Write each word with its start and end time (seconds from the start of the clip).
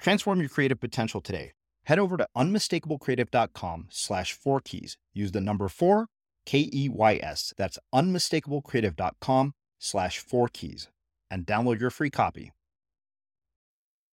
Transform 0.00 0.40
your 0.40 0.48
creative 0.48 0.80
potential 0.80 1.20
today. 1.20 1.52
Head 1.84 1.98
over 1.98 2.16
to 2.16 2.26
unmistakablecreative.com 2.36 3.86
slash 3.90 4.32
four 4.32 4.60
keys. 4.60 4.96
Use 5.12 5.32
the 5.32 5.40
number 5.40 5.68
four, 5.68 6.06
K 6.46 6.68
E 6.72 6.88
Y 6.88 7.20
S. 7.22 7.52
That's 7.56 7.78
unmistakablecreative.com 7.94 9.54
slash 9.78 10.18
four 10.18 10.48
keys 10.48 10.88
and 11.30 11.46
download 11.46 11.80
your 11.80 11.90
free 11.90 12.10
copy. 12.10 12.52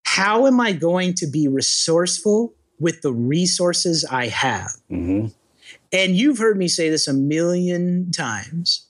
How 0.05 0.47
am 0.47 0.59
I 0.59 0.71
going 0.71 1.13
to 1.15 1.27
be 1.27 1.47
resourceful 1.47 2.53
with 2.79 3.01
the 3.01 3.13
resources 3.13 4.05
I 4.09 4.27
have? 4.27 4.71
Mm-hmm. 4.89 5.27
And 5.91 6.15
you've 6.15 6.39
heard 6.39 6.57
me 6.57 6.67
say 6.67 6.89
this 6.89 7.07
a 7.07 7.13
million 7.13 8.11
times 8.11 8.86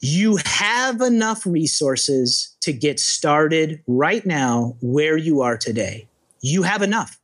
you 0.00 0.38
have 0.44 1.00
enough 1.00 1.44
resources 1.46 2.56
to 2.62 2.72
get 2.72 2.98
started 2.98 3.82
right 3.86 4.24
now 4.24 4.76
where 4.80 5.16
you 5.16 5.42
are 5.42 5.58
today. 5.58 6.08
You 6.40 6.62
have 6.62 6.82
enough. 6.82 7.18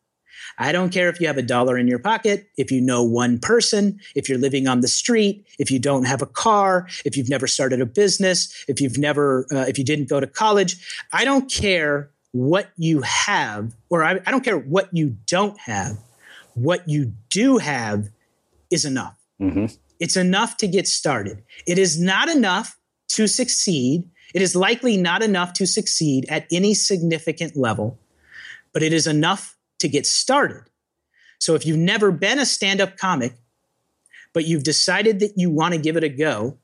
I 0.58 0.72
don't 0.72 0.90
care 0.90 1.08
if 1.08 1.20
you 1.20 1.26
have 1.26 1.36
a 1.36 1.42
dollar 1.42 1.76
in 1.76 1.86
your 1.86 1.98
pocket, 1.98 2.48
if 2.56 2.70
you 2.70 2.80
know 2.80 3.02
one 3.02 3.38
person, 3.38 4.00
if 4.14 4.28
you're 4.28 4.38
living 4.38 4.66
on 4.66 4.80
the 4.80 4.88
street, 4.88 5.46
if 5.58 5.70
you 5.70 5.78
don't 5.78 6.04
have 6.04 6.22
a 6.22 6.26
car, 6.26 6.86
if 7.04 7.16
you've 7.16 7.28
never 7.28 7.46
started 7.46 7.80
a 7.80 7.86
business, 7.86 8.64
if 8.66 8.80
you've 8.80 8.96
never, 8.96 9.46
uh, 9.52 9.66
if 9.68 9.78
you 9.78 9.84
didn't 9.84 10.08
go 10.08 10.18
to 10.18 10.26
college. 10.26 11.04
I 11.12 11.24
don't 11.24 11.50
care 11.50 12.10
what 12.32 12.70
you 12.76 13.02
have, 13.02 13.74
or 13.90 14.02
I, 14.02 14.20
I 14.26 14.30
don't 14.30 14.44
care 14.44 14.58
what 14.58 14.88
you 14.92 15.16
don't 15.26 15.58
have. 15.60 15.98
What 16.54 16.88
you 16.88 17.12
do 17.28 17.58
have 17.58 18.08
is 18.70 18.84
enough. 18.84 19.16
Mm-hmm. 19.40 19.66
It's 19.98 20.16
enough 20.16 20.56
to 20.58 20.68
get 20.68 20.86
started. 20.86 21.42
It 21.66 21.78
is 21.78 22.00
not 22.00 22.28
enough 22.28 22.78
to 23.08 23.26
succeed. 23.26 24.08
It 24.34 24.42
is 24.42 24.56
likely 24.56 24.96
not 24.96 25.22
enough 25.22 25.52
to 25.54 25.66
succeed 25.66 26.26
at 26.28 26.46
any 26.50 26.74
significant 26.74 27.56
level, 27.56 27.98
but 28.72 28.82
it 28.82 28.92
is 28.92 29.06
enough 29.06 29.56
to 29.78 29.88
get 29.88 30.06
started. 30.06 30.64
So 31.38 31.54
if 31.54 31.66
you've 31.66 31.78
never 31.78 32.10
been 32.10 32.38
a 32.38 32.46
stand 32.46 32.80
up 32.80 32.96
comic, 32.96 33.34
but 34.32 34.46
you've 34.46 34.64
decided 34.64 35.20
that 35.20 35.34
you 35.36 35.50
want 35.50 35.74
to 35.74 35.80
give 35.80 35.96
it 35.96 36.04
a 36.04 36.08
go, 36.08 36.58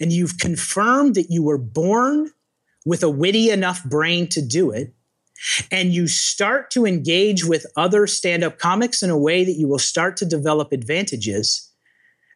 and 0.00 0.12
you've 0.12 0.38
confirmed 0.38 1.16
that 1.16 1.30
you 1.30 1.42
were 1.42 1.58
born 1.58 2.30
with 2.86 3.02
a 3.02 3.10
witty 3.10 3.50
enough 3.50 3.82
brain 3.84 4.28
to 4.28 4.40
do 4.40 4.70
it, 4.70 4.94
and 5.70 5.92
you 5.92 6.06
start 6.06 6.70
to 6.70 6.86
engage 6.86 7.44
with 7.44 7.66
other 7.76 8.06
stand 8.06 8.44
up 8.44 8.58
comics 8.58 9.02
in 9.02 9.10
a 9.10 9.18
way 9.18 9.44
that 9.44 9.56
you 9.56 9.66
will 9.66 9.78
start 9.78 10.16
to 10.18 10.24
develop 10.24 10.70
advantages 10.70 11.69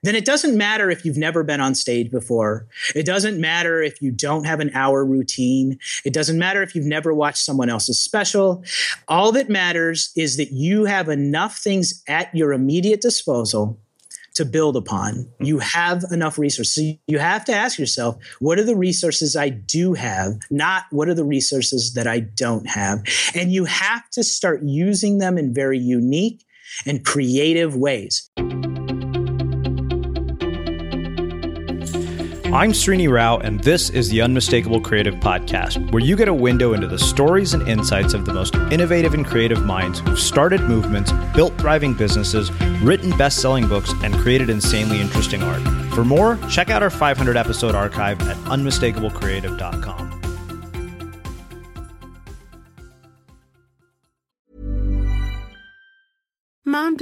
then 0.05 0.15
it 0.15 0.25
doesn't 0.25 0.57
matter 0.57 0.91
if 0.91 1.05
you've 1.05 1.17
never 1.17 1.43
been 1.43 1.61
on 1.61 1.75
stage 1.75 2.11
before. 2.11 2.67
It 2.95 3.07
doesn't 3.07 3.41
matter 3.41 3.83
if 3.83 4.01
you 4.03 4.11
don't 4.11 4.45
have 4.45 4.61
an 4.61 4.71
hour 4.75 5.05
routine. 5.05 5.79
It 6.05 6.13
doesn't 6.13 6.39
matter 6.39 6.63
if 6.63 6.75
you've 6.75 6.85
never 6.85 7.15
watched 7.15 7.39
someone 7.39 7.71
else's 7.71 7.99
special. 7.99 8.63
All 9.09 9.33
that 9.33 9.49
matters 9.49 10.13
is 10.17 10.37
that 10.37 10.53
you 10.53 10.85
have 10.85 11.09
enough 11.09 11.59
things 11.59 12.03
at 12.09 12.35
your 12.35 12.53
immediate 12.53 13.01
disposal 13.01 13.79
to 14.35 14.45
build 14.45 14.77
upon. 14.77 15.15
Mm-hmm. 15.15 15.45
You 15.45 15.59
have 15.61 16.05
enough 16.11 16.39
resources. 16.39 16.75
So 16.75 16.99
You 17.07 17.19
have 17.19 17.45
to 17.47 17.55
ask 17.55 17.79
yourself, 17.79 18.17
what 18.41 18.59
are 18.59 18.65
the 18.65 18.77
resources 18.77 19.37
I 19.37 19.49
do 19.49 19.95
have, 19.95 20.41
not 20.51 20.85
what 20.91 21.09
are 21.09 21.15
the 21.15 21.25
resources 21.25 21.95
that 21.95 22.07
I 22.07 22.21
don't 22.21 22.69
have? 22.69 23.03
And 23.35 23.53
you 23.53 23.65
have 23.65 24.09
to 24.11 24.25
start 24.25 24.63
using 24.63 25.19
them 25.19 25.39
in 25.39 25.55
very 25.55 25.79
unique 25.79 26.45
and 26.85 27.05
creative 27.05 27.77
ways. 27.77 28.31
I'm 32.55 32.71
Srini 32.71 33.11
Rao, 33.11 33.39
and 33.39 33.59
this 33.59 33.91
is 33.91 34.11
the 34.11 34.23
Unmistakable 34.23 34.81
Creative 34.81 35.17
Podcast, 35.17 35.91
where 35.91 36.01
you 36.01 36.15
get 36.15 36.29
a 36.29 36.33
window 36.33 36.73
into 36.73 36.87
the 36.87 37.01
stories 37.01 37.53
and 37.53 37.67
insights 37.69 38.15
of 38.15 38.27
the 38.27 38.33
most 38.33 38.55
innovative 38.71 39.13
and 39.13 39.27
creative 39.27 39.65
minds 39.67 39.99
who've 39.99 40.17
started 40.17 40.61
movements, 40.61 41.11
built 41.35 41.53
thriving 41.59 41.95
businesses, 41.95 42.53
written 42.81 43.11
best 43.19 43.43
selling 43.43 43.67
books, 43.67 43.93
and 44.05 44.15
created 44.15 44.51
insanely 44.51 45.01
interesting 45.01 45.43
art. 45.43 45.63
For 45.95 46.05
more, 46.05 46.39
check 46.49 46.71
out 46.71 46.81
our 46.81 46.91
500 46.91 47.37
episode 47.37 47.75
archive 47.75 48.21
at 48.29 48.37
unmistakablecreative.com. 48.45 50.14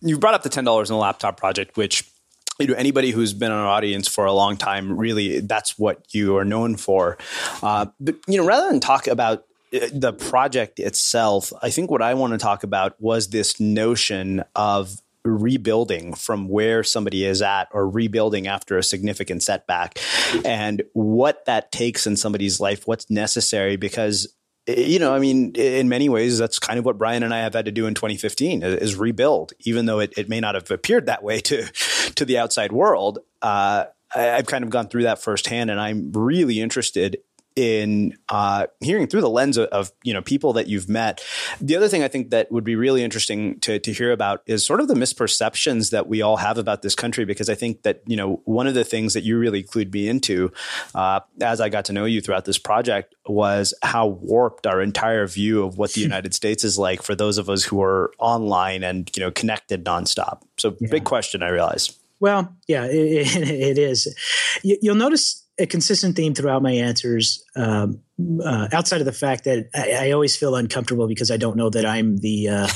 you 0.00 0.18
brought 0.18 0.34
up 0.34 0.42
the 0.42 0.48
ten 0.48 0.64
dollars 0.64 0.90
in 0.90 0.94
the 0.94 1.00
laptop 1.00 1.36
project, 1.36 1.76
which 1.76 2.10
you 2.58 2.66
know 2.66 2.74
anybody 2.74 3.10
who's 3.10 3.32
been 3.32 3.52
an 3.52 3.58
audience 3.58 4.08
for 4.08 4.24
a 4.24 4.32
long 4.32 4.56
time, 4.56 4.98
really, 4.98 5.40
that's 5.40 5.78
what 5.78 6.02
you 6.12 6.36
are 6.36 6.44
known 6.44 6.76
for. 6.76 7.18
Uh, 7.62 7.86
but 8.00 8.16
you 8.26 8.36
know, 8.36 8.46
rather 8.46 8.68
than 8.68 8.80
talk 8.80 9.06
about 9.06 9.44
uh, 9.74 9.86
the 9.92 10.12
project 10.12 10.78
itself, 10.80 11.52
I 11.62 11.70
think 11.70 11.90
what 11.90 12.02
I 12.02 12.14
want 12.14 12.32
to 12.32 12.38
talk 12.38 12.62
about 12.62 13.00
was 13.00 13.28
this 13.28 13.60
notion 13.60 14.44
of 14.54 15.00
rebuilding 15.24 16.14
from 16.14 16.48
where 16.48 16.82
somebody 16.82 17.24
is 17.24 17.42
at 17.42 17.68
or 17.72 17.88
rebuilding 17.88 18.46
after 18.46 18.78
a 18.78 18.82
significant 18.82 19.42
setback 19.42 19.98
and 20.44 20.82
what 20.92 21.44
that 21.46 21.70
takes 21.70 22.06
in 22.06 22.16
somebody's 22.16 22.60
life, 22.60 22.86
what's 22.86 23.10
necessary 23.10 23.76
because 23.76 24.32
you 24.68 24.98
know, 24.98 25.14
I 25.14 25.18
mean, 25.18 25.52
in 25.54 25.88
many 25.88 26.08
ways, 26.08 26.38
that's 26.38 26.58
kind 26.58 26.78
of 26.78 26.84
what 26.84 26.98
Brian 26.98 27.22
and 27.22 27.32
I 27.32 27.38
have 27.38 27.54
had 27.54 27.64
to 27.64 27.72
do 27.72 27.86
in 27.86 27.94
2015 27.94 28.62
is 28.62 28.96
rebuild, 28.96 29.52
even 29.60 29.86
though 29.86 30.00
it, 30.00 30.12
it 30.16 30.28
may 30.28 30.40
not 30.40 30.54
have 30.54 30.70
appeared 30.70 31.06
that 31.06 31.22
way 31.22 31.40
to 31.40 31.64
to 32.16 32.24
the 32.24 32.38
outside 32.38 32.72
world. 32.72 33.20
Uh, 33.40 33.84
I, 34.14 34.20
have 34.20 34.46
kind 34.46 34.64
of 34.64 34.70
gone 34.70 34.88
through 34.88 35.04
that 35.04 35.20
firsthand, 35.20 35.70
and 35.70 35.80
I'm 35.80 36.12
really 36.12 36.60
interested 36.60 37.18
in 37.58 38.16
uh, 38.28 38.68
hearing 38.78 39.08
through 39.08 39.20
the 39.20 39.28
lens 39.28 39.56
of, 39.56 39.66
of, 39.70 39.90
you 40.04 40.14
know 40.14 40.22
people 40.22 40.52
that 40.52 40.68
you've 40.68 40.88
met. 40.88 41.20
The 41.60 41.74
other 41.74 41.88
thing 41.88 42.04
I 42.04 42.08
think 42.08 42.30
that 42.30 42.52
would 42.52 42.62
be 42.62 42.76
really 42.76 43.02
interesting 43.02 43.58
to, 43.60 43.80
to 43.80 43.92
hear 43.92 44.12
about 44.12 44.42
is 44.46 44.64
sort 44.64 44.78
of 44.78 44.86
the 44.86 44.94
misperceptions 44.94 45.90
that 45.90 46.06
we 46.06 46.22
all 46.22 46.36
have 46.36 46.56
about 46.56 46.82
this 46.82 46.94
country. 46.94 47.24
Because 47.24 47.50
I 47.50 47.56
think 47.56 47.82
that 47.82 48.02
you 48.06 48.16
know 48.16 48.42
one 48.44 48.68
of 48.68 48.74
the 48.74 48.84
things 48.84 49.12
that 49.14 49.24
you 49.24 49.36
really 49.38 49.64
clued 49.64 49.92
me 49.92 50.08
into 50.08 50.52
uh, 50.94 51.18
as 51.40 51.60
I 51.60 51.68
got 51.68 51.84
to 51.86 51.92
know 51.92 52.04
you 52.04 52.20
throughout 52.20 52.44
this 52.44 52.58
project 52.58 53.16
was 53.26 53.74
how 53.82 54.06
warped 54.06 54.64
our 54.64 54.80
entire 54.80 55.26
view 55.26 55.64
of 55.64 55.78
what 55.78 55.92
the 55.94 56.00
United 56.12 56.34
States 56.34 56.62
is 56.62 56.78
like 56.78 57.02
for 57.02 57.16
those 57.16 57.38
of 57.38 57.50
us 57.50 57.64
who 57.64 57.82
are 57.82 58.12
online 58.20 58.84
and 58.84 59.10
you 59.16 59.20
know 59.20 59.32
connected 59.32 59.84
nonstop. 59.84 60.42
So 60.58 60.76
yeah. 60.78 60.90
big 60.92 61.04
question, 61.04 61.42
I 61.42 61.48
realize. 61.48 61.90
Well, 62.20 62.54
yeah, 62.68 62.84
it, 62.84 63.36
it 63.48 63.78
is. 63.90 64.14
You'll 64.62 64.94
notice 64.94 65.44
a 65.58 65.66
consistent 65.66 66.16
theme 66.16 66.34
throughout 66.34 66.62
my 66.62 66.72
answers, 66.72 67.44
um, 67.56 68.00
uh, 68.44 68.68
outside 68.72 69.00
of 69.00 69.06
the 69.06 69.12
fact 69.12 69.44
that 69.44 69.68
I, 69.74 70.08
I, 70.08 70.10
always 70.12 70.36
feel 70.36 70.54
uncomfortable 70.54 71.08
because 71.08 71.30
I 71.30 71.36
don't 71.36 71.56
know 71.56 71.70
that 71.70 71.84
I'm 71.84 72.18
the, 72.18 72.48
uh, 72.48 72.68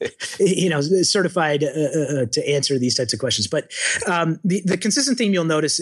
you 0.40 0.68
know, 0.68 0.80
certified 0.80 1.64
uh, 1.64 1.68
uh, 1.68 2.22
uh, 2.22 2.26
to 2.32 2.48
answer 2.50 2.78
these 2.78 2.96
types 2.96 3.12
of 3.12 3.18
questions. 3.18 3.46
But 3.46 3.70
um, 4.06 4.40
the, 4.44 4.62
the 4.64 4.78
consistent 4.78 5.18
theme 5.18 5.32
you'll 5.32 5.44
notice 5.44 5.80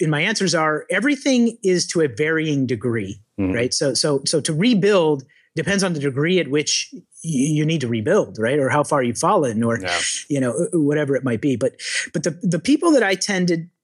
in 0.00 0.10
my 0.10 0.20
answers 0.20 0.54
are 0.54 0.86
everything 0.90 1.58
is 1.62 1.86
to 1.88 2.00
a 2.00 2.08
varying 2.08 2.66
degree, 2.66 3.20
mm-hmm. 3.38 3.52
right? 3.52 3.74
So, 3.74 3.94
so, 3.94 4.22
so 4.24 4.40
to 4.40 4.52
rebuild 4.52 5.24
depends 5.56 5.82
on 5.82 5.92
the 5.92 6.00
degree 6.00 6.38
at 6.38 6.48
which 6.48 6.94
you 7.22 7.64
need 7.66 7.80
to 7.80 7.88
rebuild, 7.88 8.38
right? 8.38 8.58
Or 8.58 8.68
how 8.68 8.84
far 8.84 9.02
you've 9.02 9.18
fallen, 9.18 9.62
or 9.62 9.78
yeah. 9.80 9.98
you 10.28 10.40
know, 10.40 10.68
whatever 10.72 11.16
it 11.16 11.24
might 11.24 11.40
be. 11.40 11.56
But, 11.56 11.80
but 12.12 12.22
the 12.22 12.38
the 12.42 12.60
people 12.60 12.92
that 12.92 13.02
I 13.02 13.16
tended 13.16 13.62
uh, 13.62 13.77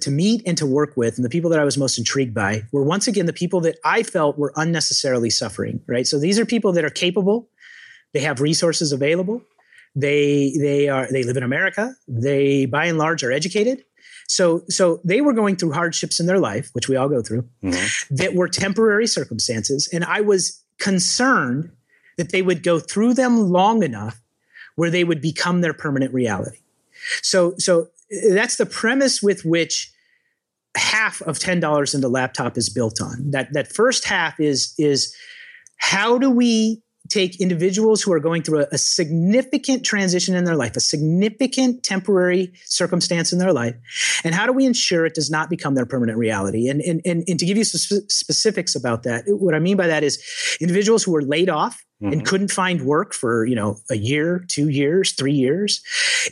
to 0.00 0.10
meet 0.10 0.42
and 0.46 0.56
to 0.58 0.66
work 0.66 0.96
with 0.96 1.16
and 1.16 1.24
the 1.24 1.28
people 1.28 1.50
that 1.50 1.60
I 1.60 1.64
was 1.64 1.78
most 1.78 1.98
intrigued 1.98 2.34
by 2.34 2.62
were 2.72 2.84
once 2.84 3.06
again 3.06 3.26
the 3.26 3.32
people 3.32 3.60
that 3.62 3.78
I 3.84 4.02
felt 4.02 4.38
were 4.38 4.52
unnecessarily 4.56 5.30
suffering, 5.30 5.80
right? 5.86 6.06
So 6.06 6.18
these 6.18 6.38
are 6.38 6.46
people 6.46 6.72
that 6.72 6.84
are 6.84 6.90
capable, 6.90 7.48
they 8.12 8.20
have 8.20 8.40
resources 8.40 8.92
available, 8.92 9.42
they 9.94 10.52
they 10.58 10.88
are 10.88 11.08
they 11.10 11.22
live 11.22 11.36
in 11.36 11.42
America, 11.42 11.94
they 12.06 12.66
by 12.66 12.86
and 12.86 12.98
large 12.98 13.22
are 13.24 13.32
educated. 13.32 13.84
So 14.28 14.62
so 14.68 15.00
they 15.04 15.20
were 15.20 15.32
going 15.32 15.56
through 15.56 15.72
hardships 15.72 16.20
in 16.20 16.26
their 16.26 16.38
life, 16.38 16.70
which 16.72 16.88
we 16.88 16.96
all 16.96 17.08
go 17.08 17.22
through, 17.22 17.48
mm-hmm. 17.62 18.14
that 18.14 18.34
were 18.34 18.48
temporary 18.48 19.06
circumstances 19.06 19.88
and 19.92 20.04
I 20.04 20.20
was 20.20 20.62
concerned 20.78 21.70
that 22.16 22.30
they 22.32 22.42
would 22.42 22.62
go 22.62 22.78
through 22.78 23.14
them 23.14 23.50
long 23.50 23.82
enough 23.82 24.20
where 24.76 24.90
they 24.90 25.04
would 25.04 25.20
become 25.20 25.60
their 25.60 25.74
permanent 25.74 26.12
reality. 26.14 26.58
So 27.22 27.54
so 27.58 27.88
that's 28.30 28.56
the 28.56 28.66
premise 28.66 29.22
with 29.22 29.44
which 29.44 29.92
half 30.76 31.20
of 31.22 31.38
$10 31.38 31.94
in 31.94 32.00
the 32.00 32.08
laptop 32.08 32.56
is 32.56 32.68
built 32.68 33.00
on. 33.00 33.30
That 33.30 33.52
that 33.52 33.72
first 33.72 34.04
half 34.04 34.38
is 34.40 34.74
is 34.78 35.14
how 35.78 36.18
do 36.18 36.30
we 36.30 36.82
take 37.08 37.40
individuals 37.40 38.02
who 38.02 38.12
are 38.12 38.20
going 38.20 38.42
through 38.42 38.60
a, 38.60 38.66
a, 38.72 38.76
significant 38.76 39.82
transition 39.82 40.34
in 40.34 40.44
their 40.44 40.56
life, 40.56 40.76
a 40.76 40.80
significant 40.80 41.82
temporary 41.82 42.52
circumstance 42.66 43.32
in 43.32 43.38
their 43.38 43.52
life, 43.52 43.74
and 44.24 44.34
how 44.34 44.46
do 44.46 44.52
we 44.52 44.66
ensure 44.66 45.06
it 45.06 45.14
does 45.14 45.30
not 45.30 45.48
become 45.48 45.74
their 45.74 45.86
permanent 45.86 46.18
reality? 46.18 46.68
And, 46.68 46.82
and, 46.82 47.00
and, 47.06 47.24
and 47.26 47.38
to 47.38 47.46
give 47.46 47.56
you 47.56 47.64
some 47.64 48.00
specifics 48.08 48.74
about 48.74 49.04
that, 49.04 49.24
what 49.26 49.54
I 49.54 49.58
mean 49.58 49.76
by 49.76 49.86
that 49.86 50.04
is 50.04 50.22
individuals 50.60 51.02
who 51.02 51.16
are 51.16 51.22
laid 51.22 51.48
off 51.48 51.82
mm-hmm. 52.02 52.12
and 52.12 52.26
couldn't 52.26 52.50
find 52.50 52.82
work 52.82 53.14
for 53.14 53.44
you 53.44 53.54
know 53.54 53.78
a 53.90 53.96
year 53.96 54.44
two 54.48 54.68
years 54.68 55.12
three 55.12 55.32
years 55.32 55.80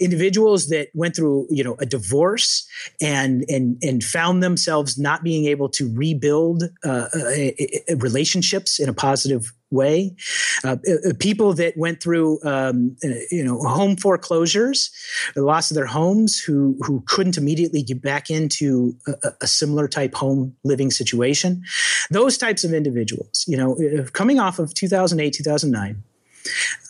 individuals 0.00 0.68
that 0.68 0.88
went 0.94 1.14
through 1.16 1.46
you 1.50 1.64
know 1.64 1.76
a 1.80 1.86
divorce 1.86 2.66
and 3.00 3.44
and 3.48 3.76
and 3.82 4.04
found 4.04 4.42
themselves 4.42 4.98
not 4.98 5.22
being 5.22 5.46
able 5.46 5.68
to 5.68 5.92
rebuild 5.94 6.64
uh, 6.84 7.08
uh, 7.14 7.96
relationships 7.96 8.78
in 8.78 8.88
a 8.88 8.94
positive 8.94 9.52
way. 9.76 10.16
Uh, 10.64 10.76
uh, 10.88 11.12
people 11.20 11.52
that 11.54 11.76
went 11.76 12.02
through, 12.02 12.40
um, 12.42 12.96
uh, 13.04 13.08
you 13.30 13.44
know, 13.44 13.58
home 13.60 13.96
foreclosures, 13.96 14.90
the 15.34 15.42
loss 15.42 15.70
of 15.70 15.76
their 15.76 15.86
homes, 15.86 16.40
who 16.40 16.76
who 16.80 17.02
couldn't 17.06 17.36
immediately 17.36 17.82
get 17.82 18.02
back 18.02 18.30
into 18.30 18.96
a, 19.06 19.30
a, 19.42 19.46
similar 19.46 19.86
type 19.86 20.14
home 20.14 20.56
living 20.64 20.90
situation. 20.90 21.62
Those 22.10 22.36
types 22.36 22.64
of 22.64 22.72
individuals, 22.72 23.44
you 23.46 23.56
know, 23.56 23.76
uh, 23.76 24.04
coming 24.10 24.40
off 24.40 24.58
of 24.58 24.74
2008, 24.74 25.32
2009. 25.32 26.02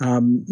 Um, 0.00 0.44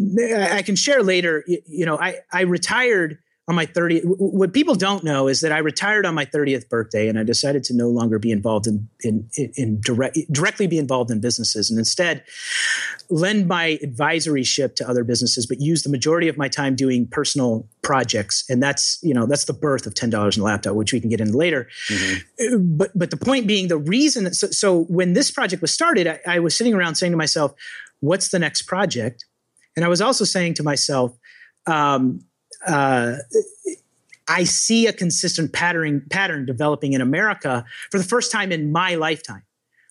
I 0.55 0.63
can 0.63 0.77
share 0.77 1.03
later. 1.03 1.45
You 1.47 1.87
know, 1.87 1.99
I 1.99 2.19
I 2.33 2.43
retired 2.43 3.19
on 3.47 3.55
my 3.55 3.67
30th. 3.67 4.03
What 4.05 4.55
people 4.55 4.75
don't 4.75 5.05
know 5.05 5.29
is 5.29 5.43
that 5.43 5.53
I 5.53 5.59
retired 5.59 6.07
on 6.07 6.15
my 6.15 6.25
30th 6.25 6.69
birthday 6.71 7.09
and 7.09 7.19
I 7.19 7.25
decided 7.25 7.63
to 7.65 7.75
no 7.75 7.89
longer 7.89 8.19
be 8.19 8.31
involved 8.31 8.67
in, 8.67 8.89
in, 9.03 9.29
in 9.37 9.81
direct, 9.83 10.17
directly 10.33 10.67
be 10.67 10.79
involved 10.79 11.11
in 11.11 11.21
businesses 11.21 11.69
and 11.69 11.79
instead 11.79 12.25
lend 13.11 13.47
my 13.47 13.79
advisory 13.83 14.45
ship 14.45 14.77
to 14.77 14.89
other 14.89 15.05
businesses, 15.05 15.45
but 15.45 15.61
use 15.61 15.83
the 15.83 15.91
majority 15.91 16.29
of 16.29 16.39
my 16.39 16.49
time 16.49 16.75
doing 16.75 17.07
personal 17.07 17.69
projects. 17.83 18.45
And 18.49 18.63
that's, 18.63 18.99
you 19.03 19.13
know, 19.13 19.27
that's 19.27 19.45
the 19.45 19.53
birth 19.53 19.87
of 19.87 19.93
$10 19.93 20.37
in 20.37 20.41
a 20.41 20.45
laptop, 20.45 20.75
which 20.75 20.95
we 20.95 21.01
can 21.01 21.11
get 21.11 21.21
into 21.21 21.37
later. 21.37 21.69
Mm-hmm. 21.89 22.77
But, 22.79 22.93
but 22.95 23.11
the 23.11 23.19
point 23.19 23.47
being 23.47 23.69
the 23.69 23.77
reason, 23.77 24.33
so, 24.33 24.47
so 24.47 24.85
when 24.85 25.13
this 25.13 25.31
project 25.31 25.61
was 25.61 25.73
started, 25.73 26.07
I, 26.07 26.21
I 26.27 26.39
was 26.39 26.57
sitting 26.57 26.73
around 26.73 26.95
saying 26.95 27.13
to 27.13 27.19
myself, 27.19 27.53
what's 28.01 28.31
the 28.31 28.39
next 28.39 28.63
project? 28.63 29.27
And 29.77 29.85
I 29.85 29.89
was 29.89 30.01
also 30.01 30.25
saying 30.25 30.55
to 30.55 30.63
myself, 30.63 31.15
um, 31.67 32.25
uh, 32.67 33.17
I 34.29 34.45
see 34.45 34.87
a 34.87 34.93
consistent 34.93 35.53
pattern 35.53 36.05
pattern 36.11 36.47
developing 36.47 36.93
in 36.93 37.01
America 37.01 37.65
for 37.91 37.99
the 37.99 38.05
first 38.05 38.33
time 38.33 38.53
in 38.53 38.73
my 38.73 38.95
lifetime, 38.95 39.43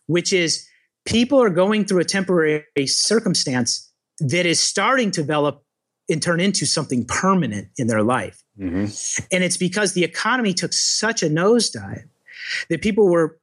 which 0.08 0.34
is 0.34 0.68
people 1.06 1.42
are 1.42 1.50
going 1.50 1.86
through 1.86 2.00
a 2.00 2.06
temporary 2.06 2.63
circumstance 2.86 3.92
that 4.20 4.46
is 4.46 4.60
starting 4.60 5.12
to 5.12 5.22
develop 5.22 5.63
and 6.10 6.22
turn 6.22 6.39
into 6.39 6.65
something 6.65 7.06
permanent 7.06 7.70
in 7.77 7.88
their 7.88 8.03
life. 8.03 8.44
Mm-hmm. 8.60 9.25
And 9.32 9.44
it's 9.44 9.58
because 9.58 9.94
the 9.94 10.03
economy 10.03 10.53
took 10.53 10.74
such 10.74 11.24
a 11.24 11.27
nosedive 11.27 12.06
that 12.70 12.82
people 12.82 13.08
were 13.08 13.39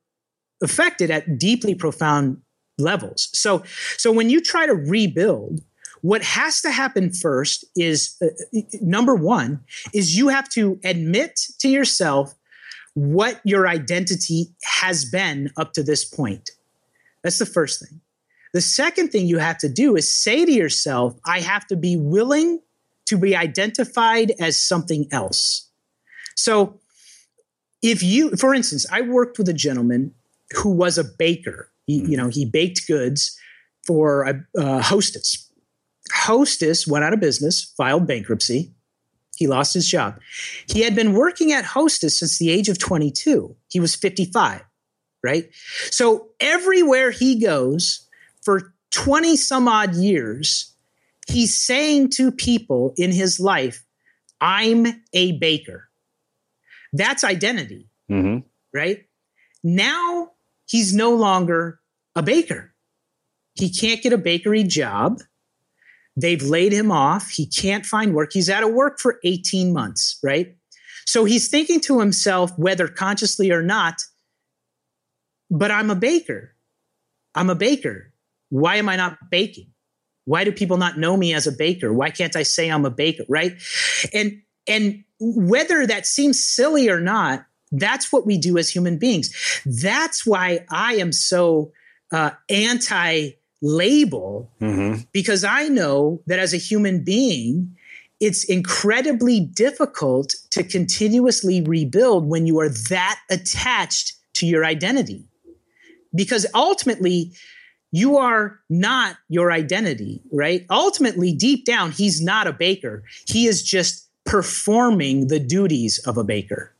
affected 0.62 1.10
at 1.10 1.38
deeply 1.38 1.74
profound 1.74 2.42
levels. 2.78 3.30
So, 3.32 3.62
so 3.96 4.12
when 4.12 4.30
you 4.30 4.40
try 4.40 4.66
to 4.66 4.74
rebuild, 4.74 5.60
what 6.02 6.22
has 6.22 6.60
to 6.62 6.70
happen 6.70 7.12
first 7.12 7.64
is 7.76 8.16
uh, 8.22 8.60
number 8.80 9.14
one 9.14 9.60
is 9.92 10.16
you 10.16 10.28
have 10.28 10.48
to 10.50 10.80
admit 10.84 11.38
to 11.58 11.68
yourself 11.68 12.34
what 12.94 13.40
your 13.44 13.68
identity 13.68 14.46
has 14.80 15.04
been 15.04 15.50
up 15.56 15.72
to 15.74 15.82
this 15.82 16.04
point. 16.04 16.50
That's 17.22 17.38
the 17.38 17.46
first 17.46 17.80
thing. 17.80 18.00
The 18.52 18.60
second 18.60 19.10
thing 19.10 19.26
you 19.26 19.38
have 19.38 19.58
to 19.58 19.68
do 19.68 19.94
is 19.94 20.12
say 20.12 20.44
to 20.44 20.52
yourself, 20.52 21.16
I 21.24 21.40
have 21.40 21.66
to 21.68 21.76
be 21.76 21.96
willing 21.96 22.60
to 23.06 23.16
be 23.16 23.36
identified 23.36 24.32
as 24.40 24.60
something 24.60 25.06
else. 25.12 25.68
So, 26.34 26.80
if 27.82 28.02
you, 28.02 28.36
for 28.36 28.54
instance, 28.54 28.86
I 28.92 29.00
worked 29.02 29.38
with 29.38 29.48
a 29.48 29.54
gentleman 29.54 30.14
who 30.56 30.70
was 30.70 30.98
a 30.98 31.04
baker. 31.04 31.70
He, 31.86 32.04
you 32.04 32.16
know, 32.16 32.28
he 32.28 32.44
baked 32.44 32.86
goods 32.86 33.38
for 33.86 34.24
a, 34.24 34.44
a 34.56 34.82
hostess 34.82 35.49
Hostess 36.12 36.86
went 36.86 37.04
out 37.04 37.12
of 37.12 37.20
business, 37.20 37.72
filed 37.76 38.06
bankruptcy. 38.06 38.72
He 39.36 39.46
lost 39.46 39.72
his 39.72 39.88
job. 39.88 40.20
He 40.66 40.82
had 40.82 40.94
been 40.94 41.14
working 41.14 41.52
at 41.52 41.64
Hostess 41.64 42.18
since 42.18 42.38
the 42.38 42.50
age 42.50 42.68
of 42.68 42.78
22. 42.78 43.56
He 43.68 43.80
was 43.80 43.94
55, 43.94 44.62
right? 45.24 45.48
So 45.90 46.28
everywhere 46.40 47.10
he 47.10 47.40
goes 47.40 48.06
for 48.42 48.74
20 48.90 49.36
some 49.36 49.66
odd 49.66 49.94
years, 49.94 50.74
he's 51.26 51.60
saying 51.60 52.10
to 52.10 52.30
people 52.30 52.92
in 52.98 53.12
his 53.12 53.40
life, 53.40 53.84
I'm 54.40 54.86
a 55.12 55.38
baker. 55.38 55.88
That's 56.92 57.24
identity, 57.24 57.88
mm-hmm. 58.10 58.46
right? 58.74 59.06
Now 59.62 60.32
he's 60.66 60.94
no 60.94 61.14
longer 61.14 61.80
a 62.14 62.22
baker. 62.22 62.74
He 63.54 63.70
can't 63.70 64.02
get 64.02 64.12
a 64.12 64.18
bakery 64.18 64.64
job. 64.64 65.20
They've 66.16 66.42
laid 66.42 66.72
him 66.72 66.90
off. 66.90 67.30
He 67.30 67.46
can't 67.46 67.86
find 67.86 68.14
work. 68.14 68.30
He's 68.32 68.50
out 68.50 68.62
of 68.62 68.72
work 68.72 68.98
for 68.98 69.18
18 69.24 69.72
months, 69.72 70.18
right? 70.22 70.56
So 71.06 71.24
he's 71.24 71.48
thinking 71.48 71.80
to 71.82 72.00
himself, 72.00 72.56
whether 72.56 72.88
consciously 72.88 73.50
or 73.50 73.62
not, 73.62 74.02
but 75.50 75.70
I'm 75.70 75.90
a 75.90 75.96
baker. 75.96 76.54
I'm 77.34 77.50
a 77.50 77.54
baker. 77.54 78.12
Why 78.50 78.76
am 78.76 78.88
I 78.88 78.96
not 78.96 79.18
baking? 79.30 79.72
Why 80.24 80.44
do 80.44 80.52
people 80.52 80.76
not 80.76 80.98
know 80.98 81.16
me 81.16 81.34
as 81.34 81.46
a 81.46 81.52
baker? 81.52 81.92
Why 81.92 82.10
can't 82.10 82.36
I 82.36 82.42
say 82.42 82.68
I'm 82.68 82.84
a 82.84 82.90
baker, 82.90 83.24
right? 83.28 83.60
And 84.12 84.42
and 84.68 85.04
whether 85.18 85.86
that 85.86 86.06
seems 86.06 86.44
silly 86.44 86.88
or 86.88 87.00
not, 87.00 87.44
that's 87.72 88.12
what 88.12 88.26
we 88.26 88.38
do 88.38 88.58
as 88.58 88.68
human 88.68 88.98
beings. 88.98 89.32
That's 89.64 90.26
why 90.26 90.66
I 90.70 90.94
am 90.94 91.12
so 91.12 91.72
uh, 92.12 92.30
anti 92.48 93.30
label 93.62 94.50
mm-hmm. 94.60 95.02
because 95.12 95.44
I 95.44 95.68
know 95.68 96.22
that 96.26 96.38
as 96.38 96.54
a 96.54 96.58
human 96.58 97.04
being, 97.04 97.76
it's 98.20 98.44
incredibly 98.44 99.40
difficult 99.40 100.34
to 100.50 100.62
continuously 100.62 101.62
rebuild 101.62 102.26
when 102.28 102.46
you 102.46 102.60
are 102.60 102.68
that 102.68 103.18
attached 103.30 104.14
to 104.34 104.46
your 104.46 104.64
identity. 104.64 105.24
Because 106.14 106.46
ultimately, 106.54 107.32
you 107.92 108.16
are 108.18 108.60
not 108.68 109.16
your 109.28 109.50
identity, 109.50 110.20
right? 110.30 110.64
Ultimately, 110.70 111.32
deep 111.32 111.64
down, 111.64 111.92
he's 111.92 112.20
not 112.20 112.46
a 112.46 112.52
baker. 112.52 113.04
He 113.26 113.46
is 113.46 113.62
just 113.62 114.08
performing 114.24 115.28
the 115.28 115.40
duties 115.40 115.98
of 116.06 116.16
a 116.16 116.24
baker. 116.24 116.74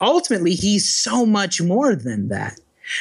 Ultimately, 0.00 0.54
he's 0.54 0.88
so 0.88 1.24
much 1.24 1.62
more 1.62 1.94
than 1.94 2.28
that. 2.28 2.58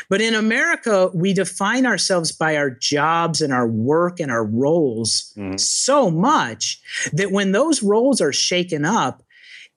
But 0.10 0.22
in 0.22 0.34
America, 0.34 1.10
we 1.14 1.34
define 1.34 1.86
ourselves 1.86 2.32
by 2.32 2.58
our 2.58 2.70
jobs 2.70 3.42
and 3.42 3.54
our 3.54 3.68
work 3.68 4.20
and 4.20 4.32
our 4.32 4.46
roles 4.46 5.34
mm-hmm. 5.38 5.58
so 5.58 6.10
much 6.10 6.82
that 7.14 7.32
when 7.32 7.52
those 7.52 7.84
roles 7.84 8.22
are 8.22 8.34
shaken 8.34 8.86
up, 8.86 9.24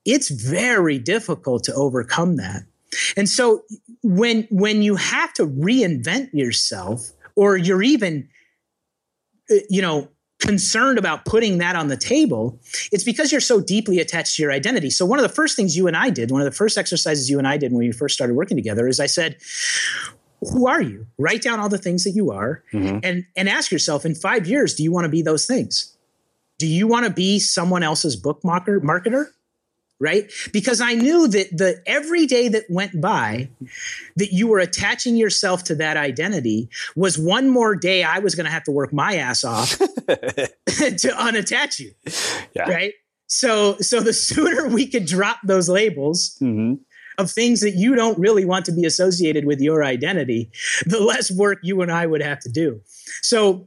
it's 0.05 0.31
very 0.31 0.99
difficult 0.99 1.65
to 1.65 1.75
overcome 1.75 2.37
that. 2.37 2.63
And 3.17 3.29
so 3.29 3.63
when 4.03 4.47
when 4.51 4.83
you 4.83 4.97
have 4.97 5.33
to 5.35 5.47
reinvent 5.47 6.33
yourself 6.33 7.11
or 7.35 7.57
you're 7.57 7.83
even 7.83 8.29
uh, 9.51 9.57
you 9.69 9.83
know 9.83 10.09
concerned 10.47 10.99
about 10.99 11.25
putting 11.25 11.59
that 11.59 11.77
on 11.77 11.89
the 11.89 11.97
table, 11.97 12.59
it's 12.93 13.05
because 13.05 13.33
you're 13.33 13.41
so 13.41 13.61
deeply 13.61 13.99
attached 13.99 14.37
to 14.37 14.43
your 14.43 14.53
identity. 14.53 14.91
So, 14.91 15.05
one 15.05 15.19
of 15.19 15.23
the 15.23 15.35
first 15.35 15.57
things 15.57 15.77
you 15.77 15.87
and 15.87 15.97
I 15.97 16.11
did, 16.11 16.31
one 16.31 16.41
of 16.41 16.45
the 16.45 16.57
first 16.57 16.79
exercises 16.79 17.29
you 17.29 17.39
and 17.39 17.47
I 17.47 17.57
did 17.57 17.73
when 17.73 17.87
we 17.87 17.93
first 17.93 18.15
started 18.15 18.35
working 18.35 18.57
together, 18.57 18.87
is 18.89 19.01
I 19.01 19.07
said, 19.07 19.37
who 20.41 20.67
are 20.67 20.83
you? 20.83 21.07
Write 21.19 21.43
down 21.43 21.61
all 21.61 21.69
the 21.69 21.79
things 21.79 22.05
that 22.05 22.11
you 22.11 22.31
are 22.31 22.63
mm-hmm. 22.73 22.99
and, 23.03 23.25
and 23.37 23.49
ask 23.49 23.73
yourself 23.73 24.05
in 24.05 24.15
five 24.15 24.47
years, 24.47 24.75
do 24.75 24.83
you 24.83 24.93
want 24.93 25.05
to 25.05 25.09
be 25.09 25.23
those 25.23 25.47
things? 25.47 25.97
Do 26.59 26.67
you 26.67 26.87
want 26.87 27.07
to 27.07 27.13
be 27.13 27.39
someone 27.39 27.83
else's 27.83 28.17
book 28.17 28.43
marketer? 28.43 29.27
Right? 29.99 30.31
Because 30.53 30.81
I 30.81 30.95
knew 30.95 31.27
that 31.29 31.57
the 31.57 31.83
every 31.87 32.27
day 32.27 32.49
that 32.49 32.65
went 32.69 33.01
by 33.01 33.49
that 34.17 34.33
you 34.33 34.49
were 34.49 34.59
attaching 34.59 35.17
yourself 35.17 35.65
to 35.65 35.75
that 35.77 35.97
identity 35.97 36.69
was 36.95 37.19
one 37.19 37.49
more 37.49 37.75
day 37.75 38.03
I 38.03 38.19
was 38.19 38.35
going 38.35 38.47
to 38.47 38.53
have 38.53 38.65
to 38.65 38.73
work 38.73 38.93
my 38.93 39.17
ass 39.17 39.45
off 39.45 39.79
to 39.79 39.85
unattach 40.07 41.79
you. 41.79 41.93
Yeah. 42.55 42.71
Right? 42.71 42.93
So 43.27 43.77
so 43.79 44.01
the 44.01 44.13
sooner 44.13 44.69
we 44.69 44.87
could 44.87 45.07
drop 45.07 45.39
those 45.43 45.69
labels 45.69 46.37
mm-hmm. 46.41 46.75
of 47.19 47.31
things 47.31 47.61
that 47.61 47.73
you 47.73 47.95
don't 47.95 48.19
really 48.19 48.45
want 48.45 48.67
to 48.67 48.73
be 48.73 48.85
associated 48.85 49.47
with 49.47 49.61
your 49.61 49.83
identity, 49.83 50.51
the 50.85 51.01
less 51.01 51.31
work 51.31 51.59
you 51.63 51.81
and 51.83 51.91
I 51.91 52.07
would 52.07 52.23
have 52.23 52.41
to 52.41 52.51
do. 52.51 52.83
So 53.23 53.67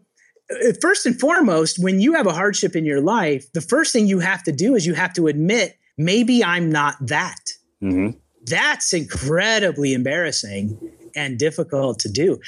uh, 0.52 0.74
first 0.82 1.06
and 1.06 1.20
foremost, 1.20 1.78
when 1.82 2.00
you 2.00 2.14
have 2.14 2.28
a 2.28 2.34
hardship 2.34 2.76
in 2.76 2.86
your 2.86 3.02
life, 3.02 3.52
the 3.54 3.62
first 3.62 3.92
thing 3.92 4.08
you 4.08 4.20
have 4.20 4.44
to 4.44 4.52
do 4.52 4.76
is 4.76 4.86
you 4.86 4.94
have 4.94 5.14
to 5.14 5.28
admit 5.28 5.78
maybe 6.00 6.44
I'm 6.44 6.72
not 6.72 6.96
that. 7.02 7.52
Mm-hmm. 7.84 8.18
That's 8.46 8.94
incredibly 8.94 9.94
embarrassing 9.94 10.80
and 11.16 11.38
difficult 11.38 12.00
to 12.00 12.10
do. 12.10 12.40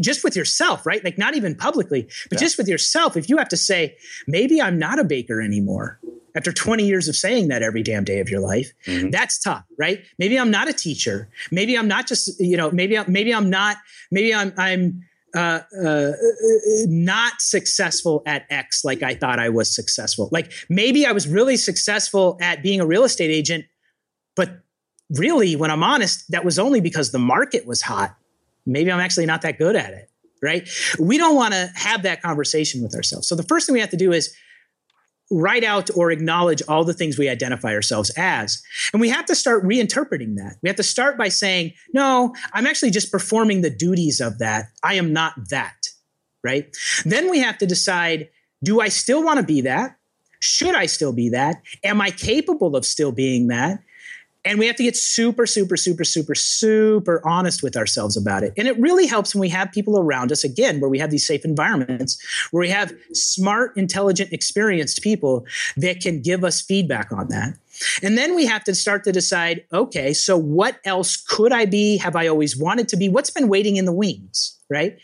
Just 0.00 0.24
with 0.24 0.36
yourself, 0.36 0.84
right? 0.84 1.02
Like 1.02 1.16
not 1.16 1.34
even 1.34 1.54
publicly, 1.54 2.02
but 2.28 2.32
yeah. 2.32 2.38
just 2.38 2.58
with 2.58 2.68
yourself. 2.68 3.16
If 3.16 3.30
you 3.30 3.38
have 3.38 3.48
to 3.50 3.56
say, 3.56 3.96
maybe 4.26 4.60
I'm 4.60 4.78
not 4.78 4.98
a 4.98 5.04
baker 5.04 5.40
anymore 5.40 6.00
after 6.34 6.52
20 6.52 6.84
years 6.84 7.08
of 7.08 7.16
saying 7.16 7.48
that 7.48 7.62
every 7.62 7.82
damn 7.82 8.04
day 8.04 8.20
of 8.20 8.28
your 8.28 8.40
life, 8.40 8.72
mm-hmm. 8.84 9.10
that's 9.10 9.38
tough, 9.38 9.64
right? 9.78 10.04
Maybe 10.18 10.38
I'm 10.38 10.50
not 10.50 10.68
a 10.68 10.72
teacher. 10.72 11.30
Maybe 11.50 11.78
I'm 11.78 11.88
not 11.88 12.06
just, 12.06 12.38
you 12.40 12.56
know, 12.56 12.70
maybe, 12.70 12.98
I'm, 12.98 13.10
maybe 13.10 13.32
I'm 13.32 13.48
not, 13.48 13.76
maybe 14.10 14.34
I'm, 14.34 14.52
I'm, 14.58 15.02
uh, 15.36 15.60
uh, 15.84 16.12
not 16.86 17.40
successful 17.40 18.22
at 18.26 18.46
X 18.50 18.84
like 18.84 19.02
I 19.02 19.14
thought 19.14 19.38
I 19.38 19.50
was 19.50 19.74
successful. 19.74 20.28
Like 20.32 20.52
maybe 20.70 21.06
I 21.06 21.12
was 21.12 21.28
really 21.28 21.56
successful 21.56 22.38
at 22.40 22.62
being 22.62 22.80
a 22.80 22.86
real 22.86 23.04
estate 23.04 23.30
agent, 23.30 23.66
but 24.34 24.62
really, 25.10 25.54
when 25.54 25.70
I'm 25.70 25.82
honest, 25.82 26.30
that 26.30 26.44
was 26.44 26.58
only 26.58 26.80
because 26.80 27.12
the 27.12 27.18
market 27.18 27.66
was 27.66 27.82
hot. 27.82 28.16
Maybe 28.64 28.90
I'm 28.90 29.00
actually 29.00 29.26
not 29.26 29.42
that 29.42 29.58
good 29.58 29.76
at 29.76 29.92
it, 29.92 30.10
right? 30.42 30.68
We 30.98 31.18
don't 31.18 31.36
want 31.36 31.54
to 31.54 31.70
have 31.74 32.02
that 32.02 32.22
conversation 32.22 32.82
with 32.82 32.94
ourselves. 32.94 33.28
So 33.28 33.36
the 33.36 33.44
first 33.44 33.66
thing 33.66 33.74
we 33.74 33.80
have 33.80 33.90
to 33.90 33.96
do 33.96 34.12
is 34.12 34.34
write 35.30 35.64
out 35.64 35.90
or 35.96 36.10
acknowledge 36.10 36.62
all 36.68 36.84
the 36.84 36.94
things 36.94 37.18
we 37.18 37.28
identify 37.28 37.72
ourselves 37.72 38.10
as. 38.16 38.62
And 38.92 39.00
we 39.00 39.08
have 39.08 39.26
to 39.26 39.34
start 39.34 39.64
reinterpreting 39.64 40.36
that. 40.36 40.56
We 40.62 40.68
have 40.68 40.76
to 40.76 40.82
start 40.82 41.18
by 41.18 41.28
saying, 41.28 41.72
no, 41.92 42.34
I'm 42.52 42.66
actually 42.66 42.90
just 42.90 43.10
performing 43.10 43.62
the 43.62 43.70
duties 43.70 44.20
of 44.20 44.38
that. 44.38 44.66
I 44.82 44.94
am 44.94 45.12
not 45.12 45.34
that, 45.50 45.88
right? 46.44 46.74
Then 47.04 47.30
we 47.30 47.40
have 47.40 47.58
to 47.58 47.66
decide, 47.66 48.28
do 48.62 48.80
I 48.80 48.88
still 48.88 49.22
want 49.22 49.38
to 49.38 49.44
be 49.44 49.62
that? 49.62 49.96
Should 50.38 50.74
I 50.74 50.86
still 50.86 51.12
be 51.12 51.30
that? 51.30 51.62
Am 51.82 52.00
I 52.00 52.10
capable 52.10 52.76
of 52.76 52.84
still 52.84 53.10
being 53.10 53.48
that? 53.48 53.80
And 54.46 54.60
we 54.60 54.66
have 54.68 54.76
to 54.76 54.84
get 54.84 54.96
super, 54.96 55.44
super, 55.44 55.76
super, 55.76 56.04
super, 56.04 56.34
super 56.34 57.20
honest 57.26 57.64
with 57.64 57.76
ourselves 57.76 58.16
about 58.16 58.44
it. 58.44 58.52
And 58.56 58.68
it 58.68 58.78
really 58.78 59.06
helps 59.06 59.34
when 59.34 59.40
we 59.40 59.48
have 59.48 59.72
people 59.72 59.98
around 59.98 60.30
us, 60.30 60.44
again, 60.44 60.80
where 60.80 60.88
we 60.88 61.00
have 61.00 61.10
these 61.10 61.26
safe 61.26 61.44
environments, 61.44 62.16
where 62.52 62.60
we 62.60 62.68
have 62.70 62.94
smart, 63.12 63.76
intelligent, 63.76 64.32
experienced 64.32 65.02
people 65.02 65.44
that 65.76 66.00
can 66.00 66.22
give 66.22 66.44
us 66.44 66.62
feedback 66.62 67.10
on 67.10 67.28
that. 67.28 67.54
And 68.02 68.16
then 68.16 68.36
we 68.36 68.46
have 68.46 68.62
to 68.64 68.74
start 68.74 69.04
to 69.04 69.12
decide 69.12 69.64
okay, 69.72 70.14
so 70.14 70.38
what 70.38 70.78
else 70.84 71.16
could 71.16 71.52
I 71.52 71.66
be? 71.66 71.98
Have 71.98 72.16
I 72.16 72.28
always 72.28 72.56
wanted 72.56 72.88
to 72.88 72.96
be? 72.96 73.08
What's 73.08 73.30
been 73.30 73.48
waiting 73.48 73.76
in 73.76 73.84
the 73.84 73.92
wings, 73.92 74.58
right? 74.70 74.98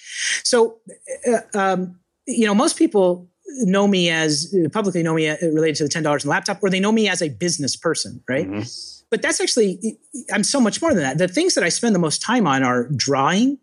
So, 0.45 0.79
uh, 1.27 1.59
um, 1.59 1.99
you 2.27 2.47
know, 2.47 2.55
most 2.55 2.79
people 2.79 3.29
know 3.65 3.87
me 3.87 4.09
as 4.09 4.57
publicly 4.73 5.03
know 5.03 5.15
me 5.15 5.29
uh, 5.29 5.37
related 5.43 5.77
to 5.77 5.85
the 5.85 5.91
$10 5.91 5.99
in 5.99 6.19
the 6.21 6.29
laptop, 6.29 6.63
or 6.63 6.71
they 6.71 6.81
know 6.81 6.93
me 6.93 7.09
as 7.09 7.21
a 7.21 7.29
business 7.29 7.77
person, 7.77 8.23
right? 8.29 8.49
Mm-hmm 8.49 9.02
but 9.13 9.23
that's 9.23 9.41
actually 9.41 9.99
i'm 10.33 10.43
so 10.43 10.61
much 10.61 10.83
more 10.83 10.93
than 10.93 11.03
that. 11.05 11.19
The 11.19 11.29
things 11.29 11.55
that 11.55 11.63
i 11.63 11.69
spend 11.69 11.95
the 11.95 12.01
most 12.01 12.21
time 12.21 12.49
on 12.49 12.65
are 12.65 12.89
drawing 12.89 13.59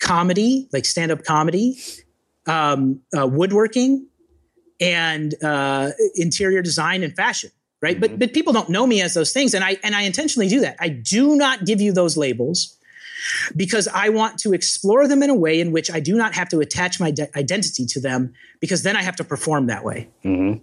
comedy 0.00 0.68
like 0.72 0.84
stand-up 0.84 1.24
comedy 1.24 1.78
um, 2.46 3.00
uh, 3.16 3.26
woodworking 3.26 4.08
and 4.80 5.32
uh, 5.44 5.90
interior 6.16 6.60
design 6.60 7.02
and 7.04 7.14
fashion 7.16 7.50
right? 7.80 7.98
Mm-hmm. 7.98 8.16
but 8.16 8.18
but 8.18 8.34
people 8.34 8.52
don't 8.52 8.68
know 8.68 8.86
me 8.86 9.00
as 9.00 9.14
those 9.14 9.32
things 9.32 9.54
and 9.54 9.64
i 9.64 9.78
and 9.82 9.94
i 9.94 10.02
intentionally 10.02 10.48
do 10.48 10.60
that. 10.60 10.76
I 10.80 10.88
do 10.88 11.36
not 11.36 11.64
give 11.64 11.80
you 11.80 11.92
those 11.92 12.16
labels 12.16 12.76
because 13.54 13.86
i 13.88 14.08
want 14.08 14.38
to 14.40 14.52
explore 14.52 15.06
them 15.06 15.22
in 15.22 15.30
a 15.30 15.34
way 15.34 15.60
in 15.60 15.70
which 15.70 15.90
i 15.90 16.00
do 16.00 16.16
not 16.16 16.34
have 16.34 16.48
to 16.48 16.58
attach 16.58 16.98
my 16.98 17.12
de- 17.12 17.38
identity 17.38 17.86
to 17.86 18.00
them 18.00 18.32
because 18.58 18.82
then 18.82 18.96
i 18.96 19.02
have 19.02 19.16
to 19.16 19.24
perform 19.24 19.66
that 19.68 19.84
way. 19.84 20.08
Mm-hmm. 20.24 20.58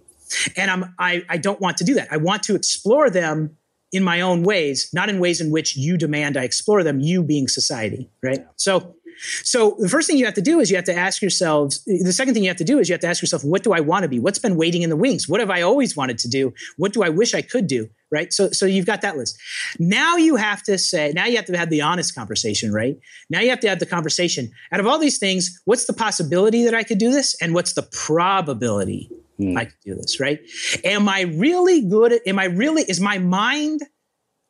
and 0.60 0.70
i'm 0.70 0.94
I, 0.98 1.24
I 1.28 1.38
don't 1.38 1.60
want 1.60 1.78
to 1.78 1.84
do 1.84 1.94
that. 1.94 2.08
I 2.10 2.18
want 2.18 2.42
to 2.44 2.54
explore 2.54 3.08
them 3.08 3.56
in 3.92 4.02
my 4.02 4.20
own 4.20 4.42
ways, 4.42 4.88
not 4.92 5.08
in 5.08 5.18
ways 5.18 5.40
in 5.40 5.50
which 5.50 5.76
you 5.76 5.96
demand 5.96 6.36
I 6.36 6.44
explore 6.44 6.82
them, 6.82 7.00
you 7.00 7.22
being 7.22 7.48
society, 7.48 8.08
right? 8.22 8.46
So 8.56 8.94
so 9.42 9.76
the 9.78 9.88
first 9.88 10.08
thing 10.08 10.16
you 10.16 10.24
have 10.24 10.34
to 10.34 10.42
do 10.42 10.60
is 10.60 10.70
you 10.70 10.76
have 10.76 10.84
to 10.86 10.96
ask 10.96 11.20
yourselves, 11.20 11.84
the 11.84 12.12
second 12.12 12.34
thing 12.34 12.42
you 12.42 12.48
have 12.48 12.56
to 12.56 12.64
do 12.64 12.78
is 12.78 12.88
you 12.88 12.94
have 12.94 13.00
to 13.02 13.06
ask 13.06 13.22
yourself, 13.22 13.44
what 13.44 13.62
do 13.62 13.72
I 13.72 13.80
want 13.80 14.04
to 14.04 14.08
be? 14.08 14.18
What's 14.18 14.38
been 14.38 14.56
waiting 14.56 14.82
in 14.82 14.90
the 14.90 14.96
wings? 14.96 15.28
What 15.28 15.40
have 15.40 15.50
I 15.50 15.62
always 15.62 15.96
wanted 15.96 16.18
to 16.20 16.28
do? 16.28 16.54
What 16.76 16.92
do 16.92 17.02
I 17.02 17.10
wish 17.10 17.34
I 17.34 17.42
could 17.42 17.66
do? 17.66 17.88
Right. 18.10 18.32
So, 18.32 18.50
so 18.50 18.66
you've 18.66 18.86
got 18.86 19.02
that 19.02 19.16
list. 19.16 19.38
Now 19.78 20.16
you 20.16 20.36
have 20.36 20.62
to 20.64 20.78
say, 20.78 21.12
now 21.14 21.26
you 21.26 21.36
have 21.36 21.44
to 21.46 21.56
have 21.56 21.70
the 21.70 21.82
honest 21.82 22.14
conversation, 22.14 22.72
right? 22.72 22.98
Now 23.28 23.40
you 23.40 23.50
have 23.50 23.60
to 23.60 23.68
have 23.68 23.78
the 23.78 23.86
conversation. 23.86 24.50
Out 24.72 24.80
of 24.80 24.86
all 24.86 24.98
these 24.98 25.18
things, 25.18 25.60
what's 25.64 25.84
the 25.84 25.92
possibility 25.92 26.64
that 26.64 26.74
I 26.74 26.82
could 26.82 26.98
do 26.98 27.12
this? 27.12 27.36
And 27.40 27.54
what's 27.54 27.74
the 27.74 27.82
probability 27.82 29.10
mm. 29.40 29.56
I 29.56 29.64
could 29.66 29.80
do 29.84 29.94
this, 29.94 30.20
right? 30.20 30.40
Am 30.84 31.08
I 31.08 31.22
really 31.22 31.82
good 31.82 32.12
at, 32.12 32.26
am 32.26 32.38
I 32.38 32.44
really, 32.44 32.82
is 32.82 33.00
my 33.00 33.18
mind, 33.18 33.82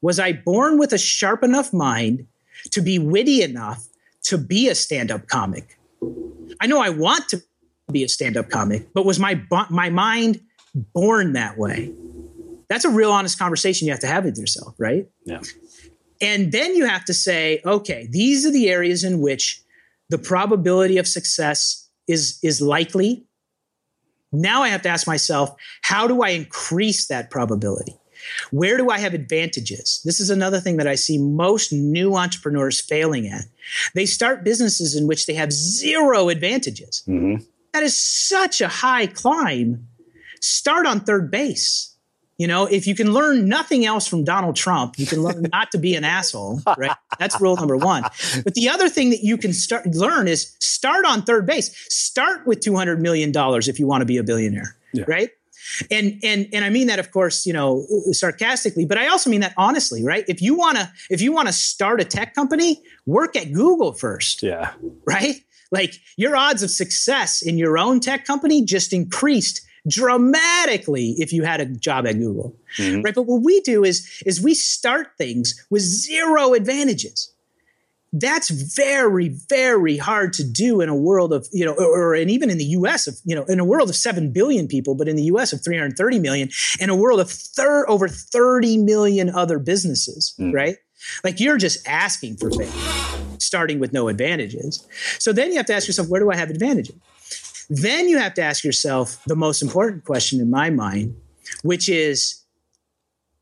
was 0.02 0.18
I 0.18 0.32
born 0.32 0.78
with 0.78 0.92
a 0.92 0.98
sharp 0.98 1.42
enough 1.42 1.72
mind 1.72 2.26
to 2.72 2.80
be 2.80 2.98
witty 2.98 3.42
enough 3.42 3.86
to 4.24 4.38
be 4.38 4.68
a 4.68 4.74
stand 4.74 5.10
up 5.10 5.28
comic? 5.28 5.78
I 6.60 6.66
know 6.66 6.80
I 6.80 6.90
want 6.90 7.28
to 7.28 7.42
be 7.92 8.04
a 8.04 8.08
stand 8.08 8.36
up 8.36 8.50
comic, 8.50 8.92
but 8.94 9.04
was 9.04 9.18
my, 9.18 9.42
my 9.70 9.90
mind 9.90 10.40
born 10.94 11.32
that 11.34 11.58
way? 11.58 11.92
That's 12.68 12.84
a 12.84 12.90
real 12.90 13.10
honest 13.10 13.38
conversation 13.38 13.86
you 13.86 13.92
have 13.92 14.00
to 14.00 14.06
have 14.06 14.24
with 14.24 14.38
yourself, 14.38 14.74
right? 14.78 15.08
Yeah. 15.24 15.40
And 16.20 16.52
then 16.52 16.76
you 16.76 16.86
have 16.86 17.04
to 17.06 17.14
say, 17.14 17.60
okay, 17.64 18.06
these 18.10 18.46
are 18.46 18.52
the 18.52 18.68
areas 18.68 19.04
in 19.04 19.20
which 19.20 19.62
the 20.10 20.18
probability 20.18 20.98
of 20.98 21.08
success 21.08 21.88
is, 22.06 22.38
is 22.42 22.60
likely 22.60 23.24
now 24.32 24.62
I 24.62 24.68
have 24.68 24.82
to 24.82 24.88
ask 24.88 25.06
myself, 25.06 25.54
how 25.82 26.06
do 26.06 26.22
I 26.22 26.30
increase 26.30 27.06
that 27.08 27.30
probability? 27.30 27.96
Where 28.50 28.76
do 28.76 28.90
I 28.90 28.98
have 28.98 29.14
advantages? 29.14 30.00
This 30.04 30.20
is 30.20 30.30
another 30.30 30.60
thing 30.60 30.76
that 30.76 30.86
I 30.86 30.94
see 30.94 31.18
most 31.18 31.72
new 31.72 32.16
entrepreneurs 32.16 32.80
failing 32.80 33.26
at. 33.26 33.44
They 33.94 34.06
start 34.06 34.44
businesses 34.44 34.94
in 34.94 35.06
which 35.06 35.26
they 35.26 35.34
have 35.34 35.52
zero 35.52 36.28
advantages. 36.28 37.02
Mm-hmm. 37.08 37.44
That 37.72 37.82
is 37.82 38.00
such 38.00 38.60
a 38.60 38.68
high 38.68 39.06
climb. 39.06 39.86
Start 40.40 40.86
on 40.86 41.00
third 41.00 41.30
base. 41.30 41.89
You 42.40 42.46
know, 42.46 42.64
if 42.64 42.86
you 42.86 42.94
can 42.94 43.12
learn 43.12 43.50
nothing 43.50 43.84
else 43.84 44.06
from 44.06 44.24
Donald 44.24 44.56
Trump, 44.56 44.98
you 44.98 45.04
can 45.04 45.22
learn 45.22 45.42
not 45.52 45.70
to 45.72 45.78
be 45.78 45.94
an 45.94 46.04
asshole, 46.04 46.62
right? 46.78 46.96
That's 47.18 47.38
rule 47.38 47.54
number 47.54 47.76
one. 47.76 48.02
But 48.42 48.54
the 48.54 48.70
other 48.70 48.88
thing 48.88 49.10
that 49.10 49.22
you 49.22 49.36
can 49.36 49.52
start 49.52 49.84
learn 49.84 50.26
is 50.26 50.56
start 50.58 51.04
on 51.04 51.20
third 51.20 51.44
base. 51.44 51.70
Start 51.94 52.46
with 52.46 52.60
two 52.60 52.74
hundred 52.74 53.02
million 53.02 53.30
dollars 53.30 53.68
if 53.68 53.78
you 53.78 53.86
want 53.86 54.00
to 54.00 54.06
be 54.06 54.16
a 54.16 54.22
billionaire, 54.22 54.74
yeah. 54.94 55.04
right? 55.06 55.28
And 55.90 56.18
and 56.22 56.48
and 56.54 56.64
I 56.64 56.70
mean 56.70 56.86
that, 56.86 56.98
of 56.98 57.10
course, 57.10 57.44
you 57.44 57.52
know, 57.52 57.84
sarcastically, 58.12 58.86
but 58.86 58.96
I 58.96 59.08
also 59.08 59.28
mean 59.28 59.42
that 59.42 59.52
honestly, 59.58 60.02
right? 60.02 60.24
If 60.26 60.40
you 60.40 60.54
wanna 60.54 60.90
if 61.10 61.20
you 61.20 61.32
wanna 61.32 61.52
start 61.52 62.00
a 62.00 62.06
tech 62.06 62.34
company, 62.34 62.82
work 63.04 63.36
at 63.36 63.52
Google 63.52 63.92
first, 63.92 64.42
yeah, 64.42 64.72
right? 65.04 65.44
Like 65.70 65.92
your 66.16 66.36
odds 66.36 66.62
of 66.62 66.70
success 66.70 67.42
in 67.42 67.58
your 67.58 67.76
own 67.76 68.00
tech 68.00 68.24
company 68.24 68.64
just 68.64 68.94
increased 68.94 69.60
dramatically 69.88 71.14
if 71.18 71.32
you 71.32 71.42
had 71.42 71.60
a 71.60 71.66
job 71.66 72.06
at 72.06 72.18
Google. 72.18 72.56
Mm-hmm. 72.76 73.02
Right. 73.02 73.14
But 73.14 73.22
what 73.22 73.42
we 73.42 73.60
do 73.60 73.84
is, 73.84 74.22
is 74.26 74.40
we 74.40 74.54
start 74.54 75.08
things 75.18 75.66
with 75.70 75.82
zero 75.82 76.54
advantages. 76.54 77.32
That's 78.12 78.50
very, 78.50 79.28
very 79.48 79.96
hard 79.96 80.32
to 80.34 80.44
do 80.44 80.80
in 80.80 80.88
a 80.88 80.96
world 80.96 81.32
of, 81.32 81.48
you 81.52 81.64
know, 81.64 81.74
or, 81.74 82.10
or 82.10 82.14
and 82.14 82.28
even 82.28 82.50
in 82.50 82.58
the 82.58 82.64
US 82.64 83.06
of, 83.06 83.16
you 83.24 83.36
know, 83.36 83.44
in 83.44 83.60
a 83.60 83.64
world 83.64 83.88
of 83.88 83.94
7 83.94 84.32
billion 84.32 84.66
people, 84.66 84.96
but 84.96 85.06
in 85.06 85.14
the 85.14 85.22
US 85.24 85.52
of 85.52 85.62
330 85.62 86.18
million, 86.18 86.50
in 86.80 86.90
a 86.90 86.96
world 86.96 87.20
of 87.20 87.30
thir- 87.30 87.88
over 87.88 88.08
30 88.08 88.78
million 88.78 89.30
other 89.30 89.60
businesses, 89.60 90.34
mm. 90.40 90.52
right? 90.52 90.76
Like 91.24 91.40
you're 91.40 91.56
just 91.56 91.86
asking 91.86 92.36
for 92.36 92.50
things, 92.50 92.74
starting 93.38 93.78
with 93.78 93.92
no 93.92 94.08
advantages. 94.08 94.86
So 95.18 95.32
then 95.32 95.50
you 95.50 95.56
have 95.56 95.66
to 95.66 95.74
ask 95.74 95.86
yourself, 95.86 96.08
where 96.08 96.20
do 96.20 96.30
I 96.30 96.36
have 96.36 96.50
advantages? 96.50 96.96
Then 97.70 98.08
you 98.08 98.18
have 98.18 98.34
to 98.34 98.42
ask 98.42 98.64
yourself 98.64 99.22
the 99.26 99.36
most 99.36 99.62
important 99.62 100.04
question 100.04 100.40
in 100.40 100.50
my 100.50 100.70
mind, 100.70 101.16
which 101.62 101.88
is 101.88 102.44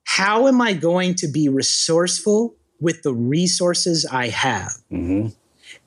how 0.04 0.46
am 0.46 0.60
I 0.60 0.74
going 0.74 1.14
to 1.16 1.28
be 1.28 1.48
resourceful 1.48 2.54
with 2.78 3.02
the 3.02 3.14
resources 3.14 4.04
I 4.04 4.28
have? 4.28 4.72
Mm-hmm. 4.92 5.28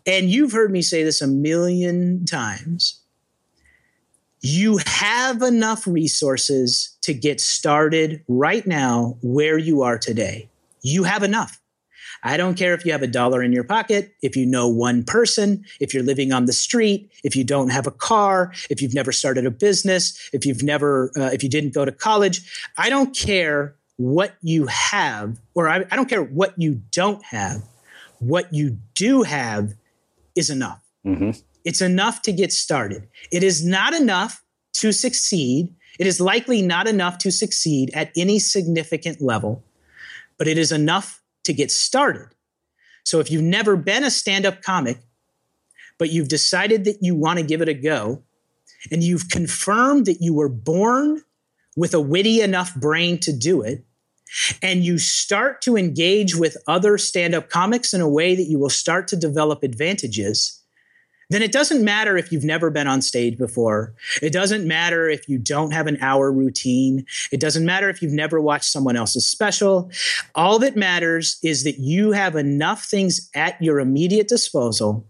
And 0.07 0.29
you've 0.29 0.51
heard 0.51 0.71
me 0.71 0.81
say 0.81 1.03
this 1.03 1.21
a 1.21 1.27
million 1.27 2.25
times. 2.25 3.01
You 4.41 4.79
have 4.87 5.43
enough 5.43 5.85
resources 5.85 6.97
to 7.01 7.13
get 7.13 7.39
started 7.39 8.23
right 8.27 8.65
now 8.65 9.17
where 9.21 9.59
you 9.59 9.83
are 9.83 9.99
today. 9.99 10.49
You 10.81 11.03
have 11.03 11.21
enough. 11.21 11.60
I 12.23 12.37
don't 12.37 12.55
care 12.55 12.73
if 12.73 12.85
you 12.85 12.91
have 12.91 13.01
a 13.01 13.07
dollar 13.07 13.41
in 13.41 13.51
your 13.51 13.63
pocket, 13.63 14.13
if 14.21 14.35
you 14.35 14.45
know 14.45 14.67
one 14.67 15.03
person, 15.03 15.65
if 15.79 15.93
you're 15.93 16.03
living 16.03 16.31
on 16.31 16.45
the 16.45 16.53
street, 16.53 17.11
if 17.23 17.35
you 17.35 17.43
don't 17.43 17.69
have 17.69 17.87
a 17.87 17.91
car, 17.91 18.53
if 18.69 18.81
you've 18.81 18.93
never 18.93 19.11
started 19.11 19.45
a 19.45 19.51
business, 19.51 20.29
if 20.31 20.45
you've 20.45 20.63
never, 20.63 21.11
uh, 21.17 21.31
if 21.33 21.41
you 21.43 21.49
didn't 21.49 21.73
go 21.73 21.83
to 21.83 21.91
college. 21.91 22.69
I 22.77 22.89
don't 22.89 23.15
care 23.15 23.75
what 23.97 24.35
you 24.41 24.67
have, 24.67 25.39
or 25.55 25.67
I, 25.67 25.85
I 25.91 25.95
don't 25.95 26.09
care 26.09 26.23
what 26.23 26.53
you 26.57 26.81
don't 26.91 27.23
have. 27.25 27.63
What 28.19 28.53
you 28.53 28.77
do 28.93 29.23
have 29.23 29.73
is 30.35 30.49
enough. 30.49 30.81
Mm-hmm. 31.05 31.31
It's 31.65 31.81
enough 31.81 32.21
to 32.23 32.31
get 32.31 32.51
started. 32.51 33.07
It 33.31 33.43
is 33.43 33.65
not 33.65 33.93
enough 33.93 34.43
to 34.73 34.91
succeed. 34.91 35.73
It 35.99 36.07
is 36.07 36.19
likely 36.19 36.61
not 36.61 36.87
enough 36.87 37.17
to 37.19 37.31
succeed 37.31 37.91
at 37.93 38.11
any 38.15 38.39
significant 38.39 39.21
level, 39.21 39.63
but 40.37 40.47
it 40.47 40.57
is 40.57 40.71
enough 40.71 41.20
to 41.43 41.53
get 41.53 41.71
started. 41.71 42.27
So 43.03 43.19
if 43.19 43.31
you've 43.31 43.41
never 43.41 43.75
been 43.75 44.03
a 44.03 44.11
stand 44.11 44.45
up 44.45 44.61
comic, 44.61 44.99
but 45.97 46.11
you've 46.11 46.27
decided 46.27 46.85
that 46.85 46.97
you 47.01 47.15
want 47.15 47.39
to 47.39 47.45
give 47.45 47.61
it 47.61 47.69
a 47.69 47.73
go, 47.73 48.23
and 48.91 49.03
you've 49.03 49.29
confirmed 49.29 50.05
that 50.05 50.21
you 50.21 50.33
were 50.33 50.49
born 50.49 51.21
with 51.75 51.93
a 51.93 51.99
witty 51.99 52.41
enough 52.41 52.75
brain 52.75 53.19
to 53.19 53.31
do 53.31 53.61
it, 53.61 53.83
and 54.61 54.83
you 54.83 54.97
start 54.97 55.61
to 55.61 55.77
engage 55.77 56.35
with 56.35 56.57
other 56.67 56.97
stand 56.97 57.35
up 57.35 57.49
comics 57.49 57.93
in 57.93 58.01
a 58.01 58.09
way 58.09 58.35
that 58.35 58.43
you 58.43 58.57
will 58.57 58.69
start 58.69 59.07
to 59.09 59.15
develop 59.15 59.63
advantages 59.63 60.60
then 61.31 61.41
it 61.41 61.51
doesn't 61.51 61.83
matter 61.83 62.17
if 62.17 62.31
you've 62.31 62.43
never 62.43 62.69
been 62.69 62.87
on 62.87 63.01
stage 63.01 63.37
before. 63.37 63.93
It 64.21 64.33
doesn't 64.33 64.67
matter 64.67 65.09
if 65.09 65.27
you 65.27 65.37
don't 65.37 65.71
have 65.71 65.87
an 65.87 65.97
hour 66.01 66.31
routine. 66.31 67.05
It 67.31 67.39
doesn't 67.39 67.65
matter 67.65 67.89
if 67.89 68.01
you've 68.01 68.11
never 68.11 68.39
watched 68.39 68.65
someone 68.65 68.95
else's 68.95 69.25
special. 69.25 69.89
All 70.35 70.59
that 70.59 70.75
matters 70.75 71.39
is 71.43 71.63
that 71.63 71.79
you 71.79 72.11
have 72.11 72.35
enough 72.35 72.85
things 72.85 73.29
at 73.33 73.61
your 73.61 73.79
immediate 73.79 74.27
disposal 74.27 75.07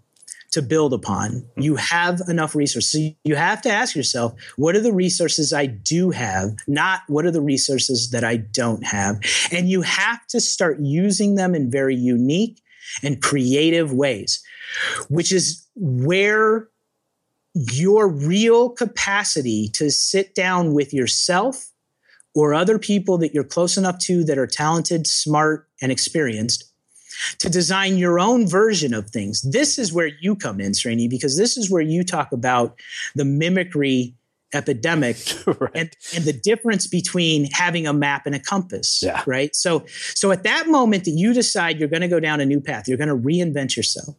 to 0.52 0.62
build 0.62 0.94
upon. 0.94 1.32
Mm-hmm. 1.32 1.62
You 1.62 1.76
have 1.78 2.22
enough 2.28 2.56
resources. 2.56 2.92
So 2.92 3.16
you 3.24 3.36
have 3.36 3.62
to 3.64 3.70
ask 3.70 3.96
yourself, 3.96 4.34
what 4.58 4.76
are 4.76 4.82
the 4.82 4.94
resources 4.94 5.54
I 5.54 5.66
do 5.66 6.12
have, 6.12 6.58
not 6.68 7.02
what 7.08 7.26
are 7.26 7.32
the 7.32 7.42
resources 7.42 8.12
that 8.12 8.24
I 8.24 8.38
don't 8.38 8.86
have? 8.86 9.20
And 9.52 9.70
you 9.70 9.82
have 9.82 10.26
to 10.28 10.42
start 10.42 10.80
using 10.80 11.36
them 11.36 11.56
in 11.56 11.72
very 11.72 11.96
unique 11.96 12.62
and 13.04 13.22
creative 13.22 13.94
ways 13.94 14.44
which 15.10 15.32
is 15.32 15.66
where 15.76 16.70
your 17.54 18.08
real 18.08 18.70
capacity 18.70 19.68
to 19.70 19.90
sit 19.92 20.34
down 20.34 20.74
with 20.74 20.94
yourself 20.94 21.70
or 22.34 22.54
other 22.54 22.80
people 22.80 23.18
that 23.18 23.34
you're 23.34 23.44
close 23.44 23.78
enough 23.78 24.00
to 24.00 24.24
that 24.24 24.38
are 24.38 24.48
talented, 24.48 25.06
smart, 25.06 25.68
and 25.82 25.92
experienced 25.92 26.64
to 27.40 27.50
design 27.50 27.98
your 27.98 28.20
own 28.20 28.48
version 28.48 28.94
of 28.94 29.10
things. 29.10 29.42
This 29.42 29.78
is 29.78 29.92
where 29.92 30.12
you 30.22 30.36
come 30.36 30.62
in, 30.62 30.72
Srini, 30.72 31.10
because 31.10 31.38
this 31.38 31.58
is 31.58 31.70
where 31.70 31.82
you 31.82 32.04
talk 32.04 32.32
about 32.32 32.80
the 33.16 33.26
mimicry 33.26 34.16
epidemic 34.54 35.18
right. 35.46 35.72
and, 35.76 35.90
and 36.16 36.26
the 36.26 36.34
difference 36.34 36.88
between 36.88 37.50
having 37.52 37.88
a 37.88 37.94
map 37.94 38.26
and 38.26 38.36
a 38.36 38.40
compass. 38.40 39.02
Yeah. 39.02 39.24
Right. 39.26 39.56
So 39.56 39.86
so 39.88 40.32
at 40.32 40.44
that 40.44 40.68
moment 40.68 41.06
that 41.06 41.12
you 41.12 41.34
decide 41.34 41.80
you're 41.80 41.90
going 41.90 42.02
to 42.02 42.08
go 42.08 42.20
down 42.20 42.42
a 42.42 42.46
new 42.46 42.62
path, 42.62 42.88
you're 42.88 42.98
going 42.98 43.10
to 43.10 43.16
reinvent 43.16 43.76
yourself. 43.76 44.16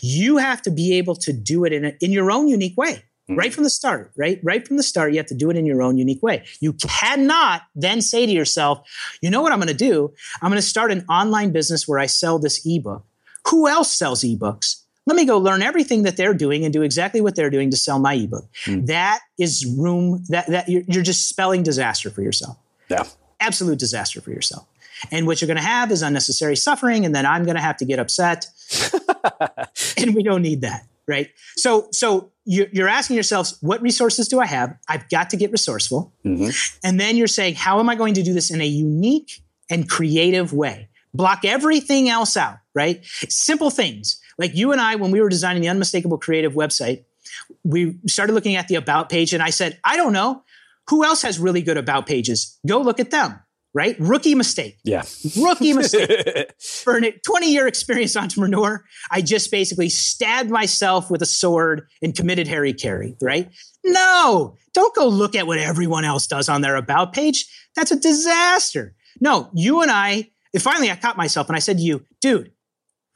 You 0.00 0.36
have 0.36 0.62
to 0.62 0.70
be 0.70 0.94
able 0.94 1.16
to 1.16 1.32
do 1.32 1.64
it 1.64 1.72
in 1.72 1.84
a, 1.84 1.92
in 2.00 2.12
your 2.12 2.30
own 2.30 2.48
unique 2.48 2.76
way. 2.76 3.02
Mm-hmm. 3.28 3.40
Right 3.40 3.52
from 3.52 3.64
the 3.64 3.70
start, 3.70 4.12
right? 4.16 4.38
Right 4.44 4.66
from 4.66 4.76
the 4.76 4.84
start, 4.84 5.10
you 5.10 5.16
have 5.18 5.26
to 5.26 5.34
do 5.34 5.50
it 5.50 5.56
in 5.56 5.66
your 5.66 5.82
own 5.82 5.98
unique 5.98 6.22
way. 6.22 6.44
You 6.60 6.74
cannot 6.74 7.62
then 7.74 8.00
say 8.00 8.24
to 8.24 8.30
yourself, 8.30 8.88
you 9.20 9.30
know 9.30 9.42
what 9.42 9.50
I'm 9.50 9.58
going 9.58 9.66
to 9.66 9.74
do? 9.74 10.14
I'm 10.40 10.50
going 10.50 10.62
to 10.62 10.66
start 10.66 10.92
an 10.92 11.04
online 11.08 11.50
business 11.50 11.88
where 11.88 11.98
I 11.98 12.06
sell 12.06 12.38
this 12.38 12.64
ebook. 12.64 13.04
Who 13.48 13.66
else 13.66 13.90
sells 13.90 14.22
ebooks? 14.22 14.76
Let 15.06 15.16
me 15.16 15.24
go 15.24 15.38
learn 15.38 15.62
everything 15.62 16.02
that 16.02 16.16
they're 16.16 16.34
doing 16.34 16.64
and 16.64 16.72
do 16.72 16.82
exactly 16.82 17.20
what 17.20 17.36
they're 17.36 17.50
doing 17.50 17.70
to 17.70 17.76
sell 17.76 17.98
my 17.98 18.14
ebook. 18.14 18.46
Mm. 18.64 18.86
That 18.86 19.20
is 19.38 19.64
room 19.78 20.24
that, 20.28 20.48
that 20.48 20.68
you're, 20.68 20.82
you're 20.88 21.04
just 21.04 21.28
spelling 21.28 21.62
disaster 21.62 22.10
for 22.10 22.22
yourself. 22.22 22.56
Yeah. 22.88 23.04
Absolute 23.38 23.78
disaster 23.78 24.20
for 24.20 24.30
yourself. 24.30 24.66
And 25.10 25.26
what 25.26 25.40
you're 25.40 25.46
going 25.46 25.58
to 25.58 25.62
have 25.62 25.90
is 25.92 26.02
unnecessary 26.02 26.56
suffering. 26.56 27.04
And 27.04 27.14
then 27.14 27.24
I'm 27.24 27.44
going 27.44 27.56
to 27.56 27.62
have 27.62 27.76
to 27.78 27.84
get 27.84 27.98
upset. 27.98 28.46
and 29.96 30.14
we 30.14 30.22
don't 30.22 30.42
need 30.42 30.62
that. 30.62 30.86
Right. 31.06 31.30
So, 31.56 31.86
so 31.92 32.32
you're 32.44 32.88
asking 32.88 33.14
yourselves, 33.14 33.58
what 33.60 33.80
resources 33.80 34.26
do 34.26 34.40
I 34.40 34.46
have? 34.46 34.76
I've 34.88 35.08
got 35.08 35.30
to 35.30 35.36
get 35.36 35.52
resourceful. 35.52 36.12
Mm-hmm. 36.24 36.50
And 36.84 36.98
then 36.98 37.16
you're 37.16 37.28
saying, 37.28 37.54
how 37.54 37.78
am 37.78 37.88
I 37.88 37.94
going 37.94 38.14
to 38.14 38.22
do 38.22 38.32
this 38.32 38.50
in 38.50 38.60
a 38.60 38.66
unique 38.66 39.40
and 39.70 39.88
creative 39.88 40.52
way? 40.52 40.88
Block 41.14 41.44
everything 41.44 42.08
else 42.08 42.36
out, 42.36 42.58
right? 42.74 43.04
Simple 43.28 43.70
things. 43.70 44.20
Like 44.38 44.54
you 44.54 44.72
and 44.72 44.80
I, 44.80 44.96
when 44.96 45.10
we 45.10 45.20
were 45.20 45.28
designing 45.28 45.62
the 45.62 45.68
unmistakable 45.68 46.18
creative 46.18 46.54
website, 46.54 47.04
we 47.64 47.98
started 48.06 48.32
looking 48.32 48.56
at 48.56 48.68
the 48.68 48.76
about 48.76 49.08
page 49.08 49.32
and 49.32 49.42
I 49.42 49.50
said, 49.50 49.78
I 49.84 49.96
don't 49.96 50.12
know. 50.12 50.42
Who 50.88 51.04
else 51.04 51.22
has 51.22 51.38
really 51.38 51.62
good 51.62 51.76
about 51.76 52.06
pages? 52.06 52.58
Go 52.66 52.80
look 52.80 53.00
at 53.00 53.10
them, 53.10 53.40
right? 53.74 53.96
Rookie 53.98 54.36
mistake. 54.36 54.78
Yeah. 54.84 55.02
Rookie 55.36 55.72
mistake. 55.72 56.52
For 56.60 56.96
a 56.96 57.10
20 57.10 57.52
year 57.52 57.66
experienced 57.66 58.16
entrepreneur, 58.16 58.84
I 59.10 59.20
just 59.22 59.50
basically 59.50 59.88
stabbed 59.88 60.50
myself 60.50 61.10
with 61.10 61.22
a 61.22 61.26
sword 61.26 61.88
and 62.02 62.14
committed 62.14 62.46
hara-kiri, 62.46 63.16
right? 63.20 63.50
No, 63.84 64.56
don't 64.74 64.94
go 64.94 65.08
look 65.08 65.34
at 65.34 65.46
what 65.46 65.58
everyone 65.58 66.04
else 66.04 66.26
does 66.26 66.48
on 66.48 66.60
their 66.60 66.76
about 66.76 67.12
page. 67.12 67.46
That's 67.74 67.90
a 67.90 67.98
disaster. 67.98 68.94
No, 69.20 69.50
you 69.54 69.82
and 69.82 69.90
I, 69.90 70.30
finally 70.58 70.90
I 70.90 70.96
caught 70.96 71.16
myself 71.16 71.48
and 71.48 71.56
I 71.56 71.60
said 71.60 71.78
to 71.78 71.82
you, 71.82 72.04
dude, 72.20 72.52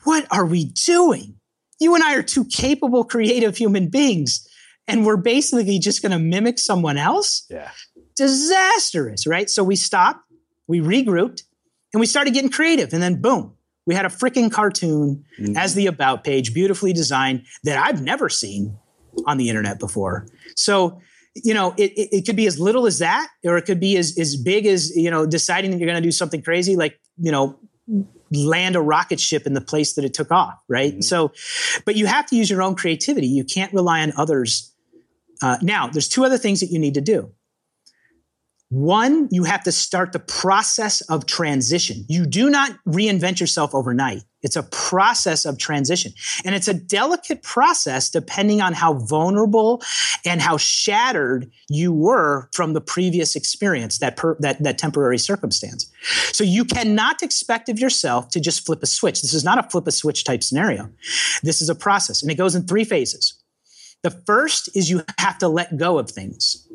what 0.04 0.26
are 0.30 0.46
we 0.46 0.64
doing? 0.64 1.36
You 1.80 1.94
and 1.94 2.04
I 2.04 2.16
are 2.16 2.22
two 2.22 2.44
capable, 2.44 3.04
creative 3.04 3.56
human 3.56 3.88
beings, 3.88 4.46
and 4.86 5.06
we're 5.06 5.16
basically 5.16 5.78
just 5.78 6.02
going 6.02 6.12
to 6.12 6.18
mimic 6.18 6.58
someone 6.58 6.98
else? 6.98 7.46
Yeah. 7.48 7.70
Disastrous, 8.16 9.26
right? 9.26 9.48
So 9.48 9.64
we 9.64 9.76
stopped, 9.76 10.20
we 10.66 10.80
regrouped, 10.80 11.42
and 11.92 12.00
we 12.00 12.06
started 12.06 12.34
getting 12.34 12.50
creative. 12.50 12.92
And 12.92 13.02
then, 13.02 13.20
boom, 13.20 13.54
we 13.86 13.94
had 13.94 14.04
a 14.04 14.08
freaking 14.08 14.52
cartoon 14.52 15.24
mm-hmm. 15.38 15.56
as 15.56 15.74
the 15.74 15.86
about 15.86 16.22
page, 16.24 16.52
beautifully 16.52 16.92
designed 16.92 17.44
that 17.64 17.78
I've 17.78 18.02
never 18.02 18.28
seen 18.28 18.76
on 19.26 19.38
the 19.38 19.48
internet 19.48 19.78
before. 19.78 20.26
So, 20.56 21.00
you 21.34 21.54
know, 21.54 21.74
it, 21.76 21.92
it, 21.92 22.08
it, 22.12 22.26
could 22.26 22.36
be 22.36 22.46
as 22.46 22.58
little 22.58 22.86
as 22.86 22.98
that, 22.98 23.28
or 23.44 23.56
it 23.56 23.62
could 23.62 23.80
be 23.80 23.96
as, 23.96 24.18
as 24.18 24.36
big 24.36 24.66
as, 24.66 24.94
you 24.96 25.10
know, 25.10 25.26
deciding 25.26 25.70
that 25.70 25.78
you're 25.78 25.88
going 25.88 26.00
to 26.00 26.06
do 26.06 26.12
something 26.12 26.42
crazy, 26.42 26.76
like, 26.76 27.00
you 27.18 27.30
know, 27.30 27.58
land 28.32 28.76
a 28.76 28.80
rocket 28.80 29.20
ship 29.20 29.46
in 29.46 29.54
the 29.54 29.60
place 29.60 29.94
that 29.94 30.04
it 30.04 30.14
took 30.14 30.30
off, 30.30 30.62
right? 30.68 30.92
Mm-hmm. 30.92 31.00
So, 31.02 31.32
but 31.84 31.96
you 31.96 32.06
have 32.06 32.26
to 32.26 32.36
use 32.36 32.50
your 32.50 32.62
own 32.62 32.74
creativity. 32.74 33.26
You 33.26 33.44
can't 33.44 33.72
rely 33.72 34.02
on 34.02 34.12
others. 34.16 34.72
Uh, 35.42 35.56
now, 35.62 35.88
there's 35.88 36.08
two 36.08 36.24
other 36.24 36.38
things 36.38 36.60
that 36.60 36.66
you 36.66 36.78
need 36.78 36.94
to 36.94 37.00
do. 37.00 37.32
One, 38.70 39.26
you 39.32 39.42
have 39.42 39.64
to 39.64 39.72
start 39.72 40.12
the 40.12 40.20
process 40.20 41.00
of 41.02 41.26
transition. 41.26 42.04
You 42.08 42.24
do 42.24 42.48
not 42.48 42.70
reinvent 42.86 43.40
yourself 43.40 43.74
overnight. 43.74 44.22
It's 44.42 44.54
a 44.54 44.62
process 44.62 45.44
of 45.44 45.58
transition. 45.58 46.12
And 46.44 46.54
it's 46.54 46.68
a 46.68 46.74
delicate 46.74 47.42
process 47.42 48.08
depending 48.08 48.60
on 48.60 48.72
how 48.72 48.94
vulnerable 48.94 49.82
and 50.24 50.40
how 50.40 50.56
shattered 50.56 51.50
you 51.68 51.92
were 51.92 52.48
from 52.54 52.72
the 52.72 52.80
previous 52.80 53.34
experience, 53.34 53.98
that, 53.98 54.16
per, 54.16 54.36
that, 54.38 54.62
that 54.62 54.78
temporary 54.78 55.18
circumstance. 55.18 55.90
So 56.32 56.44
you 56.44 56.64
cannot 56.64 57.24
expect 57.24 57.68
of 57.68 57.80
yourself 57.80 58.30
to 58.30 58.40
just 58.40 58.64
flip 58.64 58.84
a 58.84 58.86
switch. 58.86 59.20
This 59.20 59.34
is 59.34 59.42
not 59.42 59.58
a 59.58 59.68
flip 59.68 59.88
a 59.88 59.92
switch 59.92 60.22
type 60.22 60.44
scenario. 60.44 60.88
This 61.42 61.60
is 61.60 61.68
a 61.68 61.74
process 61.74 62.22
and 62.22 62.30
it 62.30 62.36
goes 62.36 62.54
in 62.54 62.68
three 62.68 62.84
phases. 62.84 63.34
The 64.04 64.10
first 64.10 64.74
is 64.76 64.88
you 64.88 65.02
have 65.18 65.38
to 65.38 65.48
let 65.48 65.76
go 65.76 65.98
of 65.98 66.08
things. 66.08 66.68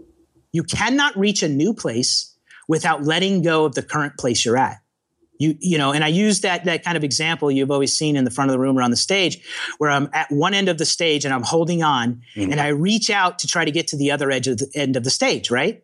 You 0.55 0.63
cannot 0.63 1.17
reach 1.17 1.43
a 1.43 1.49
new 1.49 1.73
place 1.73 2.33
without 2.69 3.03
letting 3.03 3.41
go 3.41 3.65
of 3.65 3.75
the 3.75 3.81
current 3.83 4.17
place 4.17 4.45
you're 4.45 4.55
at. 4.55 4.77
You, 5.37 5.57
you 5.59 5.77
know, 5.77 5.91
and 5.91 6.01
I 6.01 6.07
use 6.07 6.39
that, 6.41 6.63
that 6.63 6.81
kind 6.81 6.95
of 6.95 7.03
example 7.03 7.51
you've 7.51 7.71
always 7.71 7.93
seen 7.93 8.15
in 8.15 8.23
the 8.23 8.31
front 8.31 8.49
of 8.49 8.53
the 8.53 8.59
room 8.59 8.79
or 8.79 8.81
on 8.81 8.89
the 8.89 8.95
stage 8.95 9.45
where 9.79 9.89
I'm 9.89 10.09
at 10.13 10.31
one 10.31 10.53
end 10.53 10.69
of 10.69 10.77
the 10.77 10.85
stage 10.85 11.25
and 11.25 11.33
I'm 11.33 11.43
holding 11.43 11.83
on 11.83 12.21
mm-hmm. 12.37 12.53
and 12.53 12.61
I 12.61 12.69
reach 12.69 13.09
out 13.09 13.39
to 13.39 13.47
try 13.47 13.65
to 13.65 13.71
get 13.71 13.87
to 13.89 13.97
the 13.97 14.11
other 14.11 14.31
edge 14.31 14.47
of 14.47 14.57
the 14.57 14.71
end 14.73 14.95
of 14.95 15.03
the 15.03 15.09
stage, 15.09 15.51
right? 15.51 15.83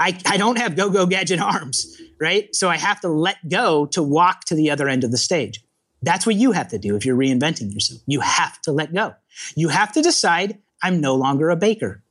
I, 0.00 0.18
I 0.26 0.36
don't 0.36 0.58
have 0.58 0.74
go 0.74 0.90
go 0.90 1.06
gadget 1.06 1.38
arms, 1.54 1.96
right? 2.20 2.52
So 2.56 2.68
I 2.68 2.78
have 2.78 3.00
to 3.02 3.08
let 3.08 3.36
go 3.48 3.86
to 3.86 4.02
walk 4.02 4.46
to 4.46 4.56
the 4.56 4.72
other 4.72 4.88
end 4.88 5.04
of 5.04 5.12
the 5.12 5.16
stage. 5.16 5.64
That's 6.02 6.26
what 6.26 6.34
you 6.34 6.50
have 6.50 6.66
to 6.70 6.78
do 6.78 6.96
if 6.96 7.06
you're 7.06 7.16
reinventing 7.16 7.72
yourself. 7.72 8.00
You 8.08 8.18
have 8.18 8.60
to 8.62 8.72
let 8.72 8.92
go. 8.92 9.14
You 9.54 9.68
have 9.68 9.92
to 9.92 10.02
decide 10.02 10.58
I'm 10.82 11.00
no 11.00 11.14
longer 11.14 11.50
a 11.50 11.56
baker. 11.56 12.01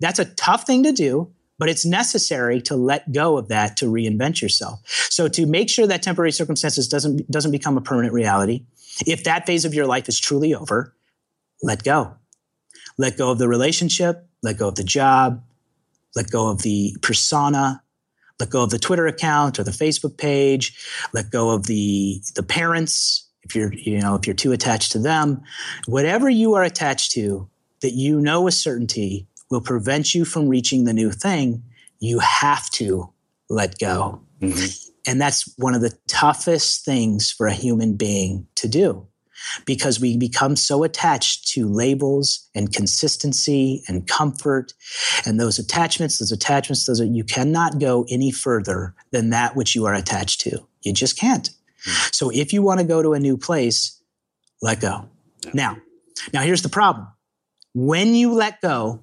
That's 0.00 0.18
a 0.18 0.24
tough 0.24 0.66
thing 0.66 0.82
to 0.82 0.92
do, 0.92 1.32
but 1.58 1.68
it's 1.68 1.84
necessary 1.84 2.60
to 2.62 2.76
let 2.76 3.12
go 3.12 3.38
of 3.38 3.48
that 3.48 3.76
to 3.78 3.86
reinvent 3.86 4.42
yourself. 4.42 4.80
So 5.10 5.28
to 5.28 5.46
make 5.46 5.70
sure 5.70 5.86
that 5.86 6.02
temporary 6.02 6.32
circumstances 6.32 6.88
doesn't, 6.88 7.30
doesn't 7.30 7.52
become 7.52 7.76
a 7.76 7.80
permanent 7.80 8.12
reality, 8.12 8.64
if 9.06 9.24
that 9.24 9.46
phase 9.46 9.64
of 9.64 9.74
your 9.74 9.86
life 9.86 10.08
is 10.08 10.18
truly 10.18 10.54
over, 10.54 10.94
let 11.62 11.82
go. 11.82 12.14
Let 12.98 13.18
go 13.18 13.30
of 13.30 13.38
the 13.38 13.48
relationship, 13.48 14.26
let 14.42 14.58
go 14.58 14.68
of 14.68 14.76
the 14.76 14.84
job, 14.84 15.42
let 16.14 16.30
go 16.30 16.48
of 16.50 16.62
the 16.62 16.96
persona, 17.02 17.82
let 18.40 18.50
go 18.50 18.62
of 18.62 18.70
the 18.70 18.78
Twitter 18.78 19.06
account 19.06 19.58
or 19.58 19.64
the 19.64 19.70
Facebook 19.70 20.16
page, 20.16 20.78
let 21.12 21.30
go 21.30 21.50
of 21.50 21.66
the, 21.66 22.22
the 22.34 22.42
parents. 22.42 23.28
If 23.42 23.54
you're, 23.54 23.72
you 23.72 24.00
know, 24.00 24.14
if 24.14 24.26
you're 24.26 24.34
too 24.34 24.52
attached 24.52 24.92
to 24.92 24.98
them, 24.98 25.42
whatever 25.86 26.28
you 26.28 26.54
are 26.54 26.64
attached 26.64 27.12
to 27.12 27.48
that 27.80 27.92
you 27.92 28.20
know 28.20 28.42
with 28.42 28.54
certainty 28.54 29.26
will 29.50 29.60
prevent 29.60 30.14
you 30.14 30.24
from 30.24 30.48
reaching 30.48 30.84
the 30.84 30.92
new 30.92 31.10
thing, 31.10 31.62
you 31.98 32.18
have 32.18 32.68
to 32.70 33.12
let 33.48 33.78
go. 33.78 34.20
Mm-hmm. 34.40 34.90
And 35.08 35.20
that's 35.20 35.52
one 35.56 35.74
of 35.74 35.82
the 35.82 35.96
toughest 36.08 36.84
things 36.84 37.30
for 37.30 37.46
a 37.46 37.52
human 37.52 37.96
being 37.96 38.46
to 38.56 38.68
do 38.68 39.06
because 39.64 40.00
we 40.00 40.16
become 40.16 40.56
so 40.56 40.82
attached 40.82 41.46
to 41.48 41.68
labels 41.68 42.48
and 42.54 42.72
consistency 42.72 43.82
and 43.88 44.06
comfort 44.06 44.72
and 45.24 45.38
those 45.38 45.58
attachments 45.58 46.18
those 46.18 46.32
attachments 46.32 46.86
those 46.86 47.00
are, 47.00 47.04
you 47.04 47.24
cannot 47.24 47.78
go 47.78 48.06
any 48.10 48.30
further 48.30 48.94
than 49.10 49.30
that 49.30 49.56
which 49.56 49.74
you 49.74 49.84
are 49.84 49.94
attached 49.94 50.40
to 50.40 50.66
you 50.82 50.92
just 50.92 51.18
can't 51.18 51.50
mm-hmm. 51.50 52.08
so 52.12 52.30
if 52.30 52.52
you 52.52 52.62
want 52.62 52.80
to 52.80 52.86
go 52.86 53.02
to 53.02 53.12
a 53.12 53.20
new 53.20 53.36
place 53.36 54.00
let 54.62 54.80
go 54.80 55.08
now 55.52 55.76
now 56.32 56.40
here's 56.40 56.62
the 56.62 56.68
problem 56.68 57.06
when 57.74 58.14
you 58.14 58.32
let 58.32 58.60
go 58.60 59.00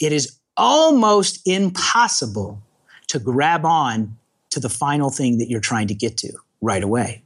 it 0.00 0.12
is 0.12 0.38
almost 0.56 1.40
impossible 1.46 2.62
to 3.08 3.18
grab 3.18 3.64
on 3.64 4.16
to 4.50 4.60
the 4.60 4.68
final 4.68 5.10
thing 5.10 5.38
that 5.38 5.48
you're 5.48 5.60
trying 5.60 5.88
to 5.88 5.94
get 5.94 6.16
to 6.18 6.32
right 6.60 6.82
away, 6.82 7.22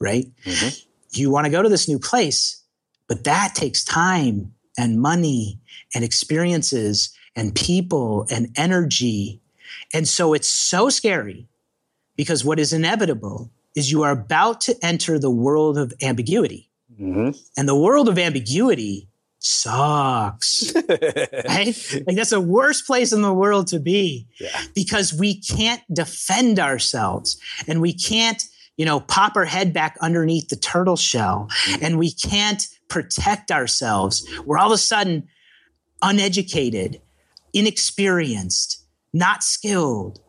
right? 0.00 0.26
Mm-hmm. 0.44 0.68
You 1.10 1.30
want 1.30 1.44
to 1.44 1.50
go 1.50 1.62
to 1.62 1.68
this 1.68 1.88
new 1.88 1.98
place, 1.98 2.62
but 3.08 3.24
that 3.24 3.54
takes 3.54 3.84
time 3.84 4.54
and 4.78 5.00
money 5.00 5.60
and 5.94 6.02
experiences 6.02 7.14
and 7.36 7.54
people 7.54 8.26
and 8.30 8.48
energy. 8.56 9.40
And 9.92 10.08
so 10.08 10.32
it's 10.32 10.48
so 10.48 10.88
scary 10.88 11.46
because 12.16 12.44
what 12.44 12.58
is 12.58 12.72
inevitable 12.72 13.50
is 13.74 13.90
you 13.90 14.02
are 14.02 14.12
about 14.12 14.60
to 14.62 14.76
enter 14.82 15.18
the 15.18 15.30
world 15.30 15.78
of 15.78 15.92
ambiguity. 16.02 16.70
Mm-hmm. 17.00 17.30
And 17.56 17.68
the 17.68 17.76
world 17.76 18.08
of 18.08 18.18
ambiguity 18.18 19.08
sucks. 19.42 20.72
right? 20.88 22.02
Like 22.06 22.16
that's 22.16 22.30
the 22.30 22.40
worst 22.40 22.86
place 22.86 23.12
in 23.12 23.22
the 23.22 23.34
world 23.34 23.66
to 23.68 23.80
be 23.80 24.26
yeah. 24.40 24.62
because 24.74 25.12
we 25.12 25.40
can't 25.40 25.82
defend 25.92 26.58
ourselves 26.58 27.38
and 27.66 27.80
we 27.80 27.92
can't, 27.92 28.42
you 28.76 28.86
know, 28.86 29.00
pop 29.00 29.36
our 29.36 29.44
head 29.44 29.72
back 29.72 29.96
underneath 30.00 30.48
the 30.48 30.56
turtle 30.56 30.96
shell 30.96 31.48
mm-hmm. 31.50 31.84
and 31.84 31.98
we 31.98 32.12
can't 32.12 32.68
protect 32.88 33.50
ourselves. 33.50 34.26
We're 34.44 34.58
all 34.58 34.68
of 34.68 34.74
a 34.74 34.78
sudden 34.78 35.28
uneducated, 36.02 37.00
inexperienced, 37.52 38.84
not 39.12 39.42
skilled, 39.42 40.20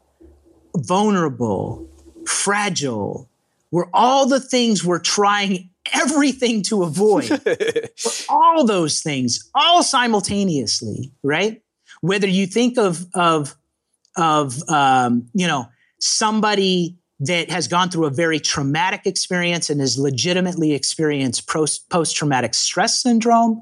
vulnerable, 0.76 1.88
fragile, 2.26 3.30
We're 3.72 3.90
all 3.94 4.28
the 4.28 4.40
things 4.40 4.84
we're 4.84 5.00
trying 5.00 5.70
everything 5.94 6.62
to 6.64 6.84
avoid. 6.84 7.30
all 8.30 8.66
those 8.66 9.02
things, 9.02 9.50
all 9.56 9.84
simultaneously, 9.84 11.12
right? 11.24 11.62
Whether 12.02 12.28
you 12.28 12.48
think 12.48 12.78
of 12.78 13.06
of 13.14 13.56
of 14.18 14.58
um, 14.70 15.30
you 15.34 15.48
know 15.48 15.68
somebody 16.00 16.98
that 17.20 17.50
has 17.50 17.68
gone 17.68 17.90
through 17.90 18.06
a 18.06 18.10
very 18.10 18.40
traumatic 18.40 19.06
experience 19.06 19.70
and 19.70 19.80
has 19.80 19.98
legitimately 19.98 20.74
experienced 20.74 21.48
post 21.48 22.16
traumatic 22.16 22.54
stress 22.54 23.02
syndrome. 23.02 23.62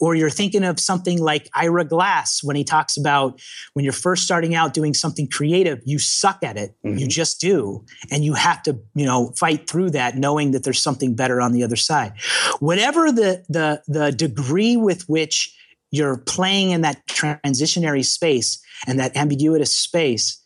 Or 0.00 0.14
you're 0.14 0.30
thinking 0.30 0.64
of 0.64 0.80
something 0.80 1.20
like 1.20 1.48
Ira 1.54 1.84
Glass 1.84 2.42
when 2.42 2.56
he 2.56 2.64
talks 2.64 2.96
about 2.96 3.40
when 3.74 3.84
you're 3.84 3.92
first 3.92 4.24
starting 4.24 4.54
out 4.54 4.74
doing 4.74 4.94
something 4.94 5.28
creative, 5.28 5.80
you 5.84 5.98
suck 5.98 6.42
at 6.42 6.56
it. 6.56 6.74
Mm-hmm. 6.84 6.98
You 6.98 7.08
just 7.08 7.40
do. 7.40 7.84
And 8.10 8.24
you 8.24 8.34
have 8.34 8.62
to, 8.64 8.78
you 8.94 9.06
know, 9.06 9.32
fight 9.38 9.70
through 9.70 9.90
that 9.90 10.16
knowing 10.16 10.50
that 10.50 10.64
there's 10.64 10.82
something 10.82 11.14
better 11.14 11.40
on 11.40 11.52
the 11.52 11.62
other 11.62 11.76
side. 11.76 12.12
Whatever 12.58 13.12
the, 13.12 13.44
the, 13.48 13.82
the 13.86 14.12
degree 14.12 14.76
with 14.76 15.08
which 15.08 15.54
you're 15.90 16.18
playing 16.18 16.72
in 16.72 16.82
that 16.82 17.06
transitionary 17.06 18.04
space 18.04 18.60
and 18.86 18.98
that 18.98 19.16
ambiguous 19.16 19.74
space, 19.74 20.42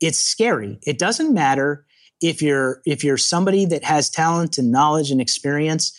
it's 0.00 0.18
scary. 0.18 0.78
It 0.82 0.98
doesn't 0.98 1.32
matter 1.32 1.86
if 2.24 2.40
you're 2.40 2.80
if 2.86 3.04
you're 3.04 3.16
somebody 3.16 3.64
that 3.66 3.84
has 3.84 4.08
talent 4.10 4.58
and 4.58 4.72
knowledge 4.72 5.10
and 5.10 5.20
experience 5.20 5.96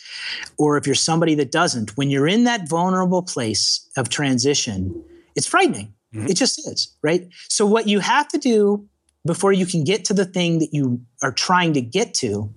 or 0.58 0.76
if 0.76 0.86
you're 0.86 0.94
somebody 0.94 1.34
that 1.34 1.50
doesn't 1.50 1.96
when 1.96 2.10
you're 2.10 2.26
in 2.26 2.44
that 2.44 2.68
vulnerable 2.68 3.22
place 3.22 3.88
of 3.96 4.08
transition 4.08 5.04
it's 5.34 5.46
frightening. 5.46 5.92
Mm-hmm. 6.14 6.28
it 6.28 6.36
just 6.36 6.58
is 6.66 6.94
right? 7.02 7.28
So 7.48 7.66
what 7.66 7.88
you 7.88 8.00
have 8.00 8.28
to 8.28 8.38
do 8.38 8.86
before 9.24 9.52
you 9.52 9.66
can 9.66 9.84
get 9.84 10.04
to 10.06 10.14
the 10.14 10.24
thing 10.24 10.60
that 10.60 10.72
you 10.72 11.00
are 11.22 11.32
trying 11.32 11.72
to 11.74 11.80
get 11.80 12.14
to 12.14 12.54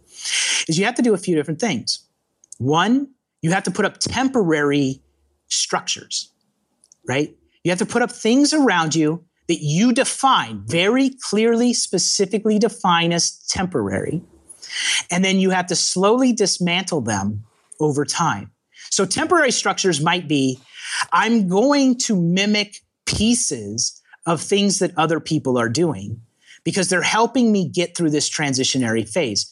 is 0.68 0.78
you 0.78 0.86
have 0.86 0.96
to 0.96 1.02
do 1.02 1.14
a 1.14 1.18
few 1.18 1.36
different 1.36 1.60
things. 1.60 2.00
One 2.58 3.10
you 3.42 3.52
have 3.52 3.64
to 3.64 3.72
put 3.72 3.86
up 3.86 4.00
temporary 4.00 5.02
structures 5.48 6.32
right? 7.10 7.36
You 7.64 7.72
have 7.72 7.80
to 7.80 7.86
put 7.86 8.04
up 8.04 8.12
things 8.12 8.54
around 8.54 8.96
you 8.96 9.26
that 9.50 9.62
you 9.62 9.92
define 9.92 10.62
very 10.66 11.10
clearly, 11.10 11.74
specifically 11.74 12.60
define 12.60 13.12
as 13.12 13.32
temporary. 13.50 14.22
And 15.12 15.26
then 15.26 15.40
you 15.40 15.50
have 15.50 15.66
to 15.68 15.76
slowly 15.76 16.32
dismantle 16.32 17.02
them 17.02 17.44
over 17.80 18.06
time. 18.06 18.52
So 18.92 19.06
temporary 19.06 19.52
structures 19.52 20.02
might 20.02 20.28
be 20.28 20.60
I'm 21.12 21.48
going 21.48 21.98
to 22.00 22.16
mimic 22.16 22.82
pieces 23.06 24.02
of 24.26 24.40
things 24.40 24.80
that 24.80 24.92
other 24.98 25.20
people 25.20 25.58
are 25.58 25.70
doing 25.70 26.22
because 26.64 26.90
they're 26.90 27.02
helping 27.02 27.52
me 27.52 27.68
get 27.68 27.98
through 27.98 28.12
this 28.12 28.30
transitionary 28.30 29.08
phase. 29.08 29.52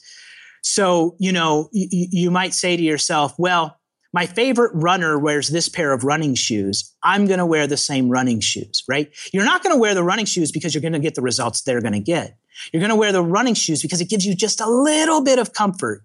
So, 0.62 1.16
you 1.20 1.32
know, 1.32 1.70
y- 1.74 1.88
you 1.92 2.30
might 2.30 2.54
say 2.54 2.78
to 2.78 2.84
yourself, 2.84 3.34
well, 3.40 3.77
my 4.13 4.26
favorite 4.26 4.72
runner 4.74 5.17
wears 5.20 5.50
this 5.50 5.70
pair 5.70 5.91
of 5.91 6.04
running 6.04 6.36
shoes. 6.36 6.93
I'm 7.04 7.26
going 7.26 7.39
to 7.39 7.46
wear 7.46 7.67
the 7.67 7.78
same 7.78 8.10
running 8.10 8.39
shoes, 8.39 8.84
right? 8.88 9.12
You're 9.34 9.46
not 9.46 9.63
going 9.63 9.76
to 9.76 9.80
wear 9.80 9.93
the 9.93 10.04
running 10.04 10.26
shoes 10.26 10.52
because 10.52 10.74
you're 10.74 10.82
going 10.82 10.93
to 10.93 11.00
get 11.00 11.15
the 11.15 11.22
results 11.22 11.62
they're 11.62 11.82
going 11.82 11.93
to 11.93 12.00
get. 12.00 12.38
You're 12.72 12.80
going 12.80 12.89
to 12.89 12.96
wear 12.96 13.12
the 13.12 13.22
running 13.22 13.54
shoes 13.54 13.82
because 13.82 14.02
it 14.02 14.10
gives 14.10 14.26
you 14.26 14.36
just 14.36 14.62
a 14.62 14.70
little 14.70 15.22
bit 15.24 15.39
of 15.39 15.54
comfort 15.54 16.04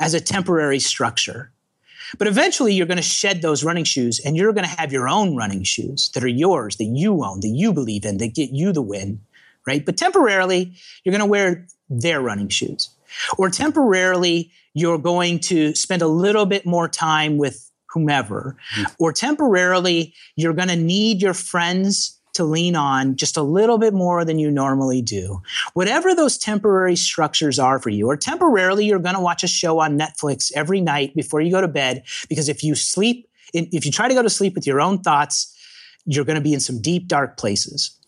as 0.00 0.14
a 0.14 0.20
temporary 0.20 0.78
structure. 0.78 1.52
But 2.18 2.28
eventually 2.28 2.74
you're 2.74 2.86
going 2.86 2.98
to 2.98 3.02
shed 3.02 3.40
those 3.40 3.64
running 3.64 3.84
shoes 3.84 4.20
and 4.20 4.36
you're 4.36 4.52
going 4.52 4.68
to 4.68 4.80
have 4.80 4.92
your 4.92 5.08
own 5.08 5.34
running 5.34 5.62
shoes 5.62 6.10
that 6.10 6.22
are 6.22 6.28
yours, 6.28 6.76
that 6.76 6.84
you 6.84 7.24
own, 7.24 7.40
that 7.40 7.48
you 7.48 7.72
believe 7.72 8.04
in, 8.04 8.18
that 8.18 8.34
get 8.34 8.50
you 8.50 8.72
the 8.72 8.82
win, 8.82 9.20
right? 9.66 9.84
But 9.84 9.96
temporarily 9.96 10.74
you're 11.04 11.12
going 11.12 11.20
to 11.20 11.26
wear 11.26 11.66
their 11.88 12.20
running 12.20 12.48
shoes. 12.48 12.90
Or 13.38 13.50
temporarily 13.50 14.50
you're 14.74 14.98
going 14.98 15.38
to 15.40 15.74
spend 15.74 16.02
a 16.02 16.06
little 16.06 16.46
bit 16.46 16.64
more 16.64 16.88
time 16.88 17.36
with 17.36 17.70
whomever, 17.90 18.56
mm-hmm. 18.74 18.92
or 18.98 19.12
temporarily 19.12 20.14
you're 20.34 20.54
going 20.54 20.68
to 20.68 20.76
need 20.76 21.20
your 21.20 21.34
friends 21.34 22.18
to 22.34 22.44
lean 22.44 22.74
on 22.74 23.16
just 23.16 23.36
a 23.36 23.42
little 23.42 23.76
bit 23.76 23.92
more 23.92 24.24
than 24.24 24.38
you 24.38 24.50
normally 24.50 25.02
do. 25.02 25.42
Whatever 25.74 26.14
those 26.14 26.38
temporary 26.38 26.96
structures 26.96 27.58
are 27.58 27.78
for 27.78 27.90
you, 27.90 28.06
or 28.06 28.16
temporarily 28.16 28.86
you're 28.86 28.98
going 28.98 29.14
to 29.14 29.20
watch 29.20 29.44
a 29.44 29.48
show 29.48 29.80
on 29.80 29.98
Netflix 29.98 30.50
every 30.54 30.80
night 30.80 31.14
before 31.14 31.42
you 31.42 31.50
go 31.50 31.60
to 31.60 31.68
bed, 31.68 32.04
because 32.30 32.48
if 32.48 32.64
you 32.64 32.74
sleep, 32.74 33.28
if 33.52 33.84
you 33.84 33.92
try 33.92 34.08
to 34.08 34.14
go 34.14 34.22
to 34.22 34.30
sleep 34.30 34.54
with 34.54 34.66
your 34.66 34.80
own 34.80 35.00
thoughts, 35.00 35.54
you're 36.06 36.24
going 36.24 36.36
to 36.36 36.42
be 36.42 36.54
in 36.54 36.60
some 36.60 36.80
deep, 36.80 37.06
dark 37.06 37.36
places. 37.36 37.98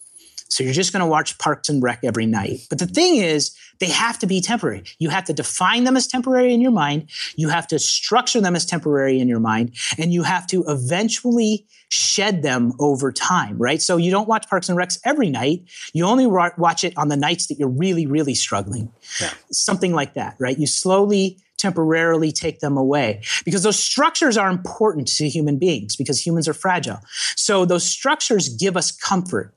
So 0.48 0.62
you're 0.62 0.72
just 0.72 0.92
going 0.92 1.00
to 1.00 1.06
watch 1.06 1.38
Parks 1.38 1.68
and 1.68 1.82
Rec 1.82 2.00
every 2.04 2.26
night. 2.26 2.66
But 2.70 2.78
the 2.78 2.86
thing 2.86 3.16
is, 3.16 3.56
they 3.80 3.88
have 3.88 4.18
to 4.20 4.26
be 4.26 4.40
temporary. 4.40 4.84
You 4.98 5.08
have 5.08 5.24
to 5.24 5.32
define 5.32 5.84
them 5.84 5.96
as 5.96 6.06
temporary 6.06 6.54
in 6.54 6.60
your 6.60 6.70
mind. 6.70 7.10
You 7.36 7.48
have 7.48 7.66
to 7.68 7.78
structure 7.78 8.40
them 8.40 8.54
as 8.54 8.64
temporary 8.64 9.18
in 9.18 9.26
your 9.26 9.40
mind. 9.40 9.74
And 9.98 10.12
you 10.12 10.22
have 10.22 10.46
to 10.48 10.64
eventually 10.68 11.66
shed 11.88 12.42
them 12.42 12.72
over 12.78 13.10
time, 13.10 13.58
right? 13.58 13.82
So 13.82 13.96
you 13.96 14.10
don't 14.10 14.28
watch 14.28 14.48
Parks 14.48 14.68
and 14.68 14.78
Recs 14.78 14.98
every 15.04 15.28
night. 15.28 15.64
You 15.92 16.06
only 16.06 16.26
watch 16.26 16.84
it 16.84 16.96
on 16.96 17.08
the 17.08 17.16
nights 17.16 17.48
that 17.48 17.58
you're 17.58 17.68
really, 17.68 18.06
really 18.06 18.34
struggling. 18.34 18.92
Yeah. 19.20 19.32
Something 19.50 19.92
like 19.92 20.14
that, 20.14 20.36
right? 20.38 20.58
You 20.58 20.66
slowly 20.66 21.38
temporarily 21.56 22.30
take 22.30 22.60
them 22.60 22.76
away 22.76 23.22
because 23.44 23.62
those 23.62 23.78
structures 23.78 24.36
are 24.36 24.50
important 24.50 25.08
to 25.08 25.28
human 25.28 25.58
beings 25.58 25.96
because 25.96 26.24
humans 26.24 26.46
are 26.46 26.54
fragile. 26.54 27.00
So 27.36 27.64
those 27.64 27.84
structures 27.84 28.48
give 28.48 28.76
us 28.76 28.92
comfort 28.92 29.54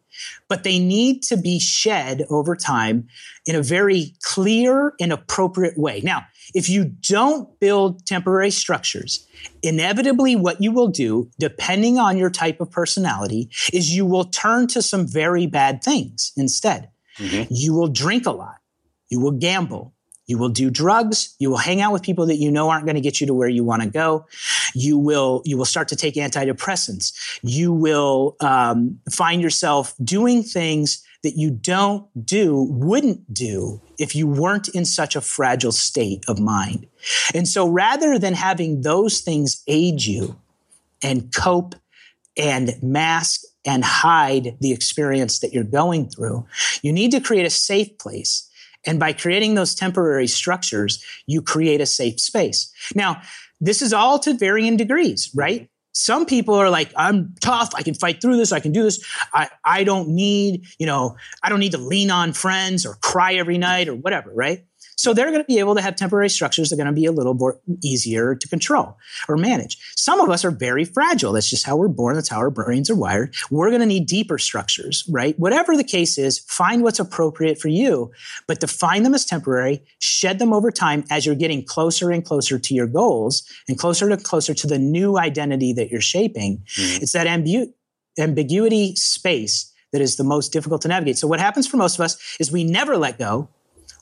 but 0.48 0.64
they 0.64 0.80
need 0.80 1.22
to 1.24 1.38
be 1.38 1.60
shed 1.60 2.26
over 2.30 2.56
time 2.56 3.08
in 3.46 3.56
a 3.56 3.62
very 3.62 4.14
clear 4.22 4.94
and 5.00 5.12
appropriate 5.12 5.78
way. 5.78 6.02
Now, 6.04 6.26
if 6.54 6.70
you 6.70 6.86
don't 6.86 7.60
build 7.60 8.06
temporary 8.06 8.52
structures, 8.52 9.26
inevitably 9.62 10.36
what 10.36 10.62
you 10.62 10.72
will 10.72 10.88
do, 10.88 11.30
depending 11.40 11.98
on 11.98 12.18
your 12.18 12.30
type 12.30 12.62
of 12.62 12.72
personality, 12.72 13.50
is 13.74 13.96
you 13.96 14.06
will 14.06 14.26
turn 14.26 14.68
to 14.68 14.82
some 14.82 15.08
very 15.08 15.46
bad 15.46 15.84
things 15.84 16.32
instead. 16.38 16.90
Mm-hmm. 17.18 17.54
You 17.54 17.74
will 17.74 17.88
drink 17.88 18.26
a 18.26 18.32
lot. 18.32 18.58
You 19.10 19.20
will 19.20 19.32
gamble. 19.32 19.94
You 20.28 20.38
will 20.38 20.50
do 20.50 20.70
drugs. 20.70 21.36
You 21.40 21.50
will 21.50 21.58
hang 21.58 21.82
out 21.82 21.94
with 21.94 22.04
people 22.04 22.26
that 22.28 22.36
you 22.36 22.52
know 22.52 22.70
aren't 22.70 22.86
going 22.86 22.96
to 22.96 23.02
get 23.02 23.20
you 23.20 23.28
to 23.28 23.34
where 23.34 23.48
you 23.48 23.63
want 23.63 23.82
to 23.82 23.90
go. 23.90 24.26
You 24.76 24.98
will 24.98 25.42
you 25.46 25.58
will 25.58 25.66
start 25.66 25.88
to 25.90 25.96
take 25.96 26.16
antidepressants. 26.16 27.40
You 27.42 27.74
will 27.74 28.36
um, 28.42 29.00
find 29.10 29.42
yourself 29.42 29.96
doing 30.04 30.44
things 30.44 31.04
that 31.24 31.38
you 31.38 31.50
don't 31.50 32.08
do, 32.26 32.68
wouldn't 32.70 33.34
do 33.34 33.82
if 33.98 34.16
you 34.16 34.28
weren't 34.28 34.70
in 34.70 34.86
such 34.86 35.16
a 35.16 35.22
fragile 35.22 35.72
state 35.72 36.24
of 36.28 36.40
mind. 36.40 36.88
And 37.34 37.48
so, 37.48 37.68
rather 37.68 38.20
than 38.20 38.34
having 38.34 38.82
those 38.82 39.22
things 39.22 39.63
aid 39.68 40.04
you 40.06 40.40
and 41.02 41.34
cope 41.34 41.76
and 42.38 42.72
mask 42.84 43.42
and 43.66 43.84
hide 43.84 44.58
the 44.62 44.72
experience 44.72 45.40
that 45.40 45.54
you're 45.54 45.63
going 45.63 46.10
through, 46.10 46.46
you 46.82 46.94
need 46.94 47.12
to 47.12 47.20
create 47.20 47.46
a 47.46 47.50
safe 47.50 47.98
place 47.98 48.47
and 48.88 49.00
by 49.00 49.13
creating 49.13 49.56
those 49.56 49.76
temporary 49.76 50.28
structures, 50.28 51.04
you 51.28 51.41
create 51.41 51.82
a 51.82 51.86
safe 51.86 52.19
space. 52.19 52.71
Now, 52.95 53.21
this 53.60 53.82
is 53.82 53.93
all 53.93 54.19
to 54.19 54.34
varying 54.34 54.78
degrees, 54.78 55.30
right? 55.36 55.69
Some 55.91 56.28
people 56.28 56.54
are 56.54 56.69
like, 56.69 56.91
I'm 56.95 57.34
tough. 57.41 57.71
I 57.73 57.82
can 57.82 57.95
fight 57.95 58.21
through 58.21 58.38
this. 58.38 58.52
I 58.52 58.60
can 58.60 58.71
do 58.71 58.84
this. 58.84 59.04
I, 59.34 59.50
I 59.65 59.84
don't 59.84 60.10
need, 60.10 60.67
you 60.78 60.86
know, 60.86 61.15
I 61.41 61.50
don't 61.50 61.60
need 61.60 61.71
to 61.71 61.80
lean 61.80 62.12
on 62.12 62.34
friends 62.34 62.86
or 62.86 62.95
cry 62.95 63.34
every 63.34 63.58
night 63.58 63.88
or 63.88 63.95
whatever, 63.95 64.32
right? 64.34 64.63
So 64.98 65.14
they're 65.14 65.30
going 65.30 65.42
to 65.42 65.48
be 65.48 65.60
able 65.60 65.76
to 65.76 65.82
have 65.82 65.96
temporary 65.96 66.30
structures 66.30 66.70
that 66.70 66.76
are 66.76 66.84
going 66.84 66.88
to 66.88 67.00
be 67.00 67.06
a 67.06 67.12
little 67.12 67.36
more 67.36 67.60
easier 67.84 68.36
to 68.36 68.48
control 68.48 68.98
or 69.30 69.38
manage. 69.38 69.78
Some 69.96 70.20
of 70.20 70.30
us 70.30 70.44
are 70.44 70.52
very 70.52 70.86
fragile. 70.86 71.34
That's 71.34 71.50
just 71.50 71.66
how 71.66 71.78
we're 71.78 71.88
born. 71.88 72.16
That's 72.16 72.30
how 72.30 72.38
our 72.38 72.50
brains 72.50 72.90
are 72.90 72.96
wired. 72.96 73.36
We're 73.52 73.70
going 73.70 73.82
to 73.82 73.86
need 73.86 74.08
deeper 74.08 74.40
structures, 74.40 75.06
right? 75.08 75.38
Whatever 75.38 75.78
the 75.78 75.84
case 75.84 76.18
is, 76.18 76.40
find 76.40 76.82
what's 76.82 77.00
appropriate 77.00 77.60
for 77.60 77.68
you, 77.68 78.12
but 78.48 78.60
define 78.60 79.04
them 79.04 79.14
as 79.14 79.24
temporary, 79.24 79.84
shed 80.00 80.40
them 80.40 80.52
over 80.52 80.72
time 80.72 81.04
as 81.12 81.26
you're 81.26 81.36
getting 81.36 81.64
closer 81.64 82.12
and 82.12 82.26
closer 82.26 82.58
to 82.58 82.74
your 82.74 82.88
goals 82.88 83.44
and 83.68 83.78
closer 83.78 84.10
and 84.10 84.24
closer 84.24 84.56
to 84.56 84.68
the 84.68 84.80
new 84.80 85.18
identity 85.20 85.74
that 85.74 85.92
you're 85.92 86.02
shaping. 86.02 86.64
Mm-hmm. 86.76 87.04
It's 87.04 87.12
that 87.12 87.28
ambu- 87.28 87.72
ambiguity 88.18 88.96
space 88.96 89.72
that 89.92 90.02
is 90.02 90.16
the 90.16 90.24
most 90.24 90.52
difficult 90.52 90.82
to 90.82 90.88
navigate. 90.88 91.18
So 91.18 91.28
what 91.28 91.40
happens 91.40 91.68
for 91.68 91.78
most 91.78 91.96
of 91.96 92.02
us 92.02 92.18
is 92.40 92.52
we 92.52 92.64
never 92.64 92.98
let 92.98 93.18
go 93.18 93.50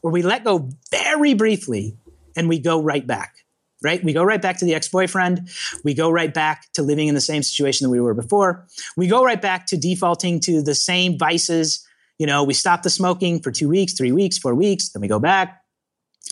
where 0.05 0.11
we 0.11 0.21
let 0.21 0.43
go 0.43 0.69
very 0.91 1.33
briefly 1.33 1.97
and 2.37 2.47
we 2.47 2.59
go 2.59 2.79
right 2.79 3.07
back, 3.07 3.37
right? 3.83 4.03
We 4.03 4.13
go 4.13 4.23
right 4.23 4.39
back 4.39 4.59
to 4.59 4.65
the 4.65 4.75
ex 4.75 4.87
boyfriend. 4.87 5.49
We 5.83 5.95
go 5.95 6.11
right 6.11 6.31
back 6.31 6.71
to 6.73 6.83
living 6.83 7.07
in 7.07 7.15
the 7.15 7.21
same 7.21 7.41
situation 7.41 7.85
that 7.85 7.89
we 7.89 7.99
were 7.99 8.13
before. 8.13 8.67
We 8.95 9.07
go 9.07 9.23
right 9.23 9.41
back 9.41 9.65
to 9.65 9.77
defaulting 9.77 10.41
to 10.41 10.61
the 10.61 10.75
same 10.75 11.17
vices. 11.17 11.83
You 12.19 12.27
know, 12.27 12.43
we 12.43 12.53
stop 12.53 12.83
the 12.83 12.91
smoking 12.91 13.39
for 13.39 13.49
two 13.49 13.67
weeks, 13.67 13.93
three 13.93 14.11
weeks, 14.11 14.37
four 14.37 14.53
weeks, 14.53 14.89
then 14.89 15.01
we 15.01 15.07
go 15.07 15.17
back, 15.17 15.63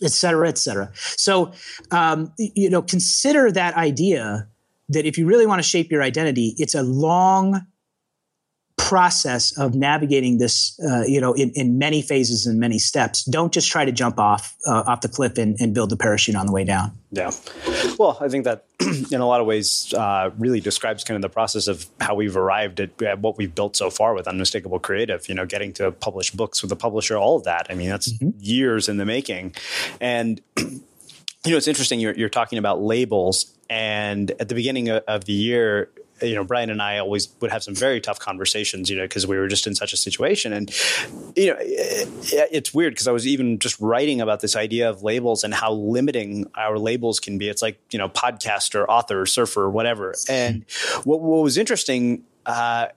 et 0.04 0.12
cetera, 0.12 0.50
et 0.50 0.60
cetera. 0.60 0.92
So, 0.94 1.54
um, 1.90 2.32
you 2.38 2.70
know, 2.70 2.84
consider 2.84 3.52
that 3.54 3.74
idea 3.76 4.50
that 4.90 5.08
if 5.08 5.18
you 5.18 5.26
really 5.26 5.48
want 5.48 5.64
to 5.64 5.68
shape 5.68 5.92
your 5.92 6.04
identity, 6.04 6.54
it's 6.60 6.76
a 6.76 6.84
long 6.84 7.66
process 8.78 9.58
of 9.58 9.76
navigating 9.76 10.40
this, 10.40 10.80
uh, 10.80 11.04
you 11.06 11.22
know, 11.22 11.34
in, 11.34 11.52
in 11.56 11.78
many 11.78 12.02
phases 12.02 12.46
and 12.46 12.60
many 12.60 12.80
steps. 12.80 13.24
Don't 13.26 13.54
just 13.54 13.70
try 13.70 13.86
to 13.86 13.92
jump 13.92 14.20
off 14.20 14.56
uh, 14.68 14.84
off 14.88 15.02
the 15.02 15.10
cliff 15.10 15.38
and, 15.38 15.56
and, 15.60 15.74
build 15.74 15.90
the 15.90 15.98
parachute 15.98 16.36
on 16.36 16.46
the 16.46 16.52
way 16.52 16.64
down. 16.64 16.92
Yeah, 17.12 17.32
well, 17.98 18.18
I 18.20 18.30
think 18.30 18.46
that 18.46 18.66
in 19.12 19.22
a 19.22 19.28
lot 19.28 19.42
of 19.42 19.48
ways 19.48 19.94
uh, 19.94 20.32
really 20.38 20.60
describes 20.60 21.04
kind 21.04 21.16
of 21.16 21.22
the 21.22 21.34
process 21.34 21.68
of 21.68 21.86
how 22.00 22.16
we've 22.16 22.36
arrived 22.36 22.80
at, 22.80 23.02
at, 23.02 23.20
what 23.20 23.38
we've 23.38 23.54
built 23.54 23.76
so 23.76 23.90
far 23.90 24.14
with 24.14 24.28
Unmistakable 24.28 24.80
Creative. 24.80 25.28
You 25.30 25.36
know, 25.36 25.46
getting 25.46 25.74
to 25.74 25.92
publish 25.92 26.32
books 26.32 26.62
with 26.62 26.72
a 26.72 26.76
publisher, 26.76 27.18
all 27.18 27.38
of 27.38 27.44
that. 27.44 27.68
I 27.70 27.76
mean, 27.76 27.90
that's 27.90 28.12
mm-hmm. 28.12 28.32
years 28.40 28.90
in 28.90 28.98
the 28.98 29.06
making, 29.06 29.56
and. 30.02 30.42
You 31.46 31.52
know, 31.52 31.58
it's 31.58 31.68
interesting. 31.68 32.00
You're, 32.00 32.14
you're 32.14 32.30
talking 32.30 32.58
about 32.58 32.82
labels, 32.82 33.54
and 33.70 34.32
at 34.40 34.48
the 34.48 34.56
beginning 34.56 34.90
of 34.90 35.26
the 35.26 35.34
year, 35.34 35.90
you 36.24 36.36
know, 36.36 36.44
Brian 36.44 36.70
and 36.70 36.82
I 36.82 36.98
always 36.98 37.30
would 37.42 37.52
have 37.52 37.64
some 37.64 37.76
very 37.76 38.00
tough 38.02 38.20
conversations, 38.20 38.90
you 38.90 38.96
know, 38.96 39.04
because 39.04 39.28
we 39.28 39.38
were 39.38 39.48
just 39.48 39.68
in 39.68 39.76
such 39.76 39.94
a 39.94 39.98
situation. 39.98 40.54
And, 40.54 40.74
you 41.36 41.48
know, 41.48 41.58
it, 41.60 42.10
it's 42.52 42.74
weird 42.74 42.94
because 42.94 43.08
I 43.08 43.12
was 43.12 43.28
even 43.28 43.60
just 43.60 43.80
writing 43.80 44.22
about 44.22 44.40
this 44.40 44.56
idea 44.56 44.90
of 44.90 45.04
labels 45.04 45.44
and 45.44 45.54
how 45.54 45.74
limiting 45.74 46.50
our 46.56 46.80
labels 46.80 47.20
can 47.20 47.38
be. 47.38 47.50
It's 47.50 47.62
like, 47.62 47.80
you 47.92 48.00
know, 48.00 48.10
podcaster, 48.10 48.86
author, 48.88 49.26
surfer, 49.26 49.70
whatever. 49.70 50.16
And 50.30 50.66
what, 51.04 51.22
what 51.22 51.44
was 51.44 51.58
interesting, 51.58 52.24
uh, 52.46 52.88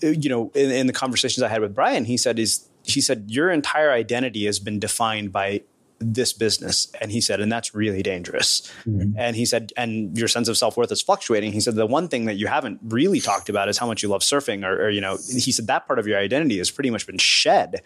you 0.00 0.28
know, 0.28 0.50
in, 0.54 0.70
in 0.70 0.86
the 0.86 0.92
conversations 0.92 1.42
I 1.42 1.48
had 1.48 1.60
with 1.60 1.74
Brian, 1.74 2.04
he 2.04 2.16
said, 2.16 2.38
is 2.38 2.66
he 2.82 3.00
said, 3.00 3.26
your 3.28 3.50
entire 3.50 3.90
identity 3.90 4.46
has 4.46 4.58
been 4.58 4.78
defined 4.78 5.32
by 5.32 5.62
this 6.00 6.32
business. 6.32 6.90
And 7.00 7.12
he 7.12 7.20
said, 7.20 7.40
and 7.40 7.52
that's 7.52 7.74
really 7.74 8.02
dangerous. 8.02 8.62
Mm-hmm. 8.86 9.18
And 9.18 9.36
he 9.36 9.44
said, 9.44 9.72
and 9.76 10.16
your 10.16 10.28
sense 10.28 10.48
of 10.48 10.56
self 10.56 10.76
worth 10.76 10.90
is 10.90 11.02
fluctuating. 11.02 11.52
He 11.52 11.60
said, 11.60 11.74
the 11.74 11.86
one 11.86 12.08
thing 12.08 12.24
that 12.24 12.34
you 12.34 12.46
haven't 12.46 12.80
really 12.84 13.20
talked 13.20 13.48
about 13.48 13.68
is 13.68 13.78
how 13.78 13.86
much 13.86 14.02
you 14.02 14.08
love 14.08 14.22
surfing, 14.22 14.64
or, 14.64 14.86
or, 14.86 14.90
you 14.90 15.00
know, 15.00 15.18
he 15.30 15.52
said 15.52 15.66
that 15.66 15.86
part 15.86 15.98
of 15.98 16.06
your 16.06 16.18
identity 16.18 16.58
has 16.58 16.70
pretty 16.70 16.90
much 16.90 17.06
been 17.06 17.18
shed. 17.18 17.82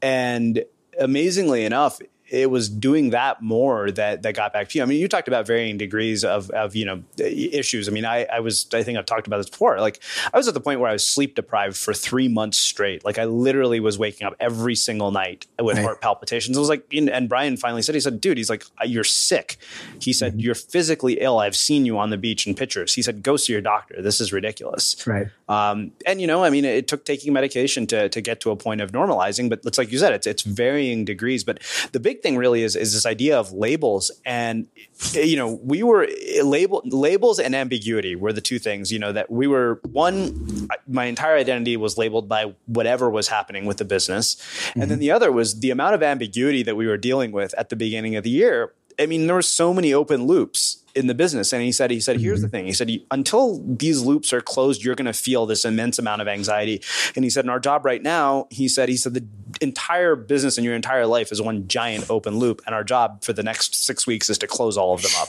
And 0.00 0.64
amazingly 0.98 1.64
enough, 1.64 2.00
it 2.28 2.50
was 2.50 2.68
doing 2.68 3.10
that 3.10 3.42
more 3.42 3.90
that 3.90 4.22
that 4.22 4.34
got 4.34 4.52
back 4.52 4.68
to 4.68 4.78
you. 4.78 4.82
I 4.82 4.86
mean, 4.86 4.98
you 4.98 5.08
talked 5.08 5.28
about 5.28 5.46
varying 5.46 5.76
degrees 5.76 6.24
of 6.24 6.50
of 6.50 6.74
you 6.74 6.84
know 6.84 7.02
issues. 7.18 7.88
I 7.88 7.92
mean, 7.92 8.04
I 8.04 8.24
I 8.24 8.40
was 8.40 8.66
I 8.72 8.82
think 8.82 8.98
I've 8.98 9.06
talked 9.06 9.26
about 9.26 9.38
this 9.38 9.50
before. 9.50 9.78
Like 9.80 10.00
I 10.32 10.36
was 10.36 10.48
at 10.48 10.54
the 10.54 10.60
point 10.60 10.80
where 10.80 10.88
I 10.88 10.92
was 10.92 11.06
sleep 11.06 11.34
deprived 11.34 11.76
for 11.76 11.92
three 11.92 12.28
months 12.28 12.58
straight. 12.58 13.04
Like 13.04 13.18
I 13.18 13.24
literally 13.24 13.80
was 13.80 13.98
waking 13.98 14.26
up 14.26 14.34
every 14.40 14.74
single 14.74 15.10
night 15.10 15.46
with 15.58 15.76
right. 15.76 15.84
heart 15.84 16.00
palpitations. 16.00 16.56
I 16.56 16.60
was 16.60 16.68
like, 16.68 16.86
and 16.92 17.28
Brian 17.28 17.56
finally 17.56 17.82
said, 17.82 17.94
he 17.94 18.00
said, 18.00 18.20
dude, 18.20 18.38
he's 18.38 18.50
like, 18.50 18.64
you're 18.84 19.04
sick. 19.04 19.58
He 20.00 20.12
said, 20.12 20.32
mm-hmm. 20.32 20.40
you're 20.40 20.54
physically 20.54 21.20
ill. 21.20 21.38
I've 21.38 21.56
seen 21.56 21.84
you 21.86 21.98
on 21.98 22.10
the 22.10 22.16
beach 22.16 22.46
in 22.46 22.54
pictures. 22.54 22.94
He 22.94 23.02
said, 23.02 23.22
go 23.22 23.36
see 23.36 23.52
your 23.52 23.62
doctor. 23.62 24.00
This 24.00 24.20
is 24.20 24.32
ridiculous. 24.32 25.06
Right. 25.06 25.28
Um, 25.48 25.92
and 26.06 26.20
you 26.20 26.26
know, 26.26 26.42
I 26.42 26.50
mean, 26.50 26.64
it 26.64 26.88
took 26.88 27.04
taking 27.04 27.32
medication 27.32 27.86
to 27.88 28.08
to 28.08 28.20
get 28.20 28.40
to 28.40 28.50
a 28.50 28.56
point 28.56 28.80
of 28.80 28.92
normalizing, 28.92 29.50
but 29.50 29.60
it's 29.64 29.78
like 29.78 29.92
you 29.92 29.98
said, 29.98 30.12
it's 30.12 30.26
it's 30.26 30.42
varying 30.42 31.04
degrees. 31.04 31.44
But 31.44 31.60
the 31.92 32.00
big 32.00 32.13
thing 32.22 32.36
really 32.36 32.62
is 32.62 32.76
is 32.76 32.92
this 32.92 33.06
idea 33.06 33.38
of 33.38 33.52
labels, 33.52 34.10
and 34.24 34.66
you 35.12 35.36
know, 35.36 35.60
we 35.62 35.82
were 35.82 36.08
label 36.42 36.82
labels 36.84 37.38
and 37.38 37.54
ambiguity 37.54 38.16
were 38.16 38.32
the 38.32 38.40
two 38.40 38.58
things. 38.58 38.92
You 38.92 38.98
know, 38.98 39.12
that 39.12 39.30
we 39.30 39.46
were 39.46 39.80
one. 39.92 40.68
My 40.86 41.04
entire 41.04 41.36
identity 41.36 41.76
was 41.76 41.98
labeled 41.98 42.28
by 42.28 42.54
whatever 42.66 43.10
was 43.10 43.28
happening 43.28 43.64
with 43.64 43.78
the 43.78 43.84
business, 43.84 44.34
mm-hmm. 44.34 44.82
and 44.82 44.90
then 44.90 44.96
mm-hmm. 44.96 45.00
the 45.00 45.10
other 45.10 45.32
was 45.32 45.60
the 45.60 45.70
amount 45.70 45.94
of 45.94 46.02
ambiguity 46.02 46.62
that 46.62 46.76
we 46.76 46.86
were 46.86 46.98
dealing 46.98 47.32
with 47.32 47.54
at 47.58 47.68
the 47.68 47.76
beginning 47.76 48.16
of 48.16 48.24
the 48.24 48.30
year. 48.30 48.72
I 48.98 49.06
mean, 49.06 49.26
there 49.26 49.34
were 49.34 49.42
so 49.42 49.74
many 49.74 49.92
open 49.92 50.26
loops 50.26 50.83
in 50.94 51.06
the 51.06 51.14
business 51.14 51.52
and 51.52 51.62
he 51.62 51.72
said 51.72 51.90
he 51.90 52.00
said 52.00 52.20
here's 52.20 52.38
mm-hmm. 52.38 52.44
the 52.44 52.48
thing. 52.48 52.66
He 52.66 52.72
said 52.72 52.90
until 53.10 53.62
these 53.64 54.02
loops 54.02 54.32
are 54.32 54.40
closed 54.40 54.84
you're 54.84 54.94
going 54.94 55.06
to 55.06 55.12
feel 55.12 55.46
this 55.46 55.64
immense 55.64 55.98
amount 55.98 56.22
of 56.22 56.28
anxiety. 56.28 56.82
And 57.16 57.24
he 57.24 57.30
said 57.30 57.44
in 57.44 57.50
our 57.50 57.60
job 57.60 57.84
right 57.84 58.02
now 58.02 58.46
he 58.50 58.68
said 58.68 58.88
he 58.88 58.96
said 58.96 59.14
the 59.14 59.26
entire 59.60 60.16
business 60.16 60.56
and 60.58 60.64
your 60.64 60.74
entire 60.74 61.06
life 61.06 61.32
is 61.32 61.40
one 61.42 61.68
giant 61.68 62.10
open 62.10 62.38
loop 62.38 62.62
and 62.66 62.74
our 62.74 62.84
job 62.84 63.22
for 63.24 63.32
the 63.32 63.42
next 63.42 63.74
six 63.74 64.06
weeks 64.06 64.30
is 64.30 64.38
to 64.38 64.46
close 64.46 64.76
all 64.76 64.94
of 64.94 65.02
them 65.02 65.12
up. 65.18 65.28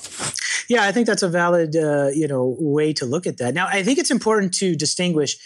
Yeah 0.70 0.84
i 0.84 0.92
think 0.92 1.08
that's 1.08 1.24
a 1.24 1.30
valid 1.30 1.76
uh, 1.76 2.08
you 2.14 2.28
know 2.28 2.56
way 2.60 2.94
to 2.94 3.06
look 3.06 3.28
at 3.28 3.38
that. 3.38 3.54
Now 3.54 3.68
i 3.68 3.84
think 3.84 4.00
it's 4.00 4.12
important 4.12 4.54
to 4.56 4.76
distinguish 4.76 5.38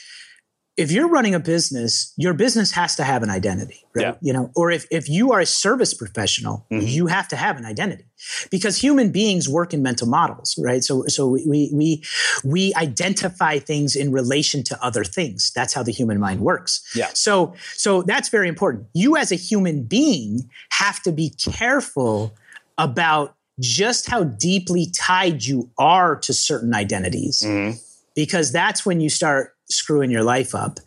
if 0.77 0.91
you're 0.93 1.10
running 1.10 1.36
a 1.36 1.39
business, 1.39 2.13
your 2.15 2.34
business 2.34 2.71
has 2.71 2.95
to 2.95 3.03
have 3.03 3.21
an 3.21 3.29
identity, 3.29 3.84
right? 3.93 4.03
Yeah. 4.03 4.13
You 4.21 4.32
know, 4.32 4.51
or 4.55 4.71
if, 4.71 4.86
if 4.89 5.10
you 5.10 5.34
are 5.34 5.41
a 5.41 5.45
service 5.45 5.93
professional, 5.93 6.65
mm-hmm. 6.71 6.88
you 6.88 7.08
have 7.08 7.27
to 7.29 7.36
have 7.36 7.58
an 7.58 7.65
identity 7.65 8.05
because 8.49 8.77
human 8.77 9.12
beings 9.12 9.49
work 9.49 9.73
in 9.73 9.84
mental 9.84 10.08
models, 10.08 10.58
right? 10.58 10.82
So, 10.82 11.03
so 11.08 11.27
we, 11.27 11.69
we, 11.73 12.03
we 12.45 12.73
identify 12.75 13.60
things 13.60 13.95
in 13.95 14.13
relation 14.13 14.63
to 14.63 14.82
other 14.84 15.03
things. 15.03 15.51
That's 15.53 15.73
how 15.73 15.84
the 15.84 15.91
human 15.91 16.17
mind 16.17 16.39
works. 16.39 16.82
Yeah. 16.95 17.10
So, 17.13 17.55
so 17.73 18.01
that's 18.01 18.29
very 18.29 18.47
important. 18.47 18.88
You 18.93 19.17
as 19.17 19.34
a 19.34 19.36
human 19.36 19.84
being 19.84 20.49
have 20.71 21.01
to 21.03 21.12
be 21.12 21.29
careful 21.32 22.34
about 22.77 23.36
just 23.60 24.10
how 24.10 24.23
deeply 24.23 24.88
tied 24.95 25.43
you 25.43 25.69
are 25.77 26.15
to 26.15 26.34
certain 26.34 26.73
identities. 26.73 27.43
Mm-hmm. 27.45 27.77
Because 28.15 28.51
that's 28.51 28.86
when 28.86 28.99
you 28.99 29.10
start 29.10 29.55
screwing 29.69 30.10
your 30.10 30.23
life 30.23 30.55
up. 30.55 30.79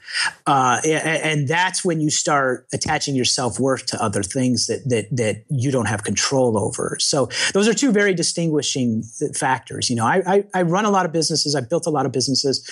Uh, 0.47 0.81
and, 0.85 1.49
that's 1.53 1.85
when 1.85 2.01
you 2.01 2.09
start 2.09 2.67
attaching 2.73 3.17
your 3.17 3.25
self 3.25 3.59
worth 3.59 3.87
to 3.87 4.03
other 4.03 4.23
things 4.23 4.69
that, 4.69 4.89
that, 4.89 5.09
that 5.15 5.45
you 5.49 5.71
don't 5.71 5.87
have 5.87 6.05
control 6.05 6.57
over. 6.57 6.97
So 7.01 7.29
those 7.53 7.69
are 7.69 7.75
two 7.75 7.91
very 7.91 8.15
distinguishing 8.15 9.03
factors. 9.35 9.91
You 9.91 9.97
know, 9.97 10.07
I, 10.07 10.23
I, 10.27 10.45
I 10.55 10.63
run 10.63 10.85
a 10.85 10.91
lot 10.91 11.05
of 11.05 11.13
businesses. 11.13 11.55
I've 11.55 11.69
built 11.69 11.87
a 11.87 11.91
lot 11.91 12.07
of 12.07 12.13
businesses 12.13 12.69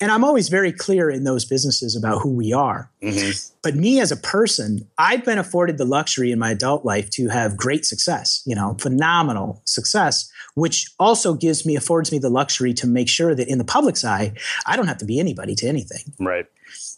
and 0.00 0.10
I'm 0.10 0.24
always 0.24 0.48
very 0.48 0.72
clear 0.72 1.08
in 1.08 1.24
those 1.24 1.44
businesses 1.44 1.96
about 1.96 2.20
who 2.20 2.30
we 2.30 2.52
are. 2.52 2.90
Mm-hmm. 3.02 3.30
But 3.62 3.76
me 3.76 4.00
as 4.00 4.12
a 4.12 4.16
person, 4.16 4.86
I've 4.98 5.24
been 5.24 5.38
afforded 5.38 5.78
the 5.78 5.86
luxury 5.86 6.30
in 6.30 6.38
my 6.38 6.50
adult 6.50 6.84
life 6.84 7.08
to 7.10 7.28
have 7.28 7.56
great 7.56 7.86
success, 7.86 8.42
you 8.44 8.54
know, 8.54 8.76
phenomenal 8.78 9.62
success 9.64 10.30
which 10.56 10.90
also 10.98 11.34
gives 11.34 11.66
me 11.66 11.76
affords 11.76 12.10
me 12.10 12.18
the 12.18 12.30
luxury 12.30 12.72
to 12.72 12.86
make 12.86 13.08
sure 13.08 13.34
that 13.34 13.46
in 13.46 13.58
the 13.58 13.64
public's 13.64 14.04
eye, 14.04 14.32
I 14.64 14.74
don't 14.74 14.88
have 14.88 14.96
to 14.98 15.04
be 15.04 15.20
anybody 15.20 15.54
to 15.54 15.68
anything. 15.68 16.14
Right. 16.18 16.46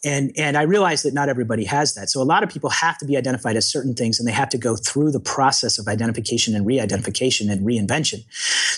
And 0.03 0.31
and 0.37 0.57
I 0.57 0.61
realize 0.61 1.03
that 1.03 1.13
not 1.13 1.27
everybody 1.27 1.65
has 1.65 1.93
that. 1.95 2.09
So 2.09 2.21
a 2.21 2.23
lot 2.23 2.41
of 2.41 2.49
people 2.49 2.69
have 2.69 2.97
to 2.99 3.05
be 3.05 3.17
identified 3.17 3.57
as 3.57 3.69
certain 3.69 3.93
things, 3.93 4.17
and 4.17 4.27
they 4.27 4.31
have 4.31 4.49
to 4.49 4.57
go 4.57 4.77
through 4.77 5.11
the 5.11 5.19
process 5.19 5.77
of 5.77 5.89
identification 5.89 6.55
and 6.55 6.65
re-identification 6.65 7.49
and 7.49 7.67
reinvention. 7.67 8.23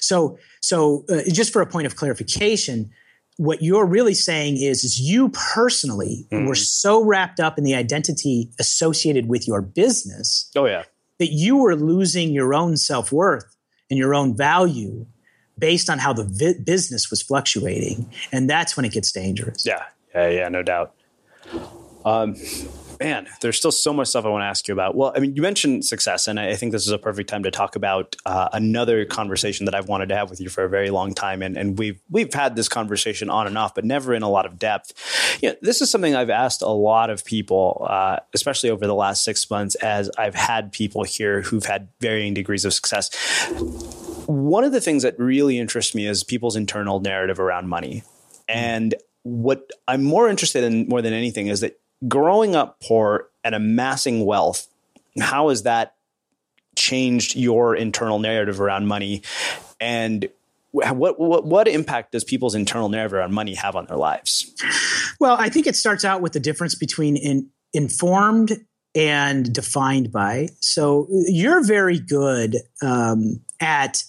So 0.02 0.40
so 0.62 1.06
uh, 1.10 1.22
just 1.32 1.54
for 1.54 1.62
a 1.62 1.68
point 1.68 1.86
of 1.86 1.96
clarification, 1.96 2.90
what 3.38 3.62
you're 3.62 3.86
really 3.86 4.16
saying 4.16 4.58
is, 4.58 4.84
is 4.84 5.00
you 5.00 5.30
personally 5.30 6.28
mm. 6.32 6.48
were 6.48 6.56
so 6.56 7.04
wrapped 7.04 7.40
up 7.40 7.60
in 7.60 7.64
the 7.64 7.76
identity 7.76 8.50
associated 8.60 9.28
with 9.28 9.48
your 9.48 9.62
business. 9.62 10.50
Oh 10.56 10.66
yeah. 10.66 10.84
That 11.20 11.32
you 11.32 11.58
were 11.58 11.76
losing 11.76 12.32
your 12.32 12.56
own 12.56 12.78
self 12.78 13.12
worth 13.12 13.56
and 13.92 14.00
your 14.00 14.16
own 14.16 14.36
value 14.36 15.06
based 15.60 15.90
on 15.90 16.00
how 16.00 16.14
the 16.14 16.24
vi- 16.24 16.64
business 16.64 17.12
was 17.12 17.22
fluctuating. 17.22 18.12
And 18.32 18.50
that's 18.50 18.76
when 18.76 18.86
it 18.86 18.92
gets 18.94 19.12
dangerous. 19.12 19.64
Yeah. 19.66 19.84
Yeah. 20.16 20.30
Yeah. 20.30 20.50
No 20.50 20.64
doubt. 20.64 20.96
Um, 22.04 22.36
man, 23.02 23.28
there's 23.42 23.58
still 23.58 23.72
so 23.72 23.92
much 23.92 24.10
stuff 24.10 24.26
I 24.26 24.30
want 24.30 24.44
to 24.44 24.46
ask 24.46 24.68
you 24.68 24.74
about. 24.74 24.96
Well, 24.96 25.12
I 25.16 25.20
mean, 25.20 25.36
you 25.36 25.42
mentioned 25.42 25.84
success, 25.86 26.28
and 26.28 26.40
I 26.40 26.56
think 26.56 26.72
this 26.72 26.86
is 26.86 26.92
a 26.92 27.00
perfect 27.00 27.30
time 27.30 27.42
to 27.44 27.52
talk 27.52 27.76
about 27.76 28.16
uh, 28.28 28.50
another 28.54 29.06
conversation 29.06 29.66
that 29.66 29.74
I've 29.74 29.88
wanted 29.88 30.10
to 30.10 30.16
have 30.16 30.30
with 30.30 30.40
you 30.40 30.50
for 30.50 30.64
a 30.64 30.70
very 30.70 30.92
long 30.92 31.16
time, 31.16 31.42
and, 31.42 31.58
and 31.58 31.80
we've 31.80 32.00
we've 32.12 32.32
had 32.32 32.56
this 32.56 32.70
conversation 32.70 33.28
on 33.30 33.48
and 33.48 33.58
off, 33.58 33.74
but 33.74 33.86
never 33.86 34.14
in 34.14 34.22
a 34.22 34.30
lot 34.30 34.46
of 34.46 34.60
depth. 34.60 34.94
You 35.42 35.50
know, 35.50 35.56
this 35.62 35.82
is 35.82 35.90
something 35.90 36.16
I've 36.16 36.30
asked 36.30 36.62
a 36.62 36.70
lot 36.70 37.10
of 37.10 37.26
people, 37.26 37.88
uh, 37.90 38.18
especially 38.36 38.70
over 38.70 38.86
the 38.86 38.96
last 38.96 39.24
six 39.24 39.50
months, 39.50 39.74
as 39.76 40.12
I've 40.20 40.36
had 40.36 40.72
people 40.72 41.04
here 41.04 41.42
who've 41.42 41.66
had 41.66 41.88
varying 42.00 42.36
degrees 42.36 42.66
of 42.66 42.74
success. 42.74 43.10
One 44.28 44.64
of 44.64 44.74
the 44.74 44.82
things 44.82 45.02
that 45.02 45.18
really 45.18 45.58
interests 45.58 45.96
me 45.96 46.06
is 46.06 46.24
people's 46.24 46.56
internal 46.56 47.00
narrative 47.00 47.40
around 47.40 47.68
money, 47.68 48.04
and 48.48 48.94
what 49.24 49.70
I'm 49.88 50.04
more 50.04 50.30
interested 50.30 50.64
in 50.64 50.88
more 50.88 51.02
than 51.02 51.14
anything 51.14 51.48
is 51.48 51.62
that 51.62 51.81
growing 52.08 52.56
up 52.56 52.80
poor 52.82 53.30
and 53.44 53.56
amassing 53.56 54.26
wealth, 54.26 54.68
how 55.20 55.50
has 55.50 55.64
that 55.64 55.96
changed 56.76 57.36
your 57.36 57.76
internal 57.76 58.20
narrative 58.20 58.62
around 58.62 58.88
money? 58.88 59.22
And 59.80 60.30
what, 60.72 61.20
what, 61.20 61.46
what 61.46 61.68
impact 61.68 62.14
does 62.14 62.24
people's 62.24 62.56
internal 62.56 62.90
narrative 62.90 63.14
around 63.14 63.34
money 63.34 63.56
have 63.56 63.76
on 63.76 63.86
their 63.86 63.98
lives? 63.98 64.54
Well, 65.20 65.36
I 65.38 65.50
think 65.50 65.68
it 65.68 65.76
starts 65.76 66.06
out 66.06 66.22
with 66.22 66.34
the 66.34 66.40
difference 66.40 66.76
between 66.76 67.18
in, 67.18 67.50
informed 67.74 68.54
and 68.96 69.54
defined 69.54 70.12
by. 70.12 70.50
So 70.60 71.08
you're 71.10 71.64
very 71.64 72.00
good 72.00 72.58
um, 72.82 73.42
at 73.60 74.04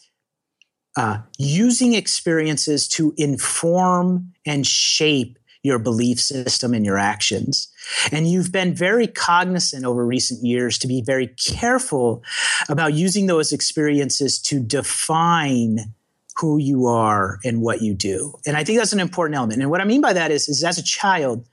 uh, 0.97 1.19
using 1.39 1.95
experiences 1.95 2.89
to 2.89 3.15
inform 3.17 4.33
and 4.45 4.67
shape 4.67 5.39
your 5.63 5.79
belief 5.79 6.21
system 6.21 6.75
and 6.75 6.85
your 6.85 6.99
actions. 6.99 7.72
And 8.11 8.29
you've 8.29 8.53
been 8.53 8.75
very 8.75 9.07
cognizant 9.07 9.85
over 9.85 10.05
recent 10.05 10.45
years 10.45 10.79
to 10.79 10.89
be 10.89 11.03
very 11.03 11.29
careful 11.29 12.23
about 12.69 12.95
using 12.95 13.27
those 13.27 13.53
experiences 13.53 14.39
to 14.43 14.61
define 14.61 15.93
who 16.37 16.59
you 16.59 16.87
are 16.87 17.39
and 17.45 17.61
what 17.61 17.83
you 17.83 17.95
do. 17.95 18.35
And 18.47 18.57
I 18.57 18.65
think 18.65 18.79
that's 18.79 18.93
an 18.93 19.01
important 19.01 19.37
element. 19.37 19.61
And 19.61 19.71
what 19.71 19.81
I 19.81 19.85
mean 19.85 20.01
by 20.01 20.13
that 20.13 20.31
is, 20.31 20.49
is 20.49 20.65
as 20.65 20.79
a 20.79 20.83
child, 20.83 21.47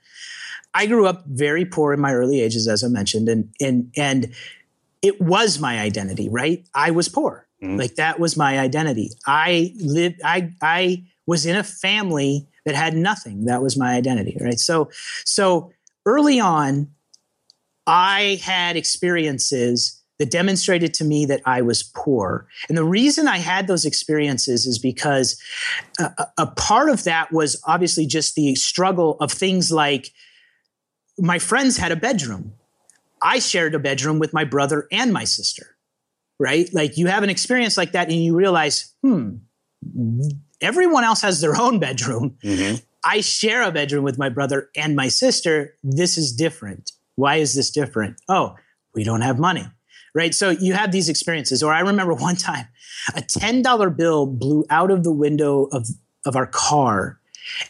I 0.73 0.85
grew 0.85 1.07
up 1.07 1.25
very 1.25 1.65
poor 1.65 1.93
in 1.93 1.99
my 1.99 2.13
early 2.13 2.41
ages, 2.41 2.67
as 2.67 2.83
I 2.83 2.87
mentioned, 2.87 3.27
and 3.27 3.53
and 3.59 3.91
and 3.97 4.33
it 5.01 5.19
was 5.19 5.59
my 5.59 5.79
identity, 5.79 6.29
right? 6.29 6.65
I 6.73 6.91
was 6.91 7.09
poor. 7.09 7.47
Mm-hmm. 7.63 7.77
Like 7.77 7.95
that 7.95 8.19
was 8.19 8.37
my 8.37 8.59
identity. 8.59 9.11
I 9.25 9.73
lived 9.77 10.21
I 10.23 10.51
I 10.61 11.03
was 11.25 11.45
in 11.45 11.55
a 11.55 11.63
family 11.63 12.47
that 12.65 12.75
had 12.75 12.95
nothing. 12.95 13.45
That 13.45 13.61
was 13.61 13.77
my 13.77 13.93
identity, 13.93 14.37
right? 14.39 14.59
So 14.59 14.89
so 15.25 15.71
early 16.05 16.39
on 16.39 16.89
I 17.89 18.39
had 18.43 18.77
experiences 18.77 19.99
that 20.19 20.29
demonstrated 20.29 20.93
to 20.95 21.05
me 21.05 21.25
that 21.25 21.41
I 21.45 21.61
was 21.61 21.81
poor. 21.81 22.45
And 22.67 22.77
the 22.77 22.83
reason 22.83 23.27
I 23.27 23.37
had 23.37 23.67
those 23.67 23.85
experiences 23.85 24.67
is 24.67 24.77
because 24.77 25.41
a, 25.97 26.27
a, 26.37 26.45
part 26.45 26.89
of 26.89 27.05
that 27.05 27.31
was 27.31 27.59
obviously 27.65 28.05
just 28.05 28.35
the 28.35 28.53
struggle 28.55 29.17
of 29.21 29.31
things 29.31 29.71
like 29.71 30.11
my 31.17 31.39
friends 31.39 31.77
had 31.77 31.91
a 31.91 31.95
bedroom. 31.95 32.53
I 33.21 33.39
shared 33.39 33.73
a 33.73 33.79
bedroom 33.79 34.19
with 34.19 34.33
my 34.33 34.43
brother 34.43 34.87
and 34.91 35.11
my 35.11 35.23
sister, 35.23 35.75
right? 36.37 36.69
Like 36.73 36.97
you 36.97 37.07
have 37.07 37.23
an 37.23 37.29
experience 37.29 37.75
like 37.75 37.93
that 37.93 38.09
and 38.09 38.23
you 38.23 38.35
realize, 38.35 38.93
hmm, 39.01 39.37
everyone 40.61 41.05
else 41.05 41.21
has 41.21 41.41
their 41.41 41.59
own 41.59 41.79
bedroom. 41.79 42.37
Mm-hmm. 42.43 42.75
I 43.03 43.21
share 43.21 43.63
a 43.63 43.71
bedroom 43.71 44.03
with 44.03 44.17
my 44.17 44.29
brother 44.29 44.69
and 44.75 44.95
my 44.95 45.07
sister. 45.07 45.75
This 45.83 46.17
is 46.17 46.33
different. 46.33 46.91
Why 47.15 47.37
is 47.37 47.53
this 47.55 47.71
different? 47.71 48.17
Oh, 48.27 48.55
we 48.93 49.03
don't 49.03 49.21
have 49.21 49.39
money 49.39 49.65
right? 50.13 50.33
So 50.33 50.49
you 50.49 50.73
have 50.73 50.91
these 50.91 51.09
experiences. 51.09 51.63
Or 51.63 51.73
I 51.73 51.81
remember 51.81 52.13
one 52.15 52.35
time 52.35 52.67
a 53.15 53.21
$10 53.21 53.95
bill 53.95 54.25
blew 54.25 54.65
out 54.69 54.91
of 54.91 55.03
the 55.03 55.13
window 55.13 55.65
of, 55.71 55.87
of 56.25 56.35
our 56.35 56.47
car, 56.47 57.19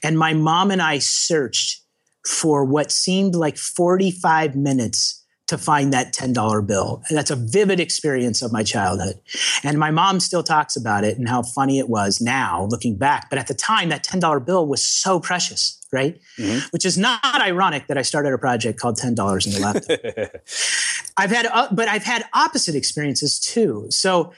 and 0.04 0.18
my 0.18 0.34
mom 0.34 0.72
and 0.72 0.82
I 0.82 0.98
searched 0.98 1.82
for 2.26 2.66
what 2.66 2.92
seemed 2.92 3.36
like 3.36 3.58
45 3.58 4.56
minutes 4.56 5.19
to 5.50 5.58
find 5.58 5.92
that 5.94 6.14
$10 6.14 6.68
bill. 6.68 7.02
And 7.10 7.18
that's 7.18 7.32
a 7.32 7.36
vivid 7.36 7.80
experience 7.80 8.44
of 8.44 8.52
my 8.52 8.62
childhood. 8.62 9.20
And 9.64 9.80
my 9.80 9.90
mom 9.90 10.20
still 10.20 10.44
talks 10.44 10.76
about 10.76 11.04
it 11.04 11.18
and 11.18 11.28
how 11.28 11.42
funny 11.42 11.80
it 11.80 11.90
was 11.90 12.22
now 12.22 12.68
looking 12.70 12.98
back. 12.98 13.32
But 13.32 13.40
at 13.40 13.48
the 13.48 13.56
time, 13.56 13.90
that 13.90 14.04
$10 14.04 14.46
bill 14.46 14.68
was 14.68 14.86
so 14.86 15.20
precious, 15.20 15.84
right? 15.92 16.20
Mm-hmm. 16.38 16.68
Which 16.70 16.86
is 16.86 17.00
not 17.00 17.42
ironic 17.42 17.88
that 17.88 17.98
I 17.98 18.04
started 18.04 18.32
a 18.32 18.38
project 18.38 18.80
called 18.80 18.98
$10 18.98 19.48
in 19.48 19.54
the 19.54 19.60
laptop. 19.60 20.42
I've 21.18 21.32
had, 21.32 21.48
uh, 21.48 21.70
but 21.72 21.88
I've 21.88 22.04
had 22.04 22.26
opposite 22.32 22.76
experiences 22.76 23.40
too. 23.40 23.88
So 23.90 24.34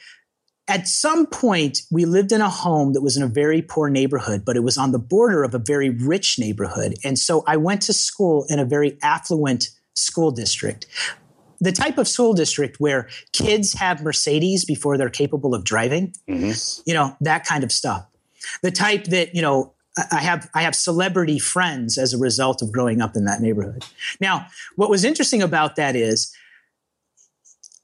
at 0.70 0.88
some 0.88 1.26
point, 1.26 1.82
we 1.91 2.05
lived 2.05 2.32
in 2.32 2.39
a 2.39 2.49
home 2.49 2.93
that 2.93 3.01
was 3.01 3.18
in 3.18 3.24
a 3.24 3.28
very 3.28 3.62
poor 3.62 3.89
neighborhood, 3.89 4.45
but 4.45 4.55
it 4.55 4.62
was 4.62 4.78
on 4.78 4.93
the 4.93 4.99
border 4.99 5.43
of 5.43 5.53
a 5.53 5.59
very 5.59 5.89
rich 5.89 6.39
neighborhood. 6.39 6.95
And 7.03 7.20
so 7.20 7.43
I 7.45 7.57
went 7.57 7.82
to 7.84 7.93
school 7.93 8.45
in 8.47 8.59
a 8.59 8.66
very 8.66 8.97
affluent 9.03 9.72
school 9.94 10.32
district. 10.32 10.88
The 11.60 11.72
type 11.72 11.98
of 11.98 12.08
school 12.08 12.34
district 12.34 12.80
where 12.80 13.08
kids 13.34 13.74
have 13.74 14.02
Mercedes 14.02 14.66
before 14.66 14.98
they're 14.98 15.10
capable 15.10 15.54
of 15.54 15.64
driving, 15.64 16.14
mm-hmm. 16.28 16.82
you 16.86 16.94
know, 16.94 17.16
that 17.22 17.46
kind 17.46 17.64
of 17.64 17.72
stuff. 17.72 18.08
The 18.64 18.72
type 18.72 19.06
that, 19.06 19.36
you 19.36 19.42
know, 19.42 19.74
I 20.12 20.20
have 20.20 20.50
I 20.56 20.62
have 20.62 20.74
celebrity 20.74 21.38
friends 21.38 21.98
as 21.98 22.14
a 22.14 22.18
result 22.18 22.62
of 22.62 22.72
growing 22.72 23.02
up 23.02 23.16
in 23.16 23.26
that 23.26 23.42
neighborhood. 23.42 23.84
Now, 24.20 24.48
what 24.76 24.89
was 24.89 25.04
interesting 25.04 25.42
about 25.42 25.76
that 25.76 25.96
is 25.96 26.34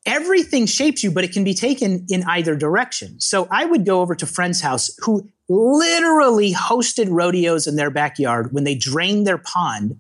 everything 0.05 0.65
shapes 0.65 1.03
you, 1.03 1.11
but 1.11 1.25
it 1.25 1.33
can 1.33 1.43
be 1.43 1.53
taken 1.53 2.05
in 2.09 2.23
either 2.23 2.55
direction. 2.55 3.19
So 3.19 3.47
I 3.51 3.65
would 3.65 3.85
go 3.85 4.01
over 4.01 4.15
to 4.15 4.25
friends' 4.25 4.61
house 4.61 4.89
who 4.99 5.29
literally 5.49 6.53
hosted 6.53 7.07
rodeos 7.09 7.67
in 7.67 7.75
their 7.75 7.89
backyard 7.89 8.53
when 8.53 8.63
they 8.63 8.75
drained 8.75 9.27
their 9.27 9.37
pond 9.37 9.99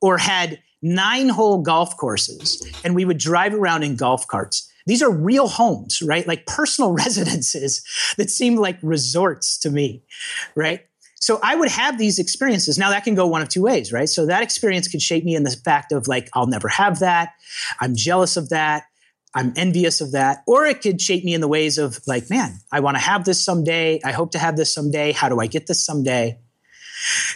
or 0.00 0.18
had 0.18 0.60
nine 0.82 1.28
hole 1.28 1.62
golf 1.62 1.96
courses 1.96 2.64
and 2.84 2.94
we 2.94 3.04
would 3.04 3.18
drive 3.18 3.54
around 3.54 3.82
in 3.82 3.96
golf 3.96 4.26
carts. 4.26 4.70
These 4.86 5.02
are 5.02 5.10
real 5.10 5.48
homes, 5.48 6.02
right? 6.02 6.26
Like 6.26 6.46
personal 6.46 6.92
residences 7.04 7.82
that 8.16 8.30
seem 8.30 8.56
like 8.56 8.78
resorts 8.82 9.58
to 9.58 9.70
me, 9.70 10.02
right? 10.54 10.80
So 11.20 11.38
I 11.42 11.54
would 11.54 11.68
have 11.68 11.98
these 11.98 12.18
experiences. 12.18 12.78
Now 12.78 12.90
that 12.90 13.04
can 13.04 13.14
go 13.14 13.26
one 13.26 13.42
of 13.42 13.50
two 13.50 13.62
ways, 13.62 13.92
right? 13.92 14.08
So 14.08 14.26
that 14.26 14.42
experience 14.42 14.88
could 14.88 15.02
shape 15.02 15.24
me 15.24 15.34
in 15.34 15.42
the 15.42 15.50
fact 15.50 15.92
of 15.92 16.08
like, 16.08 16.30
I'll 16.32 16.46
never 16.46 16.68
have 16.68 17.00
that. 17.00 17.34
I'm 17.78 17.94
jealous 17.94 18.38
of 18.38 18.48
that. 18.48 18.84
I'm 19.34 19.52
envious 19.54 20.00
of 20.00 20.12
that. 20.12 20.42
Or 20.46 20.64
it 20.64 20.80
could 20.80 21.00
shape 21.00 21.22
me 21.24 21.34
in 21.34 21.40
the 21.40 21.48
ways 21.48 21.78
of 21.78 22.00
like, 22.06 22.30
man, 22.30 22.58
I 22.72 22.80
want 22.80 22.96
to 22.96 23.02
have 23.02 23.24
this 23.24 23.44
someday. 23.44 24.00
I 24.02 24.12
hope 24.12 24.32
to 24.32 24.38
have 24.38 24.56
this 24.56 24.72
someday. 24.72 25.12
How 25.12 25.28
do 25.28 25.40
I 25.40 25.46
get 25.46 25.66
this 25.66 25.84
someday? 25.84 26.38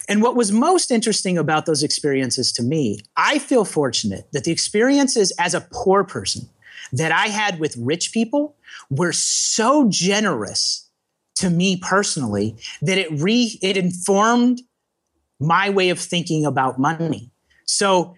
And 0.09 0.23
what 0.23 0.37
was 0.37 0.53
most 0.53 0.91
interesting 0.91 1.39
about 1.39 1.67
those 1.67 1.83
experiences 1.83 2.53
to 2.53 2.63
me, 2.63 3.01
I 3.17 3.39
feel 3.39 3.65
fortunate 3.65 4.27
that 4.33 4.45
the 4.45 4.53
experiences 4.53 5.33
as 5.39 5.55
a 5.55 5.67
poor 5.73 6.05
person 6.05 6.49
that 6.93 7.13
I 7.13 7.27
had 7.27 7.59
with 7.59 7.77
rich 7.77 8.13
people 8.13 8.57
were 8.91 9.13
so 9.13 9.89
generous 9.89 10.89
to 11.37 11.51
me 11.51 11.77
personally 11.77 12.57
that 12.83 12.99
it 12.99 13.11
re 13.11 13.59
it 13.63 13.77
informed 13.77 14.63
my 15.41 15.71
way 15.71 15.91
of 15.91 15.99
thinking 15.99 16.47
about 16.47 16.79
money. 16.79 17.31
So 17.67 18.15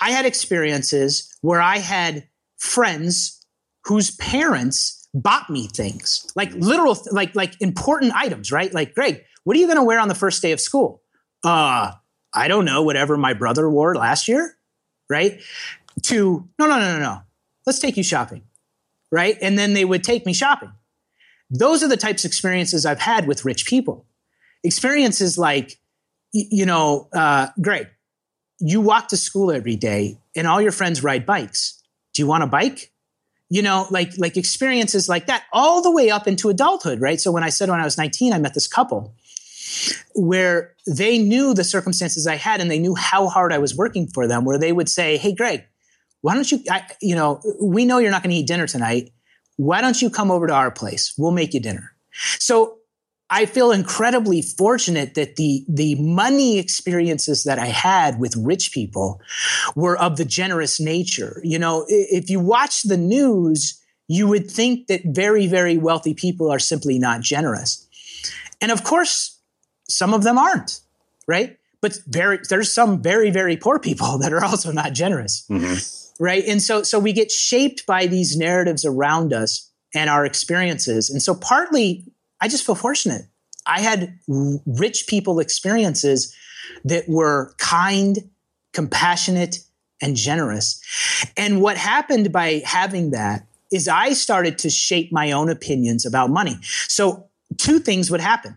I 0.00 0.10
had 0.10 0.26
experiences 0.26 1.36
where 1.40 1.60
I 1.60 1.78
had 1.78 2.28
friends 2.58 3.44
whose 3.84 4.12
parents 4.16 5.08
bought 5.14 5.50
me 5.50 5.66
things 5.66 6.26
like 6.34 6.50
literal 6.54 6.96
like 7.10 7.34
like 7.34 7.60
important 7.60 8.14
items 8.14 8.50
right 8.50 8.72
like 8.72 8.94
greg 8.94 9.22
what 9.44 9.56
are 9.56 9.60
you 9.60 9.66
going 9.66 9.78
to 9.78 9.84
wear 9.84 9.98
on 9.98 10.08
the 10.08 10.14
first 10.14 10.42
day 10.42 10.52
of 10.52 10.60
school? 10.60 11.02
Uh, 11.44 11.92
I 12.32 12.48
don't 12.48 12.64
know, 12.64 12.82
whatever 12.82 13.16
my 13.16 13.34
brother 13.34 13.68
wore 13.68 13.94
last 13.94 14.28
year, 14.28 14.56
right? 15.10 15.40
To, 16.04 16.48
no, 16.58 16.66
no, 16.66 16.78
no, 16.78 16.92
no, 16.94 16.98
no. 17.00 17.18
Let's 17.66 17.78
take 17.78 17.96
you 17.96 18.02
shopping, 18.02 18.42
right? 19.10 19.36
And 19.40 19.58
then 19.58 19.74
they 19.74 19.84
would 19.84 20.04
take 20.04 20.24
me 20.24 20.32
shopping. 20.32 20.72
Those 21.50 21.82
are 21.82 21.88
the 21.88 21.96
types 21.96 22.24
of 22.24 22.30
experiences 22.30 22.86
I've 22.86 23.00
had 23.00 23.26
with 23.26 23.44
rich 23.44 23.66
people. 23.66 24.06
Experiences 24.64 25.36
like, 25.36 25.78
you 26.32 26.64
know, 26.64 27.08
uh, 27.12 27.48
Greg, 27.60 27.88
you 28.58 28.80
walk 28.80 29.08
to 29.08 29.16
school 29.16 29.50
every 29.50 29.76
day 29.76 30.18
and 30.34 30.46
all 30.46 30.62
your 30.62 30.72
friends 30.72 31.02
ride 31.02 31.26
bikes. 31.26 31.82
Do 32.14 32.22
you 32.22 32.26
want 32.26 32.44
a 32.44 32.46
bike? 32.46 32.92
you 33.52 33.60
know, 33.60 33.86
like 33.90 34.16
like 34.16 34.38
experiences 34.38 35.10
like 35.10 35.26
that, 35.26 35.44
all 35.52 35.82
the 35.82 35.90
way 35.90 36.08
up 36.08 36.26
into 36.26 36.48
adulthood, 36.48 37.02
right? 37.02 37.20
So 37.20 37.30
when 37.30 37.42
I 37.42 37.50
said 37.50 37.68
when 37.68 37.80
I 37.80 37.84
was 37.84 37.98
19, 37.98 38.32
I 38.32 38.38
met 38.38 38.54
this 38.54 38.66
couple 38.66 39.14
where 40.14 40.74
they 40.86 41.18
knew 41.18 41.54
the 41.54 41.64
circumstances 41.64 42.26
I 42.26 42.36
had 42.36 42.60
and 42.60 42.70
they 42.70 42.78
knew 42.78 42.94
how 42.94 43.28
hard 43.28 43.52
I 43.52 43.58
was 43.58 43.76
working 43.76 44.08
for 44.08 44.26
them, 44.26 44.44
where 44.44 44.58
they 44.58 44.72
would 44.72 44.88
say, 44.88 45.16
Hey, 45.16 45.34
Greg, 45.34 45.64
why 46.20 46.34
don't 46.34 46.50
you, 46.50 46.60
I, 46.70 46.86
you 47.00 47.14
know, 47.14 47.40
we 47.60 47.84
know 47.84 47.98
you're 47.98 48.10
not 48.10 48.22
going 48.22 48.30
to 48.30 48.36
eat 48.36 48.46
dinner 48.46 48.66
tonight. 48.66 49.10
Why 49.56 49.80
don't 49.80 50.00
you 50.00 50.10
come 50.10 50.30
over 50.30 50.46
to 50.46 50.54
our 50.54 50.70
place? 50.70 51.14
We'll 51.18 51.32
make 51.32 51.54
you 51.54 51.60
dinner. 51.60 51.92
So 52.38 52.78
I 53.28 53.46
feel 53.46 53.72
incredibly 53.72 54.42
fortunate 54.42 55.14
that 55.14 55.36
the, 55.36 55.64
the 55.68 55.94
money 55.96 56.58
experiences 56.58 57.44
that 57.44 57.58
I 57.58 57.66
had 57.66 58.20
with 58.20 58.36
rich 58.36 58.72
people 58.72 59.20
were 59.74 59.96
of 59.96 60.16
the 60.16 60.24
generous 60.24 60.78
nature. 60.78 61.40
You 61.42 61.58
know, 61.58 61.86
if 61.88 62.28
you 62.28 62.40
watch 62.40 62.82
the 62.82 62.98
news, 62.98 63.80
you 64.06 64.28
would 64.28 64.50
think 64.50 64.88
that 64.88 65.00
very, 65.06 65.46
very 65.46 65.78
wealthy 65.78 66.12
people 66.12 66.50
are 66.50 66.58
simply 66.58 66.98
not 66.98 67.22
generous. 67.22 67.88
And 68.60 68.70
of 68.70 68.84
course, 68.84 69.31
some 69.94 70.14
of 70.14 70.22
them 70.22 70.38
aren't, 70.38 70.80
right? 71.26 71.58
But 71.80 71.98
very, 72.06 72.38
there's 72.48 72.72
some 72.72 73.02
very, 73.02 73.30
very 73.30 73.56
poor 73.56 73.78
people 73.78 74.18
that 74.22 74.32
are 74.32 74.44
also 74.44 74.72
not 74.72 74.92
generous, 74.92 75.44
mm-hmm. 75.50 76.22
right? 76.22 76.44
And 76.46 76.62
so, 76.62 76.82
so 76.82 76.98
we 76.98 77.12
get 77.12 77.30
shaped 77.30 77.86
by 77.86 78.06
these 78.06 78.36
narratives 78.36 78.84
around 78.84 79.32
us 79.32 79.70
and 79.94 80.08
our 80.08 80.24
experiences. 80.24 81.10
And 81.10 81.22
so, 81.22 81.34
partly, 81.34 82.04
I 82.40 82.48
just 82.48 82.64
feel 82.64 82.74
fortunate. 82.74 83.26
I 83.66 83.80
had 83.80 84.18
rich 84.26 85.06
people 85.06 85.38
experiences 85.38 86.34
that 86.84 87.08
were 87.08 87.54
kind, 87.58 88.30
compassionate, 88.72 89.60
and 90.00 90.16
generous. 90.16 90.80
And 91.36 91.60
what 91.60 91.76
happened 91.76 92.32
by 92.32 92.62
having 92.64 93.12
that 93.12 93.46
is 93.70 93.88
I 93.88 94.12
started 94.12 94.58
to 94.58 94.70
shape 94.70 95.12
my 95.12 95.32
own 95.32 95.48
opinions 95.48 96.04
about 96.04 96.30
money. 96.30 96.58
So, 96.88 97.28
two 97.58 97.78
things 97.78 98.10
would 98.10 98.20
happen. 98.20 98.56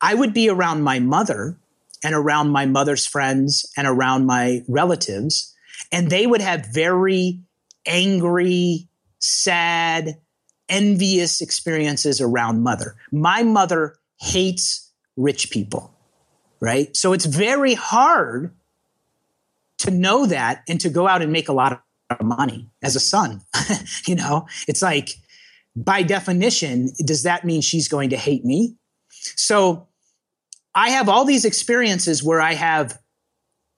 I 0.00 0.14
would 0.14 0.34
be 0.34 0.48
around 0.48 0.82
my 0.82 0.98
mother 0.98 1.58
and 2.02 2.14
around 2.14 2.50
my 2.50 2.66
mother's 2.66 3.06
friends 3.06 3.70
and 3.76 3.86
around 3.86 4.26
my 4.26 4.62
relatives, 4.68 5.54
and 5.90 6.10
they 6.10 6.26
would 6.26 6.40
have 6.40 6.66
very 6.66 7.40
angry, 7.86 8.88
sad, 9.18 10.18
envious 10.68 11.40
experiences 11.40 12.20
around 12.20 12.62
mother. 12.62 12.96
My 13.12 13.42
mother 13.42 13.96
hates 14.20 14.90
rich 15.16 15.50
people, 15.50 15.94
right? 16.60 16.94
So 16.96 17.12
it's 17.12 17.26
very 17.26 17.74
hard 17.74 18.54
to 19.78 19.90
know 19.90 20.26
that 20.26 20.62
and 20.68 20.80
to 20.80 20.88
go 20.88 21.06
out 21.06 21.22
and 21.22 21.32
make 21.32 21.48
a 21.48 21.52
lot 21.52 21.82
of 22.10 22.22
money 22.22 22.68
as 22.82 22.96
a 22.96 23.00
son. 23.00 23.42
you 24.06 24.14
know, 24.14 24.46
it's 24.68 24.82
like, 24.82 25.10
by 25.76 26.02
definition, 26.02 26.90
does 27.04 27.24
that 27.24 27.44
mean 27.44 27.60
she's 27.60 27.88
going 27.88 28.10
to 28.10 28.16
hate 28.16 28.44
me? 28.44 28.76
So 29.36 29.86
I 30.74 30.90
have 30.90 31.08
all 31.08 31.24
these 31.24 31.44
experiences 31.44 32.22
where 32.22 32.40
I 32.40 32.54
have 32.54 32.98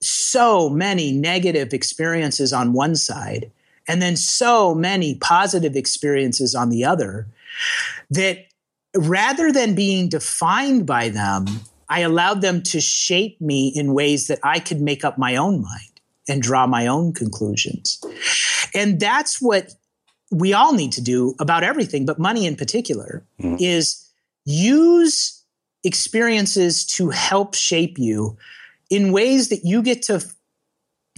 so 0.01 0.69
many 0.69 1.11
negative 1.11 1.73
experiences 1.73 2.53
on 2.53 2.73
one 2.73 2.95
side 2.95 3.51
and 3.87 4.01
then 4.01 4.15
so 4.15 4.75
many 4.75 5.15
positive 5.15 5.75
experiences 5.75 6.53
on 6.53 6.69
the 6.69 6.83
other 6.83 7.27
that 8.09 8.45
rather 8.95 9.51
than 9.51 9.75
being 9.75 10.09
defined 10.09 10.85
by 10.85 11.09
them, 11.09 11.45
I 11.89 12.01
allowed 12.01 12.41
them 12.41 12.61
to 12.63 12.81
shape 12.81 13.39
me 13.39 13.71
in 13.73 13.93
ways 13.93 14.27
that 14.27 14.39
I 14.43 14.59
could 14.59 14.81
make 14.81 15.05
up 15.05 15.17
my 15.17 15.35
own 15.35 15.61
mind 15.61 16.01
and 16.27 16.41
draw 16.41 16.67
my 16.67 16.87
own 16.87 17.13
conclusions. 17.13 18.03
And 18.73 18.99
that's 18.99 19.41
what 19.41 19.73
we 20.29 20.53
all 20.53 20.73
need 20.73 20.91
to 20.93 21.01
do 21.01 21.35
about 21.39 21.63
everything, 21.63 22.05
but 22.05 22.19
money 22.19 22.45
in 22.45 22.57
particular, 22.57 23.23
mm. 23.41 23.57
is 23.61 24.09
use 24.45 25.36
experiences 25.87 26.85
to 26.85 27.09
help 27.09 27.55
shape 27.55 27.97
you 27.97 28.37
in 28.91 29.11
ways 29.11 29.49
that 29.49 29.61
you 29.63 29.81
get 29.81 30.03
to, 30.03 30.23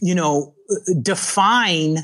you 0.02 0.16
know, 0.16 0.56
define 1.02 1.98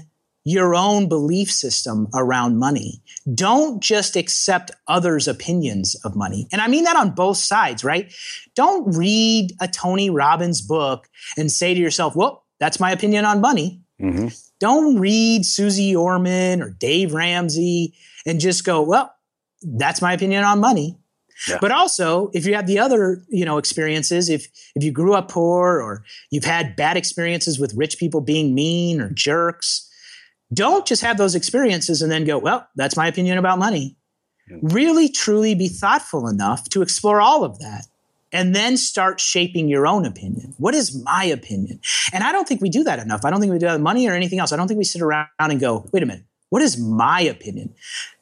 your 0.44 0.76
own 0.76 1.10
belief 1.10 1.52
system 1.52 2.08
around 2.14 2.60
money. 2.60 3.02
Don't 3.34 3.82
just 3.82 4.16
accept 4.16 4.70
others' 4.88 5.28
opinions 5.28 5.96
of 6.04 6.16
money. 6.16 6.48
And 6.52 6.62
I 6.62 6.68
mean 6.68 6.84
that 6.84 6.96
on 6.96 7.12
both 7.12 7.38
sides, 7.38 7.84
right? 7.84 8.14
Don't 8.54 8.96
read 8.96 9.54
a 9.60 9.68
Tony 9.68 10.12
Robbins 10.12 10.62
book 10.62 11.10
and 11.36 11.52
say 11.52 11.74
to 11.74 11.80
yourself, 11.80 12.16
well, 12.16 12.44
that's 12.60 12.80
my 12.80 12.92
opinion 12.92 13.26
on 13.26 13.42
money. 13.42 13.82
Mm-hmm. 14.00 14.28
Don't 14.60 15.00
read 15.00 15.46
Susie 15.46 15.96
Orman 15.96 16.62
or 16.62 16.70
Dave 16.70 17.14
Ramsey 17.14 17.96
and 18.26 18.40
just 18.40 18.64
go, 18.64 18.84
well, 18.84 19.14
that's 19.64 20.02
my 20.02 20.14
opinion 20.14 20.44
on 20.44 20.60
money. 20.60 20.98
Yeah. 21.48 21.58
But 21.60 21.72
also, 21.72 22.30
if 22.34 22.46
you 22.46 22.56
have 22.56 22.68
the 22.68 22.80
other, 22.80 23.24
you 23.30 23.46
know, 23.46 23.58
experiences, 23.58 24.30
if 24.30 24.48
if 24.76 24.84
you 24.84 24.92
grew 24.92 25.14
up 25.14 25.30
poor 25.30 25.82
or 25.82 26.04
you've 26.32 26.46
had 26.46 26.76
bad 26.76 26.98
experiences 26.98 27.60
with 27.60 27.74
rich 27.76 27.98
people 27.98 28.22
being 28.22 28.56
mean 28.56 29.02
or 29.02 29.10
jerks, 29.10 29.90
don't 30.54 30.86
just 30.86 31.02
have 31.02 31.18
those 31.18 31.36
experiences 31.36 32.02
and 32.02 32.12
then 32.12 32.24
go, 32.24 32.38
well, 32.38 32.68
that's 32.76 32.96
my 32.96 33.08
opinion 33.08 33.38
about 33.38 33.60
money. 33.60 33.98
Really, 34.62 35.10
truly 35.10 35.56
be 35.56 35.68
thoughtful 35.68 36.28
enough 36.28 36.70
to 36.70 36.82
explore 36.82 37.20
all 37.20 37.44
of 37.44 37.60
that 37.60 37.88
and 38.32 38.54
then 38.54 38.78
start 38.78 39.20
shaping 39.20 39.68
your 39.68 39.88
own 39.88 40.06
opinion. 40.06 40.54
What 40.58 40.76
is 40.76 41.02
my 41.04 41.24
opinion? 41.24 41.80
And 42.14 42.24
I 42.24 42.32
don't 42.32 42.48
think 42.48 42.62
we 42.62 42.70
do 42.70 42.84
that 42.84 43.00
enough. 43.00 43.26
I 43.26 43.30
don't 43.30 43.40
think 43.40 43.52
we 43.52 43.60
do 43.60 43.66
that 43.66 43.74
with 43.74 43.82
money 43.82 44.08
or 44.08 44.14
anything 44.14 44.40
else. 44.40 44.52
I 44.52 44.56
don't 44.56 44.68
think 44.68 44.78
we 44.78 44.84
sit 44.84 45.02
around 45.02 45.28
and 45.40 45.60
go, 45.60 45.88
wait 45.92 46.04
a 46.04 46.06
minute, 46.06 46.26
what 46.50 46.62
is 46.62 46.78
my 46.78 47.22
opinion? 47.22 47.74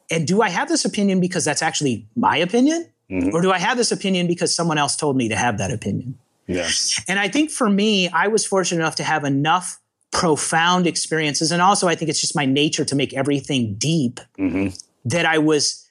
And 0.10 0.28
do 0.28 0.42
I 0.42 0.50
have 0.50 0.70
this 0.70 0.86
opinion 0.86 1.20
because 1.20 1.44
that's 1.44 1.62
actually 1.62 2.08
my 2.16 2.38
opinion? 2.38 2.88
Mm-hmm. 3.12 3.36
Or 3.36 3.42
do 3.42 3.52
I 3.52 3.60
have 3.60 3.78
this 3.78 3.92
opinion 3.92 4.28
because 4.28 4.56
someone 4.56 4.78
else 4.78 4.96
told 4.96 5.16
me 5.16 5.30
to 5.30 5.36
have 5.36 5.58
that 5.58 5.72
opinion? 5.72 6.18
Yes. 6.48 7.02
And 7.08 7.20
I 7.20 7.28
think 7.28 7.52
for 7.52 7.70
me, 7.70 8.10
I 8.10 8.28
was 8.28 8.46
fortunate 8.46 8.82
enough 8.82 8.96
to 8.96 9.04
have 9.04 9.24
enough 9.24 9.80
profound 10.12 10.88
experiences. 10.88 11.52
And 11.52 11.62
also, 11.62 11.88
I 11.88 11.96
think 11.96 12.10
it's 12.10 12.22
just 12.22 12.36
my 12.36 12.46
nature 12.46 12.86
to 12.86 12.96
make 12.96 13.14
everything 13.14 13.76
deep 13.76 14.20
mm-hmm. 14.38 14.70
that 15.06 15.26
I 15.26 15.38
was 15.40 15.88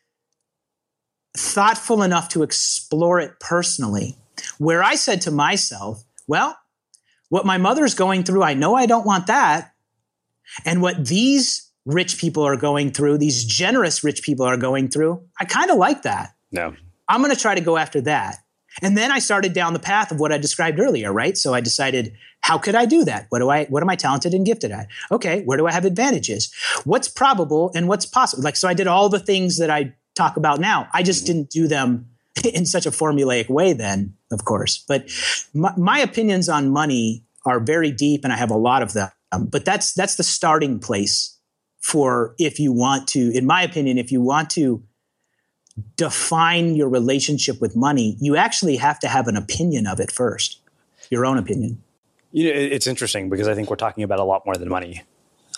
thoughtful 1.37 2.03
enough 2.03 2.29
to 2.31 2.43
explore 2.43 3.19
it 3.19 3.41
personally, 3.41 4.17
where 4.59 4.83
I 4.83 4.95
said 4.95 5.23
to 5.23 5.31
myself, 5.31 6.05
well, 6.27 6.57
what 7.31 7.47
my 7.47 7.59
mother's 7.59 7.95
going 7.95 8.25
through, 8.25 8.43
I 8.43 8.55
know 8.55 8.75
I 8.75 8.87
don't 8.87 9.07
want 9.07 9.27
that. 9.29 9.73
And 10.65 10.83
what 10.83 11.07
these 11.07 11.71
rich 11.87 12.19
people 12.19 12.43
are 12.43 12.57
going 12.57 12.91
through, 12.91 13.19
these 13.19 13.45
generous 13.45 14.05
rich 14.05 14.23
people 14.23 14.45
are 14.45 14.57
going 14.57 14.89
through, 14.89 15.23
I 15.41 15.47
kind 15.47 15.71
of 15.71 15.79
like 15.79 16.03
that. 16.03 16.35
No. 16.51 16.75
I'm 17.09 17.21
going 17.21 17.35
to 17.35 17.41
try 17.41 17.55
to 17.55 17.61
go 17.61 17.77
after 17.77 18.01
that. 18.03 18.39
And 18.81 18.97
then 18.97 19.11
I 19.13 19.19
started 19.19 19.53
down 19.53 19.75
the 19.75 19.79
path 19.79 20.13
of 20.13 20.21
what 20.21 20.33
I 20.33 20.39
described 20.39 20.81
earlier, 20.81 21.13
right? 21.13 21.37
So 21.37 21.53
I 21.53 21.61
decided, 21.61 22.15
how 22.41 22.57
could 22.57 22.75
I 22.75 22.87
do 22.87 23.05
that? 23.05 23.27
What 23.29 23.41
do 23.41 23.51
I 23.51 23.65
what 23.67 23.83
am 23.83 23.91
I 23.91 23.97
talented 23.97 24.33
and 24.33 24.47
gifted 24.47 24.71
at? 24.71 24.89
Okay, 25.11 25.43
where 25.45 25.59
do 25.59 25.67
I 25.67 25.73
have 25.73 25.85
advantages? 25.85 26.53
What's 26.85 27.09
probable 27.09 27.71
and 27.75 27.87
what's 27.87 28.07
possible? 28.07 28.43
Like 28.43 28.57
so 28.57 28.69
I 28.69 28.75
did 28.75 28.87
all 28.87 29.09
the 29.09 29.19
things 29.19 29.59
that 29.59 29.71
I 29.71 29.95
talk 30.15 30.37
about 30.37 30.59
now. 30.59 30.89
I 30.95 31.03
just 31.03 31.25
mm-hmm. 31.25 31.39
didn't 31.39 31.51
do 31.51 31.69
them 31.69 32.07
in 32.55 32.65
such 32.65 32.87
a 32.87 32.91
formulaic 32.91 33.51
way 33.51 33.73
then, 33.75 34.15
of 34.31 34.45
course. 34.45 34.85
But 34.89 35.11
my, 35.53 35.75
my 35.77 35.99
opinions 35.99 36.49
on 36.49 36.71
money 36.71 37.25
are 37.45 37.61
very 37.61 37.93
deep 37.93 38.25
and 38.25 38.33
I 38.33 38.37
have 38.37 38.51
a 38.51 38.57
lot 38.57 38.83
of 38.83 38.93
them. 38.93 39.11
Um, 39.33 39.47
but 39.47 39.65
that's 39.65 39.93
that's 39.93 40.17
the 40.17 40.23
starting 40.23 40.79
place 40.79 41.39
for 41.81 42.35
if 42.39 42.59
you 42.61 42.73
want 42.73 43.09
to 43.09 43.37
in 43.37 43.45
my 43.45 43.63
opinion 43.63 43.99
if 43.99 44.13
you 44.13 44.21
want 44.21 44.51
to 44.51 44.83
define 45.97 46.75
your 46.75 46.89
relationship 46.89 47.61
with 47.61 47.77
money, 47.77 48.17
you 48.21 48.37
actually 48.37 48.77
have 48.77 48.99
to 49.01 49.09
have 49.09 49.29
an 49.29 49.37
opinion 49.37 49.87
of 49.87 50.01
it 50.01 50.11
first, 50.11 50.61
your 51.11 51.25
own 51.25 51.39
opinion. 51.39 51.83
You 52.33 52.45
know, 52.45 52.59
it's 52.59 52.87
interesting 52.87 53.29
because 53.29 53.49
I 53.49 53.55
think 53.55 53.71
we're 53.71 53.77
talking 53.77 54.05
about 54.05 54.19
a 54.19 54.25
lot 54.25 54.47
more 54.47 54.57
than 54.57 54.69
money. 54.69 55.03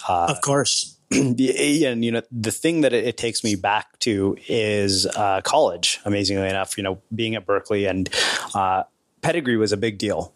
Uh, 0.08 0.26
of 0.28 0.40
course. 0.40 0.96
and 1.10 1.38
you 1.38 2.10
know, 2.10 2.22
the 2.32 2.50
thing 2.50 2.80
that 2.80 2.92
it, 2.92 3.16
takes 3.16 3.44
me 3.44 3.54
back 3.54 3.98
to 4.00 4.36
is 4.48 5.06
uh, 5.06 5.40
college. 5.42 6.00
Amazingly 6.04 6.48
enough, 6.48 6.76
you 6.76 6.82
know, 6.82 7.00
being 7.14 7.36
at 7.36 7.46
Berkeley 7.46 7.86
and 7.86 8.08
uh, 8.54 8.84
pedigree 9.22 9.56
was 9.56 9.72
a 9.72 9.76
big 9.76 9.98
deal 9.98 10.34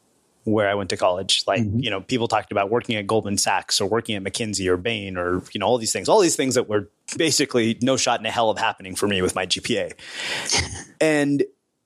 where 0.50 0.68
I 0.68 0.74
went 0.74 0.90
to 0.90 0.96
college. 0.96 1.44
Like, 1.46 1.62
mm-hmm. 1.62 1.80
you 1.80 1.90
know, 1.90 2.00
people 2.00 2.28
talked 2.28 2.52
about 2.52 2.70
working 2.70 2.96
at 2.96 3.06
Goldman 3.06 3.38
Sachs 3.38 3.80
or 3.80 3.88
working 3.88 4.16
at 4.16 4.22
McKinsey 4.22 4.66
or 4.68 4.76
Bain 4.76 5.16
or, 5.16 5.42
you 5.52 5.60
know, 5.60 5.66
all 5.66 5.78
these 5.78 5.92
things, 5.92 6.08
all 6.08 6.20
these 6.20 6.36
things 6.36 6.54
that 6.54 6.68
were 6.68 6.90
basically 7.16 7.78
no 7.82 7.96
shot 7.96 8.20
in 8.20 8.26
a 8.26 8.30
hell 8.30 8.50
of 8.50 8.58
happening 8.58 8.94
for 8.94 9.06
me 9.06 9.22
with 9.22 9.34
my 9.34 9.46
GPA. 9.46 9.92
and 11.00 11.44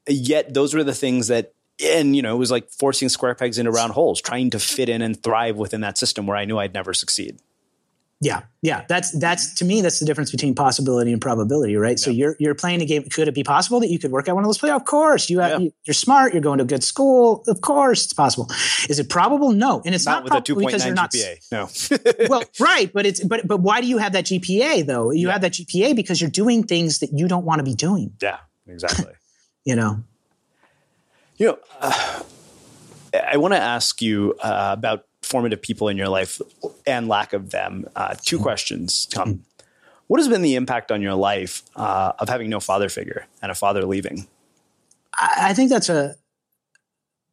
yet 0.08 0.52
those 0.52 0.74
were 0.74 0.84
the 0.84 0.94
things 0.94 1.28
that, 1.28 1.54
and, 1.82 2.14
you 2.14 2.22
know, 2.22 2.34
it 2.34 2.38
was 2.38 2.50
like 2.50 2.70
forcing 2.70 3.08
square 3.08 3.34
pegs 3.34 3.58
into 3.58 3.70
round 3.70 3.92
holes, 3.92 4.20
trying 4.20 4.50
to 4.50 4.58
fit 4.58 4.88
in 4.88 5.02
and 5.02 5.20
thrive 5.22 5.56
within 5.56 5.80
that 5.80 5.98
system 5.98 6.26
where 6.26 6.36
I 6.36 6.44
knew 6.44 6.58
I'd 6.58 6.74
never 6.74 6.94
succeed. 6.94 7.38
Yeah, 8.22 8.42
yeah. 8.62 8.84
That's 8.88 9.10
that's 9.18 9.52
to 9.56 9.64
me 9.64 9.80
that's 9.80 9.98
the 9.98 10.06
difference 10.06 10.30
between 10.30 10.54
possibility 10.54 11.12
and 11.12 11.20
probability, 11.20 11.74
right? 11.74 11.98
Yeah. 11.98 12.04
So 12.04 12.10
you're 12.12 12.36
you're 12.38 12.54
playing 12.54 12.80
a 12.80 12.84
game. 12.84 13.02
Could 13.02 13.26
it 13.26 13.34
be 13.34 13.42
possible 13.42 13.80
that 13.80 13.88
you 13.88 13.98
could 13.98 14.12
work 14.12 14.28
at 14.28 14.34
one 14.36 14.44
of 14.44 14.48
those 14.48 14.58
places? 14.58 14.76
Of 14.76 14.84
course. 14.84 15.28
You 15.28 15.40
have, 15.40 15.50
yeah. 15.50 15.58
you, 15.58 15.72
are 15.90 15.92
smart. 15.92 16.32
You're 16.32 16.40
going 16.40 16.58
to 16.58 16.64
a 16.64 16.66
good 16.66 16.84
school. 16.84 17.42
Of 17.48 17.62
course, 17.62 18.04
it's 18.04 18.12
possible. 18.12 18.48
Is 18.88 19.00
it 19.00 19.08
probable? 19.08 19.50
No, 19.50 19.82
and 19.84 19.92
it's 19.92 20.06
not, 20.06 20.24
not 20.24 20.44
with 20.44 20.50
a 20.50 20.54
2.9 20.54 20.94
GPA. 20.94 21.50
No. 21.50 22.26
well, 22.28 22.44
right, 22.60 22.92
but 22.92 23.06
it's 23.06 23.24
but 23.24 23.46
but 23.46 23.58
why 23.58 23.80
do 23.80 23.88
you 23.88 23.98
have 23.98 24.12
that 24.12 24.26
GPA 24.26 24.86
though? 24.86 25.10
You 25.10 25.26
yeah. 25.26 25.32
have 25.32 25.40
that 25.40 25.52
GPA 25.52 25.96
because 25.96 26.20
you're 26.20 26.30
doing 26.30 26.62
things 26.62 27.00
that 27.00 27.10
you 27.12 27.26
don't 27.26 27.44
want 27.44 27.58
to 27.58 27.64
be 27.64 27.74
doing. 27.74 28.12
Yeah, 28.22 28.38
exactly. 28.68 29.12
you 29.64 29.74
know. 29.74 30.04
You 31.38 31.46
know, 31.48 31.58
uh, 31.80 32.22
I 33.32 33.36
want 33.38 33.54
to 33.54 33.58
ask 33.58 34.00
you 34.00 34.34
uh, 34.40 34.76
about 34.78 35.06
formative 35.32 35.60
people 35.60 35.88
in 35.88 35.96
your 35.96 36.08
life 36.08 36.40
and 36.86 37.08
lack 37.08 37.32
of 37.32 37.50
them. 37.50 37.86
Uh, 37.96 38.14
two 38.22 38.38
questions 38.38 39.08
come. 39.12 39.44
What 40.06 40.20
has 40.20 40.28
been 40.28 40.42
the 40.42 40.54
impact 40.54 40.92
on 40.92 41.00
your 41.00 41.14
life 41.14 41.62
uh, 41.74 42.12
of 42.18 42.28
having 42.28 42.50
no 42.50 42.60
father 42.60 42.88
figure 42.88 43.26
and 43.40 43.50
a 43.50 43.54
father 43.54 43.84
leaving? 43.84 44.28
I 45.18 45.54
think 45.54 45.70
that's 45.70 45.88
a, 45.88 46.14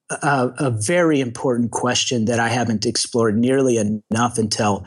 a, 0.10 0.52
a 0.58 0.72
very 0.72 1.20
important 1.20 1.72
question 1.72 2.26
that 2.26 2.40
I 2.40 2.48
haven't 2.48 2.86
explored 2.86 3.38
nearly 3.38 3.78
enough 3.78 4.38
until 4.38 4.86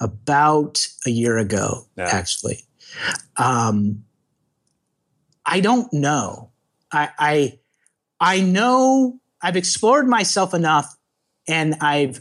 about 0.00 0.88
a 1.06 1.10
year 1.10 1.38
ago, 1.38 1.86
yeah. 1.96 2.08
actually. 2.08 2.64
Um, 3.36 4.04
I 5.44 5.60
don't 5.60 5.92
know. 5.92 6.50
I, 6.90 7.10
I 7.18 7.58
I 8.20 8.40
know 8.40 9.20
I've 9.42 9.56
explored 9.56 10.08
myself 10.08 10.54
enough, 10.54 10.96
and 11.46 11.74
I've 11.80 12.20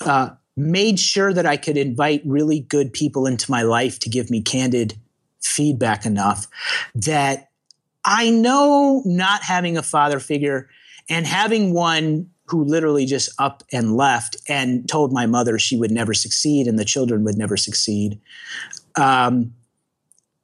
uh, 0.00 0.30
made 0.56 0.98
sure 0.98 1.32
that 1.32 1.46
I 1.46 1.56
could 1.56 1.76
invite 1.76 2.22
really 2.24 2.60
good 2.60 2.92
people 2.92 3.26
into 3.26 3.50
my 3.50 3.62
life 3.62 3.98
to 4.00 4.10
give 4.10 4.30
me 4.30 4.40
candid 4.40 4.98
feedback 5.42 6.06
enough 6.06 6.48
that 6.94 7.50
I 8.04 8.30
know 8.30 9.02
not 9.04 9.42
having 9.42 9.76
a 9.76 9.82
father 9.82 10.20
figure 10.20 10.68
and 11.08 11.26
having 11.26 11.72
one 11.72 12.30
who 12.46 12.64
literally 12.64 13.06
just 13.06 13.30
up 13.40 13.62
and 13.72 13.96
left 13.96 14.36
and 14.48 14.88
told 14.88 15.12
my 15.12 15.26
mother 15.26 15.58
she 15.58 15.76
would 15.76 15.90
never 15.90 16.14
succeed 16.14 16.66
and 16.66 16.78
the 16.78 16.84
children 16.84 17.24
would 17.24 17.36
never 17.36 17.56
succeed 17.56 18.20
um, 18.96 19.52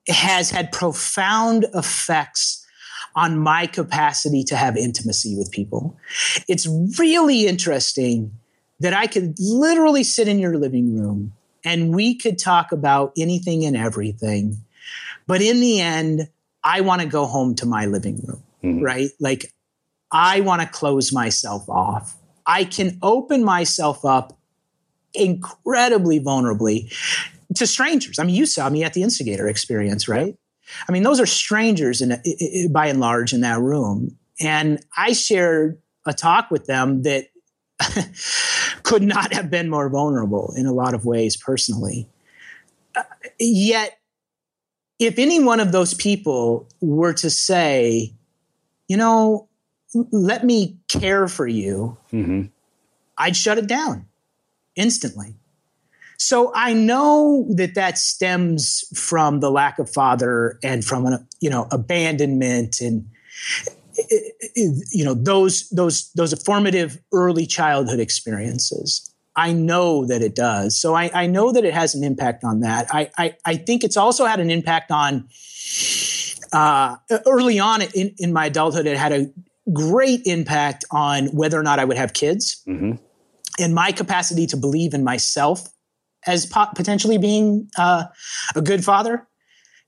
has 0.09 0.51
had 0.51 0.73
profound 0.73 1.67
effects 1.75 2.67
on 3.15 3.39
my 3.39 3.67
capacity 3.67 4.43
to 4.43 4.57
have 4.57 4.77
intimacy 4.77 5.37
with 5.37 5.51
people. 5.51 5.97
It's 6.49 6.67
really 6.99 7.47
interesting 7.47 8.33
that 8.83 8.93
I 8.93 9.07
could 9.07 9.35
literally 9.39 10.03
sit 10.05 10.29
in 10.29 10.39
your 10.39 10.59
living 10.59 10.99
room 10.99 11.33
and 11.65 11.95
we 11.95 12.17
could 12.17 12.39
talk 12.39 12.73
about 12.73 13.13
anything 13.17 13.65
and 13.65 13.77
everything. 13.77 14.59
But 15.27 15.41
in 15.41 15.61
the 15.61 15.81
end, 15.81 16.29
I 16.65 16.81
want 16.81 17.01
to 17.01 17.09
go 17.09 17.27
home 17.27 17.55
to 17.57 17.67
my 17.67 17.87
living 17.87 18.21
room, 18.27 18.43
mm-hmm. 18.63 18.83
right? 18.83 19.11
Like, 19.21 19.53
I 20.11 20.41
want 20.41 20.63
to 20.63 20.69
close 20.69 21.13
myself 21.13 21.69
off. 21.69 22.17
I 22.45 22.65
can 22.65 22.99
open 23.03 23.45
myself 23.45 24.05
up 24.05 24.37
incredibly 25.15 26.19
vulnerably 26.19 26.93
to 27.55 27.67
strangers. 27.67 28.19
I 28.19 28.25
mean, 28.25 28.35
you 28.35 28.47
saw 28.47 28.69
me 28.69 28.83
at 28.83 28.95
the 28.95 29.03
instigator 29.03 29.47
experience, 29.47 30.09
right? 30.09 30.37
I 30.89 30.93
mean, 30.93 31.05
those 31.05 31.21
are 31.21 31.27
strangers 31.27 32.01
in, 32.01 32.73
by 32.73 32.87
and 32.87 32.99
large 32.99 33.33
in 33.33 33.43
that 33.43 33.61
room. 33.61 34.17
And 34.41 34.85
I 34.97 35.13
shared 35.13 35.81
a 36.05 36.13
talk 36.13 36.51
with 36.51 36.67
them 36.67 37.03
that 37.03 37.29
could 38.93 39.03
not 39.03 39.33
have 39.33 39.51
been 39.51 39.71
more 39.71 39.89
vulnerable 39.89 40.53
in 40.55 40.67
a 40.67 40.73
lot 40.73 40.93
of 40.93 41.07
ways 41.07 41.35
personally. 41.35 42.07
Uh, 42.95 43.05
yet, 43.41 43.99
if 44.99 45.19
any 45.19 45.43
one 45.43 45.61
of 45.61 45.73
those 45.73 45.95
people 45.95 46.69
were 46.83 47.15
to 47.15 47.31
say, 47.31 48.13
you 48.89 48.99
know, 48.99 49.49
let 50.11 50.45
me 50.45 50.77
care 50.89 51.27
for 51.27 51.47
you, 51.47 51.97
mm-hmm. 52.13 52.43
I'd 53.17 53.35
shut 53.35 53.57
it 53.57 53.67
down 53.67 54.05
instantly. 54.77 55.37
So 56.19 56.53
I 56.55 56.75
know 56.75 57.47
that 57.49 57.75
that 57.75 57.97
stems 57.97 58.85
from 58.95 59.41
the 59.41 59.51
lack 59.51 59.79
of 59.79 59.89
father 59.89 60.59
and 60.63 60.85
from 60.85 61.07
an, 61.07 61.27
you 61.41 61.49
know 61.49 61.67
abandonment 61.71 62.83
and 62.83 63.09
you 64.57 65.05
know 65.05 65.15
those 65.15 65.69
those 65.71 66.11
those 66.13 66.33
formative 66.45 66.99
early 67.13 67.47
childhood 67.47 68.01
experiences. 68.01 69.09
I 69.35 69.53
know 69.53 70.05
that 70.07 70.23
it 70.23 70.35
does. 70.35 70.77
So 70.77 70.95
I, 70.95 71.11
I 71.15 71.27
know 71.27 71.53
that 71.53 71.65
it 71.65 71.73
has 71.73 71.95
an 71.95 72.05
impact 72.05 72.45
on 72.45 72.61
that. 72.61 72.87
I, 72.91 73.11
I, 73.17 73.35
I 73.47 73.57
think 73.57 73.83
it's 73.83 73.97
also 73.97 74.27
had 74.27 74.41
an 74.41 74.51
impact 74.51 74.91
on 74.91 75.27
uh, 76.53 76.97
early 77.27 77.59
on 77.59 77.81
in, 77.81 78.15
in 78.19 78.33
my 78.33 78.47
adulthood. 78.47 78.87
It 78.87 78.99
had 78.99 79.13
a 79.13 79.33
great 79.73 80.23
impact 80.27 80.85
on 80.91 81.29
whether 81.29 81.59
or 81.59 81.63
not 81.63 81.79
I 81.79 81.85
would 81.85 81.97
have 81.97 82.13
kids 82.13 82.63
mm-hmm. 82.69 82.93
and 83.59 83.75
my 83.75 83.93
capacity 83.93 84.47
to 84.49 84.57
believe 84.57 84.93
in 84.93 85.03
myself 85.03 85.67
as 86.27 86.47
po- 86.47 86.69
potentially 86.75 87.19
being 87.19 87.71
uh, 87.79 88.05
a 88.55 88.61
good 88.61 88.85
father. 88.85 89.27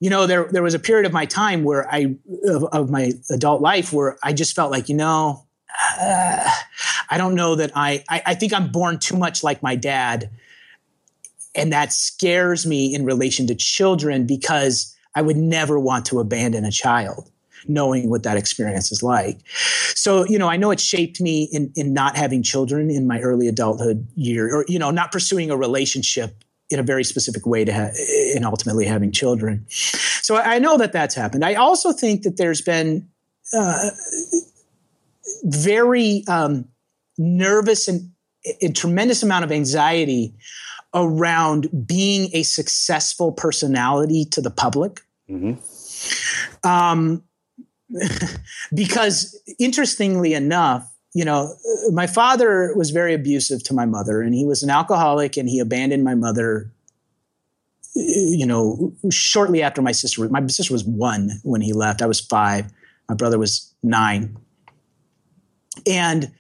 You 0.01 0.11
know, 0.11 0.27
there 0.27 0.49
there 0.51 0.63
was 0.63 0.75
a 0.75 0.79
period 0.79 1.07
of 1.07 1.13
my 1.13 1.27
time 1.27 1.65
where 1.65 1.89
I 1.93 2.17
of, 2.47 2.65
of 2.65 2.91
my 2.91 3.13
adult 3.31 3.63
life 3.63 3.93
where 3.93 4.19
I 4.23 4.33
just 4.33 4.55
felt 4.55 4.71
like, 4.71 4.89
you 4.89 4.97
know, 4.97 5.47
uh, 6.01 6.51
I 7.11 7.19
don't 7.19 7.35
know 7.35 7.55
that 7.55 7.73
I, 7.75 8.05
I 8.09 8.23
I 8.27 8.35
think 8.35 8.53
I'm 8.53 8.71
born 8.71 8.99
too 8.99 9.17
much 9.17 9.43
like 9.43 9.63
my 9.63 9.77
dad, 9.77 10.31
and 11.55 11.73
that 11.73 11.93
scares 11.93 12.67
me 12.67 12.95
in 12.95 13.05
relation 13.05 13.47
to 13.47 13.55
children 13.55 14.27
because 14.27 14.95
I 15.15 15.23
would 15.23 15.37
never 15.37 15.79
want 15.79 16.07
to 16.07 16.21
abandon 16.21 16.65
a 16.65 16.73
child 16.73 17.31
knowing 17.67 18.11
what 18.11 18.25
that 18.25 18.37
experience 18.37 18.93
is 18.93 19.03
like. 19.03 19.39
So, 19.95 20.27
you 20.27 20.39
know, 20.39 20.51
I 20.51 20.59
know 20.59 20.71
it 20.71 20.81
shaped 20.81 21.19
me 21.19 21.49
in, 21.51 21.73
in 21.77 21.95
not 21.95 22.15
having 22.15 22.43
children 22.43 22.91
in 22.91 23.07
my 23.07 23.21
early 23.21 23.49
adulthood 23.49 24.07
year, 24.17 24.55
or, 24.55 24.67
you 24.69 24.79
know, 24.79 24.91
not 24.91 25.11
pursuing 25.11 25.51
a 25.51 25.57
relationship 25.57 26.44
in 26.71 26.79
a 26.79 26.83
very 26.83 27.05
specific 27.05 27.47
way 27.47 27.65
to 27.65 27.73
ha- 27.73 27.93
and 28.35 28.45
ultimately 28.45 28.87
having 28.87 29.13
children. 29.13 29.67
So 29.69 30.37
I 30.37 30.59
know 30.59 30.79
that 30.79 30.93
that's 30.93 31.15
happened. 31.15 31.45
I 31.45 31.55
also 31.55 31.93
think 31.93 32.23
that 32.23 32.37
there's 32.37 32.61
been 32.61 33.09
uh, 33.53 33.91
very 35.45 36.25
um, 36.29 36.67
nervous 37.19 37.89
and 37.89 38.11
a 38.61 38.71
tremendous 38.73 39.23
amount 39.23 39.45
of 39.45 39.53
anxiety 39.53 40.35
around 40.95 41.87
being 41.87 42.31
a 42.33 42.43
successful 42.43 43.33
personality 43.33 44.25
to 44.27 44.41
the 44.41 44.51
public. 44.51 45.01
Mm-hmm. 45.29 46.69
Um, 46.69 47.25
because 48.75 49.41
interestingly 49.59 50.35
enough, 50.35 50.91
you 51.15 51.25
know, 51.25 51.57
my 51.93 52.09
father 52.09 52.75
was 52.75 52.91
very 52.91 53.15
abusive 53.15 53.63
to 53.65 53.75
my 53.75 53.87
mother, 53.87 54.21
and 54.21 54.35
he 54.35 54.45
was 54.45 54.65
an 54.65 54.71
alcoholic, 54.71 55.37
and 55.37 55.49
he 55.49 55.61
abandoned 55.61 56.03
my 56.03 56.17
mother. 56.17 56.73
You 57.95 58.45
know, 58.45 58.93
shortly 59.11 59.63
after 59.63 59.81
my 59.81 59.93
sister, 59.93 60.29
my 60.29 60.45
sister 60.49 60.75
was 60.75 60.85
one 60.85 61.31
when 61.45 61.61
he 61.61 61.73
left. 61.73 62.03
I 62.03 62.07
was 62.07 62.19
five. 62.19 62.73
My 63.09 63.15
brother 63.15 63.39
was 63.39 63.73
nine, 63.85 64.37
and 65.87 66.33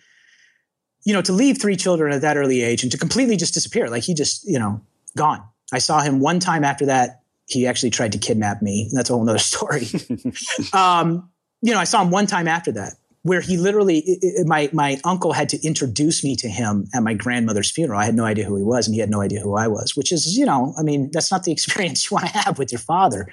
you 1.05 1.13
know, 1.13 1.23
to 1.23 1.33
leave 1.33 1.61
three 1.61 1.77
children 1.77 2.13
at 2.13 2.23
that 2.23 2.37
early 2.37 2.63
age 2.63 2.83
and 2.83 2.91
to 2.91 2.99
completely 2.99 3.37
just 3.37 3.55
disappear, 3.55 3.89
like 3.91 4.03
he 4.03 4.15
just, 4.15 4.49
you 4.49 4.59
know, 4.59 4.81
gone. 5.17 5.43
I 5.73 5.79
saw 5.79 6.01
him 6.01 6.19
one 6.19 6.41
time 6.41 6.65
after 6.65 6.87
that. 6.87 7.21
He 7.47 7.67
actually 7.67 7.91
tried 7.91 8.13
to 8.13 8.19
kidnap 8.19 8.63
me. 8.63 8.91
That's 8.95 9.11
a 9.11 9.13
whole 9.13 9.29
other 9.29 9.39
story. 9.39 9.87
um, 10.73 11.29
you 11.61 11.73
know, 11.73 11.79
I 11.79 11.85
saw 11.85 12.03
him 12.03 12.11
one 12.11 12.27
time 12.27 12.49
after 12.49 12.73
that 12.73 12.95
where 13.25 13.41
he 13.41 13.57
literally 13.57 14.01
it, 14.01 14.19
it, 14.23 14.47
my 14.47 14.69
my 14.73 15.01
uncle 15.03 15.33
had 15.33 15.49
to 15.49 15.67
introduce 15.67 16.23
me 16.23 16.37
to 16.37 16.49
him 16.49 16.87
at 16.95 17.03
my 17.03 17.15
grandmother's 17.15 17.71
funeral. 17.71 17.99
I 17.99 18.05
had 18.05 18.15
no 18.15 18.25
idea 18.25 18.45
who 18.45 18.57
he 18.57 18.63
was, 18.63 18.87
and 18.87 18.95
he 18.95 19.01
had 19.01 19.11
no 19.11 19.23
idea 19.23 19.41
who 19.41 19.57
I 19.57 19.67
was. 19.67 19.97
Which 19.97 20.13
is, 20.13 20.37
you 20.37 20.45
know, 20.45 20.75
I 20.79 20.83
mean, 20.83 21.11
that's 21.11 21.33
not 21.33 21.43
the 21.43 21.53
experience 21.59 22.09
you 22.09 22.15
want 22.15 22.27
to 22.27 22.39
have 22.39 22.59
with 22.59 22.71
your 22.71 22.79
father. 22.79 23.27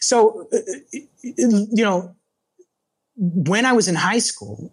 So, 0.00 0.48
uh, 0.52 0.56
uh, 0.56 1.00
you 1.24 1.84
know, 1.84 2.14
when 3.16 3.66
I 3.66 3.72
was 3.72 3.88
in 3.88 3.96
high 3.96 4.20
school, 4.20 4.72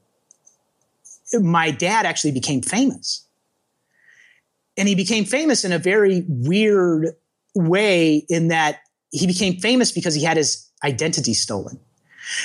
my 1.34 1.72
dad 1.72 2.06
actually 2.06 2.32
became 2.32 2.62
famous, 2.62 3.28
and 4.78 4.88
he 4.88 4.94
became 4.94 5.26
famous 5.26 5.66
in 5.66 5.72
a 5.72 5.80
very 5.80 6.26
weird 6.28 7.16
way. 7.56 8.24
In 8.30 8.50
that 8.50 8.82
he 9.10 9.26
became 9.26 9.56
famous 9.58 9.92
because 9.92 10.14
he 10.14 10.24
had 10.24 10.38
his 10.38 10.70
identity 10.84 11.34
stolen. 11.34 11.80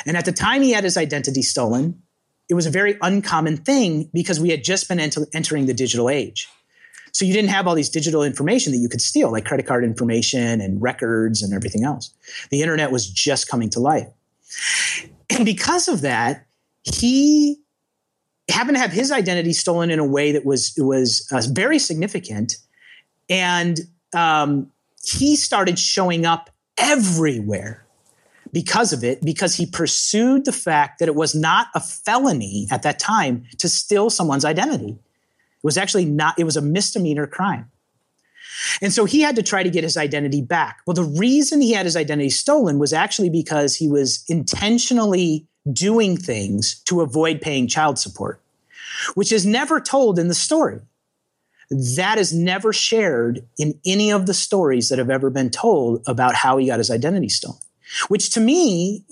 And 0.07 0.17
at 0.17 0.25
the 0.25 0.33
time 0.33 0.63
he 0.63 0.73
had 0.73 0.85
his 0.85 0.97
identity 0.97 1.43
stolen, 1.43 2.03
it 2.49 2.55
was 2.55 2.67
a 2.67 2.71
very 2.71 2.97
uncommon 3.03 3.59
thing 3.59 4.11
because 4.13 4.41
we 4.41 4.51
had 4.51 4.65
just 4.65 4.89
been 4.89 5.01
ent- 5.01 5.19
entering 5.35 5.67
the 5.67 5.75
digital 5.75 6.09
age. 6.09 6.49
So 7.13 7.25
you 7.25 7.33
didn't 7.33 7.51
have 7.51 7.67
all 7.67 7.75
these 7.75 7.89
digital 7.89 8.23
information 8.23 8.73
that 8.73 8.79
you 8.79 8.89
could 8.89 9.01
steal, 9.01 9.33
like 9.33 9.45
credit 9.45 9.67
card 9.67 9.85
information 9.85 10.61
and 10.61 10.81
records 10.81 11.43
and 11.43 11.53
everything 11.53 11.85
else. 11.85 12.13
The 12.51 12.63
internet 12.63 12.93
was 12.93 13.09
just 13.09 13.49
coming 13.49 13.71
to 13.71 13.81
life. 13.81 14.09
And 15.31 15.45
because 15.45 15.89
of 15.89 16.03
that, 16.03 16.47
he 16.83 17.59
happened 18.51 18.77
to 18.77 18.81
have 18.81 18.93
his 18.93 19.13
identity 19.13 19.53
stolen 19.53 19.91
in 19.91 19.99
a 19.99 20.07
way 20.07 20.33
that 20.33 20.45
was 20.45 20.75
was 20.79 21.29
uh, 21.33 21.43
very 21.53 21.79
significant, 21.79 22.57
and 23.29 23.81
um, 24.15 24.71
he 25.05 25.37
started 25.37 25.79
showing 25.79 26.25
up 26.25 26.51
everywhere 26.79 27.85
because 28.53 28.93
of 28.93 29.05
it, 29.05 29.23
because 29.23 29.57
he 29.57 29.67
pursued 29.67 30.45
the 30.45 30.53
fact 30.53 30.99
that 30.99 31.09
it 31.09 31.15
was 31.15 31.35
not 31.35 31.69
a 31.75 31.81
felony 31.81 32.67
at 32.71 32.83
that 32.83 32.99
time 32.99 33.45
to 33.59 33.69
steal 33.69 34.11
someone's 34.11 34.45
identity. 34.45 34.93
It 34.93 35.65
was 35.65 35.77
actually 35.77 36.05
not, 36.05 36.39
it 36.39 36.45
was 36.45 36.57
a 36.57 36.63
misdemeanor 36.63 37.27
crime. 37.27 37.71
And 38.83 38.93
so 38.93 39.05
he 39.05 39.21
had 39.21 39.37
to 39.37 39.43
try 39.43 39.63
to 39.63 39.71
get 39.71 39.85
his 39.85 39.97
identity 39.97 40.43
back. 40.43 40.81
Well, 40.87 40.95
the 40.95 41.05
reason 41.05 41.61
he 41.61 41.73
had 41.73 41.87
his 41.87 41.97
identity 41.97 42.31
stolen 42.31 42.79
was 42.79 42.93
actually 42.93 43.31
because 43.31 43.77
he 43.77 43.89
was 43.89 44.25
intentionally 44.29 45.47
doing 45.73 46.17
things 46.17 46.81
to 46.85 47.01
avoid 47.01 47.41
paying 47.41 47.69
child 47.69 47.99
support, 47.99 48.41
which 49.15 49.33
is 49.33 49.47
never 49.47 49.81
told 49.81 50.19
in 50.19 50.29
the 50.29 50.35
story. 50.35 50.81
That 51.71 52.19
is 52.19 52.33
never 52.33 52.73
shared 52.73 53.47
in 53.59 53.79
any 53.85 54.11
of 54.11 54.27
the 54.27 54.35
stories 54.35 54.89
that 54.89 54.99
have 54.99 55.11
ever 55.11 55.29
been 55.29 55.51
told 55.51 56.03
about 56.07 56.35
how 56.35 56.57
he 56.57 56.67
got 56.67 56.79
his 56.79 56.91
identity 56.91 57.29
stolen. 57.29 57.61
Which 58.09 58.31
to 58.31 58.41
me, 58.41 59.05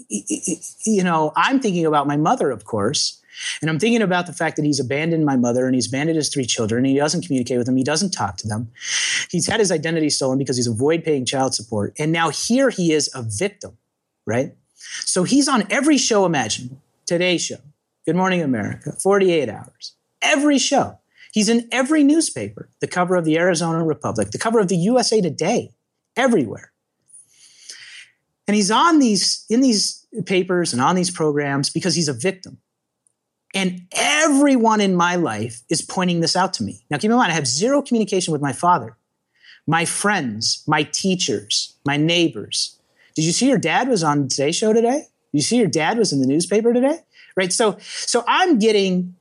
you 0.85 1.03
know, 1.03 1.33
I'm 1.37 1.61
thinking 1.61 1.87
about 1.87 2.07
my 2.07 2.17
mother, 2.17 2.51
of 2.51 2.65
course. 2.65 3.23
And 3.61 3.69
I'm 3.69 3.79
thinking 3.79 4.03
about 4.03 4.27
the 4.27 4.33
fact 4.33 4.57
that 4.57 4.65
he's 4.65 4.81
abandoned 4.81 5.25
my 5.25 5.37
mother 5.37 5.67
and 5.67 5.75
he's 5.75 5.89
abandoned 5.89 6.17
his 6.17 6.29
three 6.29 6.47
children 6.47 6.85
and 6.85 6.87
he 6.87 6.99
doesn't 6.99 7.27
communicate 7.27 7.59
with 7.59 7.67
them. 7.67 7.77
He 7.77 7.85
doesn't 7.85 8.11
talk 8.11 8.39
to 8.39 8.49
them. 8.49 8.71
He's 9.31 9.47
had 9.47 9.61
his 9.61 9.71
identity 9.71 10.11
stolen 10.11 10.39
because 10.39 10.57
he's 10.57 10.67
avoid 10.67 11.05
paying 11.05 11.27
child 11.27 11.55
support. 11.55 11.95
And 11.99 12.13
now 12.13 12.31
here 12.31 12.71
he 12.71 12.93
is 12.93 13.11
a 13.15 13.23
victim, 13.23 13.77
right? 14.27 14.55
So 15.05 15.25
he's 15.25 15.49
on 15.49 15.65
every 15.71 15.99
show 15.99 16.25
imaginable. 16.25 16.81
Today 17.07 17.39
Show, 17.39 17.59
Good 18.05 18.17
Morning 18.17 18.43
America, 18.43 18.93
48 18.93 19.49
Hours, 19.49 19.95
every 20.21 20.59
show. 20.59 20.99
He's 21.33 21.49
in 21.49 21.69
every 21.71 22.03
newspaper, 22.03 22.69
the 22.81 22.89
cover 22.89 23.15
of 23.15 23.25
the 23.25 23.39
Arizona 23.39 23.85
Republic, 23.85 24.31
the 24.31 24.39
cover 24.39 24.59
of 24.59 24.69
the 24.69 24.77
USA 24.77 25.21
Today, 25.21 25.73
everywhere. 26.17 26.73
And 28.47 28.55
he's 28.55 28.71
on 28.71 28.99
these, 28.99 29.45
in 29.49 29.61
these 29.61 30.07
papers 30.25 30.73
and 30.73 30.81
on 30.81 30.95
these 30.95 31.11
programs 31.11 31.71
because 31.71 31.95
he's 31.95 32.09
a 32.09 32.13
victim. 32.13 32.59
And 33.55 33.87
everyone 33.93 34.81
in 34.81 34.95
my 34.95 35.17
life 35.17 35.63
is 35.69 35.83
pointing 35.83 36.21
this 36.21 36.37
out 36.37 36.53
to 36.55 36.63
me. 36.63 36.85
Now, 36.91 36.99
keep 36.99 37.11
in 37.11 37.17
mind, 37.17 37.33
I 37.33 37.35
have 37.35 37.47
zero 37.47 37.81
communication 37.83 38.33
with 38.33 38.43
my 38.43 38.53
father, 38.53 38.97
my 39.67 39.85
friends, 39.85 40.63
my 40.67 40.83
teachers, 40.83 41.75
my 41.85 41.97
neighbors. 41.97 42.79
Did 43.15 43.25
you 43.25 43.33
see 43.33 43.49
your 43.49 43.59
dad 43.59 43.89
was 43.89 44.05
on 44.05 44.29
today's 44.29 44.57
show 44.57 44.73
today? 44.73 45.07
Did 45.33 45.39
you 45.39 45.43
see 45.43 45.57
your 45.57 45.69
dad 45.69 45.97
was 45.97 46.13
in 46.13 46.21
the 46.21 46.27
newspaper 46.27 46.73
today? 46.73 47.01
Right. 47.37 47.53
So, 47.53 47.79
so 47.81 48.25
I'm 48.27 48.59
getting, 48.59 49.17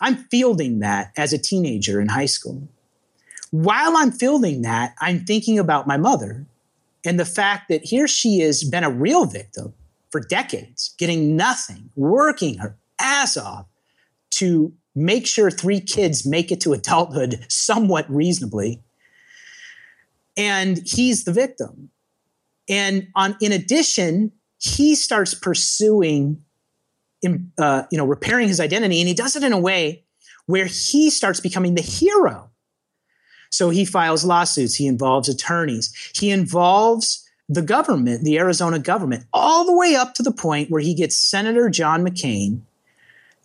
I'm 0.00 0.16
fielding 0.16 0.80
that 0.80 1.12
as 1.16 1.32
a 1.32 1.38
teenager 1.38 2.00
in 2.00 2.08
high 2.08 2.26
school. 2.26 2.68
While 3.50 3.96
I'm 3.96 4.12
fielding 4.12 4.62
that, 4.62 4.94
I'm 5.00 5.24
thinking 5.24 5.58
about 5.58 5.86
my 5.86 5.96
mother 5.96 6.46
and 7.04 7.18
the 7.18 7.24
fact 7.24 7.68
that 7.68 7.84
here 7.84 8.08
she 8.08 8.40
has 8.40 8.64
been 8.64 8.84
a 8.84 8.90
real 8.90 9.24
victim 9.24 9.74
for 10.10 10.20
decades, 10.20 10.94
getting 10.98 11.36
nothing, 11.36 11.90
working 11.94 12.58
her 12.58 12.76
ass 13.00 13.36
off 13.36 13.66
to 14.30 14.72
make 14.94 15.26
sure 15.26 15.50
three 15.50 15.80
kids 15.80 16.26
make 16.26 16.50
it 16.50 16.60
to 16.62 16.72
adulthood 16.72 17.44
somewhat 17.48 18.10
reasonably. 18.10 18.82
And 20.36 20.80
he's 20.86 21.24
the 21.24 21.32
victim. 21.32 21.90
and 22.68 23.08
on 23.14 23.36
in 23.40 23.52
addition, 23.52 24.32
he 24.58 24.94
starts 24.94 25.34
pursuing, 25.34 26.42
uh, 27.58 27.84
you 27.90 27.98
know, 27.98 28.06
repairing 28.06 28.48
his 28.48 28.60
identity, 28.60 29.00
and 29.00 29.08
he 29.08 29.14
does 29.14 29.36
it 29.36 29.44
in 29.44 29.52
a 29.52 29.58
way 29.58 30.04
where 30.46 30.66
he 30.66 31.10
starts 31.10 31.40
becoming 31.40 31.74
the 31.74 31.82
hero. 31.82 32.50
So 33.50 33.70
he 33.70 33.84
files 33.84 34.24
lawsuits. 34.24 34.74
He 34.74 34.86
involves 34.86 35.28
attorneys. 35.28 35.92
He 36.14 36.30
involves 36.30 37.28
the 37.48 37.62
government, 37.62 38.24
the 38.24 38.38
Arizona 38.38 38.78
government, 38.78 39.24
all 39.32 39.64
the 39.64 39.76
way 39.76 39.94
up 39.94 40.14
to 40.14 40.22
the 40.22 40.32
point 40.32 40.70
where 40.70 40.82
he 40.82 40.94
gets 40.94 41.16
Senator 41.16 41.70
John 41.70 42.04
McCain 42.04 42.60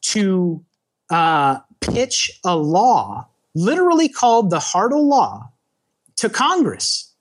to 0.01 0.63
uh, 1.09 1.59
pitch 1.79 2.39
a 2.43 2.57
law, 2.57 3.27
literally 3.55 4.09
called 4.09 4.49
the 4.49 4.59
Hartle 4.59 5.07
Law, 5.07 5.51
to 6.17 6.29
Congress 6.29 7.13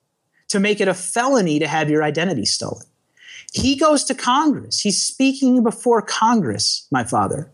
to 0.48 0.60
make 0.60 0.80
it 0.80 0.88
a 0.88 0.94
felony 0.94 1.58
to 1.58 1.66
have 1.66 1.88
your 1.88 2.02
identity 2.02 2.44
stolen. 2.44 2.86
He 3.52 3.76
goes 3.76 4.04
to 4.04 4.14
Congress. 4.14 4.80
He's 4.80 5.02
speaking 5.02 5.62
before 5.62 6.02
Congress, 6.02 6.86
my 6.90 7.04
father. 7.04 7.50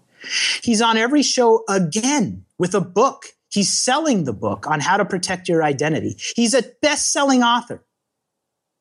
He's 0.63 0.83
on 0.83 0.97
every 0.97 1.23
show 1.23 1.65
again 1.69 2.45
with 2.57 2.75
a 2.75 2.81
book. 2.81 3.27
He's 3.51 3.73
selling 3.73 4.25
the 4.25 4.33
book 4.33 4.67
on 4.67 4.81
how 4.81 4.97
to 4.97 5.05
protect 5.05 5.49
your 5.49 5.63
identity. 5.63 6.17
He's 6.37 6.55
a 6.55 6.63
best 6.83 7.13
selling 7.13 7.43
author 7.43 7.83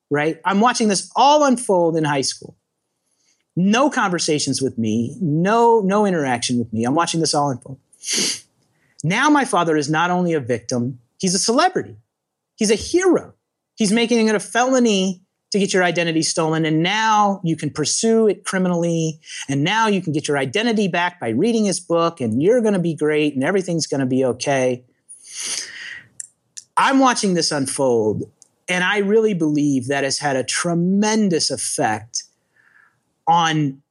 right? 0.09 0.39
I'm 0.45 0.59
watching 0.59 0.87
this 0.87 1.11
all 1.15 1.43
unfold 1.43 1.97
in 1.97 2.03
high 2.03 2.21
school. 2.21 2.57
No 3.55 3.89
conversations 3.89 4.61
with 4.61 4.77
me, 4.77 5.17
no, 5.19 5.79
no 5.79 6.05
interaction 6.05 6.59
with 6.59 6.71
me. 6.71 6.83
I'm 6.83 6.95
watching 6.95 7.19
this 7.19 7.33
all 7.33 7.49
unfold. 7.49 7.79
Now 9.03 9.29
my 9.29 9.45
father 9.45 9.75
is 9.75 9.89
not 9.89 10.11
only 10.11 10.33
a 10.33 10.39
victim, 10.39 10.99
he's 11.19 11.33
a 11.33 11.39
celebrity. 11.39 11.97
He's 12.55 12.71
a 12.71 12.75
hero. 12.75 13.33
He's 13.75 13.91
making 13.91 14.27
it 14.27 14.35
a 14.35 14.39
felony 14.39 15.21
to 15.57 15.65
get 15.65 15.73
your 15.73 15.83
identity 15.83 16.21
stolen. 16.21 16.65
And 16.65 16.83
now 16.83 17.41
you 17.43 17.55
can 17.55 17.69
pursue 17.69 18.27
it 18.27 18.45
criminally. 18.45 19.19
And 19.49 19.63
now 19.63 19.87
you 19.87 20.01
can 20.01 20.13
get 20.13 20.27
your 20.27 20.37
identity 20.37 20.87
back 20.87 21.19
by 21.19 21.29
reading 21.29 21.65
his 21.65 21.79
book, 21.79 22.21
and 22.21 22.41
you're 22.41 22.61
going 22.61 22.73
to 22.73 22.79
be 22.79 22.93
great, 22.93 23.33
and 23.33 23.43
everything's 23.43 23.87
going 23.87 23.99
to 23.99 24.05
be 24.05 24.23
okay. 24.23 24.85
I'm 26.77 26.99
watching 26.99 27.33
this 27.33 27.51
unfold, 27.51 28.29
and 28.69 28.83
I 28.83 28.99
really 28.99 29.33
believe 29.33 29.87
that 29.87 30.03
has 30.03 30.19
had 30.19 30.35
a 30.35 30.43
tremendous 30.43 31.49
effect 31.49 32.23
on 33.27 33.81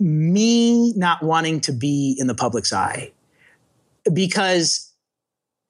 me 0.00 0.92
not 0.94 1.22
wanting 1.22 1.60
to 1.60 1.72
be 1.72 2.16
in 2.18 2.26
the 2.26 2.34
public's 2.34 2.72
eye 2.72 3.12
because 4.12 4.92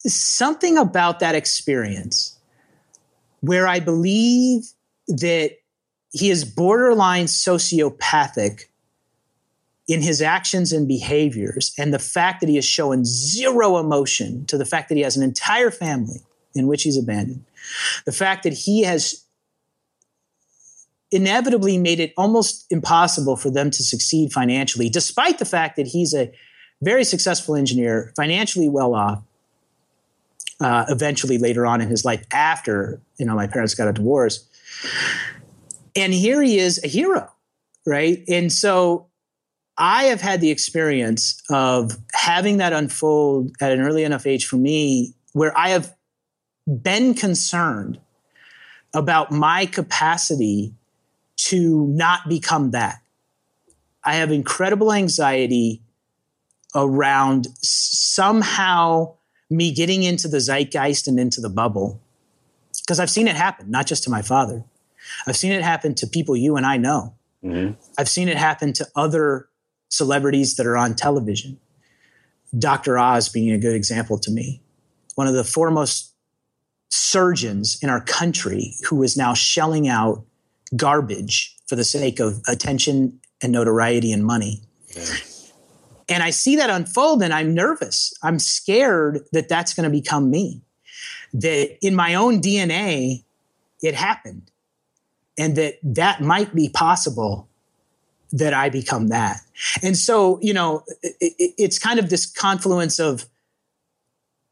something 0.01 0.77
about 0.77 1.21
that 1.21 1.35
experience 1.35 2.39
where 3.41 3.67
I 3.67 3.81
believe 3.81 4.73
that 5.09 5.57
he 6.13 6.31
is 6.31 6.45
borderline 6.45 7.27
sociopathic 7.27 8.65
in 9.89 10.03
his 10.03 10.21
actions 10.21 10.71
and 10.73 10.87
behaviors, 10.87 11.75
and 11.79 11.95
the 11.95 11.99
fact 11.99 12.41
that 12.41 12.49
he 12.49 12.57
has 12.57 12.65
shown 12.65 13.05
zero 13.07 13.79
emotion 13.79 14.45
to 14.47 14.59
the 14.59 14.67
fact 14.67 14.91
that 14.91 14.97
he 14.97 15.03
has 15.03 15.17
an 15.17 15.23
entire 15.23 15.71
family 15.71 16.21
in 16.55 16.67
which 16.67 16.83
he's 16.83 16.99
abandoned, 16.99 17.45
the 18.05 18.13
fact 18.13 18.43
that 18.43 18.53
he 18.53 18.83
has 18.83 19.25
inevitably 21.11 21.79
made 21.79 22.01
it 22.01 22.13
almost 22.19 22.67
impossible 22.71 23.35
for 23.35 23.51
them 23.51 23.71
to 23.71 23.83
succeed 23.83 24.31
financially, 24.31 24.91
despite 24.91 25.39
the 25.39 25.47
fact 25.47 25.77
that 25.77 25.87
he's 25.87 26.13
a 26.13 26.31
very 26.83 27.03
successful 27.03 27.55
engineer, 27.57 28.13
financially 28.15 28.69
well 28.69 28.95
off. 28.95 29.23
Uh, 30.61 30.85
eventually, 30.89 31.39
later 31.39 31.65
on 31.65 31.81
in 31.81 31.89
his 31.89 32.05
life, 32.05 32.27
after 32.33 33.01
you 33.17 33.25
know 33.25 33.37
my 33.37 33.47
parents 33.47 33.77
got 33.77 33.87
a 33.87 33.93
divorce, 33.93 34.45
and 35.97 36.13
here 36.13 36.43
he 36.43 36.59
is, 36.59 36.83
a 36.83 36.89
hero, 36.89 37.31
right? 37.87 38.23
And 38.29 38.53
so 38.53 39.09
I 39.77 40.05
have 40.05 40.21
had 40.21 40.41
the 40.41 40.51
experience 40.51 41.41
of 41.51 41.97
having 42.13 42.59
that 42.59 42.73
unfold 42.73 43.53
at 43.61 43.73
an 43.73 43.81
early 43.81 44.05
enough 44.05 44.27
age 44.27 44.47
for 44.47 44.57
me, 44.57 45.15
where 45.33 45.57
I 45.57 45.71
have 45.71 45.95
been 46.67 47.15
concerned 47.15 48.01
about 48.95 49.31
my 49.31 49.67
capacity 49.67 50.75
to 51.37 51.87
not 51.87 52.29
become 52.29 52.73
that. 52.73 53.01
I 54.05 54.15
have 54.17 54.33
incredible 54.33 54.93
anxiety 54.93 55.83
around 56.75 57.49
somehow 57.63 59.15
me 59.51 59.73
getting 59.73 60.03
into 60.03 60.29
the 60.29 60.41
zeitgeist 60.41 61.07
and 61.09 61.19
into 61.19 61.41
the 61.41 61.49
bubble 61.49 62.01
because 62.89 63.01
I've 63.01 63.11
seen 63.11 63.29
it 63.29 63.37
happen, 63.37 63.71
not 63.71 63.87
just 63.87 64.05
to 64.05 64.11
my 64.11 64.23
father. 64.23 64.65
I've 65.27 65.37
seen 65.37 65.53
it 65.53 65.61
happen 65.61 65.95
to 65.97 66.07
people 66.07 66.35
you 66.35 66.57
and 66.57 66.65
I 66.65 66.79
know. 66.79 67.15
Mm-hmm. 67.45 67.79
I've 67.99 68.09
seen 68.09 68.31
it 68.31 68.39
happen 68.39 68.73
to 68.73 68.89
other 68.97 69.51
celebrities 69.91 70.57
that 70.57 70.67
are 70.67 70.79
on 70.79 70.95
television. 70.95 71.61
Dr. 72.59 72.99
Oz 72.99 73.29
being 73.29 73.51
a 73.51 73.59
good 73.59 73.77
example 73.77 74.19
to 74.21 74.31
me. 74.31 74.63
One 75.17 75.27
of 75.27 75.35
the 75.35 75.45
foremost 75.45 76.15
surgeons 76.89 77.79
in 77.83 77.91
our 77.91 78.01
country 78.01 78.75
who 78.89 79.03
is 79.03 79.19
now 79.19 79.35
shelling 79.35 79.87
out 79.87 80.25
garbage 80.75 81.55
for 81.67 81.77
the 81.77 81.85
sake 81.85 82.21
of 82.21 82.41
attention 82.49 83.21
and 83.43 83.53
notoriety 83.53 84.13
and 84.13 84.25
money. 84.25 84.63
Yeah. 84.97 85.05
And 86.09 86.23
I 86.23 86.31
see 86.31 86.57
that 86.57 86.71
unfold 86.71 87.23
and 87.23 87.35
I'm 87.35 87.53
nervous. 87.53 88.15
I'm 88.23 88.39
scared 88.39 89.21
that 89.33 89.51
that's 89.51 89.75
going 89.75 89.85
to 89.85 89.91
become 89.91 90.31
me. 90.31 90.63
That 91.33 91.79
in 91.85 91.95
my 91.95 92.15
own 92.15 92.41
DNA, 92.41 93.25
it 93.83 93.95
happened. 93.95 94.51
And 95.37 95.57
that 95.57 95.79
that 95.83 96.21
might 96.21 96.55
be 96.55 96.69
possible 96.69 97.49
that 98.33 98.53
I 98.53 98.69
become 98.69 99.09
that. 99.09 99.41
And 99.83 99.97
so, 99.97 100.39
you 100.43 100.53
know, 100.53 100.85
it, 101.03 101.55
it's 101.57 101.79
kind 101.79 101.99
of 101.99 102.11
this 102.11 102.27
confluence 102.27 102.99
of 102.99 103.27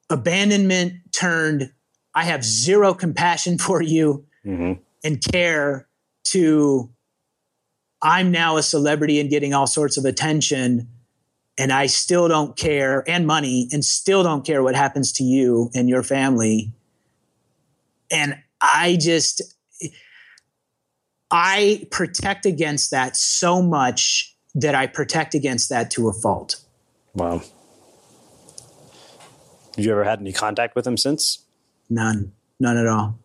abandonment 0.09 0.95
turned 1.13 1.73
I 2.15 2.25
have 2.25 2.45
zero 2.45 2.95
compassion 2.95 3.59
for 3.67 3.83
you 3.83 4.25
mm-hmm. 4.45 4.81
and 5.05 5.23
care 5.33 5.87
to 6.25 6.91
I'm 8.03 8.31
now 8.31 8.57
a 8.57 8.63
celebrity 8.63 9.21
and 9.21 9.31
getting 9.31 9.55
all 9.55 9.67
sorts 9.67 9.97
of 9.97 10.05
attention 10.05 10.89
and 11.59 11.73
I 11.73 11.87
still 11.87 12.29
don't 12.29 12.57
care 12.57 13.05
and 13.09 13.27
money 13.27 13.69
and 13.73 13.85
still 13.85 14.23
don't 14.23 14.45
care 14.45 14.63
what 14.63 14.75
happens 14.75 15.13
to 15.13 15.25
you 15.25 15.71
and 15.75 15.89
your 15.89 16.03
family. 16.03 16.73
And 18.11 18.37
I 18.61 18.99
just 19.01 19.43
I 21.31 21.87
protect 21.91 22.47
against 22.47 22.91
that 22.91 23.17
so 23.17 23.61
much 23.61 24.37
that 24.55 24.75
I 24.75 24.87
protect 24.87 25.35
against 25.35 25.69
that 25.71 25.91
to 25.93 26.09
a 26.09 26.13
fault. 26.13 26.57
Wow. 27.15 27.43
Have 29.77 29.85
you 29.85 29.93
ever 29.93 30.05
had 30.05 30.21
any 30.21 30.33
contact 30.33 30.75
with 30.75 30.87
him 30.87 30.97
since? 30.97 31.45
None. 31.91 32.33
None 32.59 32.77
at 32.79 32.87
all. 32.87 33.19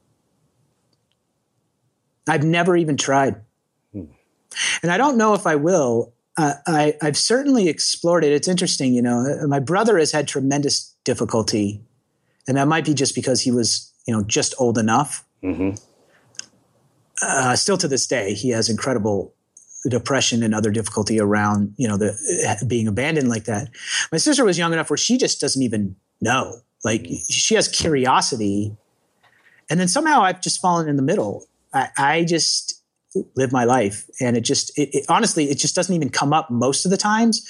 I've 2.28 2.44
never 2.44 2.76
even 2.76 2.98
tried. 2.98 3.42
Hmm. 3.94 4.06
And 4.84 4.92
I 4.92 4.98
don't 4.98 5.18
know 5.18 5.34
if 5.34 5.48
I 5.48 5.56
will. 5.56 6.14
Uh, 6.38 6.54
I, 6.66 6.96
I've 7.02 7.18
certainly 7.18 7.68
explored 7.68 8.24
it. 8.24 8.32
It's 8.32 8.48
interesting, 8.48 8.94
you 8.94 9.02
know. 9.02 9.46
My 9.48 9.60
brother 9.60 9.98
has 9.98 10.12
had 10.12 10.28
tremendous 10.28 10.96
difficulty, 11.04 11.82
and 12.48 12.58
that 12.58 12.68
might 12.68 12.86
be 12.86 12.94
just 12.94 13.16
because 13.16 13.42
he 13.42 13.52
was, 13.52 13.92
you 14.08 14.14
know, 14.14 14.24
just 14.24 14.56
old 14.58 14.78
enough. 14.78 15.26
Mm-hmm. 15.44 15.72
Uh, 17.22 17.56
still 17.56 17.78
to 17.78 17.88
this 17.88 18.08
day, 18.08 18.34
he 18.34 18.50
has 18.50 18.70
incredible 18.70 19.34
depression 19.90 20.44
and 20.44 20.54
other 20.54 20.72
difficulty 20.72 21.20
around, 21.20 21.74
you 21.78 21.88
know, 21.88 21.98
the 21.98 22.16
uh, 22.48 22.66
being 22.66 22.88
abandoned 22.88 23.30
like 23.30 23.46
that. 23.46 23.70
My 24.12 24.18
sister 24.18 24.46
was 24.46 24.58
young 24.58 24.74
enough 24.74 24.90
where 24.90 24.98
she 24.98 25.18
just 25.18 25.42
doesn't 25.42 25.62
even 25.62 25.96
know. 26.20 26.62
Like 26.84 27.08
she 27.30 27.56
has 27.56 27.68
curiosity. 27.68 28.76
And 29.70 29.80
then 29.80 29.88
somehow 29.88 30.22
I've 30.22 30.42
just 30.42 30.62
fallen 30.62 30.88
in 30.88 30.96
the 30.96 31.02
middle. 31.02 31.46
I, 31.74 31.90
I 31.98 32.24
just 32.26 32.81
live 33.36 33.52
my 33.52 33.64
life. 33.64 34.06
And 34.20 34.38
it 34.38 34.42
just, 34.42 34.78
it, 34.78 34.90
it, 34.94 35.06
honestly, 35.10 35.46
it 35.46 35.58
just 35.58 35.76
doesn't 35.76 35.94
even 35.94 36.10
come 36.10 36.34
up 36.34 36.50
most 36.50 36.86
of 36.86 36.92
the 36.92 36.98
times. 36.98 37.46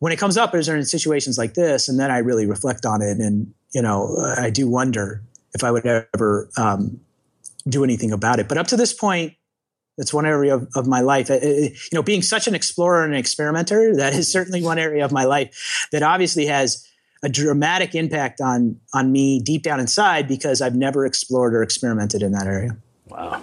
When 0.00 0.12
it 0.12 0.16
comes 0.16 0.36
up, 0.36 0.54
is 0.54 0.68
in 0.68 0.84
situations 0.84 1.38
like 1.38 1.54
this. 1.54 1.88
And 1.88 1.98
then 1.98 2.10
I 2.10 2.18
really 2.18 2.46
reflect 2.46 2.84
on 2.84 3.02
it. 3.02 3.18
And, 3.18 3.52
you 3.72 3.82
know, 3.82 4.16
I 4.36 4.50
do 4.50 4.68
wonder 4.68 5.22
if 5.54 5.64
I 5.64 5.70
would 5.70 5.86
ever 5.86 6.50
um, 6.56 7.00
do 7.68 7.84
anything 7.84 8.12
about 8.12 8.38
it. 8.38 8.48
But 8.48 8.58
up 8.58 8.66
to 8.68 8.76
this 8.76 8.92
point, 8.92 9.34
that's 9.96 10.14
one 10.14 10.26
area 10.26 10.54
of, 10.54 10.68
of 10.76 10.86
my 10.86 11.00
life. 11.00 11.28
It, 11.30 11.72
you 11.72 11.96
know, 11.96 12.02
being 12.02 12.22
such 12.22 12.46
an 12.46 12.54
explorer 12.54 13.04
and 13.04 13.12
an 13.12 13.18
experimenter, 13.18 13.94
that 13.96 14.14
is 14.14 14.30
certainly 14.30 14.62
one 14.62 14.78
area 14.78 15.04
of 15.04 15.12
my 15.12 15.24
life 15.24 15.88
that 15.92 16.02
obviously 16.02 16.46
has 16.46 16.86
a 17.22 17.28
dramatic 17.28 17.96
impact 17.96 18.40
on 18.40 18.78
on 18.94 19.10
me 19.10 19.40
deep 19.40 19.64
down 19.64 19.80
inside 19.80 20.28
because 20.28 20.62
I've 20.62 20.76
never 20.76 21.04
explored 21.04 21.52
or 21.52 21.64
experimented 21.64 22.22
in 22.22 22.30
that 22.30 22.46
area. 22.46 22.76
Wow. 23.08 23.42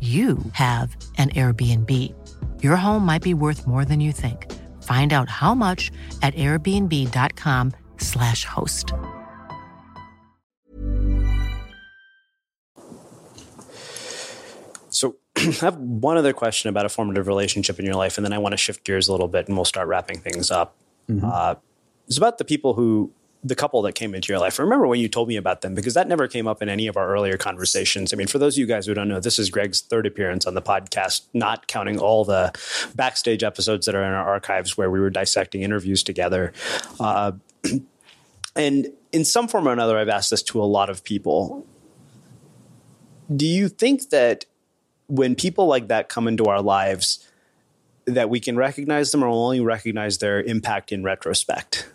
you 0.00 0.38
have 0.52 0.96
an 1.18 1.28
Airbnb. 1.30 2.14
Your 2.62 2.76
home 2.76 3.04
might 3.04 3.22
be 3.22 3.34
worth 3.34 3.66
more 3.66 3.84
than 3.84 4.00
you 4.00 4.12
think. 4.12 4.50
Find 4.82 5.12
out 5.12 5.28
how 5.28 5.54
much 5.54 5.90
at 6.22 6.34
airbnb.com/slash 6.36 8.46
host. 8.46 8.94
So 14.88 15.16
I 15.36 15.50
have 15.60 15.76
one 15.76 16.16
other 16.16 16.32
question 16.32 16.70
about 16.70 16.86
a 16.86 16.88
formative 16.88 17.26
relationship 17.26 17.78
in 17.78 17.84
your 17.84 17.94
life, 17.94 18.16
and 18.18 18.24
then 18.24 18.32
I 18.32 18.38
want 18.38 18.54
to 18.54 18.56
shift 18.56 18.84
gears 18.84 19.08
a 19.08 19.12
little 19.12 19.28
bit 19.28 19.48
and 19.48 19.56
we'll 19.56 19.66
start 19.66 19.86
wrapping 19.88 20.20
things 20.20 20.50
up. 20.50 20.74
Mm-hmm. 21.10 21.28
Uh, 21.30 21.56
it's 22.06 22.18
about 22.18 22.38
the 22.38 22.44
people 22.44 22.74
who 22.74 23.12
the 23.42 23.54
couple 23.54 23.80
that 23.82 23.94
came 23.94 24.14
into 24.14 24.32
your 24.32 24.38
life. 24.38 24.58
Remember 24.58 24.86
when 24.86 25.00
you 25.00 25.08
told 25.08 25.28
me 25.28 25.36
about 25.36 25.62
them 25.62 25.74
because 25.74 25.94
that 25.94 26.06
never 26.06 26.28
came 26.28 26.46
up 26.46 26.60
in 26.60 26.68
any 26.68 26.86
of 26.86 26.96
our 26.96 27.08
earlier 27.08 27.38
conversations. 27.38 28.12
I 28.12 28.16
mean, 28.16 28.26
for 28.26 28.38
those 28.38 28.54
of 28.54 28.58
you 28.58 28.66
guys 28.66 28.86
who 28.86 28.92
don't 28.92 29.08
know, 29.08 29.18
this 29.18 29.38
is 29.38 29.48
Greg's 29.48 29.80
third 29.80 30.06
appearance 30.06 30.46
on 30.46 30.54
the 30.54 30.60
podcast, 30.60 31.22
not 31.32 31.66
counting 31.66 31.98
all 31.98 32.24
the 32.24 32.52
backstage 32.94 33.42
episodes 33.42 33.86
that 33.86 33.94
are 33.94 34.02
in 34.02 34.12
our 34.12 34.28
archives 34.28 34.76
where 34.76 34.90
we 34.90 35.00
were 35.00 35.08
dissecting 35.08 35.62
interviews 35.62 36.02
together. 36.02 36.52
Uh, 36.98 37.32
and 38.56 38.88
in 39.10 39.24
some 39.24 39.48
form 39.48 39.66
or 39.66 39.72
another, 39.72 39.96
I've 39.96 40.10
asked 40.10 40.30
this 40.30 40.42
to 40.44 40.62
a 40.62 40.64
lot 40.64 40.90
of 40.90 41.02
people. 41.02 41.66
Do 43.34 43.46
you 43.46 43.68
think 43.68 44.10
that 44.10 44.44
when 45.06 45.34
people 45.34 45.66
like 45.66 45.88
that 45.88 46.10
come 46.10 46.28
into 46.28 46.44
our 46.44 46.60
lives, 46.60 47.26
that 48.04 48.28
we 48.28 48.38
can 48.38 48.56
recognize 48.56 49.12
them 49.12 49.22
or 49.22 49.28
only 49.28 49.60
recognize 49.60 50.18
their 50.18 50.42
impact 50.42 50.92
in 50.92 51.02
retrospect? 51.02 51.88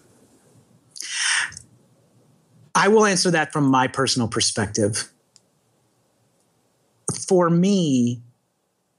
I 2.74 2.90
will 2.90 3.06
answer 3.06 3.32
that 3.32 3.54
from 3.54 3.66
my 3.66 3.88
personal 3.88 4.28
perspective. 4.28 5.10
For 7.28 7.50
me, 7.50 8.22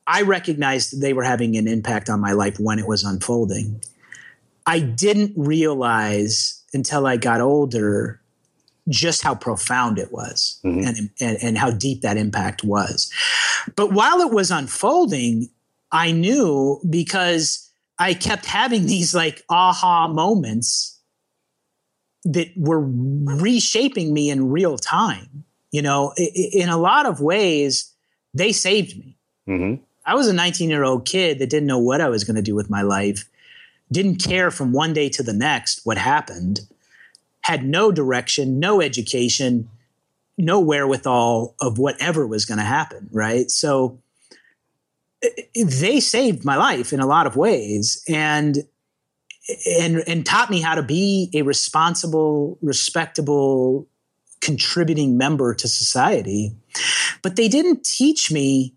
I 0.06 0.22
recognized 0.22 1.00
they 1.00 1.12
were 1.12 1.24
having 1.24 1.56
an 1.56 1.68
impact 1.68 2.08
on 2.08 2.20
my 2.20 2.32
life 2.32 2.58
when 2.58 2.78
it 2.78 2.86
was 2.86 3.04
unfolding. 3.04 3.82
I 4.66 4.80
didn't 4.80 5.32
realize 5.36 6.62
until 6.72 7.06
I 7.06 7.16
got 7.16 7.40
older 7.40 8.20
just 8.88 9.22
how 9.22 9.34
profound 9.34 9.98
it 9.98 10.12
was 10.12 10.60
mm-hmm. 10.64 10.86
and, 10.86 11.10
and, 11.20 11.38
and 11.42 11.58
how 11.58 11.70
deep 11.70 12.02
that 12.02 12.16
impact 12.16 12.62
was. 12.62 13.10
But 13.74 13.92
while 13.92 14.20
it 14.20 14.32
was 14.32 14.50
unfolding, 14.50 15.48
I 15.90 16.12
knew 16.12 16.80
because 16.88 17.68
I 17.98 18.14
kept 18.14 18.46
having 18.46 18.86
these 18.86 19.14
like 19.14 19.42
aha 19.48 20.08
moments 20.08 20.95
that 22.26 22.48
were 22.56 22.80
reshaping 22.80 24.12
me 24.12 24.30
in 24.30 24.50
real 24.50 24.76
time. 24.76 25.44
You 25.70 25.82
know, 25.82 26.12
in 26.16 26.68
a 26.68 26.76
lot 26.76 27.06
of 27.06 27.20
ways, 27.20 27.92
they 28.34 28.52
saved 28.52 28.98
me. 28.98 29.16
Mm-hmm. 29.48 29.82
I 30.04 30.14
was 30.14 30.28
a 30.28 30.32
19 30.32 30.70
year 30.70 30.84
old 30.84 31.06
kid 31.06 31.38
that 31.38 31.50
didn't 31.50 31.66
know 31.66 31.78
what 31.78 32.00
I 32.00 32.08
was 32.08 32.24
going 32.24 32.36
to 32.36 32.42
do 32.42 32.54
with 32.54 32.70
my 32.70 32.82
life, 32.82 33.28
didn't 33.90 34.16
care 34.16 34.50
from 34.50 34.72
one 34.72 34.92
day 34.92 35.08
to 35.10 35.22
the 35.22 35.32
next 35.32 35.80
what 35.84 35.98
happened, 35.98 36.60
had 37.42 37.64
no 37.64 37.92
direction, 37.92 38.58
no 38.58 38.80
education, 38.80 39.68
no 40.38 40.60
wherewithal 40.60 41.54
of 41.60 41.78
whatever 41.78 42.26
was 42.26 42.44
going 42.44 42.58
to 42.58 42.64
happen. 42.64 43.08
Right. 43.12 43.50
So 43.50 44.00
they 45.54 46.00
saved 46.00 46.44
my 46.44 46.56
life 46.56 46.92
in 46.92 47.00
a 47.00 47.06
lot 47.06 47.26
of 47.26 47.36
ways. 47.36 48.02
And 48.08 48.58
and 49.80 50.02
and 50.06 50.26
taught 50.26 50.50
me 50.50 50.60
how 50.60 50.74
to 50.74 50.82
be 50.82 51.30
a 51.34 51.42
responsible, 51.42 52.58
respectable, 52.62 53.86
contributing 54.40 55.16
member 55.16 55.54
to 55.54 55.68
society. 55.68 56.52
But 57.22 57.36
they 57.36 57.48
didn't 57.48 57.84
teach 57.84 58.30
me 58.30 58.74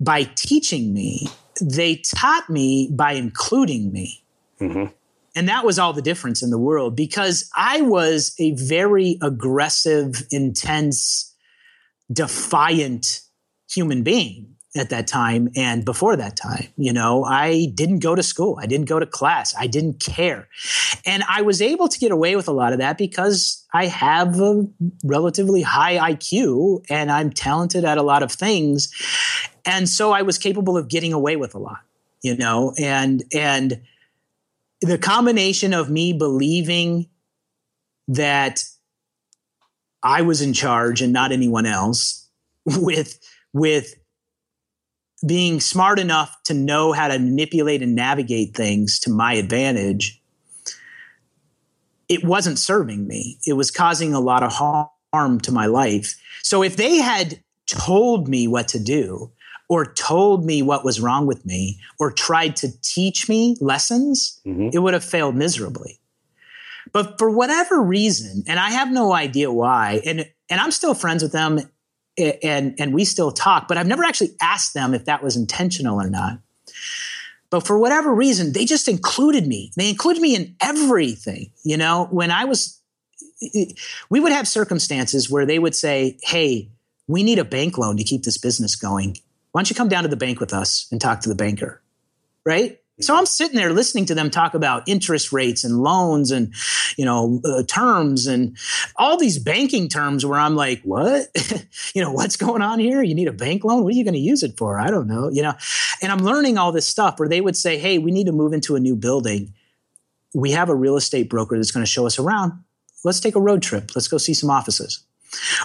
by 0.00 0.24
teaching 0.34 0.92
me. 0.92 1.28
They 1.60 1.96
taught 1.96 2.48
me 2.50 2.90
by 2.92 3.12
including 3.12 3.92
me. 3.92 4.24
Mm-hmm. 4.60 4.92
And 5.36 5.48
that 5.48 5.64
was 5.64 5.78
all 5.78 5.92
the 5.92 6.02
difference 6.02 6.42
in 6.42 6.50
the 6.50 6.58
world 6.58 6.94
because 6.94 7.50
I 7.56 7.80
was 7.80 8.34
a 8.38 8.52
very 8.52 9.18
aggressive, 9.20 10.24
intense, 10.30 11.34
defiant 12.12 13.20
human 13.68 14.04
being 14.04 14.53
at 14.76 14.90
that 14.90 15.06
time 15.06 15.48
and 15.54 15.84
before 15.84 16.16
that 16.16 16.36
time. 16.36 16.66
You 16.76 16.92
know, 16.92 17.24
I 17.24 17.66
didn't 17.74 18.00
go 18.00 18.14
to 18.14 18.22
school, 18.22 18.58
I 18.60 18.66
didn't 18.66 18.88
go 18.88 18.98
to 18.98 19.06
class, 19.06 19.54
I 19.58 19.66
didn't 19.66 20.00
care. 20.00 20.48
And 21.04 21.22
I 21.28 21.42
was 21.42 21.62
able 21.62 21.88
to 21.88 21.98
get 21.98 22.10
away 22.10 22.36
with 22.36 22.48
a 22.48 22.52
lot 22.52 22.72
of 22.72 22.78
that 22.80 22.98
because 22.98 23.64
I 23.72 23.86
have 23.86 24.40
a 24.40 24.66
relatively 25.04 25.62
high 25.62 26.12
IQ 26.12 26.84
and 26.90 27.10
I'm 27.10 27.30
talented 27.30 27.84
at 27.84 27.98
a 27.98 28.02
lot 28.02 28.22
of 28.22 28.32
things. 28.32 28.92
And 29.64 29.88
so 29.88 30.12
I 30.12 30.22
was 30.22 30.38
capable 30.38 30.76
of 30.76 30.88
getting 30.88 31.12
away 31.12 31.36
with 31.36 31.54
a 31.54 31.58
lot, 31.58 31.80
you 32.22 32.36
know, 32.36 32.74
and, 32.78 33.22
and, 33.32 33.80
the 34.80 34.98
combination 34.98 35.72
of 35.72 35.88
me 35.88 36.12
believing 36.12 37.08
that 38.08 38.64
I 40.02 40.20
was 40.22 40.42
in 40.42 40.52
charge 40.52 41.00
and 41.00 41.12
not 41.12 41.32
anyone 41.32 41.64
else 41.64 42.28
with 42.66 43.18
with 43.54 43.94
being 45.24 45.60
smart 45.60 45.98
enough 45.98 46.36
to 46.44 46.54
know 46.54 46.92
how 46.92 47.08
to 47.08 47.18
manipulate 47.18 47.82
and 47.82 47.94
navigate 47.94 48.54
things 48.54 48.98
to 49.00 49.10
my 49.10 49.34
advantage, 49.34 50.20
it 52.08 52.24
wasn't 52.24 52.58
serving 52.58 53.06
me. 53.06 53.38
It 53.46 53.54
was 53.54 53.70
causing 53.70 54.14
a 54.14 54.20
lot 54.20 54.42
of 54.42 54.52
harm 54.52 55.40
to 55.40 55.52
my 55.52 55.66
life. 55.66 56.14
So 56.42 56.62
if 56.62 56.76
they 56.76 56.96
had 56.96 57.40
told 57.66 58.28
me 58.28 58.46
what 58.46 58.68
to 58.68 58.78
do 58.78 59.32
or 59.68 59.92
told 59.94 60.44
me 60.44 60.62
what 60.62 60.84
was 60.84 61.00
wrong 61.00 61.26
with 61.26 61.44
me 61.46 61.80
or 61.98 62.12
tried 62.12 62.56
to 62.56 62.68
teach 62.82 63.28
me 63.28 63.56
lessons, 63.60 64.40
mm-hmm. 64.46 64.70
it 64.72 64.80
would 64.80 64.94
have 64.94 65.04
failed 65.04 65.34
miserably. 65.34 66.00
But 66.92 67.18
for 67.18 67.30
whatever 67.30 67.82
reason, 67.82 68.44
and 68.46 68.60
I 68.60 68.70
have 68.70 68.92
no 68.92 69.14
idea 69.14 69.50
why, 69.50 70.02
and 70.04 70.28
and 70.50 70.60
I'm 70.60 70.70
still 70.70 70.94
friends 70.94 71.22
with 71.22 71.32
them 71.32 71.58
and 72.18 72.74
and 72.78 72.94
we 72.94 73.04
still 73.04 73.32
talk, 73.32 73.68
but 73.68 73.76
I've 73.76 73.86
never 73.86 74.04
actually 74.04 74.34
asked 74.40 74.74
them 74.74 74.94
if 74.94 75.04
that 75.06 75.22
was 75.22 75.36
intentional 75.36 76.00
or 76.00 76.08
not. 76.08 76.38
But 77.50 77.66
for 77.66 77.78
whatever 77.78 78.12
reason, 78.12 78.52
they 78.52 78.64
just 78.64 78.88
included 78.88 79.46
me. 79.46 79.70
They 79.76 79.88
included 79.88 80.20
me 80.20 80.34
in 80.34 80.56
everything. 80.60 81.52
You 81.62 81.76
know, 81.76 82.08
when 82.10 82.30
I 82.30 82.44
was, 82.44 82.80
we 84.10 84.20
would 84.20 84.32
have 84.32 84.48
circumstances 84.48 85.30
where 85.30 85.46
they 85.46 85.58
would 85.58 85.74
say, 85.74 86.18
"Hey, 86.22 86.70
we 87.06 87.22
need 87.22 87.38
a 87.38 87.44
bank 87.44 87.78
loan 87.78 87.96
to 87.96 88.04
keep 88.04 88.24
this 88.24 88.38
business 88.38 88.76
going. 88.76 89.18
Why 89.52 89.60
don't 89.60 89.70
you 89.70 89.76
come 89.76 89.88
down 89.88 90.02
to 90.02 90.08
the 90.08 90.16
bank 90.16 90.40
with 90.40 90.52
us 90.52 90.88
and 90.90 91.00
talk 91.00 91.20
to 91.20 91.28
the 91.28 91.34
banker?" 91.34 91.80
Right? 92.44 92.80
So 93.00 93.16
I'm 93.16 93.26
sitting 93.26 93.56
there 93.56 93.72
listening 93.72 94.04
to 94.06 94.14
them 94.14 94.30
talk 94.30 94.54
about 94.54 94.88
interest 94.88 95.32
rates 95.32 95.64
and 95.64 95.80
loans 95.80 96.30
and, 96.30 96.54
you 96.96 97.04
know, 97.04 97.40
uh, 97.44 97.64
terms 97.64 98.28
and 98.28 98.56
all 98.94 99.16
these 99.16 99.38
banking 99.38 99.88
terms 99.88 100.24
where 100.24 100.38
I'm 100.38 100.54
like, 100.54 100.80
what? 100.82 101.26
you 101.94 102.02
know, 102.02 102.12
what's 102.12 102.36
going 102.36 102.62
on 102.62 102.78
here? 102.78 103.02
You 103.02 103.16
need 103.16 103.26
a 103.26 103.32
bank 103.32 103.64
loan? 103.64 103.82
What 103.82 103.92
are 103.92 103.96
you 103.96 104.04
going 104.04 104.14
to 104.14 104.20
use 104.20 104.44
it 104.44 104.56
for? 104.56 104.78
I 104.78 104.90
don't 104.90 105.08
know, 105.08 105.28
you 105.28 105.42
know. 105.42 105.54
And 106.02 106.12
I'm 106.12 106.20
learning 106.20 106.56
all 106.56 106.70
this 106.70 106.88
stuff 106.88 107.18
where 107.18 107.28
they 107.28 107.40
would 107.40 107.56
say, 107.56 107.78
hey, 107.78 107.98
we 107.98 108.12
need 108.12 108.26
to 108.26 108.32
move 108.32 108.52
into 108.52 108.76
a 108.76 108.80
new 108.80 108.94
building. 108.94 109.54
We 110.32 110.52
have 110.52 110.68
a 110.68 110.74
real 110.74 110.96
estate 110.96 111.28
broker 111.28 111.56
that's 111.56 111.72
going 111.72 111.84
to 111.84 111.90
show 111.90 112.06
us 112.06 112.20
around. 112.20 112.52
Let's 113.04 113.20
take 113.20 113.34
a 113.34 113.40
road 113.40 113.60
trip. 113.60 113.90
Let's 113.96 114.08
go 114.08 114.18
see 114.18 114.34
some 114.34 114.50
offices. 114.50 115.04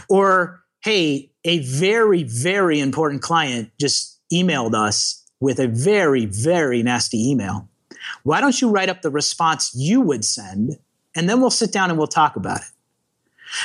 Or, 0.10 0.64
hey, 0.84 1.32
a 1.46 1.60
very, 1.60 2.24
very 2.24 2.80
important 2.80 3.22
client 3.22 3.70
just 3.80 4.20
emailed 4.34 4.74
us 4.74 5.19
with 5.40 5.60
a 5.60 5.68
very, 5.68 6.26
very 6.26 6.84
nasty 6.84 7.30
email. 7.30 7.68
Why 8.24 8.42
don't 8.42 8.60
you 8.60 8.70
write 8.70 8.90
up 8.90 9.02
the 9.02 9.10
response 9.10 9.74
you 9.76 10.02
would 10.02 10.26
send 10.26 10.78
and 11.16 11.30
then 11.30 11.40
we'll 11.40 11.50
sit 11.50 11.72
down 11.72 11.90
and 11.90 11.98
we'll 11.98 12.08
talk 12.08 12.36
about 12.36 12.62
it? 12.62 12.68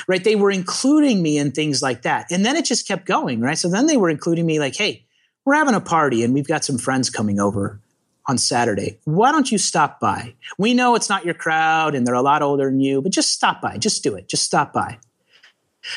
Right? 0.08 0.24
They 0.24 0.36
were 0.36 0.50
including 0.50 1.22
me 1.22 1.36
in 1.36 1.52
things 1.52 1.82
like 1.82 2.02
that. 2.02 2.26
And 2.30 2.44
then 2.44 2.56
it 2.56 2.64
just 2.64 2.88
kept 2.88 3.04
going, 3.06 3.40
right? 3.40 3.58
So 3.58 3.68
then 3.68 3.86
they 3.86 3.98
were 3.98 4.08
including 4.08 4.46
me 4.46 4.58
like, 4.58 4.76
hey, 4.76 5.04
we're 5.44 5.54
having 5.54 5.74
a 5.74 5.80
party 5.80 6.24
and 6.24 6.32
we've 6.32 6.48
got 6.48 6.64
some 6.64 6.78
friends 6.78 7.10
coming 7.10 7.38
over 7.38 7.80
on 8.26 8.38
Saturday. 8.38 8.98
Why 9.04 9.30
don't 9.30 9.52
you 9.52 9.58
stop 9.58 10.00
by? 10.00 10.34
We 10.56 10.72
know 10.72 10.94
it's 10.94 11.10
not 11.10 11.26
your 11.26 11.34
crowd 11.34 11.94
and 11.94 12.06
they're 12.06 12.14
a 12.14 12.22
lot 12.22 12.40
older 12.40 12.64
than 12.64 12.80
you, 12.80 13.02
but 13.02 13.12
just 13.12 13.32
stop 13.32 13.60
by. 13.60 13.76
Just 13.76 14.02
do 14.02 14.14
it. 14.14 14.26
Just 14.26 14.44
stop 14.44 14.72
by. 14.72 14.98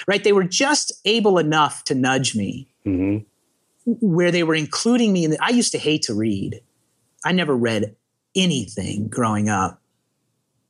Right? 0.06 0.22
They 0.22 0.34
were 0.34 0.44
just 0.44 0.92
able 1.06 1.38
enough 1.38 1.86
to 1.86 1.96
nudge 1.96 2.36
me. 2.36 2.68
Mm-hmm 2.86 3.24
where 3.88 4.32
they 4.32 4.44
were 4.44 4.56
including 4.56 5.14
me 5.14 5.24
in 5.24 5.32
the, 5.32 5.38
I 5.42 5.50
used 5.50 5.72
to 5.72 5.78
hate 5.78 6.04
to 6.04 6.14
read. 6.14 6.62
I 7.24 7.32
never 7.32 7.56
read 7.56 7.96
anything 8.36 9.08
growing 9.08 9.50
up. 9.50 9.82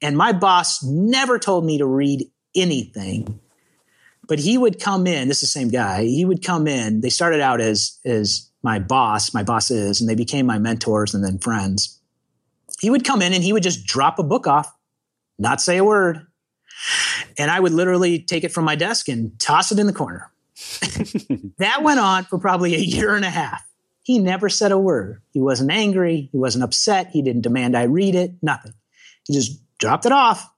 And 0.01 0.15
my 0.15 0.31
boss 0.31 0.83
never 0.83 1.39
told 1.39 1.65
me 1.65 1.79
to 1.79 1.85
read 1.85 2.29
anything. 2.55 3.39
But 4.27 4.39
he 4.39 4.57
would 4.57 4.79
come 4.79 5.07
in, 5.07 5.27
this 5.27 5.41
is 5.41 5.53
the 5.53 5.59
same 5.59 5.69
guy, 5.69 6.03
he 6.03 6.25
would 6.25 6.43
come 6.43 6.67
in. 6.67 7.01
They 7.01 7.09
started 7.09 7.41
out 7.41 7.59
as 7.59 7.97
as 8.05 8.49
my 8.61 8.79
boss, 8.79 9.33
my 9.33 9.43
boss 9.43 9.71
is, 9.71 9.99
and 9.99 10.09
they 10.09 10.15
became 10.15 10.45
my 10.45 10.59
mentors 10.59 11.13
and 11.13 11.23
then 11.23 11.39
friends. 11.39 11.99
He 12.79 12.89
would 12.89 13.05
come 13.05 13.21
in 13.21 13.33
and 13.33 13.43
he 13.43 13.53
would 13.53 13.63
just 13.63 13.85
drop 13.85 14.19
a 14.19 14.23
book 14.23 14.45
off, 14.45 14.71
not 15.39 15.61
say 15.61 15.77
a 15.77 15.83
word. 15.83 16.27
And 17.37 17.49
I 17.49 17.59
would 17.59 17.71
literally 17.71 18.19
take 18.19 18.43
it 18.43 18.51
from 18.51 18.65
my 18.65 18.75
desk 18.75 19.07
and 19.07 19.39
toss 19.39 19.71
it 19.71 19.79
in 19.79 19.87
the 19.87 19.93
corner. 19.93 20.31
that 21.57 21.83
went 21.83 21.99
on 21.99 22.23
for 22.25 22.39
probably 22.39 22.75
a 22.75 22.79
year 22.79 23.15
and 23.15 23.25
a 23.25 23.29
half. 23.29 23.63
He 24.03 24.19
never 24.19 24.49
said 24.49 24.71
a 24.71 24.77
word. 24.77 25.21
He 25.31 25.41
wasn't 25.41 25.71
angry. 25.71 26.29
He 26.31 26.37
wasn't 26.37 26.63
upset. 26.63 27.09
He 27.11 27.21
didn't 27.21 27.41
demand 27.41 27.75
I 27.75 27.83
read 27.83 28.15
it. 28.15 28.35
Nothing. 28.41 28.73
He 29.27 29.33
just 29.33 29.61
dropped 29.79 30.05
it 30.05 30.11
off. 30.11 30.49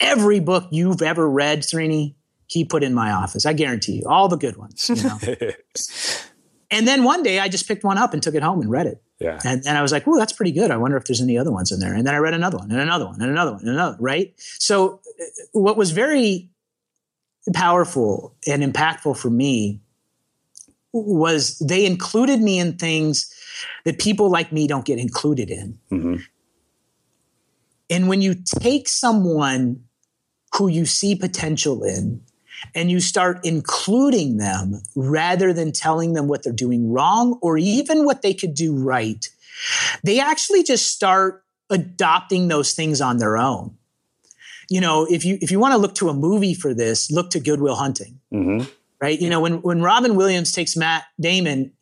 Every 0.00 0.40
book 0.40 0.66
you've 0.72 1.00
ever 1.00 1.28
read, 1.28 1.60
Srini, 1.60 2.16
he 2.46 2.64
put 2.64 2.82
in 2.82 2.92
my 2.92 3.12
office. 3.12 3.46
I 3.46 3.52
guarantee 3.52 4.00
you, 4.00 4.08
all 4.08 4.28
the 4.28 4.36
good 4.36 4.56
ones. 4.56 4.88
You 4.88 5.02
know? 5.04 5.18
and 6.70 6.86
then 6.86 7.04
one 7.04 7.22
day 7.22 7.38
I 7.38 7.48
just 7.48 7.68
picked 7.68 7.84
one 7.84 7.96
up 7.96 8.12
and 8.12 8.22
took 8.22 8.34
it 8.34 8.42
home 8.42 8.60
and 8.60 8.70
read 8.70 8.86
it. 8.86 9.02
Yeah. 9.20 9.38
And, 9.44 9.64
and 9.66 9.78
I 9.78 9.82
was 9.82 9.92
like, 9.92 10.06
oh, 10.08 10.18
that's 10.18 10.32
pretty 10.32 10.52
good. 10.52 10.70
I 10.70 10.76
wonder 10.76 10.96
if 10.96 11.04
there's 11.04 11.20
any 11.20 11.38
other 11.38 11.52
ones 11.52 11.70
in 11.70 11.78
there. 11.78 11.94
And 11.94 12.06
then 12.06 12.14
I 12.14 12.18
read 12.18 12.34
another 12.34 12.58
one 12.58 12.70
and 12.70 12.80
another 12.80 13.06
one 13.06 13.22
and 13.22 13.30
another 13.30 13.52
one 13.52 13.60
and 13.60 13.70
another, 13.70 13.96
right? 14.00 14.34
So 14.58 15.00
uh, 15.20 15.24
what 15.52 15.76
was 15.76 15.92
very 15.92 16.50
powerful 17.52 18.34
and 18.46 18.62
impactful 18.62 19.16
for 19.16 19.30
me 19.30 19.80
was 20.92 21.58
they 21.58 21.84
included 21.84 22.40
me 22.40 22.58
in 22.58 22.76
things 22.76 23.32
that 23.84 23.98
people 23.98 24.30
like 24.30 24.52
me 24.52 24.66
don't 24.66 24.84
get 24.84 24.98
included 24.98 25.50
in. 25.50 25.78
Mm-hmm. 25.90 26.16
And 27.90 28.08
when 28.08 28.22
you 28.22 28.34
take 28.34 28.88
someone 28.88 29.84
who 30.56 30.68
you 30.68 30.86
see 30.86 31.16
potential 31.16 31.82
in 31.82 32.22
and 32.74 32.90
you 32.90 33.00
start 33.00 33.40
including 33.44 34.38
them 34.38 34.80
rather 34.94 35.52
than 35.52 35.72
telling 35.72 36.12
them 36.14 36.28
what 36.28 36.44
they're 36.44 36.52
doing 36.52 36.90
wrong 36.92 37.38
or 37.42 37.58
even 37.58 38.04
what 38.04 38.22
they 38.22 38.32
could 38.32 38.54
do 38.54 38.74
right, 38.74 39.28
they 40.04 40.20
actually 40.20 40.62
just 40.62 40.88
start 40.88 41.44
adopting 41.70 42.48
those 42.48 42.72
things 42.72 43.00
on 43.00 43.18
their 43.18 43.36
own 43.36 43.76
you 44.68 44.80
know, 44.80 45.06
if 45.08 45.24
you 45.24 45.38
if 45.40 45.50
you 45.50 45.58
want 45.58 45.72
to 45.72 45.78
look 45.78 45.94
to 45.96 46.08
a 46.08 46.14
movie 46.14 46.54
for 46.54 46.74
this, 46.74 47.10
look 47.10 47.30
to 47.30 47.40
Good 47.40 47.60
Will 47.60 47.74
Hunting. 47.74 48.20
Mm-hmm. 48.32 48.68
Right? 49.00 49.20
You 49.20 49.30
know, 49.30 49.40
when 49.40 49.62
when 49.62 49.82
Robin 49.82 50.14
Williams 50.16 50.52
takes 50.52 50.76
Matt 50.76 51.04
Damon 51.20 51.72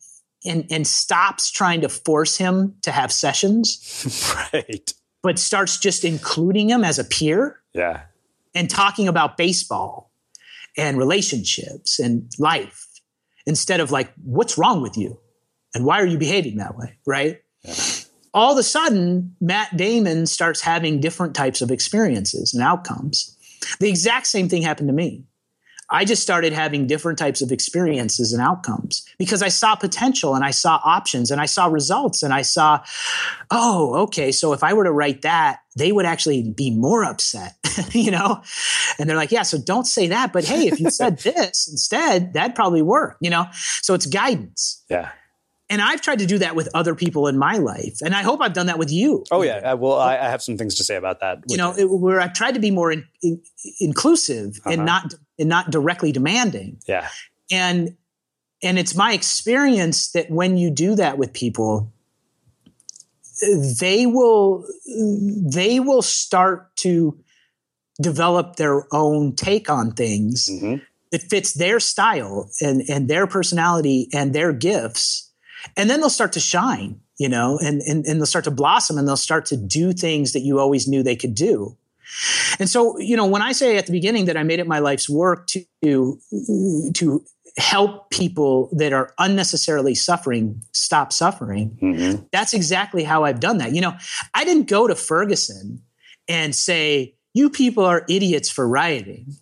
and 0.44 0.66
and 0.70 0.86
stops 0.86 1.50
trying 1.50 1.82
to 1.82 1.88
force 1.88 2.36
him 2.36 2.76
to 2.82 2.90
have 2.90 3.12
sessions, 3.12 4.34
right? 4.52 4.92
But 5.22 5.38
starts 5.38 5.78
just 5.78 6.04
including 6.04 6.70
him 6.70 6.84
as 6.84 6.98
a 6.98 7.04
peer, 7.04 7.60
yeah, 7.72 8.02
and 8.54 8.68
talking 8.68 9.08
about 9.08 9.36
baseball 9.36 10.10
and 10.76 10.98
relationships 10.98 11.98
and 11.98 12.32
life 12.38 12.88
instead 13.46 13.80
of 13.80 13.90
like, 13.90 14.12
what's 14.24 14.56
wrong 14.56 14.80
with 14.80 14.96
you 14.96 15.20
and 15.74 15.84
why 15.84 16.00
are 16.00 16.06
you 16.06 16.16
behaving 16.16 16.56
that 16.56 16.76
way, 16.76 16.96
right? 17.04 17.42
Yeah 17.62 17.74
all 18.34 18.52
of 18.52 18.58
a 18.58 18.62
sudden, 18.62 19.36
Matt 19.40 19.76
Damon 19.76 20.26
starts 20.26 20.60
having 20.60 21.00
different 21.00 21.34
types 21.34 21.60
of 21.60 21.70
experiences 21.70 22.54
and 22.54 22.62
outcomes. 22.62 23.36
The 23.78 23.88
exact 23.88 24.26
same 24.26 24.48
thing 24.48 24.62
happened 24.62 24.88
to 24.88 24.94
me. 24.94 25.24
I 25.92 26.06
just 26.06 26.22
started 26.22 26.54
having 26.54 26.86
different 26.86 27.18
types 27.18 27.42
of 27.42 27.52
experiences 27.52 28.32
and 28.32 28.40
outcomes 28.40 29.06
because 29.18 29.42
I 29.42 29.48
saw 29.48 29.76
potential 29.76 30.34
and 30.34 30.42
I 30.42 30.50
saw 30.50 30.80
options 30.82 31.30
and 31.30 31.38
I 31.38 31.44
saw 31.44 31.66
results 31.66 32.22
and 32.22 32.32
I 32.32 32.40
saw, 32.40 32.82
oh, 33.50 33.94
okay, 34.04 34.32
so 34.32 34.54
if 34.54 34.64
I 34.64 34.72
were 34.72 34.84
to 34.84 34.92
write 34.92 35.20
that, 35.22 35.60
they 35.76 35.92
would 35.92 36.06
actually 36.06 36.50
be 36.50 36.70
more 36.70 37.04
upset, 37.04 37.56
you 37.92 38.10
know? 38.10 38.42
And 38.98 39.08
they're 39.08 39.18
like, 39.18 39.32
yeah, 39.32 39.42
so 39.42 39.58
don't 39.58 39.86
say 39.86 40.08
that. 40.08 40.32
But 40.32 40.44
hey, 40.44 40.66
if 40.66 40.80
you 40.80 40.90
said 40.90 41.18
this 41.22 41.68
instead, 41.70 42.32
that'd 42.32 42.54
probably 42.54 42.82
work, 42.82 43.18
you 43.20 43.28
know? 43.28 43.46
So 43.52 43.92
it's 43.92 44.06
guidance. 44.06 44.82
Yeah. 44.88 45.10
And 45.72 45.80
I've 45.80 46.02
tried 46.02 46.18
to 46.18 46.26
do 46.26 46.36
that 46.36 46.54
with 46.54 46.68
other 46.74 46.94
people 46.94 47.28
in 47.28 47.38
my 47.38 47.56
life. 47.56 48.02
And 48.04 48.14
I 48.14 48.20
hope 48.20 48.42
I've 48.42 48.52
done 48.52 48.66
that 48.66 48.78
with 48.78 48.92
you. 48.92 49.24
Oh, 49.30 49.40
yeah. 49.40 49.72
Well, 49.72 49.98
I, 49.98 50.18
I 50.18 50.28
have 50.28 50.42
some 50.42 50.58
things 50.58 50.74
to 50.74 50.84
say 50.84 50.96
about 50.96 51.20
that. 51.20 51.38
You 51.48 51.56
know, 51.56 51.74
it, 51.74 51.86
where 51.86 52.20
I've 52.20 52.34
tried 52.34 52.52
to 52.52 52.60
be 52.60 52.70
more 52.70 52.92
in, 52.92 53.08
in, 53.22 53.40
inclusive 53.80 54.58
uh-huh. 54.58 54.70
and 54.74 54.84
not 54.84 55.14
and 55.38 55.48
not 55.48 55.70
directly 55.70 56.12
demanding. 56.12 56.78
Yeah. 56.86 57.08
And 57.50 57.96
and 58.62 58.78
it's 58.78 58.94
my 58.94 59.14
experience 59.14 60.12
that 60.12 60.30
when 60.30 60.58
you 60.58 60.70
do 60.70 60.94
that 60.96 61.16
with 61.16 61.32
people, 61.32 61.90
they 63.80 64.04
will 64.04 64.66
they 64.86 65.80
will 65.80 66.02
start 66.02 66.76
to 66.76 67.18
develop 67.98 68.56
their 68.56 68.86
own 68.92 69.34
take 69.36 69.70
on 69.70 69.92
things 69.92 70.50
mm-hmm. 70.52 70.82
that 71.12 71.22
fits 71.22 71.54
their 71.54 71.80
style 71.80 72.50
and, 72.60 72.82
and 72.90 73.08
their 73.08 73.26
personality 73.26 74.10
and 74.12 74.34
their 74.34 74.52
gifts. 74.52 75.30
And 75.76 75.88
then 75.88 76.00
they'll 76.00 76.10
start 76.10 76.32
to 76.32 76.40
shine, 76.40 77.00
you 77.18 77.28
know, 77.28 77.58
and, 77.58 77.80
and, 77.82 78.04
and 78.06 78.20
they'll 78.20 78.26
start 78.26 78.44
to 78.44 78.50
blossom 78.50 78.98
and 78.98 79.06
they'll 79.06 79.16
start 79.16 79.46
to 79.46 79.56
do 79.56 79.92
things 79.92 80.32
that 80.32 80.40
you 80.40 80.58
always 80.58 80.88
knew 80.88 81.02
they 81.02 81.16
could 81.16 81.34
do. 81.34 81.76
And 82.58 82.68
so, 82.68 82.98
you 82.98 83.16
know, 83.16 83.26
when 83.26 83.42
I 83.42 83.52
say 83.52 83.76
at 83.76 83.86
the 83.86 83.92
beginning 83.92 84.26
that 84.26 84.36
I 84.36 84.42
made 84.42 84.58
it 84.58 84.66
my 84.66 84.78
life's 84.78 85.08
work 85.08 85.48
to 85.48 86.20
to 86.94 87.24
help 87.58 88.10
people 88.10 88.70
that 88.72 88.92
are 88.92 89.12
unnecessarily 89.18 89.94
suffering 89.94 90.62
stop 90.72 91.12
suffering, 91.12 91.78
mm-hmm. 91.80 92.22
that's 92.32 92.54
exactly 92.54 93.04
how 93.04 93.24
I've 93.24 93.40
done 93.40 93.58
that. 93.58 93.74
You 93.74 93.80
know, 93.80 93.94
I 94.34 94.44
didn't 94.44 94.68
go 94.68 94.86
to 94.86 94.94
Ferguson 94.94 95.82
and 96.28 96.54
say, 96.54 97.14
"You 97.34 97.50
people 97.50 97.84
are 97.84 98.04
idiots 98.08 98.50
for 98.50 98.68
rioting." 98.68 99.34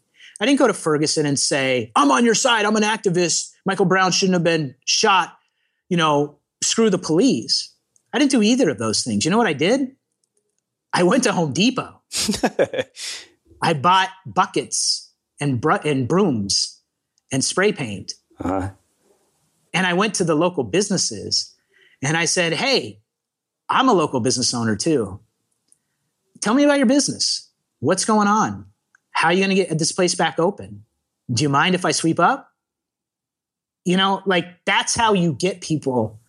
I 0.43 0.47
didn't 0.47 0.59
go 0.59 0.67
to 0.67 0.75
Ferguson 0.75 1.27
and 1.27 1.39
say, 1.39 1.93
"I'm 1.97 2.11
on 2.11 2.25
your 2.25 2.35
side. 2.35 2.65
I'm 2.65 2.77
an 2.77 2.83
activist. 2.83 3.51
Michael 3.67 3.87
Brown 3.87 4.13
shouldn't 4.13 4.35
have 4.35 4.45
been 4.45 4.75
shot." 4.85 5.37
You 5.91 5.99
know, 5.99 6.39
screw 6.63 6.89
the 6.89 6.97
police. 6.97 7.75
I 8.15 8.19
didn't 8.19 8.31
do 8.31 8.43
either 8.43 8.71
of 8.71 8.79
those 8.79 9.05
things. 9.05 9.27
You 9.27 9.31
know 9.31 9.39
what 9.39 9.47
I 9.47 9.53
did? 9.53 9.97
I 10.93 11.03
went 11.03 11.25
to 11.25 11.33
Home 11.33 11.53
Depot. 11.53 12.01
I 13.63 13.75
bought 13.75 14.09
buckets 14.27 15.13
and, 15.39 15.61
br- 15.61 15.85
and 15.85 16.09
brooms 16.09 16.81
and 17.31 17.45
spray 17.45 17.73
paint. 17.73 18.15
Uh-huh. 18.41 18.71
And 19.73 19.87
I 19.87 19.93
went 19.93 20.15
to 20.15 20.25
the 20.25 20.35
local 20.35 20.65
businesses 20.65 21.55
and 22.03 22.17
I 22.17 22.25
said, 22.25 22.55
Hey, 22.55 23.01
I'm 23.69 23.89
a 23.89 23.93
local 23.93 24.21
business 24.21 24.53
owner 24.55 24.75
too. 24.75 25.21
Tell 26.41 26.55
me 26.55 26.65
about 26.65 26.79
your 26.79 26.87
business. 26.87 27.51
What's 27.79 28.05
going 28.05 28.27
on? 28.27 28.67
How 29.13 29.29
are 29.29 29.33
you 29.33 29.45
going 29.45 29.57
to 29.57 29.63
get 29.63 29.79
this 29.79 29.93
place 29.93 30.15
back 30.15 30.39
open? 30.39 30.85
Do 31.33 31.43
you 31.43 31.49
mind 31.49 31.75
if 31.75 31.85
I 31.85 31.93
sweep 31.93 32.19
up? 32.19 32.50
You 33.91 33.97
know, 33.97 34.23
like 34.25 34.47
that's 34.65 34.95
how 34.95 35.15
you 35.15 35.33
get 35.33 35.61
people 35.61 36.21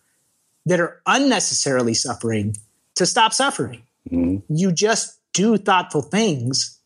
that 0.66 0.80
are 0.80 1.00
unnecessarily 1.06 1.94
suffering 1.94 2.56
to 2.96 3.06
stop 3.06 3.32
suffering. 3.32 3.84
Mm-hmm. 4.10 4.52
You 4.52 4.72
just 4.72 5.20
do 5.32 5.56
thoughtful 5.56 6.02
things. 6.02 6.80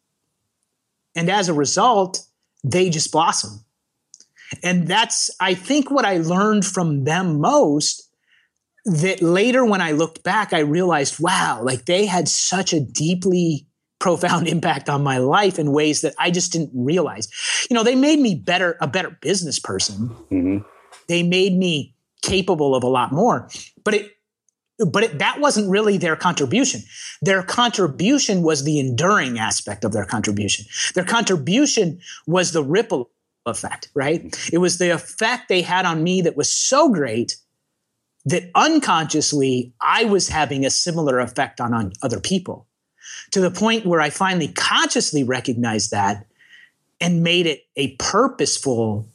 And 1.15 1.31
as 1.31 1.49
a 1.49 1.55
result, 1.55 2.21
they 2.63 2.91
just 2.91 3.11
blossom. 3.11 3.65
And 4.63 4.87
that's, 4.87 5.31
I 5.41 5.55
think, 5.55 5.91
what 5.91 6.05
I 6.05 6.19
learned 6.19 6.67
from 6.67 7.05
them 7.05 7.41
most. 7.41 8.03
That 8.85 9.23
later, 9.23 9.65
when 9.65 9.81
I 9.81 9.93
looked 9.93 10.23
back, 10.23 10.53
I 10.53 10.59
realized, 10.59 11.19
wow, 11.19 11.61
like 11.63 11.87
they 11.87 12.05
had 12.05 12.29
such 12.29 12.75
a 12.75 12.81
deeply 12.81 13.67
profound 13.99 14.49
impact 14.57 14.89
on 14.89 15.03
my 15.03 15.19
life 15.19 15.59
in 15.59 15.73
ways 15.73 16.01
that 16.03 16.15
I 16.19 16.31
just 16.31 16.53
didn't 16.53 16.71
realize. 16.75 17.29
You 17.71 17.75
know, 17.75 17.83
they 17.83 17.95
made 17.95 18.21
me 18.21 18.35
better, 18.35 18.77
a 18.81 18.87
better 18.87 19.17
business 19.21 19.59
person. 19.59 20.09
Mm-hmm. 20.31 20.59
They 21.09 21.23
made 21.23 21.57
me 21.57 21.95
capable 22.23 22.75
of 22.75 22.83
a 22.83 22.89
lot 22.89 23.13
more. 23.13 23.49
But 23.85 23.95
it 23.95 24.13
but 24.79 25.05
it, 25.05 25.19
that 25.21 25.41
wasn't 25.41 25.71
really 25.71 25.97
their 25.97 26.17
contribution. 26.17 26.83
Their 27.23 27.43
contribution 27.43 28.43
was 28.43 28.65
the 28.65 28.79
enduring 28.79 29.39
aspect 29.39 29.85
of 29.85 29.93
their 29.93 30.05
contribution. 30.05 30.67
Their 30.95 31.05
contribution 31.05 31.99
was 32.27 32.53
the 32.53 32.63
ripple 32.63 33.11
effect, 33.47 33.89
right? 33.95 34.23
It 34.53 34.59
was 34.59 34.77
the 34.79 34.91
effect 34.91 35.49
they 35.49 35.63
had 35.63 35.87
on 35.87 36.03
me 36.03 36.21
that 36.23 36.37
was 36.37 36.51
so 36.51 36.91
great 36.91 37.37
that 38.27 38.51
unconsciously 38.55 39.73
I 39.81 40.05
was 40.05 40.29
having 40.29 40.67
a 40.67 40.71
similar 40.71 41.21
effect 41.21 41.61
on, 41.61 41.73
on 41.73 41.93
other 42.03 42.21
people 42.21 42.67
to 43.37 43.41
the 43.43 43.51
point 43.51 43.85
where 43.85 44.01
I 44.01 44.09
finally 44.09 44.49
consciously 44.49 45.23
recognized 45.23 45.91
that 45.91 46.25
and 47.03 47.23
made 47.23 47.45
it 47.45 47.67
a 47.77 47.95
purposeful 47.97 49.07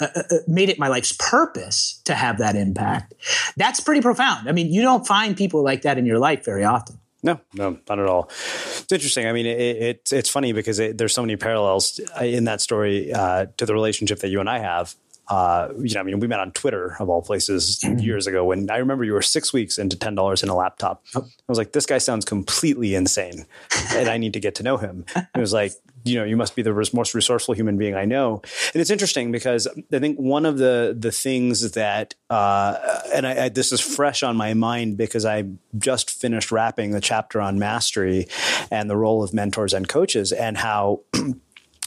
uh, 0.00 0.08
uh, 0.16 0.22
uh, 0.32 0.36
made 0.48 0.68
it 0.68 0.80
my 0.80 0.88
life's 0.88 1.14
purpose 1.16 2.02
to 2.04 2.12
have 2.12 2.38
that 2.38 2.56
impact. 2.56 3.14
That's 3.56 3.78
pretty 3.78 4.00
profound. 4.00 4.48
I 4.48 4.52
mean, 4.52 4.72
you 4.72 4.82
don't 4.82 5.06
find 5.06 5.36
people 5.36 5.62
like 5.62 5.82
that 5.82 5.96
in 5.96 6.06
your 6.06 6.18
life 6.18 6.44
very 6.44 6.64
often. 6.64 6.98
No, 7.22 7.40
no, 7.54 7.78
not 7.88 8.00
at 8.00 8.06
all. 8.06 8.24
It's 8.30 8.90
interesting. 8.90 9.28
I 9.28 9.32
mean, 9.32 9.46
it, 9.46 9.60
it 9.60 10.08
it's 10.10 10.28
funny 10.28 10.52
because 10.52 10.80
it, 10.80 10.98
there's 10.98 11.14
so 11.14 11.22
many 11.22 11.36
parallels 11.36 12.00
in 12.20 12.44
that 12.44 12.60
story 12.60 13.12
uh, 13.12 13.46
to 13.58 13.64
the 13.64 13.74
relationship 13.74 14.18
that 14.20 14.28
you 14.28 14.40
and 14.40 14.50
I 14.50 14.58
have 14.58 14.96
uh, 15.28 15.68
you 15.78 15.94
know, 15.94 16.00
I 16.00 16.02
mean, 16.04 16.20
we 16.20 16.26
met 16.26 16.40
on 16.40 16.52
Twitter 16.52 16.96
of 16.98 17.08
all 17.10 17.22
places 17.22 17.84
years 17.98 18.26
ago 18.26 18.44
when 18.44 18.70
I 18.70 18.78
remember 18.78 19.04
you 19.04 19.12
were 19.12 19.22
six 19.22 19.52
weeks 19.52 19.78
into 19.78 19.96
ten 19.96 20.14
dollars 20.14 20.42
in 20.42 20.48
a 20.48 20.56
laptop. 20.56 21.04
I 21.14 21.20
was 21.48 21.58
like, 21.58 21.72
this 21.72 21.86
guy 21.86 21.98
sounds 21.98 22.24
completely 22.24 22.94
insane, 22.94 23.46
and 23.92 24.08
I 24.08 24.16
need 24.16 24.32
to 24.32 24.40
get 24.40 24.54
to 24.56 24.62
know 24.62 24.76
him. 24.76 25.04
It 25.34 25.40
was 25.40 25.52
like, 25.52 25.72
you 26.04 26.16
know, 26.18 26.24
you 26.24 26.36
must 26.36 26.56
be 26.56 26.62
the 26.62 26.72
most 26.92 27.14
resourceful 27.14 27.54
human 27.54 27.76
being 27.76 27.94
I 27.94 28.06
know. 28.06 28.40
And 28.72 28.80
it's 28.80 28.90
interesting 28.90 29.30
because 29.30 29.68
I 29.92 29.98
think 29.98 30.16
one 30.18 30.46
of 30.46 30.58
the 30.58 30.96
the 30.98 31.12
things 31.12 31.72
that, 31.72 32.14
uh, 32.30 33.02
and 33.12 33.26
I, 33.26 33.44
I, 33.44 33.48
this 33.50 33.70
is 33.70 33.80
fresh 33.80 34.22
on 34.22 34.36
my 34.36 34.54
mind 34.54 34.96
because 34.96 35.24
I 35.24 35.44
just 35.76 36.10
finished 36.10 36.50
wrapping 36.50 36.90
the 36.90 37.00
chapter 37.00 37.40
on 37.40 37.58
mastery 37.58 38.26
and 38.70 38.88
the 38.88 38.96
role 38.96 39.22
of 39.22 39.32
mentors 39.32 39.74
and 39.74 39.86
coaches 39.86 40.32
and 40.32 40.56
how. 40.56 41.02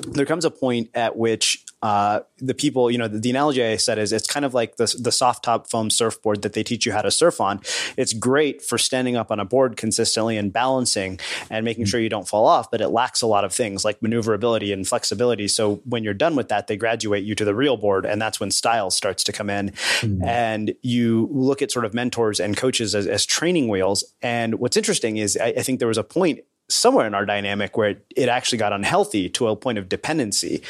there 0.07 0.25
comes 0.25 0.45
a 0.45 0.51
point 0.51 0.89
at 0.95 1.15
which 1.15 1.63
uh, 1.81 2.19
the 2.37 2.53
people, 2.53 2.91
you 2.91 2.97
know, 2.97 3.07
the, 3.07 3.19
the, 3.19 3.29
analogy 3.31 3.63
I 3.63 3.77
said 3.77 3.97
is 3.97 4.11
it's 4.13 4.27
kind 4.27 4.45
of 4.45 4.53
like 4.53 4.75
the, 4.75 4.95
the 4.99 5.11
soft 5.11 5.43
top 5.43 5.67
foam 5.67 5.89
surfboard 5.89 6.43
that 6.43 6.53
they 6.53 6.61
teach 6.61 6.85
you 6.85 6.91
how 6.91 7.01
to 7.01 7.09
surf 7.09 7.41
on. 7.41 7.59
It's 7.97 8.13
great 8.13 8.61
for 8.61 8.77
standing 8.77 9.15
up 9.15 9.31
on 9.31 9.39
a 9.39 9.45
board 9.45 9.77
consistently 9.77 10.37
and 10.37 10.53
balancing 10.53 11.19
and 11.49 11.65
making 11.65 11.85
sure 11.85 11.99
you 11.99 12.09
don't 12.09 12.27
fall 12.27 12.45
off, 12.45 12.69
but 12.69 12.81
it 12.81 12.89
lacks 12.89 13.23
a 13.23 13.27
lot 13.27 13.43
of 13.43 13.51
things 13.51 13.83
like 13.83 13.99
maneuverability 14.01 14.71
and 14.71 14.87
flexibility. 14.87 15.47
So 15.47 15.81
when 15.85 16.03
you're 16.03 16.13
done 16.13 16.35
with 16.35 16.49
that, 16.49 16.67
they 16.67 16.77
graduate 16.77 17.23
you 17.23 17.33
to 17.33 17.45
the 17.45 17.55
real 17.55 17.77
board, 17.77 18.05
and 18.05 18.21
that's 18.21 18.39
when 18.39 18.51
style 18.51 18.91
starts 18.91 19.23
to 19.23 19.31
come 19.31 19.49
in. 19.49 19.69
Mm-hmm. 19.71 20.23
And 20.23 20.75
you 20.83 21.29
look 21.31 21.63
at 21.63 21.71
sort 21.71 21.85
of 21.85 21.95
mentors 21.95 22.39
and 22.39 22.55
coaches 22.55 22.93
as, 22.93 23.07
as 23.07 23.25
training 23.25 23.69
wheels. 23.69 24.03
And 24.21 24.55
what's 24.55 24.77
interesting 24.77 25.17
is 25.17 25.35
I, 25.35 25.47
I 25.47 25.63
think 25.63 25.79
there 25.79 25.87
was 25.87 25.97
a 25.97 26.03
point 26.03 26.41
somewhere 26.71 27.05
in 27.05 27.13
our 27.13 27.25
dynamic 27.25 27.77
where 27.77 27.89
it, 27.89 28.05
it, 28.15 28.29
actually 28.29 28.57
got 28.57 28.73
unhealthy 28.73 29.29
to 29.29 29.47
a 29.47 29.55
point 29.55 29.77
of 29.77 29.89
dependency 29.89 30.63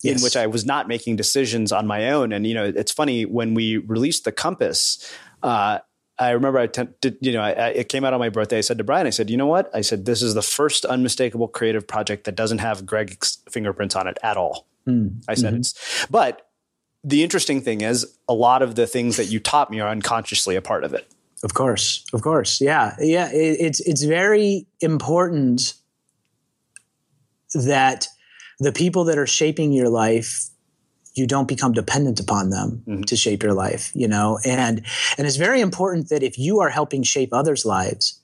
yes. 0.00 0.16
in 0.16 0.22
which 0.22 0.36
I 0.36 0.46
was 0.46 0.64
not 0.64 0.88
making 0.88 1.16
decisions 1.16 1.72
on 1.72 1.86
my 1.86 2.10
own. 2.10 2.32
And, 2.32 2.46
you 2.46 2.54
know, 2.54 2.64
it's 2.64 2.92
funny 2.92 3.24
when 3.24 3.54
we 3.54 3.76
released 3.76 4.24
the 4.24 4.32
compass, 4.32 5.12
uh, 5.42 5.78
I 6.18 6.30
remember 6.30 6.58
I 6.58 6.66
did, 6.66 7.16
you 7.20 7.32
know, 7.32 7.42
I, 7.42 7.50
I, 7.50 7.68
it 7.68 7.88
came 7.88 8.04
out 8.04 8.12
on 8.12 8.20
my 8.20 8.28
birthday. 8.28 8.58
I 8.58 8.60
said 8.60 8.78
to 8.78 8.84
Brian, 8.84 9.06
I 9.06 9.10
said, 9.10 9.30
you 9.30 9.36
know 9.36 9.46
what? 9.46 9.70
I 9.74 9.80
said, 9.80 10.04
this 10.04 10.22
is 10.22 10.34
the 10.34 10.42
first 10.42 10.84
unmistakable 10.84 11.48
creative 11.48 11.86
project 11.86 12.24
that 12.24 12.36
doesn't 12.36 12.58
have 12.58 12.86
Greg's 12.86 13.38
fingerprints 13.50 13.96
on 13.96 14.06
it 14.06 14.18
at 14.22 14.36
all. 14.36 14.66
Mm. 14.86 15.22
I 15.28 15.34
said 15.34 15.52
mm-hmm. 15.52 15.60
it's, 15.60 16.06
but 16.10 16.48
the 17.04 17.22
interesting 17.22 17.60
thing 17.60 17.80
is 17.80 18.18
a 18.28 18.34
lot 18.34 18.62
of 18.62 18.74
the 18.74 18.86
things 18.86 19.16
that 19.16 19.26
you 19.26 19.40
taught 19.40 19.70
me 19.70 19.80
are 19.80 19.88
unconsciously 19.88 20.56
a 20.56 20.62
part 20.62 20.84
of 20.84 20.94
it. 20.94 21.10
Of 21.42 21.54
course, 21.54 22.04
of 22.12 22.22
course, 22.22 22.60
yeah, 22.60 22.94
yeah. 23.00 23.28
It, 23.32 23.56
it's 23.60 23.80
it's 23.80 24.04
very 24.04 24.66
important 24.80 25.74
that 27.54 28.06
the 28.60 28.72
people 28.72 29.04
that 29.04 29.18
are 29.18 29.26
shaping 29.26 29.72
your 29.72 29.88
life 29.88 30.48
you 31.14 31.26
don't 31.26 31.48
become 31.48 31.72
dependent 31.72 32.20
upon 32.20 32.48
them 32.50 32.82
mm-hmm. 32.86 33.02
to 33.02 33.16
shape 33.16 33.42
your 33.42 33.52
life 33.52 33.90
you 33.94 34.08
know 34.08 34.38
and 34.44 34.84
and 35.18 35.26
it's 35.26 35.36
very 35.36 35.60
important 35.60 36.08
that 36.08 36.22
if 36.22 36.38
you 36.38 36.60
are 36.60 36.70
helping 36.70 37.02
shape 37.02 37.32
others 37.32 37.64
lives 37.64 38.20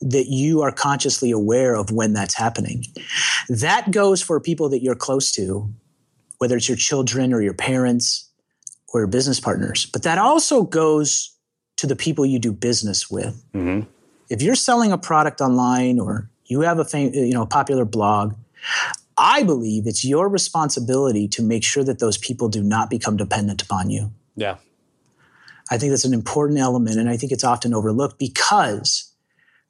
that 0.00 0.26
you 0.28 0.62
are 0.62 0.72
consciously 0.72 1.30
aware 1.30 1.74
of 1.74 1.90
when 1.90 2.14
that's 2.14 2.34
happening 2.34 2.84
that 3.48 3.90
goes 3.90 4.22
for 4.22 4.40
people 4.40 4.68
that 4.68 4.82
you're 4.82 4.94
close 4.94 5.30
to 5.32 5.68
whether 6.38 6.56
it's 6.56 6.68
your 6.68 6.78
children 6.78 7.34
or 7.34 7.42
your 7.42 7.54
parents 7.54 8.30
or 8.94 9.00
your 9.00 9.08
business 9.08 9.40
partners 9.40 9.86
but 9.86 10.02
that 10.02 10.18
also 10.18 10.62
goes 10.62 11.36
to 11.80 11.86
the 11.86 11.96
people 11.96 12.26
you 12.26 12.38
do 12.38 12.52
business 12.52 13.10
with. 13.10 13.42
Mm-hmm. 13.54 13.88
If 14.28 14.42
you're 14.42 14.54
selling 14.54 14.92
a 14.92 14.98
product 14.98 15.40
online 15.40 15.98
or 15.98 16.28
you 16.44 16.60
have 16.60 16.78
a 16.78 16.84
fam- 16.84 17.14
you 17.14 17.32
know 17.32 17.42
a 17.42 17.46
popular 17.46 17.86
blog, 17.86 18.34
I 19.16 19.42
believe 19.44 19.86
it's 19.86 20.04
your 20.04 20.28
responsibility 20.28 21.26
to 21.28 21.42
make 21.42 21.64
sure 21.64 21.82
that 21.84 21.98
those 21.98 22.18
people 22.18 22.50
do 22.50 22.62
not 22.62 22.90
become 22.90 23.16
dependent 23.16 23.62
upon 23.62 23.88
you. 23.88 24.12
Yeah. 24.36 24.56
I 25.70 25.78
think 25.78 25.90
that's 25.90 26.04
an 26.04 26.12
important 26.12 26.58
element 26.58 26.98
and 26.98 27.08
I 27.08 27.16
think 27.16 27.32
it's 27.32 27.44
often 27.44 27.72
overlooked 27.72 28.18
because 28.18 29.10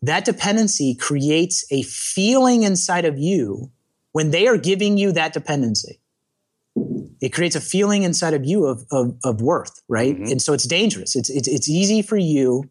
that 0.02 0.24
dependency 0.24 0.96
creates 0.96 1.64
a 1.70 1.82
feeling 1.82 2.64
inside 2.64 3.04
of 3.04 3.18
you 3.18 3.70
when 4.10 4.32
they 4.32 4.48
are 4.48 4.56
giving 4.56 4.98
you 4.98 5.12
that 5.12 5.32
dependency 5.32 6.00
it 7.20 7.30
creates 7.30 7.54
a 7.54 7.60
feeling 7.60 8.02
inside 8.02 8.34
of 8.34 8.44
you 8.44 8.66
of, 8.66 8.84
of, 8.90 9.16
of 9.24 9.42
worth, 9.42 9.82
right? 9.88 10.14
Mm-hmm. 10.14 10.32
And 10.32 10.42
so 10.42 10.52
it's 10.52 10.64
dangerous. 10.64 11.14
It's, 11.14 11.28
it's, 11.28 11.48
it's 11.48 11.68
easy 11.68 12.02
for 12.02 12.16
you 12.16 12.68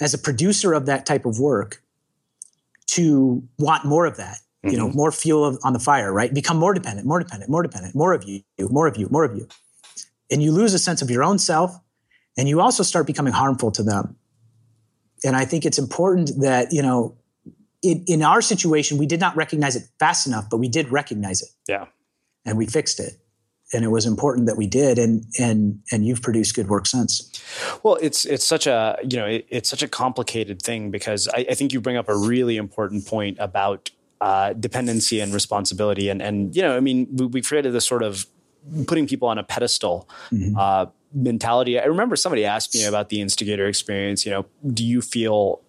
as 0.00 0.12
a 0.12 0.18
producer 0.18 0.74
of 0.74 0.86
that 0.86 1.06
type 1.06 1.24
of 1.24 1.38
work 1.38 1.82
to 2.88 3.42
want 3.58 3.84
more 3.84 4.04
of 4.04 4.18
that, 4.18 4.36
mm-hmm. 4.36 4.70
you 4.70 4.76
know, 4.76 4.88
mm-hmm. 4.88 4.96
more 4.96 5.10
fuel 5.10 5.44
of, 5.44 5.58
on 5.64 5.72
the 5.72 5.78
fire, 5.78 6.12
right? 6.12 6.32
Become 6.32 6.58
more 6.58 6.74
dependent, 6.74 7.06
more 7.06 7.18
dependent, 7.18 7.50
more 7.50 7.62
dependent, 7.62 7.94
more 7.94 8.12
of 8.12 8.24
you, 8.24 8.42
more 8.58 8.86
of 8.86 8.96
you, 8.96 9.08
more 9.10 9.24
of 9.24 9.36
you. 9.36 9.48
And 10.30 10.42
you 10.42 10.52
lose 10.52 10.74
a 10.74 10.78
sense 10.78 11.00
of 11.00 11.10
your 11.10 11.24
own 11.24 11.38
self 11.38 11.78
and 12.36 12.48
you 12.48 12.60
also 12.60 12.82
start 12.82 13.06
becoming 13.06 13.32
harmful 13.32 13.70
to 13.72 13.82
them. 13.82 14.16
And 15.24 15.34
I 15.34 15.46
think 15.46 15.64
it's 15.64 15.78
important 15.78 16.30
that, 16.40 16.72
you 16.72 16.82
know, 16.82 17.16
in, 17.82 18.04
in 18.06 18.22
our 18.22 18.42
situation, 18.42 18.98
we 18.98 19.06
did 19.06 19.20
not 19.20 19.34
recognize 19.36 19.76
it 19.76 19.84
fast 19.98 20.26
enough, 20.26 20.50
but 20.50 20.58
we 20.58 20.68
did 20.68 20.90
recognize 20.90 21.40
it. 21.40 21.48
Yeah. 21.68 21.86
And 22.44 22.58
we 22.58 22.66
fixed 22.66 23.00
it. 23.00 23.14
And 23.76 23.84
it 23.84 23.88
was 23.88 24.06
important 24.06 24.46
that 24.46 24.56
we 24.56 24.66
did, 24.66 24.98
and 24.98 25.24
and 25.38 25.80
and 25.92 26.06
you've 26.06 26.22
produced 26.22 26.56
good 26.56 26.68
work 26.68 26.86
since. 26.86 27.30
Well, 27.82 27.98
it's 28.00 28.24
it's 28.24 28.44
such 28.44 28.66
a 28.66 28.98
you 29.02 29.18
know 29.18 29.26
it, 29.26 29.46
it's 29.50 29.68
such 29.68 29.82
a 29.82 29.88
complicated 29.88 30.62
thing 30.62 30.90
because 30.90 31.28
I, 31.28 31.46
I 31.50 31.54
think 31.54 31.74
you 31.74 31.80
bring 31.82 31.98
up 31.98 32.08
a 32.08 32.16
really 32.16 32.56
important 32.56 33.06
point 33.06 33.36
about 33.38 33.90
uh, 34.22 34.54
dependency 34.54 35.20
and 35.20 35.34
responsibility, 35.34 36.08
and 36.08 36.22
and 36.22 36.56
you 36.56 36.62
know 36.62 36.74
I 36.74 36.80
mean 36.80 37.06
we, 37.12 37.26
we 37.26 37.42
created 37.42 37.74
this 37.74 37.86
sort 37.86 38.02
of 38.02 38.24
putting 38.86 39.06
people 39.06 39.28
on 39.28 39.36
a 39.36 39.44
pedestal 39.44 40.08
mm-hmm. 40.32 40.56
uh, 40.56 40.86
mentality. 41.12 41.78
I 41.78 41.84
remember 41.84 42.16
somebody 42.16 42.44
asked 42.46 42.74
me 42.74 42.84
about 42.84 43.10
the 43.10 43.20
instigator 43.20 43.66
experience. 43.66 44.24
You 44.24 44.32
know, 44.32 44.46
do 44.72 44.84
you 44.84 45.02
feel 45.02 45.60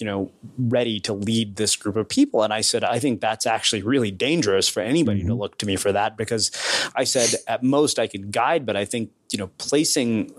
you 0.00 0.06
know 0.06 0.30
ready 0.58 1.00
to 1.00 1.12
lead 1.12 1.56
this 1.56 1.76
group 1.76 1.96
of 1.96 2.08
people. 2.08 2.42
And 2.42 2.52
i 2.52 2.60
said 2.60 2.84
i 2.84 2.98
think 2.98 3.20
that's 3.20 3.46
actually 3.46 3.82
really 3.82 4.10
dangerous 4.10 4.68
for 4.68 4.80
anybody 4.80 5.20
mm-hmm. 5.20 5.28
to 5.28 5.34
look 5.34 5.58
to 5.58 5.66
me 5.66 5.76
for 5.76 5.92
that 5.92 6.16
because 6.16 6.50
i 6.94 7.04
said 7.04 7.34
at 7.46 7.62
most 7.62 7.98
i 7.98 8.06
could 8.06 8.32
guide 8.32 8.64
but 8.64 8.76
i 8.76 8.84
think 8.84 9.10
you 9.30 9.38
know 9.38 9.48
placing 9.58 10.32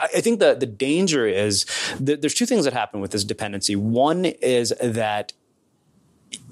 i 0.00 0.20
think 0.20 0.38
the 0.40 0.54
the 0.54 0.66
danger 0.66 1.26
is 1.26 1.66
that 1.98 2.20
there's 2.20 2.34
two 2.34 2.46
things 2.46 2.64
that 2.64 2.72
happen 2.72 3.00
with 3.00 3.10
this 3.10 3.24
dependency. 3.24 3.76
One 3.76 4.24
is 4.24 4.72
that 4.80 5.32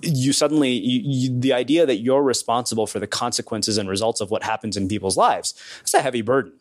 you 0.02 0.32
suddenly 0.32 0.72
you, 0.72 1.01
you, 1.05 1.40
the 1.40 1.52
idea 1.52 1.86
that 1.86 1.97
you're 1.97 2.22
responsible 2.22 2.86
for 2.86 2.98
the 2.98 3.06
consequences 3.06 3.78
and 3.78 3.89
results 3.89 4.20
of 4.20 4.30
what 4.30 4.43
happens 4.43 4.76
in 4.76 4.89
people's 4.89 5.16
lives 5.16 5.55
it's 5.82 5.94
a 5.94 6.01
heavy 6.01 6.22
burden. 6.22 6.52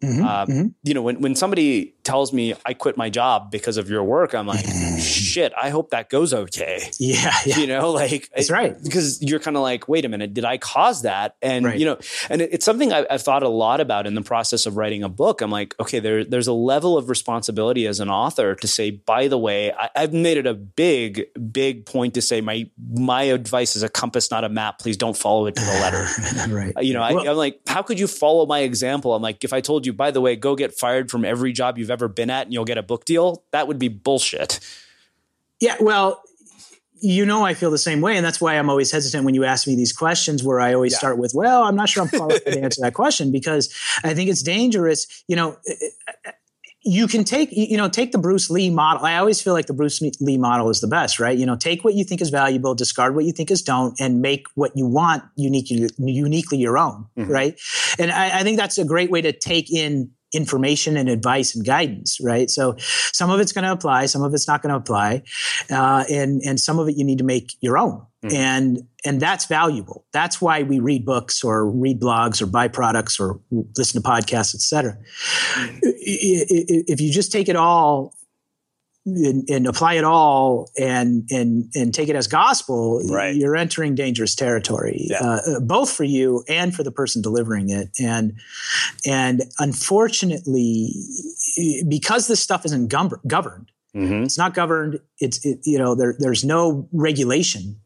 Mm-hmm, 0.00 0.24
uh, 0.24 0.46
mm-hmm. 0.46 0.66
You 0.82 0.94
know, 0.94 1.02
when, 1.02 1.20
when 1.20 1.34
somebody 1.34 1.94
tells 2.04 2.32
me 2.32 2.54
I 2.66 2.74
quit 2.74 2.96
my 2.96 3.08
job 3.08 3.50
because 3.50 3.76
of 3.76 3.88
your 3.88 4.04
work, 4.04 4.34
I'm 4.34 4.46
like, 4.46 4.64
shit, 5.34 5.52
I 5.60 5.70
hope 5.70 5.90
that 5.90 6.08
goes 6.08 6.32
okay. 6.32 6.90
Yeah. 7.04 7.34
yeah. 7.44 7.58
You 7.58 7.66
know, 7.66 7.90
like, 7.90 8.30
that's 8.34 8.50
right. 8.50 8.80
Because 8.82 9.20
you're 9.20 9.40
kind 9.40 9.56
of 9.56 9.62
like, 9.62 9.88
wait 9.88 10.04
a 10.04 10.08
minute, 10.08 10.32
did 10.32 10.44
I 10.44 10.58
cause 10.58 11.02
that? 11.02 11.36
And, 11.42 11.66
right. 11.66 11.78
you 11.78 11.84
know, 11.84 11.98
and 12.30 12.40
it, 12.40 12.50
it's 12.52 12.64
something 12.64 12.92
I, 12.92 13.04
have 13.10 13.22
thought 13.22 13.42
a 13.42 13.48
lot 13.48 13.80
about 13.80 14.06
in 14.06 14.14
the 14.14 14.22
process 14.22 14.64
of 14.64 14.76
writing 14.76 15.02
a 15.02 15.08
book. 15.08 15.42
I'm 15.42 15.50
like, 15.50 15.74
okay, 15.80 15.98
there, 15.98 16.24
there's 16.24 16.46
a 16.46 16.52
level 16.52 16.96
of 16.96 17.08
responsibility 17.08 17.86
as 17.86 18.00
an 18.00 18.08
author 18.08 18.54
to 18.54 18.68
say, 18.68 18.90
by 18.90 19.28
the 19.28 19.36
way, 19.36 19.72
I, 19.72 19.90
I've 19.96 20.12
made 20.14 20.38
it 20.38 20.46
a 20.46 20.54
big, 20.54 21.26
big 21.52 21.84
point 21.84 22.14
to 22.14 22.22
say 22.22 22.40
my, 22.40 22.70
my 22.78 23.24
advice 23.24 23.76
is 23.76 23.82
a 23.82 23.88
compass, 23.88 24.30
not 24.30 24.44
a 24.44 24.48
map. 24.48 24.78
Please 24.78 24.96
don't 24.96 25.16
follow 25.16 25.46
it 25.46 25.56
to 25.56 25.64
the 25.64 25.72
letter. 25.72 26.06
right. 26.54 26.72
You 26.80 26.94
know, 26.94 27.00
well, 27.00 27.28
I'm 27.28 27.36
like, 27.36 27.60
how 27.66 27.82
could 27.82 27.98
you 27.98 28.06
follow 28.06 28.46
my 28.46 28.60
example? 28.60 29.14
I'm 29.14 29.22
like, 29.22 29.44
if 29.44 29.52
I 29.52 29.60
told 29.60 29.84
you, 29.84 29.92
by 29.92 30.10
the 30.10 30.20
way, 30.20 30.36
go 30.36 30.54
get 30.56 30.74
fired 30.74 31.10
from 31.10 31.24
every 31.24 31.52
job 31.52 31.76
you've 31.76 31.90
ever 31.90 32.08
been 32.08 32.30
at 32.30 32.46
and 32.46 32.52
you'll 32.52 32.64
get 32.64 32.78
a 32.78 32.82
book 32.82 33.04
deal, 33.04 33.42
that 33.50 33.68
would 33.68 33.78
be 33.78 33.88
bullshit. 33.88 34.60
Yeah, 35.60 35.76
well, 35.80 36.22
you 37.00 37.26
know, 37.26 37.44
I 37.44 37.54
feel 37.54 37.70
the 37.70 37.78
same 37.78 38.00
way. 38.00 38.16
And 38.16 38.24
that's 38.24 38.40
why 38.40 38.54
I'm 38.54 38.70
always 38.70 38.90
hesitant 38.90 39.24
when 39.24 39.34
you 39.34 39.44
ask 39.44 39.66
me 39.66 39.76
these 39.76 39.92
questions 39.92 40.42
where 40.42 40.60
I 40.60 40.72
always 40.72 40.92
yeah. 40.92 40.98
start 40.98 41.18
with, 41.18 41.32
well, 41.34 41.64
I'm 41.64 41.76
not 41.76 41.88
sure 41.88 42.02
I'm 42.02 42.08
qualified 42.08 42.52
to 42.52 42.60
answer 42.60 42.80
that 42.82 42.94
question 42.94 43.30
because 43.30 43.74
I 44.02 44.14
think 44.14 44.30
it's 44.30 44.42
dangerous. 44.42 45.24
You 45.28 45.36
know, 45.36 45.58
you 46.84 47.08
can 47.08 47.24
take 47.24 47.48
you 47.50 47.76
know 47.76 47.88
take 47.88 48.12
the 48.12 48.18
Bruce 48.18 48.50
Lee 48.50 48.68
model. 48.70 49.06
I 49.06 49.16
always 49.16 49.40
feel 49.40 49.54
like 49.54 49.66
the 49.66 49.72
Bruce 49.72 50.02
Lee 50.20 50.36
model 50.36 50.68
is 50.68 50.80
the 50.80 50.86
best, 50.86 51.18
right? 51.18 51.36
You 51.36 51.46
know, 51.46 51.56
take 51.56 51.82
what 51.82 51.94
you 51.94 52.04
think 52.04 52.20
is 52.20 52.28
valuable, 52.28 52.74
discard 52.74 53.14
what 53.14 53.24
you 53.24 53.32
think 53.32 53.50
is 53.50 53.62
don't, 53.62 53.98
and 53.98 54.20
make 54.20 54.46
what 54.54 54.72
you 54.76 54.86
want 54.86 55.24
uniquely 55.36 55.88
uniquely 55.98 56.58
your 56.58 56.76
own, 56.76 57.06
mm-hmm. 57.16 57.30
right? 57.30 57.58
And 57.98 58.12
I, 58.12 58.40
I 58.40 58.42
think 58.42 58.58
that's 58.58 58.76
a 58.76 58.84
great 58.84 59.10
way 59.10 59.22
to 59.22 59.32
take 59.32 59.72
in 59.72 60.10
information 60.34 60.96
and 60.96 61.08
advice 61.08 61.54
and 61.54 61.64
guidance, 61.64 62.18
right? 62.20 62.50
So 62.50 62.76
some 62.78 63.30
of 63.30 63.40
it's 63.40 63.52
going 63.52 63.64
to 63.64 63.72
apply, 63.72 64.06
some 64.06 64.22
of 64.22 64.34
it's 64.34 64.48
not 64.48 64.62
going 64.62 64.70
to 64.70 64.76
apply, 64.76 65.22
uh, 65.70 66.04
and 66.10 66.42
and 66.42 66.58
some 66.60 66.78
of 66.78 66.88
it 66.88 66.96
you 66.96 67.04
need 67.04 67.18
to 67.18 67.24
make 67.24 67.52
your 67.60 67.78
own, 67.78 68.04
mm-hmm. 68.24 68.34
and 68.34 68.86
and 69.04 69.20
that's 69.20 69.46
valuable. 69.46 70.04
That's 70.12 70.40
why 70.40 70.62
we 70.62 70.80
read 70.80 71.04
books 71.04 71.44
or 71.44 71.70
read 71.70 72.00
blogs 72.00 72.42
or 72.42 72.46
buy 72.46 72.68
products 72.68 73.20
or 73.20 73.40
listen 73.76 74.02
to 74.02 74.08
podcasts, 74.08 74.54
etc. 74.54 74.98
Mm-hmm. 75.54 75.78
If 75.82 77.00
you 77.00 77.12
just 77.12 77.32
take 77.32 77.48
it 77.48 77.56
all 77.56 78.14
and, 79.06 79.48
and, 79.50 79.66
apply 79.66 79.94
it 79.94 80.04
all 80.04 80.70
and 80.78 81.28
and 81.30 81.70
and 81.74 81.92
take 81.92 82.08
it 82.08 82.16
as 82.16 82.26
gospel, 82.26 83.02
right. 83.10 83.34
you're 83.34 83.56
entering 83.56 83.94
dangerous 83.94 84.34
territory, 84.34 85.06
yeah. 85.10 85.18
uh, 85.22 85.60
both 85.60 85.90
for 85.90 86.04
you 86.04 86.42
and 86.48 86.74
for 86.74 86.82
the 86.82 86.90
person 86.90 87.20
delivering 87.20 87.70
it. 87.70 87.88
And 88.00 88.34
and 89.06 89.42
unfortunately, 89.58 90.94
because 91.88 92.28
this 92.28 92.40
stuff 92.40 92.64
isn't 92.64 92.88
governed, 92.88 93.72
mm-hmm. 93.94 94.22
it's 94.22 94.38
not 94.38 94.54
governed. 94.54 95.00
It's 95.18 95.44
it, 95.44 95.60
you 95.64 95.78
know 95.78 95.94
there, 95.94 96.14
there's 96.18 96.44
no 96.44 96.88
regulation. 96.92 97.80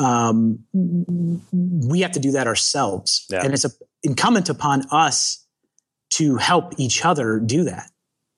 Um, 0.00 0.64
we 0.72 2.00
have 2.00 2.12
to 2.12 2.20
do 2.20 2.32
that 2.32 2.46
ourselves, 2.46 3.26
yeah. 3.30 3.44
and 3.44 3.52
it's 3.52 3.66
a, 3.66 3.70
incumbent 4.02 4.48
upon 4.48 4.84
us 4.90 5.46
to 6.12 6.36
help 6.36 6.72
each 6.78 7.04
other 7.04 7.38
do 7.38 7.64
that. 7.64 7.90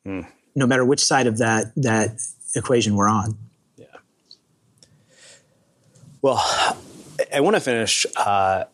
Mm 0.06 0.26
no 0.54 0.66
matter 0.66 0.84
which 0.84 1.00
side 1.00 1.26
of 1.26 1.38
that 1.38 1.72
that 1.76 2.20
equation 2.54 2.94
we're 2.96 3.08
on. 3.08 3.36
Yeah. 3.76 3.86
Well, 6.22 6.42
I 7.32 7.40
want 7.40 7.56
to 7.56 7.60
finish 7.60 8.06
uh, 8.16 8.64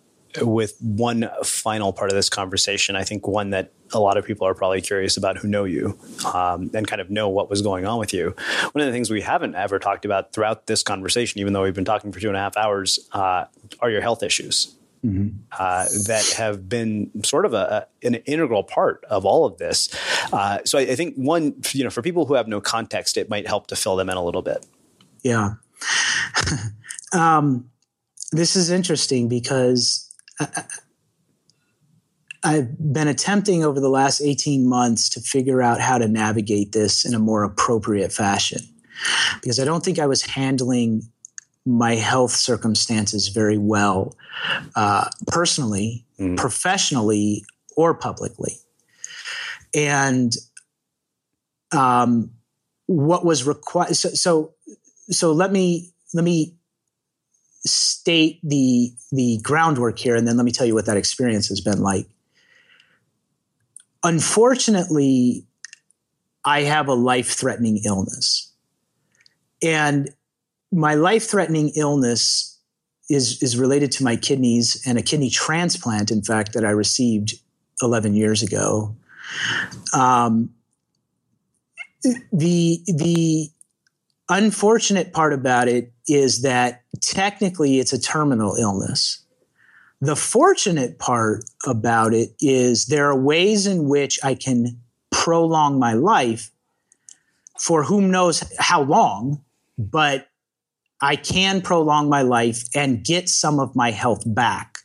with 0.43 0.77
one 0.81 1.29
final 1.43 1.93
part 1.93 2.11
of 2.11 2.15
this 2.15 2.29
conversation. 2.29 2.97
I 2.97 3.05
think 3.05 3.27
one 3.27 3.51
that 3.51 3.73
a 3.93 3.99
lot 3.99 4.17
of 4.17 4.25
people 4.25 4.47
are 4.47 4.55
probably 4.55 4.81
curious 4.81 5.17
about 5.17 5.39
who 5.39 5.49
know 5.49 5.65
you 5.65 5.99
um, 6.33 6.71
and 6.75 6.87
kind 6.87 7.01
of 7.01 7.11
know 7.11 7.29
what 7.29 7.51
was 7.51 7.63
going 7.63 7.87
on 7.87 7.99
with 7.99 8.15
you. 8.15 8.35
One 8.73 8.83
of 8.83 8.87
the 8.87 8.93
things 8.93 9.11
we 9.11 9.23
haven't 9.23 9.57
ever 9.57 9.79
talked 9.79 10.05
about 10.05 10.33
throughout 10.33 10.67
this 10.67 10.83
conversation, 10.83 11.41
even 11.41 11.53
though 11.53 11.63
we've 11.63 11.75
been 11.75 11.85
talking 11.85 12.13
for 12.13 12.21
two 12.21 12.29
and 12.29 12.37
a 12.37 12.41
half 12.41 12.57
hours, 12.57 13.09
uh, 13.13 13.47
are 13.81 13.91
your 13.91 14.03
health 14.03 14.23
issues 14.23 14.77
mm-hmm. 15.05 15.29
uh, 15.59 15.85
that 16.07 16.35
have 16.37 16.69
been 16.69 17.11
sort 17.25 17.47
of 17.47 17.55
a, 17.55 17.87
an 18.03 18.17
integral 18.17 18.63
part 18.63 19.05
of 19.09 19.25
all 19.25 19.47
of 19.47 19.59
this. 19.59 19.89
Uh, 20.33 20.59
so 20.65 20.79
I, 20.79 20.83
I, 20.83 20.95
think 20.95 21.15
one, 21.17 21.55
you 21.73 21.85
know, 21.85 21.91
for 21.91 22.03
people 22.03 22.27
who 22.27 22.35
have 22.35 22.49
no 22.49 22.61
context, 22.61 23.17
it 23.17 23.29
might 23.29 23.47
help 23.47 23.67
to 23.69 23.77
fill 23.77 23.97
them 23.97 24.11
in 24.11 24.17
a 24.17 24.25
little 24.25 24.43
bit. 24.43 24.67
Yeah. 25.23 25.55
um, 27.13 27.71
this 28.33 28.57
is 28.57 28.71
interesting 28.71 29.29
because 29.29 30.13
I, 30.39 30.65
I've 32.43 32.93
been 32.93 33.09
attempting 33.09 33.65
over 33.65 33.81
the 33.81 33.91
last 33.91 34.21
18 34.21 34.69
months 34.69 35.09
to 35.11 35.21
figure 35.21 35.63
out 35.63 35.81
how 35.81 35.99
to 35.99 36.09
navigate 36.09 36.73
this 36.73 37.05
in 37.05 37.15
a 37.15 37.19
more 37.19 37.45
appropriate 37.45 38.13
fashion 38.13 38.61
because 39.43 39.59
I 39.59 39.65
don't 39.65 39.85
think 39.85 39.99
I 39.99 40.07
was 40.07 40.23
handling 40.23 41.03
my 41.71 41.95
health 41.95 42.33
circumstances 42.33 43.29
very 43.29 43.59
well, 43.59 44.17
uh, 44.75 45.09
personally, 45.29 46.05
mm. 46.19 46.37
professionally, 46.37 47.45
or 47.77 47.95
publicly. 47.95 48.55
And 49.75 50.35
um, 51.73 52.33
what 52.87 53.25
was 53.25 53.47
required. 53.47 53.95
So, 53.95 54.09
so, 54.11 54.55
so 55.11 55.33
let 55.33 55.53
me 55.53 55.91
let 56.13 56.25
me 56.25 56.57
state 57.65 58.41
the 58.43 58.93
the 59.13 59.39
groundwork 59.43 59.99
here, 59.99 60.17
and 60.17 60.27
then 60.27 60.37
let 60.37 60.45
me 60.45 60.53
tell 60.53 60.67
you 60.67 60.75
what 60.75 60.87
that 60.87 60.97
experience 60.97 61.49
has 61.49 61.61
been 61.61 61.81
like. 61.81 62.07
Unfortunately, 64.03 65.47
I 66.45 66.63
have 66.63 66.89
a 66.89 66.95
life 66.95 67.31
threatening 67.31 67.81
illness, 67.85 68.53
and 69.63 70.11
my 70.73 70.95
life 70.95 71.29
threatening 71.29 71.73
illness 71.77 72.59
is 73.09 73.43
is 73.43 73.57
related 73.57 73.91
to 73.93 74.05
my 74.05 74.17
kidneys 74.17 74.83
and 74.87 74.99
a 74.99 75.03
kidney 75.03 75.31
transplant, 75.31 76.11
in 76.11 76.23
fact, 76.23 76.53
that 76.53 76.65
I 76.65 76.71
received 76.71 77.35
11 77.83 78.15
years 78.15 78.43
ago. 78.43 78.95
Um, 79.93 80.51
the 82.33 82.81
the 82.87 83.51
unfortunate 84.29 85.13
part 85.13 85.33
about 85.33 85.69
it 85.69 85.93
is 86.07 86.43
that 86.43 86.83
technically 87.01 87.81
it's 87.81 87.93
a 87.93 88.01
terminal 88.01 88.55
illness. 88.55 89.25
The 90.01 90.17
fortunate 90.17 90.99
part 90.99 91.45
about 91.67 92.15
it 92.15 92.31
is 92.41 92.87
there 92.87 93.07
are 93.07 93.21
ways 93.21 93.67
in 93.67 93.89
which 93.89 94.19
I 94.25 94.35
can 94.35 94.81
prolong 95.11 95.79
my 95.79 95.93
life 95.93 96.51
for 97.59 97.83
whom 97.83 98.11
knows 98.11 98.43
how 98.59 98.83
long, 98.83 99.45
but 99.77 100.30
I 101.01 101.17
can 101.17 101.63
prolong 101.63 102.09
my 102.09 102.23
life 102.23 102.65
and 102.75 103.05
get 103.05 103.29
some 103.29 103.59
of 103.59 103.75
my 103.75 103.91
health 103.91 104.23
back, 104.27 104.79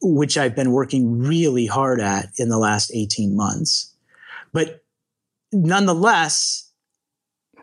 which 0.00 0.38
I've 0.38 0.56
been 0.56 0.72
working 0.72 1.18
really 1.18 1.66
hard 1.66 2.00
at 2.00 2.28
in 2.38 2.48
the 2.48 2.58
last 2.58 2.90
18 2.94 3.36
months. 3.36 3.94
But 4.52 4.82
nonetheless, 5.52 6.70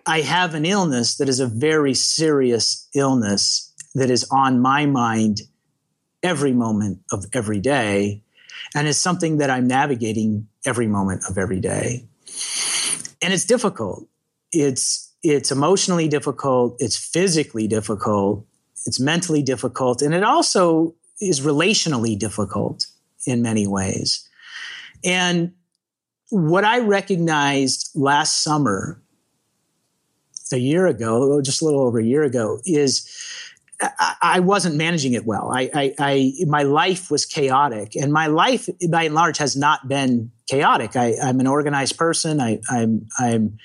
I 0.06 0.22
have 0.22 0.54
an 0.54 0.66
illness 0.66 1.18
that 1.18 1.28
is 1.28 1.40
a 1.40 1.48
very 1.48 1.94
serious 1.94 2.88
illness 2.96 3.74
that 3.96 4.10
is 4.10 4.26
on 4.32 4.62
my 4.62 4.86
mind 4.86 5.42
every 6.24 6.54
moment 6.54 7.00
of 7.12 7.26
every 7.34 7.60
day 7.60 8.24
and 8.76 8.88
is 8.88 8.98
something 8.98 9.38
that 9.38 9.50
I'm 9.50 9.68
navigating 9.68 10.48
every 10.66 10.88
moment 10.88 11.24
of 11.30 11.38
every 11.38 11.60
day. 11.60 12.08
And 13.22 13.34
it's 13.34 13.46
difficult 13.46 14.08
it's 14.52 15.07
it's 15.32 15.52
emotionally 15.52 16.08
difficult, 16.08 16.78
it's 16.80 16.98
physically 16.98 17.68
difficult, 17.68 18.46
it's 18.86 19.00
mentally 19.00 19.44
difficult, 19.44 20.02
and 20.02 20.14
it 20.14 20.24
also 20.24 20.96
is 21.20 21.42
relationally 21.42 22.18
difficult 22.18 22.86
in 23.26 23.42
many 23.42 23.68
ways. 23.68 24.28
And 25.04 25.54
what 26.30 26.64
I 26.64 26.80
recognized 26.80 27.90
last 27.96 28.44
summer, 28.44 29.02
a 30.54 30.58
year 30.58 30.88
ago, 30.88 31.42
just 31.42 31.62
a 31.62 31.66
little 31.66 31.82
over 31.82 32.00
a 32.00 32.06
year 32.06 32.24
ago, 32.24 32.60
is 32.66 33.06
I 34.22 34.40
wasn't 34.40 34.76
managing 34.76 35.14
it 35.14 35.26
well. 35.26 35.52
I, 35.54 35.70
I, 35.74 35.94
I, 36.00 36.34
my 36.48 36.64
life 36.64 37.12
was 37.12 37.26
chaotic, 37.26 37.96
and 37.96 38.12
my 38.12 38.26
life, 38.26 38.68
by 38.90 39.04
and 39.04 39.14
large, 39.14 39.38
has 39.38 39.56
not 39.56 39.88
been 39.88 40.32
chaotic. 40.50 40.96
I, 40.96 41.14
am 41.22 41.40
an 41.40 41.48
organized 41.48 41.96
person. 41.98 42.42
I, 42.42 42.60
I'm, 42.70 43.08
I'm 43.20 43.60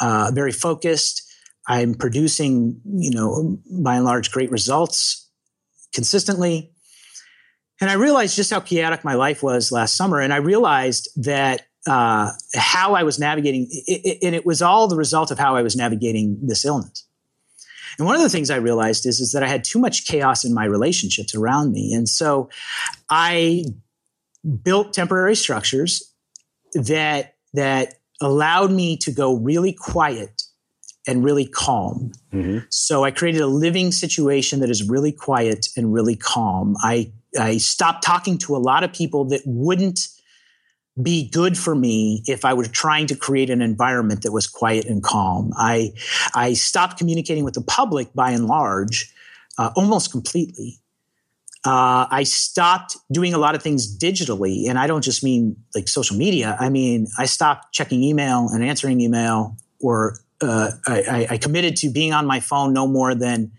uh, 0.00 0.30
very 0.34 0.52
focused. 0.52 1.22
I'm 1.68 1.94
producing, 1.94 2.80
you 2.84 3.10
know, 3.10 3.58
by 3.82 3.96
and 3.96 4.04
large, 4.04 4.30
great 4.32 4.50
results 4.50 5.28
consistently. 5.94 6.72
And 7.80 7.90
I 7.90 7.94
realized 7.94 8.36
just 8.36 8.50
how 8.50 8.60
chaotic 8.60 9.04
my 9.04 9.14
life 9.14 9.42
was 9.42 9.72
last 9.72 9.96
summer, 9.96 10.20
and 10.20 10.32
I 10.32 10.36
realized 10.36 11.08
that 11.16 11.62
uh, 11.86 12.30
how 12.54 12.94
I 12.94 13.02
was 13.02 13.18
navigating, 13.18 13.66
it, 13.70 14.00
it, 14.04 14.18
and 14.22 14.34
it 14.34 14.46
was 14.46 14.62
all 14.62 14.86
the 14.86 14.96
result 14.96 15.30
of 15.30 15.38
how 15.38 15.56
I 15.56 15.62
was 15.62 15.74
navigating 15.74 16.38
this 16.42 16.64
illness. 16.64 17.06
And 17.98 18.06
one 18.06 18.14
of 18.14 18.22
the 18.22 18.28
things 18.28 18.50
I 18.50 18.56
realized 18.56 19.04
is, 19.04 19.20
is 19.20 19.32
that 19.32 19.42
I 19.42 19.48
had 19.48 19.64
too 19.64 19.78
much 19.78 20.06
chaos 20.06 20.44
in 20.44 20.54
my 20.54 20.64
relationships 20.64 21.34
around 21.34 21.72
me. 21.72 21.92
And 21.92 22.08
so 22.08 22.48
I 23.10 23.64
built 24.62 24.92
temporary 24.92 25.34
structures 25.34 26.14
that, 26.74 27.34
that 27.52 27.94
allowed 28.22 28.70
me 28.70 28.96
to 28.98 29.10
go 29.10 29.36
really 29.36 29.72
quiet 29.72 30.42
and 31.06 31.24
really 31.24 31.46
calm. 31.46 32.12
Mm-hmm. 32.32 32.58
So 32.70 33.04
I 33.04 33.10
created 33.10 33.40
a 33.40 33.46
living 33.46 33.90
situation 33.92 34.60
that 34.60 34.70
is 34.70 34.88
really 34.88 35.12
quiet 35.12 35.68
and 35.76 35.92
really 35.92 36.16
calm. 36.16 36.76
I, 36.80 37.12
I 37.38 37.58
stopped 37.58 38.04
talking 38.04 38.38
to 38.38 38.56
a 38.56 38.58
lot 38.58 38.84
of 38.84 38.92
people 38.92 39.24
that 39.26 39.42
wouldn't 39.44 40.00
be 41.02 41.28
good 41.30 41.56
for 41.56 41.74
me 41.74 42.22
if 42.26 42.44
I 42.44 42.54
were 42.54 42.66
trying 42.66 43.06
to 43.06 43.16
create 43.16 43.50
an 43.50 43.62
environment 43.62 44.22
that 44.22 44.32
was 44.32 44.46
quiet 44.46 44.84
and 44.84 45.02
calm. 45.02 45.52
I, 45.56 45.92
I 46.34 46.52
stopped 46.52 46.98
communicating 46.98 47.44
with 47.44 47.54
the 47.54 47.62
public 47.62 48.12
by 48.14 48.30
and 48.30 48.46
large, 48.46 49.12
uh, 49.58 49.70
almost 49.74 50.12
completely. 50.12 50.81
Uh, 51.64 52.06
I 52.10 52.24
stopped 52.24 52.96
doing 53.12 53.34
a 53.34 53.38
lot 53.38 53.54
of 53.54 53.62
things 53.62 53.96
digitally, 53.96 54.68
and 54.68 54.78
I 54.78 54.86
don't 54.86 55.02
just 55.02 55.22
mean 55.22 55.56
like 55.74 55.88
social 55.88 56.16
media. 56.16 56.56
I 56.58 56.68
mean, 56.68 57.06
I 57.18 57.26
stopped 57.26 57.72
checking 57.72 58.02
email 58.02 58.48
and 58.48 58.64
answering 58.64 59.00
email, 59.00 59.56
or 59.80 60.18
uh, 60.40 60.72
I, 60.88 61.26
I, 61.30 61.38
committed 61.38 61.76
to 61.76 61.88
being 61.88 62.12
on 62.12 62.26
my 62.26 62.40
phone 62.40 62.72
no 62.72 62.88
more 62.88 63.14
than, 63.14 63.52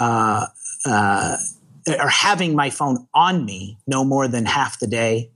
uh, 0.00 0.46
uh, 0.84 1.36
or 1.86 2.08
having 2.08 2.56
my 2.56 2.70
phone 2.70 3.06
on 3.14 3.44
me 3.44 3.78
no 3.86 4.04
more 4.04 4.26
than 4.26 4.44
half 4.44 4.80
the 4.80 4.88
day 4.88 5.30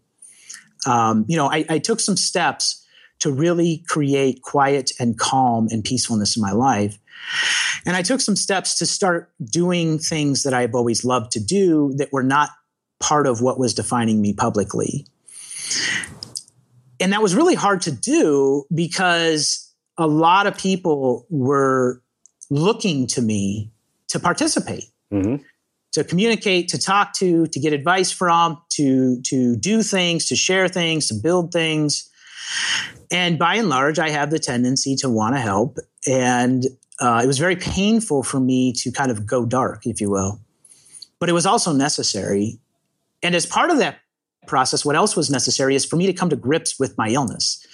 um, 0.86 1.24
you 1.28 1.36
know, 1.36 1.50
I, 1.50 1.64
I 1.68 1.78
took 1.78 2.00
some 2.00 2.16
steps 2.16 2.84
to 3.20 3.30
really 3.30 3.84
create 3.88 4.42
quiet 4.42 4.92
and 4.98 5.18
calm 5.18 5.68
and 5.70 5.84
peacefulness 5.84 6.36
in 6.36 6.42
my 6.42 6.52
life. 6.52 6.98
And 7.84 7.96
I 7.96 8.02
took 8.02 8.20
some 8.20 8.36
steps 8.36 8.78
to 8.78 8.86
start 8.86 9.30
doing 9.42 9.98
things 9.98 10.42
that 10.44 10.54
I've 10.54 10.74
always 10.74 11.04
loved 11.04 11.32
to 11.32 11.40
do 11.40 11.92
that 11.96 12.12
were 12.12 12.22
not 12.22 12.50
part 13.00 13.26
of 13.26 13.40
what 13.40 13.58
was 13.58 13.74
defining 13.74 14.20
me 14.20 14.32
publicly. 14.32 15.06
And 17.00 17.12
that 17.12 17.22
was 17.22 17.34
really 17.34 17.56
hard 17.56 17.82
to 17.82 17.90
do 17.90 18.64
because 18.72 19.68
a 19.98 20.06
lot 20.06 20.46
of 20.46 20.56
people 20.56 21.26
were 21.28 22.00
looking 22.50 23.06
to 23.08 23.22
me 23.22 23.72
to 24.08 24.20
participate. 24.20 24.84
Mm-hmm 25.12 25.42
to 25.92 26.02
communicate, 26.02 26.68
to 26.68 26.78
talk 26.78 27.12
to, 27.14 27.46
to 27.46 27.60
get 27.60 27.72
advice 27.72 28.10
from, 28.10 28.60
to 28.70 29.20
to 29.22 29.56
do 29.56 29.82
things, 29.82 30.26
to 30.26 30.36
share 30.36 30.68
things, 30.68 31.08
to 31.08 31.14
build 31.14 31.52
things. 31.52 32.10
And 33.10 33.38
by 33.38 33.56
and 33.56 33.68
large, 33.68 33.98
I 33.98 34.10
have 34.10 34.30
the 34.30 34.38
tendency 34.38 34.96
to 34.96 35.08
want 35.08 35.34
to 35.34 35.40
help. 35.40 35.78
And 36.06 36.64
uh, 37.02 37.20
it 37.22 37.26
was 37.26 37.38
very 37.38 37.56
painful 37.56 38.22
for 38.22 38.38
me 38.38 38.72
to 38.74 38.92
kind 38.92 39.10
of 39.10 39.26
go 39.26 39.44
dark, 39.44 39.86
if 39.86 40.00
you 40.00 40.08
will. 40.08 40.40
But 41.18 41.28
it 41.28 41.32
was 41.32 41.46
also 41.46 41.72
necessary. 41.72 42.60
And 43.24 43.34
as 43.34 43.44
part 43.44 43.70
of 43.70 43.78
that 43.78 43.98
process, 44.46 44.84
what 44.84 44.94
else 44.94 45.16
was 45.16 45.28
necessary 45.28 45.74
is 45.74 45.84
for 45.84 45.96
me 45.96 46.06
to 46.06 46.12
come 46.12 46.30
to 46.30 46.36
grips 46.36 46.78
with 46.78 46.96
my 46.96 47.08
illness 47.08 47.66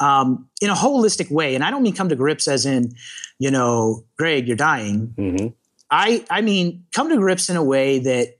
um, 0.00 0.48
in 0.60 0.70
a 0.70 0.74
holistic 0.74 1.30
way. 1.30 1.54
And 1.54 1.62
I 1.62 1.70
don't 1.70 1.84
mean 1.84 1.94
come 1.94 2.08
to 2.08 2.16
grips 2.16 2.48
as 2.48 2.66
in, 2.66 2.94
you 3.38 3.50
know, 3.50 4.04
Greg, 4.16 4.48
you're 4.48 4.56
dying. 4.56 5.14
Mm-hmm. 5.16 5.46
I, 5.90 6.24
I 6.28 6.40
mean, 6.40 6.84
come 6.92 7.08
to 7.10 7.16
grips 7.16 7.48
in 7.48 7.56
a 7.56 7.62
way 7.62 8.00
that 8.00 8.38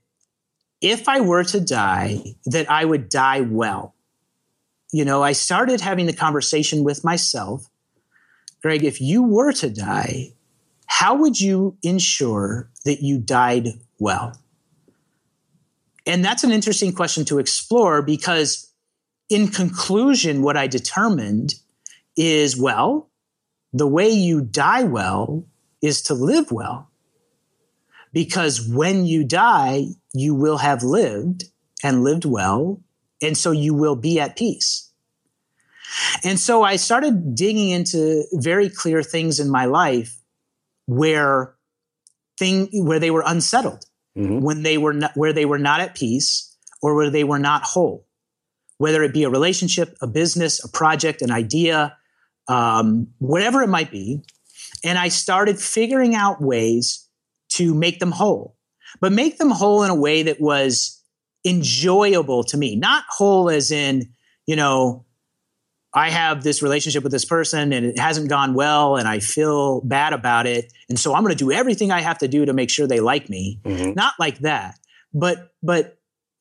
if 0.81 1.07
I 1.07 1.21
were 1.21 1.45
to 1.45 1.61
die, 1.61 2.35
that 2.45 2.69
I 2.69 2.83
would 2.83 3.07
die 3.07 3.41
well. 3.41 3.95
You 4.91 5.05
know, 5.05 5.23
I 5.23 5.31
started 5.31 5.79
having 5.79 6.05
the 6.07 6.13
conversation 6.13 6.83
with 6.83 7.03
myself. 7.05 7.69
Greg, 8.65 8.83
if 8.83 8.99
you 8.99 9.21
were 9.21 9.51
to 9.51 9.69
die, 9.69 10.33
how 10.87 11.13
would 11.13 11.39
you 11.39 11.77
ensure 11.83 12.71
that 12.83 13.03
you 13.03 13.19
died 13.19 13.67
well? 13.99 14.35
And 16.07 16.25
that's 16.25 16.43
an 16.43 16.51
interesting 16.51 16.91
question 16.91 17.25
to 17.25 17.37
explore 17.37 18.01
because, 18.01 18.73
in 19.29 19.49
conclusion, 19.49 20.41
what 20.41 20.57
I 20.57 20.65
determined 20.65 21.53
is 22.17 22.57
well, 22.57 23.11
the 23.71 23.85
way 23.85 24.09
you 24.09 24.41
die 24.41 24.81
well 24.81 25.45
is 25.83 26.01
to 26.01 26.15
live 26.15 26.51
well 26.51 26.89
because 28.13 28.67
when 28.67 29.05
you 29.05 29.23
die, 29.25 29.89
you 30.11 30.33
will 30.33 30.57
have 30.57 30.81
lived 30.81 31.43
and 31.83 32.03
lived 32.03 32.25
well. 32.25 32.81
And 33.21 33.37
so 33.37 33.51
you 33.51 33.75
will 33.75 33.95
be 33.95 34.19
at 34.19 34.35
peace. 34.35 34.89
And 36.23 36.39
so 36.39 36.63
I 36.63 36.75
started 36.75 37.35
digging 37.35 37.69
into 37.69 38.23
very 38.33 38.69
clear 38.69 39.03
things 39.03 39.39
in 39.39 39.49
my 39.49 39.65
life 39.65 40.17
where 40.87 41.55
thing 42.37 42.69
where 42.85 42.99
they 42.99 43.11
were 43.11 43.23
unsettled, 43.25 43.85
mm-hmm. 44.17 44.41
when 44.41 44.63
they 44.63 44.77
were 44.77 44.93
not, 44.93 45.11
where 45.15 45.33
they 45.33 45.45
were 45.45 45.59
not 45.59 45.79
at 45.79 45.95
peace 45.95 46.55
or 46.81 46.95
where 46.95 47.09
they 47.09 47.23
were 47.23 47.39
not 47.39 47.63
whole, 47.63 48.05
whether 48.77 49.03
it 49.03 49.13
be 49.13 49.23
a 49.23 49.29
relationship, 49.29 49.95
a 50.01 50.07
business, 50.07 50.63
a 50.63 50.69
project, 50.69 51.21
an 51.21 51.31
idea, 51.31 51.95
um, 52.47 53.07
whatever 53.19 53.61
it 53.61 53.69
might 53.69 53.91
be. 53.91 54.21
And 54.83 54.97
I 54.97 55.07
started 55.07 55.59
figuring 55.59 56.15
out 56.15 56.41
ways 56.41 57.07
to 57.53 57.73
make 57.73 57.99
them 57.99 58.11
whole, 58.11 58.55
but 58.99 59.11
make 59.11 59.37
them 59.37 59.49
whole 59.49 59.83
in 59.83 59.89
a 59.89 59.95
way 59.95 60.23
that 60.23 60.41
was 60.41 61.01
enjoyable 61.45 62.43
to 62.43 62.57
me, 62.57 62.75
not 62.75 63.03
whole 63.09 63.49
as 63.49 63.71
in, 63.71 64.09
you 64.45 64.55
know, 64.55 65.04
I 65.95 66.09
have 66.09 66.43
this 66.43 66.61
relationship 66.61 67.03
with 67.03 67.13
this 67.13 67.23
person 67.23 67.71
and 67.71 67.85
it 67.85 67.97
hasn't 67.97 68.29
gone 68.29 68.53
well 68.53 68.97
and 68.97 69.07
I 69.07 69.19
feel 69.19 69.79
bad 69.81 70.11
about 70.11 70.45
it. 70.45 70.71
And 70.89 70.99
so 70.99 71.15
I'm 71.15 71.23
going 71.23 71.35
to 71.35 71.43
do 71.43 71.53
everything 71.53 71.89
I 71.89 72.01
have 72.01 72.17
to 72.17 72.27
do 72.27 72.45
to 72.45 72.53
make 72.53 72.69
sure 72.69 72.85
they 72.85 72.99
like 72.99 73.29
me. 73.29 73.61
Mm-hmm. 73.63 73.93
Not 73.93 74.13
like 74.19 74.39
that, 74.39 74.77
but, 75.13 75.53
but, 75.63 75.97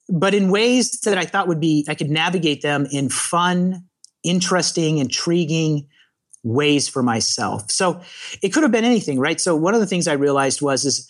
but 0.09 0.35
in 0.35 0.51
ways 0.51 1.01
that 1.03 1.17
I 1.17 1.25
thought 1.25 1.47
would 1.47 1.61
be, 1.61 1.87
I 1.89 1.95
could 1.95 2.11
navigate 2.11 2.63
them 2.63 2.87
in 2.91 3.09
fun, 3.09 3.85
interesting, 4.25 4.99
intriguing, 4.99 5.87
ways 6.43 6.89
for 6.89 7.03
myself. 7.03 7.71
So 7.71 8.03
it 8.43 8.51
could 8.51 8.65
have 8.65 8.73
been 8.73 8.85
anything, 8.85 9.19
right? 9.19 9.41
So 9.41 9.57
one 9.57 9.75
of 9.75 9.81
the 9.81 9.87
things 9.87 10.09
I 10.09 10.13
realized 10.15 10.61
was 10.61 10.85
is 10.85 11.09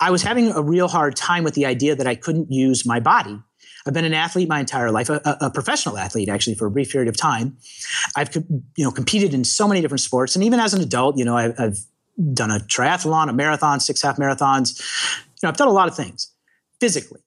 I 0.00 0.10
was 0.10 0.22
having 0.22 0.50
a 0.50 0.62
real 0.62 0.88
hard 0.88 1.14
time 1.14 1.44
with 1.44 1.54
the 1.54 1.66
idea 1.66 1.94
that 1.94 2.06
I 2.06 2.16
couldn't 2.16 2.50
use 2.50 2.84
my 2.84 2.98
body. 2.98 3.38
I've 3.86 3.94
been 3.94 4.04
an 4.04 4.14
athlete 4.14 4.48
my 4.48 4.60
entire 4.60 4.90
life, 4.90 5.08
a, 5.08 5.20
a, 5.40 5.50
professional 5.50 5.98
athlete 5.98 6.28
actually 6.28 6.54
for 6.54 6.66
a 6.66 6.70
brief 6.70 6.92
period 6.92 7.08
of 7.08 7.16
time. 7.16 7.56
I've 8.16 8.34
you 8.34 8.84
know 8.84 8.90
competed 8.90 9.34
in 9.34 9.44
so 9.44 9.66
many 9.66 9.80
different 9.80 10.00
sports, 10.00 10.36
and 10.36 10.44
even 10.44 10.60
as 10.60 10.74
an 10.74 10.80
adult, 10.80 11.18
you 11.18 11.24
know 11.24 11.36
I've, 11.36 11.58
I've 11.58 11.78
done 12.32 12.50
a 12.50 12.58
triathlon, 12.58 13.28
a 13.28 13.32
marathon, 13.32 13.80
six 13.80 14.02
half 14.02 14.16
marathons. 14.18 14.80
You 15.26 15.46
know 15.46 15.48
I've 15.48 15.56
done 15.56 15.68
a 15.68 15.72
lot 15.72 15.88
of 15.88 15.96
things 15.96 16.32
physically, 16.80 17.20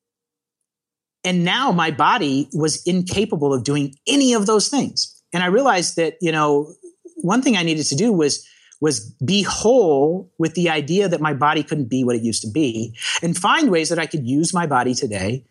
and 1.23 1.43
now 1.43 1.71
my 1.71 1.91
body 1.91 2.47
was 2.53 2.81
incapable 2.85 3.53
of 3.53 3.63
doing 3.63 3.95
any 4.07 4.33
of 4.33 4.45
those 4.45 4.69
things. 4.69 5.21
And 5.33 5.43
I 5.43 5.47
realized 5.47 5.97
that 5.97 6.15
you 6.21 6.31
know 6.31 6.73
one 7.17 7.41
thing 7.41 7.57
I 7.57 7.63
needed 7.63 7.85
to 7.87 7.95
do 7.95 8.13
was 8.13 8.47
was 8.81 8.99
be 9.23 9.41
whole 9.41 10.31
with 10.37 10.53
the 10.53 10.69
idea 10.69 11.07
that 11.07 11.21
my 11.21 11.33
body 11.33 11.63
couldn't 11.63 11.89
be 11.89 12.03
what 12.03 12.15
it 12.15 12.21
used 12.21 12.41
to 12.41 12.51
be 12.51 12.95
and 13.21 13.37
find 13.37 13.71
ways 13.71 13.89
that 13.89 13.99
I 13.99 14.05
could 14.05 14.27
use 14.27 14.53
my 14.53 14.67
body 14.67 14.93
today 14.93 15.45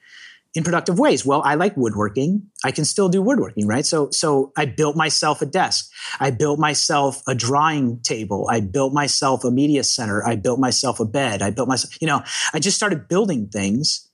in 0.55 0.62
productive 0.62 0.98
ways. 0.98 1.26
Well, 1.26 1.43
I 1.43 1.55
like 1.56 1.76
woodworking. 1.76 2.43
I 2.64 2.70
can 2.70 2.85
still 2.85 3.09
do 3.09 3.20
woodworking, 3.20 3.66
right? 3.66 3.85
So, 3.85 4.10
so 4.10 4.52
I 4.56 4.66
built 4.66 4.97
myself 4.97 5.43
a 5.43 5.47
desk. 5.47 5.90
I 6.20 6.31
built 6.31 6.59
myself 6.59 7.22
a 7.26 7.35
drawing 7.35 8.01
table. 8.02 8.47
I 8.51 8.60
built 8.60 8.93
myself 8.93 9.44
a 9.44 9.51
media 9.51 9.82
center. 9.82 10.24
I 10.26 10.36
built 10.36 10.60
myself 10.60 11.01
a 11.01 11.05
bed. 11.05 11.43
I 11.43 11.51
built 11.51 11.68
myself, 11.68 12.01
you 12.01 12.06
know, 12.06 12.22
I 12.52 12.60
just 12.60 12.76
started 12.76 13.09
building 13.09 13.48
things 13.48 14.09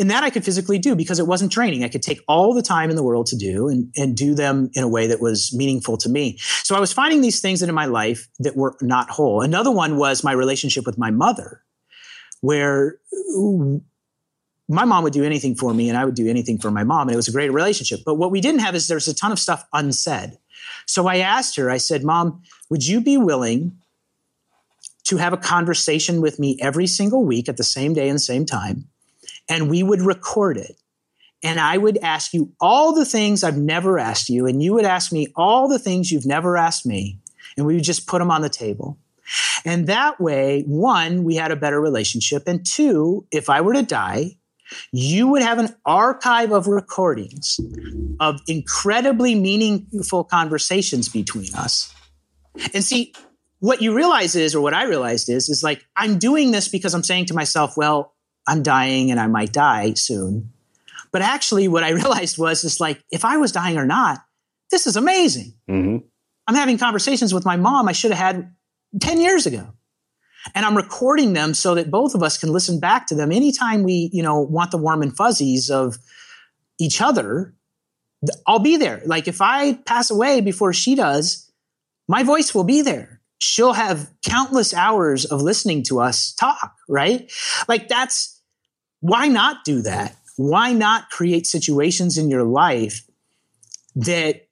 and 0.00 0.10
that 0.10 0.24
I 0.24 0.30
could 0.30 0.46
physically 0.46 0.78
do 0.78 0.96
because 0.96 1.18
it 1.18 1.26
wasn't 1.26 1.52
training. 1.52 1.84
I 1.84 1.88
could 1.88 2.02
take 2.02 2.22
all 2.26 2.54
the 2.54 2.62
time 2.62 2.88
in 2.88 2.96
the 2.96 3.02
world 3.02 3.26
to 3.26 3.36
do 3.36 3.68
and, 3.68 3.92
and 3.96 4.16
do 4.16 4.34
them 4.34 4.70
in 4.72 4.82
a 4.82 4.88
way 4.88 5.06
that 5.06 5.20
was 5.20 5.52
meaningful 5.54 5.98
to 5.98 6.08
me. 6.08 6.38
So 6.62 6.74
I 6.74 6.80
was 6.80 6.90
finding 6.90 7.20
these 7.20 7.42
things 7.42 7.60
in 7.60 7.72
my 7.74 7.84
life 7.84 8.26
that 8.38 8.56
were 8.56 8.78
not 8.80 9.10
whole. 9.10 9.42
Another 9.42 9.70
one 9.70 9.98
was 9.98 10.24
my 10.24 10.32
relationship 10.32 10.86
with 10.86 10.96
my 10.96 11.10
mother, 11.10 11.62
where 12.40 12.98
my 14.70 14.84
mom 14.84 15.02
would 15.02 15.12
do 15.12 15.24
anything 15.24 15.56
for 15.56 15.74
me 15.74 15.88
and 15.88 15.98
I 15.98 16.04
would 16.04 16.14
do 16.14 16.28
anything 16.28 16.58
for 16.58 16.70
my 16.70 16.84
mom. 16.84 17.08
And 17.08 17.14
it 17.14 17.16
was 17.16 17.28
a 17.28 17.32
great 17.32 17.52
relationship. 17.52 18.00
But 18.06 18.14
what 18.14 18.30
we 18.30 18.40
didn't 18.40 18.60
have 18.60 18.76
is 18.76 18.86
there's 18.86 19.08
a 19.08 19.14
ton 19.14 19.32
of 19.32 19.38
stuff 19.38 19.66
unsaid. 19.72 20.38
So 20.86 21.08
I 21.08 21.16
asked 21.18 21.56
her, 21.56 21.70
I 21.70 21.78
said, 21.78 22.04
Mom, 22.04 22.42
would 22.68 22.86
you 22.86 23.00
be 23.00 23.16
willing 23.16 23.78
to 25.04 25.16
have 25.16 25.32
a 25.32 25.36
conversation 25.36 26.20
with 26.20 26.38
me 26.38 26.56
every 26.60 26.86
single 26.86 27.24
week 27.24 27.48
at 27.48 27.56
the 27.56 27.64
same 27.64 27.94
day 27.94 28.08
and 28.08 28.20
same 28.20 28.46
time? 28.46 28.88
And 29.48 29.68
we 29.68 29.82
would 29.82 30.00
record 30.00 30.56
it. 30.56 30.76
And 31.42 31.58
I 31.58 31.76
would 31.76 31.98
ask 31.98 32.32
you 32.32 32.52
all 32.60 32.92
the 32.94 33.04
things 33.04 33.42
I've 33.42 33.56
never 33.56 33.98
asked 33.98 34.28
you, 34.28 34.46
and 34.46 34.62
you 34.62 34.74
would 34.74 34.84
ask 34.84 35.10
me 35.10 35.28
all 35.34 35.68
the 35.68 35.78
things 35.78 36.12
you've 36.12 36.26
never 36.26 36.56
asked 36.56 36.84
me. 36.84 37.18
And 37.56 37.66
we 37.66 37.74
would 37.74 37.84
just 37.84 38.06
put 38.06 38.18
them 38.18 38.30
on 38.30 38.42
the 38.42 38.50
table. 38.50 38.98
And 39.64 39.86
that 39.86 40.20
way, 40.20 40.62
one, 40.66 41.24
we 41.24 41.36
had 41.36 41.50
a 41.50 41.56
better 41.56 41.80
relationship. 41.80 42.44
And 42.46 42.64
two, 42.64 43.26
if 43.30 43.48
I 43.48 43.62
were 43.62 43.72
to 43.72 43.82
die, 43.82 44.36
you 44.92 45.28
would 45.28 45.42
have 45.42 45.58
an 45.58 45.74
archive 45.84 46.52
of 46.52 46.66
recordings 46.66 47.60
of 48.20 48.40
incredibly 48.46 49.34
meaningful 49.34 50.24
conversations 50.24 51.08
between 51.08 51.54
us. 51.54 51.94
And 52.74 52.84
see, 52.84 53.12
what 53.60 53.82
you 53.82 53.94
realize 53.94 54.34
is, 54.34 54.54
or 54.54 54.60
what 54.60 54.74
I 54.74 54.84
realized 54.84 55.28
is, 55.28 55.48
is 55.48 55.62
like, 55.62 55.84
I'm 55.96 56.18
doing 56.18 56.50
this 56.50 56.68
because 56.68 56.94
I'm 56.94 57.02
saying 57.02 57.26
to 57.26 57.34
myself, 57.34 57.76
well, 57.76 58.14
I'm 58.48 58.62
dying 58.62 59.10
and 59.10 59.20
I 59.20 59.26
might 59.26 59.52
die 59.52 59.94
soon. 59.94 60.52
But 61.12 61.22
actually, 61.22 61.68
what 61.68 61.84
I 61.84 61.90
realized 62.02 62.38
was, 62.38 62.64
is 62.64 62.80
like, 62.80 63.02
if 63.10 63.24
I 63.24 63.36
was 63.36 63.52
dying 63.52 63.76
or 63.76 63.86
not, 63.86 64.18
this 64.70 64.86
is 64.86 64.96
amazing. 64.96 65.54
Mm-hmm. 65.68 66.06
I'm 66.46 66.54
having 66.54 66.78
conversations 66.78 67.34
with 67.34 67.44
my 67.44 67.56
mom 67.56 67.88
I 67.88 67.92
should 67.92 68.12
have 68.12 68.34
had 68.34 68.54
10 69.00 69.20
years 69.20 69.46
ago 69.46 69.72
and 70.54 70.64
I'm 70.64 70.76
recording 70.76 71.32
them 71.32 71.54
so 71.54 71.74
that 71.74 71.90
both 71.90 72.14
of 72.14 72.22
us 72.22 72.38
can 72.38 72.50
listen 72.50 72.80
back 72.80 73.06
to 73.08 73.14
them 73.14 73.32
anytime 73.32 73.82
we, 73.82 74.10
you 74.12 74.22
know, 74.22 74.40
want 74.40 74.70
the 74.70 74.78
warm 74.78 75.02
and 75.02 75.14
fuzzies 75.14 75.70
of 75.70 75.98
each 76.78 77.00
other. 77.00 77.54
I'll 78.46 78.58
be 78.58 78.76
there. 78.76 79.02
Like 79.04 79.28
if 79.28 79.40
I 79.40 79.74
pass 79.74 80.10
away 80.10 80.40
before 80.40 80.72
she 80.72 80.94
does, 80.94 81.50
my 82.08 82.22
voice 82.22 82.54
will 82.54 82.64
be 82.64 82.82
there. 82.82 83.20
She'll 83.38 83.72
have 83.72 84.10
countless 84.22 84.74
hours 84.74 85.24
of 85.24 85.40
listening 85.40 85.82
to 85.84 86.00
us 86.00 86.34
talk, 86.34 86.74
right? 86.88 87.30
Like 87.68 87.88
that's 87.88 88.40
why 89.00 89.28
not 89.28 89.64
do 89.64 89.82
that? 89.82 90.16
Why 90.36 90.72
not 90.72 91.10
create 91.10 91.46
situations 91.46 92.18
in 92.18 92.30
your 92.30 92.44
life 92.44 93.02
that 93.94 94.46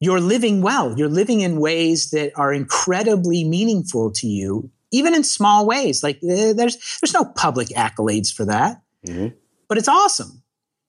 you're 0.00 0.20
living 0.20 0.62
well? 0.62 0.96
You're 0.96 1.08
living 1.08 1.40
in 1.40 1.60
ways 1.60 2.10
that 2.10 2.32
are 2.36 2.52
incredibly 2.52 3.44
meaningful 3.44 4.12
to 4.12 4.26
you 4.26 4.70
even 4.92 5.14
in 5.14 5.24
small 5.24 5.66
ways. 5.66 6.02
Like 6.02 6.16
uh, 6.18 6.52
there's 6.52 6.76
there's 7.00 7.14
no 7.14 7.24
public 7.24 7.68
accolades 7.68 8.32
for 8.32 8.44
that, 8.44 8.82
mm-hmm. 9.06 9.28
but 9.68 9.78
it's 9.78 9.88
awesome 9.88 10.42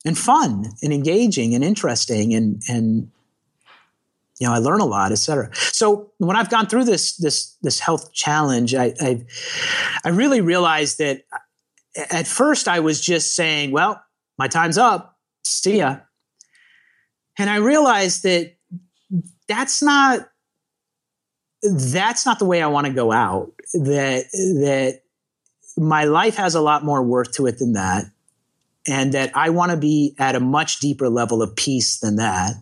and 0.05 0.17
fun 0.17 0.65
and 0.83 0.93
engaging 0.93 1.55
and 1.55 1.63
interesting 1.63 2.33
and 2.33 2.61
and 2.67 3.09
you 4.39 4.47
know 4.47 4.53
I 4.53 4.59
learn 4.59 4.81
a 4.81 4.85
lot, 4.85 5.11
etc. 5.11 5.49
So 5.53 6.11
when 6.17 6.35
I've 6.35 6.49
gone 6.49 6.67
through 6.67 6.83
this 6.83 7.15
this 7.17 7.55
this 7.61 7.79
health 7.79 8.13
challenge, 8.13 8.75
I 8.75 8.93
I, 8.99 9.25
I 10.03 10.09
really 10.09 10.41
realized 10.41 10.99
that 10.99 11.23
at 12.11 12.27
first 12.27 12.67
I 12.67 12.81
was 12.81 12.99
just 12.99 13.35
saying, 13.35 13.71
well, 13.71 14.03
my 14.37 14.47
time's 14.47 14.77
up, 14.77 15.17
see 15.43 15.77
ya, 15.77 15.97
and 17.37 17.49
I 17.49 17.57
realized 17.57 18.23
that 18.23 18.55
that's 19.47 19.81
not 19.81 20.27
that's 21.61 22.25
not 22.25 22.39
the 22.39 22.45
way 22.45 22.61
I 22.61 22.67
want 22.67 22.87
to 22.87 22.93
go 22.93 23.11
out. 23.11 23.53
That 23.73 24.25
that 24.31 25.01
my 25.77 26.03
life 26.03 26.35
has 26.35 26.55
a 26.55 26.61
lot 26.61 26.83
more 26.83 27.01
worth 27.01 27.33
to 27.33 27.47
it 27.47 27.59
than 27.59 27.73
that, 27.73 28.05
and 28.87 29.13
that 29.13 29.35
I 29.35 29.49
want 29.49 29.71
to 29.71 29.77
be 29.77 30.15
at 30.19 30.35
a 30.35 30.39
much 30.39 30.79
deeper 30.79 31.09
level 31.09 31.41
of 31.41 31.55
peace 31.55 31.99
than 31.99 32.17
that. 32.17 32.53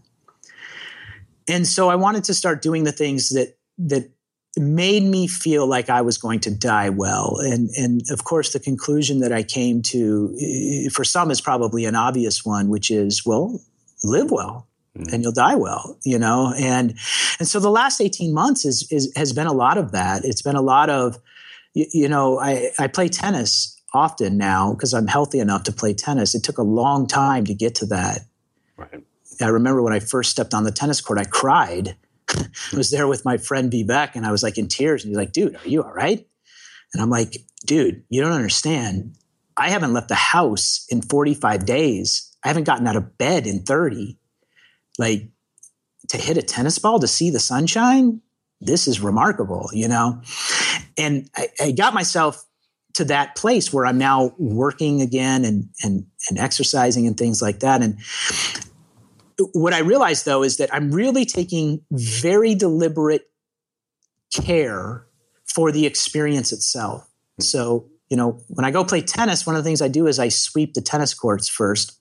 And 1.48 1.68
so 1.68 1.90
I 1.90 1.95
wanted 1.95 2.23
to 2.26 2.34
start 2.34 2.61
doing 2.61 2.84
the 2.84 2.91
things 2.91 3.30
that 3.30 3.57
that 3.80 4.11
made 4.57 5.03
me 5.03 5.28
feel 5.28 5.65
like 5.65 5.90
I 5.90 6.02
was 6.02 6.18
going 6.18 6.41
to 6.41 6.52
die 6.52 6.90
well. 6.90 7.38
And 7.40 7.69
and 7.78 8.02
of 8.10 8.23
course 8.23 8.53
the 8.53 8.60
conclusion 8.60 9.19
that 9.19 9.32
I 9.32 9.44
came 9.44 9.82
to 9.84 10.36
eh, 10.40 10.90
for 10.90 11.03
some 11.03 11.32
is 11.32 11.41
probably 11.41 11.86
an 11.86 11.95
obvious 11.95 12.45
one, 12.45 12.69
which 12.69 12.91
is 12.91 13.26
well, 13.26 13.60
live 14.03 14.32
well 14.32 14.68
mm. 15.02 15.14
and 15.14 15.23
you'll 15.23 15.32
die 15.32 15.56
well, 15.56 15.98
you 16.03 16.19
know? 16.19 16.53
And, 16.57 16.95
and 17.40 17.48
so 17.48 17.60
the 17.60 17.72
last 17.72 18.02
18 18.02 18.34
months 18.34 18.65
is, 18.65 18.88
is, 18.91 19.11
has 19.15 19.34
been 19.34 19.48
a 19.48 19.53
lot 19.53 19.78
of 19.78 19.91
that. 19.91 20.26
It's 20.26 20.41
been 20.41 20.56
a 20.56 20.61
lot 20.61 20.90
of, 20.90 21.18
you, 21.73 21.86
you 21.91 22.10
know, 22.10 22.40
I, 22.40 22.72
I 22.80 22.88
play 22.88 23.07
tennis 23.07 23.78
often 23.94 24.38
now 24.38 24.73
because 24.73 24.94
I'm 24.94 25.07
healthy 25.07 25.40
enough 25.40 25.64
to 25.64 25.72
play 25.72 25.94
tennis. 25.94 26.36
It 26.36 26.44
took 26.44 26.57
a 26.57 26.64
long 26.64 27.07
time 27.07 27.45
to 27.45 27.53
get 27.53 27.76
to 27.76 27.86
that. 27.88 28.22
Right. 28.78 29.03
I 29.41 29.48
remember 29.48 29.82
when 29.82 29.94
I 29.94 29.99
first 29.99 30.32
stepped 30.32 30.53
on 30.53 30.64
the 30.64 30.72
tennis 30.72 31.02
court, 31.02 31.19
I 31.19 31.23
cried. 31.23 31.95
I 32.30 32.78
was 32.78 32.91
there 32.91 33.07
with 33.07 33.26
my 33.26 33.38
friend 33.38 33.72
Vivek 33.72 34.11
and 34.15 34.26
I 34.26 34.32
was 34.32 34.44
like 34.44 34.57
in 34.57 34.68
tears. 34.68 35.03
And 35.03 35.10
he's 35.10 35.18
like, 35.18 35.34
dude, 35.34 35.56
are 35.56 35.68
you 35.68 35.84
all 35.84 35.91
right? 35.91 36.26
And 36.94 37.02
I'm 37.02 37.10
like, 37.10 37.38
dude, 37.65 38.03
you 38.10 38.22
don't 38.22 38.32
understand. 38.32 39.15
I 39.57 39.69
haven't 39.69 39.94
left 39.94 40.07
the 40.07 40.15
house 40.15 40.86
in 40.90 41.02
45 41.02 41.65
days. 41.65 42.36
I 42.44 42.48
haven't 42.48 42.64
gotten 42.64 42.88
out 42.88 42.95
of 42.95 43.18
bed 43.18 43.48
in 43.48 43.64
30 43.64 44.18
like 44.97 45.30
to 46.09 46.18
hit 46.18 46.38
a 46.38 46.41
tennis 46.41 46.80
ball 46.80 46.99
to 46.99 47.07
see 47.07 47.30
the 47.30 47.39
sunshine 47.39 48.22
this 48.61 48.88
is 48.88 49.01
remarkable 49.01 49.69
you 49.73 49.88
know? 49.88 50.22
And 50.97 51.30
I, 51.35 51.47
I, 51.59 51.72
got 51.72 51.93
myself 51.93 52.45
to 52.93 53.05
that 53.05 53.35
place 53.35 53.73
where 53.73 53.85
i'm 53.85 53.97
now 53.97 54.34
working 54.38 55.01
again 55.01 55.45
and 55.45 55.69
and 55.84 56.05
and 56.30 56.38
exercising 56.38 57.07
and 57.07 57.18
things 57.18 57.41
like 57.41 57.59
that. 57.59 57.81
And 57.81 57.97
what 59.53 59.73
i 59.73 59.80
realized 59.80 60.26
though 60.26 60.43
is 60.43 60.57
that 60.57 60.73
i'm 60.73 60.91
really 60.91 61.26
taking 61.26 61.81
very 61.91 62.53
deliberate 62.53 63.30
care 64.34 65.05
for 65.45 65.72
the 65.72 65.85
experience 65.85 66.51
itself. 66.51 67.09
Hmm. 67.38 67.43
So 67.43 67.89
you 68.09 68.18
know 68.18 68.41
when 68.49 68.65
i 68.65 68.72
go 68.72 68.84
play 68.84 69.01
tennis 69.01 69.47
one 69.47 69.55
of 69.55 69.63
the 69.63 69.68
things 69.68 69.81
i 69.81 69.88
do 69.88 70.05
is 70.05 70.19
i 70.19 70.27
sweep 70.27 70.73
the 70.73 70.81
tennis 70.81 71.13
courts 71.13 71.47
first 71.47 71.97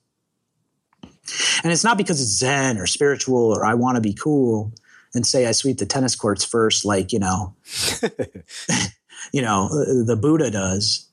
and 1.63 1.71
it's 1.71 1.83
not 1.83 1.97
because 1.97 2.21
it's 2.21 2.37
Zen 2.37 2.77
or 2.77 2.85
spiritual 2.85 3.51
or 3.51 3.65
I 3.65 3.73
want 3.73 3.95
to 3.95 4.01
be 4.01 4.13
cool 4.13 4.71
and 5.13 5.25
say 5.25 5.45
I 5.45 5.51
sweep 5.51 5.77
the 5.77 5.85
tennis 5.85 6.15
courts 6.15 6.43
first, 6.45 6.85
like, 6.85 7.11
you 7.11 7.19
know, 7.19 7.55
you 9.33 9.41
know, 9.41 9.69
the 10.05 10.17
Buddha 10.19 10.49
does. 10.49 11.07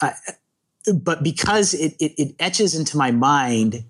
I, 0.00 0.14
but 0.94 1.22
because 1.22 1.74
it, 1.74 1.94
it, 2.00 2.12
it 2.16 2.34
etches 2.38 2.74
into 2.74 2.96
my 2.96 3.10
mind 3.10 3.84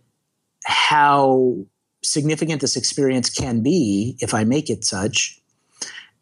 how 0.64 1.56
significant 2.02 2.60
this 2.60 2.76
experience 2.76 3.30
can 3.30 3.62
be 3.62 4.16
if 4.20 4.34
I 4.34 4.44
make 4.44 4.70
it 4.70 4.84
such, 4.84 5.40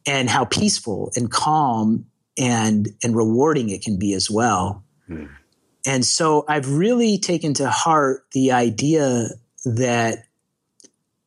and 0.06 0.30
how 0.30 0.44
peaceful 0.44 1.12
and 1.16 1.30
calm 1.30 2.06
and 2.38 2.88
and 3.02 3.16
rewarding 3.16 3.68
it 3.70 3.82
can 3.82 3.98
be 3.98 4.14
as 4.14 4.30
well. 4.30 4.84
Hmm. 5.06 5.26
And 5.86 6.05
so 6.05 6.44
I've 6.48 6.70
really 6.70 7.18
taken 7.18 7.55
to 7.55 7.70
heart 7.70 8.26
the 8.32 8.52
idea 8.52 9.28
that 9.64 10.24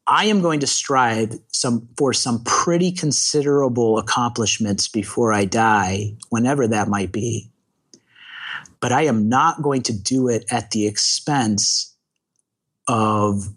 I 0.07 0.25
am 0.25 0.41
going 0.41 0.59
to 0.61 0.67
strive 0.67 1.39
some 1.51 1.87
for 1.97 2.13
some 2.13 2.43
pretty 2.43 2.91
considerable 2.91 3.97
accomplishments 3.97 4.87
before 4.87 5.31
I 5.31 5.45
die, 5.45 6.15
whenever 6.29 6.67
that 6.67 6.87
might 6.87 7.11
be. 7.11 7.49
But 8.79 8.91
I 8.91 9.03
am 9.03 9.29
not 9.29 9.61
going 9.61 9.83
to 9.83 9.93
do 9.93 10.27
it 10.27 10.45
at 10.51 10.71
the 10.71 10.87
expense 10.87 11.95
of 12.87 13.53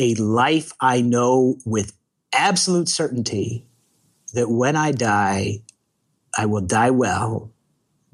a 0.00 0.14
life 0.14 0.72
I 0.80 1.02
know 1.02 1.56
with 1.66 1.92
absolute 2.32 2.88
certainty 2.88 3.66
that 4.32 4.50
when 4.50 4.76
I 4.76 4.92
die, 4.92 5.58
I 6.36 6.46
will 6.46 6.62
die 6.62 6.90
well 6.90 7.52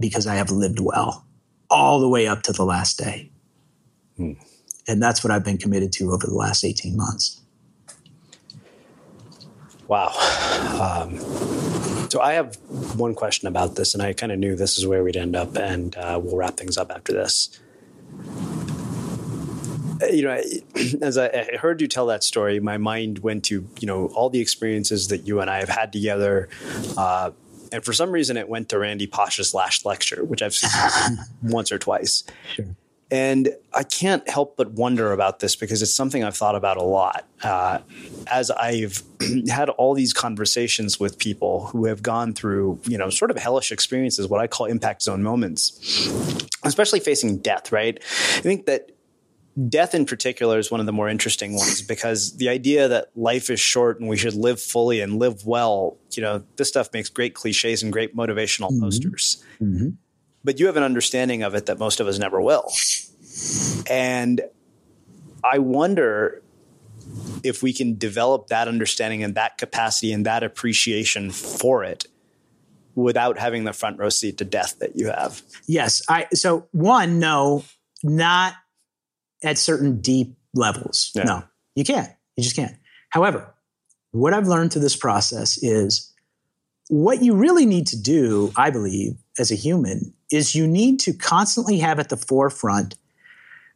because 0.00 0.26
I 0.26 0.34
have 0.34 0.50
lived 0.50 0.80
well 0.80 1.27
all 1.70 2.00
the 2.00 2.08
way 2.08 2.26
up 2.26 2.42
to 2.42 2.52
the 2.52 2.64
last 2.64 2.98
day. 2.98 3.30
Hmm. 4.16 4.32
And 4.86 5.02
that's 5.02 5.22
what 5.22 5.30
I've 5.30 5.44
been 5.44 5.58
committed 5.58 5.92
to 5.92 6.12
over 6.12 6.26
the 6.26 6.34
last 6.34 6.64
18 6.64 6.96
months. 6.96 7.42
Wow. 9.86 10.08
Um, 10.80 11.18
so 12.10 12.20
I 12.20 12.34
have 12.34 12.56
one 12.96 13.14
question 13.14 13.48
about 13.48 13.76
this, 13.76 13.94
and 13.94 14.02
I 14.02 14.12
kind 14.12 14.32
of 14.32 14.38
knew 14.38 14.56
this 14.56 14.78
is 14.78 14.86
where 14.86 15.02
we'd 15.02 15.16
end 15.16 15.36
up, 15.36 15.56
and 15.56 15.96
uh, 15.96 16.20
we'll 16.22 16.36
wrap 16.36 16.56
things 16.56 16.78
up 16.78 16.90
after 16.90 17.12
this. 17.12 17.58
Uh, 20.00 20.06
you 20.06 20.22
know, 20.22 20.40
as 21.02 21.18
I 21.18 21.56
heard 21.56 21.80
you 21.80 21.88
tell 21.88 22.06
that 22.06 22.22
story, 22.22 22.60
my 22.60 22.78
mind 22.78 23.20
went 23.20 23.44
to 23.46 23.66
you 23.80 23.86
know 23.86 24.06
all 24.14 24.30
the 24.30 24.40
experiences 24.40 25.08
that 25.08 25.26
you 25.26 25.40
and 25.40 25.50
I 25.50 25.58
have 25.58 25.68
had 25.68 25.92
together, 25.92 26.48
uh, 26.96 27.30
and 27.72 27.84
for 27.84 27.92
some 27.92 28.10
reason 28.10 28.36
it 28.36 28.48
went 28.48 28.68
to 28.70 28.78
Randy 28.78 29.06
Pausch's 29.06 29.54
last 29.54 29.84
lecture, 29.84 30.24
which 30.24 30.42
I've 30.42 30.54
seen 30.54 31.18
once 31.42 31.72
or 31.72 31.78
twice. 31.78 32.24
Sure. 32.54 32.66
And 33.10 33.54
I 33.72 33.84
can't 33.84 34.28
help 34.28 34.58
but 34.58 34.72
wonder 34.72 35.12
about 35.12 35.40
this 35.40 35.56
because 35.56 35.80
it's 35.80 35.94
something 35.94 36.22
I've 36.22 36.36
thought 36.36 36.54
about 36.54 36.76
a 36.76 36.82
lot. 36.82 37.26
Uh, 37.42 37.78
as 38.26 38.50
I've 38.50 39.02
had 39.48 39.70
all 39.70 39.94
these 39.94 40.12
conversations 40.12 41.00
with 41.00 41.18
people 41.18 41.66
who 41.68 41.86
have 41.86 42.02
gone 42.02 42.34
through, 42.34 42.80
you 42.86 42.98
know, 42.98 43.08
sort 43.08 43.30
of 43.30 43.38
hellish 43.38 43.72
experiences, 43.72 44.28
what 44.28 44.40
I 44.40 44.46
call 44.46 44.66
impact 44.66 45.02
zone 45.02 45.22
moments, 45.22 46.06
especially 46.64 47.00
facing 47.00 47.38
death, 47.38 47.72
right? 47.72 47.98
I 47.98 48.40
think 48.40 48.66
that 48.66 48.90
death 49.68 49.94
in 49.94 50.06
particular 50.06 50.58
is 50.58 50.70
one 50.70 50.80
of 50.80 50.86
the 50.86 50.92
more 50.92 51.08
interesting 51.08 51.54
ones 51.54 51.82
because 51.82 52.36
the 52.36 52.48
idea 52.48 52.88
that 52.88 53.08
life 53.16 53.50
is 53.50 53.58
short 53.58 53.98
and 53.98 54.08
we 54.08 54.16
should 54.16 54.34
live 54.34 54.60
fully 54.60 55.00
and 55.00 55.18
live 55.18 55.46
well, 55.46 55.96
you 56.12 56.22
know, 56.22 56.44
this 56.56 56.68
stuff 56.68 56.92
makes 56.92 57.08
great 57.08 57.34
cliches 57.34 57.82
and 57.82 57.92
great 57.92 58.16
motivational 58.16 58.70
mm-hmm. 58.70 58.80
posters. 58.80 59.42
Mm-hmm 59.60 59.88
but 60.44 60.58
you 60.58 60.66
have 60.66 60.76
an 60.76 60.82
understanding 60.82 61.42
of 61.42 61.54
it 61.54 61.66
that 61.66 61.78
most 61.78 62.00
of 62.00 62.06
us 62.06 62.18
never 62.18 62.40
will. 62.40 62.70
And 63.90 64.40
I 65.44 65.58
wonder 65.58 66.42
if 67.42 67.62
we 67.62 67.72
can 67.72 67.98
develop 67.98 68.48
that 68.48 68.68
understanding 68.68 69.22
and 69.22 69.34
that 69.34 69.58
capacity 69.58 70.12
and 70.12 70.26
that 70.26 70.42
appreciation 70.42 71.30
for 71.30 71.84
it 71.84 72.06
without 72.94 73.38
having 73.38 73.64
the 73.64 73.72
front 73.72 73.98
row 73.98 74.08
seat 74.08 74.38
to 74.38 74.44
death 74.44 74.78
that 74.78 74.96
you 74.96 75.08
have. 75.08 75.42
Yes. 75.66 76.02
I 76.08 76.26
so 76.32 76.66
one, 76.72 77.18
no, 77.18 77.64
not 78.02 78.54
at 79.42 79.58
certain 79.58 80.00
deep 80.00 80.36
levels. 80.54 81.10
Yeah. 81.14 81.24
No, 81.24 81.42
you 81.74 81.84
can't. 81.84 82.10
You 82.36 82.42
just 82.42 82.56
can't. 82.56 82.74
However, 83.10 83.54
what 84.12 84.34
I've 84.34 84.48
learned 84.48 84.72
through 84.72 84.82
this 84.82 84.96
process 84.96 85.58
is 85.62 86.12
what 86.88 87.22
you 87.22 87.34
really 87.34 87.66
need 87.66 87.86
to 87.88 88.00
do, 88.00 88.52
I 88.56 88.70
believe, 88.70 89.16
as 89.38 89.50
a 89.50 89.54
human, 89.54 90.14
is 90.30 90.54
you 90.54 90.66
need 90.66 91.00
to 91.00 91.12
constantly 91.12 91.78
have 91.78 91.98
at 91.98 92.08
the 92.08 92.16
forefront 92.16 92.96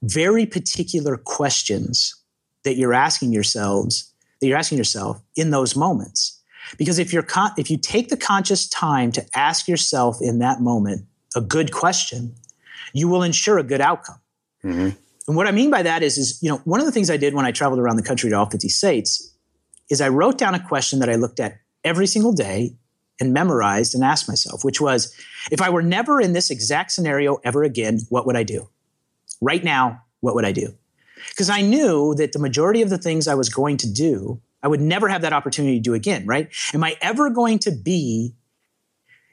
very 0.02 0.46
particular 0.46 1.16
questions 1.16 2.16
that 2.64 2.76
you're 2.76 2.94
asking 2.94 3.32
yourselves, 3.32 4.12
that 4.40 4.46
you're 4.46 4.58
asking 4.58 4.78
yourself 4.78 5.20
in 5.36 5.50
those 5.50 5.76
moments. 5.76 6.40
Because 6.78 6.98
if 6.98 7.12
you're 7.12 7.22
con- 7.22 7.52
if 7.56 7.70
you 7.70 7.76
take 7.76 8.08
the 8.08 8.16
conscious 8.16 8.68
time 8.68 9.12
to 9.12 9.24
ask 9.34 9.68
yourself 9.68 10.18
in 10.20 10.38
that 10.38 10.60
moment 10.60 11.06
a 11.36 11.40
good 11.40 11.72
question, 11.72 12.34
you 12.92 13.08
will 13.08 13.22
ensure 13.22 13.58
a 13.58 13.62
good 13.62 13.80
outcome. 13.80 14.20
Mm-hmm. 14.64 14.90
And 15.28 15.36
what 15.36 15.46
I 15.46 15.52
mean 15.52 15.70
by 15.70 15.82
that 15.82 16.02
is, 16.02 16.18
is 16.18 16.42
you 16.42 16.50
know, 16.50 16.58
one 16.64 16.80
of 16.80 16.86
the 16.86 16.92
things 16.92 17.10
I 17.10 17.16
did 17.16 17.34
when 17.34 17.44
I 17.44 17.52
traveled 17.52 17.80
around 17.80 17.96
the 17.96 18.02
country 18.02 18.30
to 18.30 18.36
all 18.36 18.46
50 18.46 18.68
states 18.68 19.32
is 19.90 20.00
I 20.00 20.08
wrote 20.08 20.38
down 20.38 20.54
a 20.54 20.66
question 20.66 20.98
that 21.00 21.08
I 21.08 21.14
looked 21.14 21.40
at 21.40 21.58
every 21.84 22.06
single 22.06 22.32
day 22.32 22.76
and 23.20 23.32
memorized 23.32 23.94
and 23.94 24.02
asked 24.02 24.28
myself, 24.28 24.64
which 24.64 24.80
was 24.80 25.14
if 25.50 25.60
I 25.60 25.70
were 25.70 25.82
never 25.82 26.20
in 26.20 26.32
this 26.32 26.50
exact 26.50 26.92
scenario 26.92 27.36
ever 27.44 27.62
again, 27.62 28.00
what 28.08 28.26
would 28.26 28.36
I 28.36 28.42
do? 28.42 28.68
Right 29.40 29.62
now, 29.62 30.02
what 30.20 30.34
would 30.34 30.44
I 30.44 30.52
do? 30.52 30.74
Because 31.28 31.50
I 31.50 31.60
knew 31.60 32.14
that 32.16 32.32
the 32.32 32.38
majority 32.38 32.82
of 32.82 32.90
the 32.90 32.98
things 32.98 33.28
I 33.28 33.34
was 33.34 33.48
going 33.48 33.76
to 33.78 33.92
do, 33.92 34.40
I 34.62 34.68
would 34.68 34.80
never 34.80 35.08
have 35.08 35.22
that 35.22 35.32
opportunity 35.32 35.76
to 35.76 35.82
do 35.82 35.94
again, 35.94 36.26
right? 36.26 36.48
Am 36.74 36.82
I 36.82 36.96
ever 37.00 37.30
going 37.30 37.58
to 37.60 37.70
be 37.70 38.34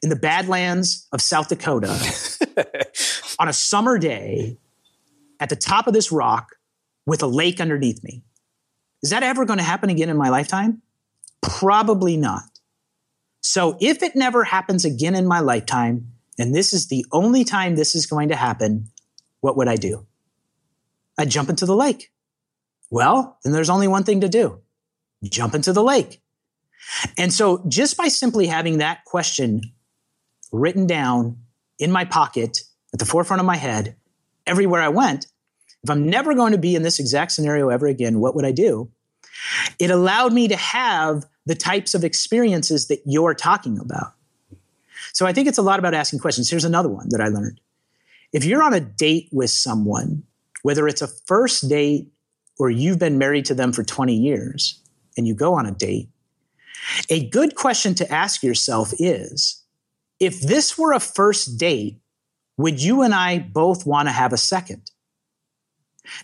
in 0.02 0.10
the 0.10 0.16
Badlands 0.16 1.08
of 1.12 1.22
South 1.22 1.50
Dakota 1.50 1.90
on 3.40 3.48
a 3.48 3.54
summer 3.54 3.98
day 3.98 4.58
at 5.40 5.50
the 5.50 5.56
top 5.56 5.88
of 5.88 5.94
this 5.94 6.12
rock 6.12 6.56
with 7.06 7.24
a 7.24 7.28
lake 7.28 7.60
underneath 7.60 8.04
me? 8.04 8.24
Is 9.02 9.12
that 9.12 9.24
ever 9.24 9.46
going 9.46 9.60
to 9.60 9.64
happen 9.64 9.90
again 9.90 10.10
in 10.10 10.18
my 10.18 10.30
lifetime? 10.30 10.82
Probably 11.42 12.18
not. 12.18 12.44
So 13.42 13.78
if 13.80 14.04
it 14.04 14.16
never 14.16 14.44
happens 14.44 14.84
again 14.86 15.16
in 15.16 15.26
my 15.26 15.40
lifetime, 15.40 16.12
and 16.38 16.54
this 16.54 16.74
is 16.74 16.88
the 16.88 17.06
only 17.12 17.44
time 17.44 17.76
this 17.76 17.96
is 17.96 18.06
going 18.06 18.30
to 18.30 18.36
happen, 18.36 18.90
what 19.42 19.58
would 19.58 19.68
I 19.68 19.76
do? 19.76 20.06
I'd 21.18 21.30
jump 21.30 21.50
into 21.50 21.66
the 21.66 21.76
lake. 21.76 22.12
Well, 22.90 23.38
then 23.44 23.54
there's 23.54 23.70
only 23.70 23.88
one 23.88 24.04
thing 24.04 24.22
to 24.22 24.30
do 24.30 24.62
jump 25.24 25.54
into 25.54 25.74
the 25.74 25.84
lake. 25.84 26.22
And 27.18 27.34
so 27.34 27.64
just 27.68 27.98
by 27.98 28.08
simply 28.08 28.48
having 28.48 28.78
that 28.78 29.04
question 29.04 29.62
written 30.52 30.88
down 30.88 31.40
in 31.78 31.92
my 31.92 32.06
pocket 32.06 32.60
at 32.94 33.00
the 33.00 33.06
forefront 33.06 33.42
of 33.42 33.46
my 33.46 33.58
head, 33.58 33.98
everywhere 34.46 34.82
I 34.82 34.90
went, 34.90 35.28
if 35.84 35.90
I'm 35.90 36.10
never 36.10 36.34
going 36.34 36.52
to 36.52 36.58
be 36.58 36.76
in 36.76 36.84
this 36.84 37.00
exact 37.00 37.32
scenario 37.32 37.70
ever 37.70 37.88
again, 37.88 38.20
what 38.20 38.36
would 38.36 38.46
I 38.46 38.52
do? 38.52 38.90
It 39.80 39.92
allowed 39.92 40.34
me 40.34 40.48
to 40.50 40.56
have 40.56 41.26
the 41.46 41.56
types 41.56 41.94
of 41.94 42.04
experiences 42.04 42.88
that 42.88 43.02
you're 43.06 43.34
talking 43.34 43.80
about. 43.80 44.14
So 45.14 45.26
I 45.26 45.34
think 45.34 45.48
it's 45.48 45.58
a 45.58 45.64
lot 45.64 45.80
about 45.80 45.94
asking 45.94 46.20
questions. 46.20 46.50
Here's 46.50 46.66
another 46.66 46.90
one 46.90 47.08
that 47.10 47.22
I 47.22 47.28
learned. 47.28 47.62
If 48.34 48.46
you're 48.46 48.62
on 48.62 48.74
a 48.74 48.80
date 48.80 49.30
with 49.32 49.50
someone, 49.50 50.24
whether 50.62 50.88
it's 50.88 51.02
a 51.02 51.08
first 51.08 51.68
date 51.70 52.08
or 52.60 52.70
you've 52.70 53.00
been 53.00 53.18
married 53.18 53.46
to 53.46 53.56
them 53.56 53.72
for 53.72 53.84
20 53.84 54.14
years 54.14 54.82
and 55.18 55.28
you 55.28 55.34
go 55.34 55.54
on 55.54 55.66
a 55.66 55.72
date, 55.72 56.10
a 57.10 57.28
good 57.30 57.56
question 57.56 57.96
to 57.96 58.12
ask 58.12 58.44
yourself 58.44 58.94
is 59.00 59.64
if 60.20 60.42
this 60.42 60.78
were 60.78 60.94
a 60.94 61.00
first 61.00 61.58
date, 61.58 61.98
would 62.60 62.84
you 62.84 63.04
and 63.04 63.14
I 63.16 63.40
both 63.40 63.86
want 63.86 64.10
to 64.10 64.12
have 64.12 64.34
a 64.34 64.38
second? 64.38 64.92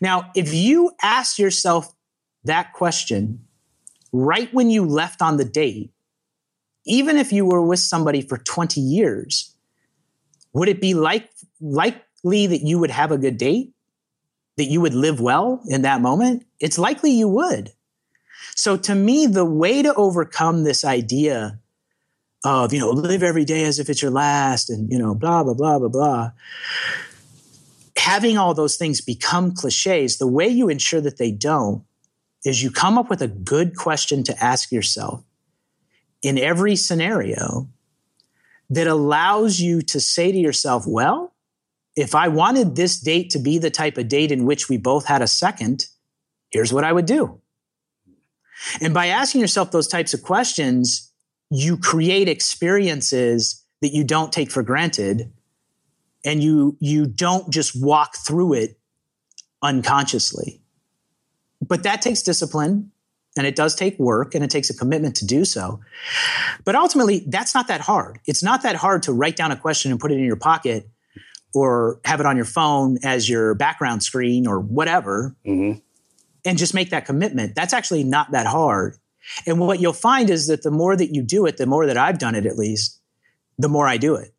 Now, 0.02 0.32
if 0.36 0.53
you 0.53 0.91
ask 1.02 1.40
yourself 1.40 1.95
that 2.44 2.74
question 2.74 3.45
right 4.12 4.53
when 4.53 4.70
you 4.70 4.84
left 4.84 5.22
on 5.22 5.38
the 5.38 5.45
date, 5.45 5.94
even 6.86 7.16
if 7.16 7.32
you 7.32 7.45
were 7.45 7.66
with 7.66 7.80
somebody 7.80 8.22
for 8.22 8.38
20 8.38 8.82
years, 8.82 9.56
would 10.52 10.68
it 10.68 10.82
be 10.82 10.94
like, 10.94 11.30
likely 11.62 12.48
that 12.48 12.64
you 12.64 12.80
would 12.80 12.91
have 12.91 13.14
a 13.14 13.18
good 13.18 13.38
date? 13.38 13.72
That 14.57 14.66
you 14.66 14.82
would 14.82 14.94
live 14.94 15.22
well 15.22 15.62
in 15.70 15.84
that 15.84 16.02
moment? 16.02 16.45
It's 16.60 16.78
likely 16.78 17.12
you 17.12 17.30
would. 17.30 17.72
So 18.56 18.76
to 18.76 18.94
me, 18.94 19.26
the 19.26 19.45
way 19.45 19.82
to 19.82 19.94
overcome 19.94 20.66
this 20.66 20.84
idea 20.84 21.62
of, 22.45 22.72
you 22.72 22.80
know, 22.80 22.91
live 22.91 23.23
every 23.23 23.45
day 23.45 23.63
as 23.65 23.80
if 23.80 23.89
it's 23.89 24.01
your 24.01 24.11
last 24.11 24.69
and, 24.69 24.91
you 24.91 24.99
know, 24.99 25.15
blah, 25.15 25.43
blah, 25.43 25.53
blah, 25.53 25.80
blah, 25.80 25.88
blah, 25.89 26.31
having 27.97 28.38
all 28.38 28.53
those 28.53 28.77
things 28.77 29.01
become 29.01 29.53
cliches, 29.53 30.17
the 30.17 30.27
way 30.27 30.47
you 30.47 30.69
ensure 30.69 31.01
that 31.01 31.17
they 31.17 31.31
don't 31.31 31.84
is 32.45 32.61
you 32.61 32.69
come 32.69 32.97
up 32.97 33.09
with 33.09 33.22
a 33.22 33.27
good 33.27 33.76
question 33.76 34.23
to 34.23 34.43
ask 34.43 34.72
yourself 34.72 35.23
in 36.22 36.38
every 36.38 36.76
scenario 36.76 37.67
that 38.69 38.88
allows 38.88 39.59
you 39.59 39.81
to 39.81 39.99
say 39.99 40.31
to 40.31 40.38
yourself, 40.38 40.85
well, 40.88 41.34
if 41.95 42.13
I 42.13 42.27
wanted 42.27 42.76
this 42.76 42.99
date 42.99 43.30
to 43.31 43.39
be 43.39 43.57
the 43.57 43.72
type 43.72 43.97
of 43.97 44.07
date 44.07 44.31
in 44.31 44.45
which 44.45 44.69
we 44.69 44.77
both 44.77 45.05
had 45.05 45.22
a 45.22 45.27
second, 45.27 45.88
here's 46.51 46.73
what 46.73 46.84
I 46.84 46.91
would 46.91 47.05
do. 47.05 47.41
And 48.81 48.93
by 48.93 49.07
asking 49.07 49.41
yourself 49.41 49.72
those 49.72 49.88
types 49.88 50.13
of 50.13 50.23
questions, 50.23 51.11
you 51.49 51.77
create 51.77 52.27
experiences 52.27 53.63
that 53.81 53.93
you 53.93 54.03
don't 54.03 54.31
take 54.34 54.51
for 54.51 54.63
granted 54.63 55.31
and 56.23 56.43
you 56.43 56.76
you 56.80 57.05
don't 57.05 57.51
just 57.51 57.80
walk 57.81 58.15
through 58.15 58.53
it 58.53 58.77
unconsciously 59.61 60.61
but 61.61 61.84
that 61.84 62.01
takes 62.01 62.22
discipline 62.22 62.91
and 63.38 63.45
it 63.45 63.55
does 63.55 63.76
take 63.76 63.99
work 63.99 64.34
and 64.34 64.43
it 64.43 64.49
takes 64.49 64.69
a 64.69 64.77
commitment 64.77 65.15
to 65.17 65.26
do 65.26 65.45
so. 65.45 65.81
But 66.63 66.76
ultimately, 66.76 67.23
that's 67.27 67.53
not 67.53 67.67
that 67.67 67.81
hard. 67.81 68.19
It's 68.26 68.41
not 68.41 68.63
that 68.63 68.76
hard 68.76 69.03
to 69.03 69.13
write 69.13 69.35
down 69.35 69.51
a 69.51 69.57
question 69.57 69.91
and 69.91 69.99
put 69.99 70.11
it 70.11 70.15
in 70.15 70.23
your 70.23 70.38
pocket 70.38 70.88
or 71.53 71.99
have 72.05 72.19
it 72.19 72.26
on 72.26 72.35
your 72.35 72.45
phone 72.45 72.97
as 73.03 73.30
your 73.30 73.55
background 73.55 74.03
screen 74.03 74.47
or 74.47 74.59
whatever 74.59 75.35
mm-hmm. 75.45 75.80
and 76.45 76.57
just 76.57 76.73
make 76.73 76.91
that 76.91 77.05
commitment. 77.05 77.55
That's 77.55 77.73
actually 77.73 78.03
not 78.03 78.31
that 78.31 78.47
hard. 78.47 78.97
And 79.45 79.60
what 79.60 79.80
you'll 79.80 79.93
find 79.93 80.30
is 80.30 80.47
that 80.47 80.64
the 80.64 80.72
more 80.72 80.95
that 80.95 81.14
you 81.14 81.22
do 81.22 81.45
it, 81.45 81.57
the 81.57 81.65
more 81.65 81.85
that 81.85 81.97
I've 81.97 82.19
done 82.19 82.35
it 82.35 82.45
at 82.45 82.57
least, 82.57 82.99
the 83.57 83.69
more 83.69 83.88
I 83.88 83.97
do 83.97 84.15
it, 84.15 84.34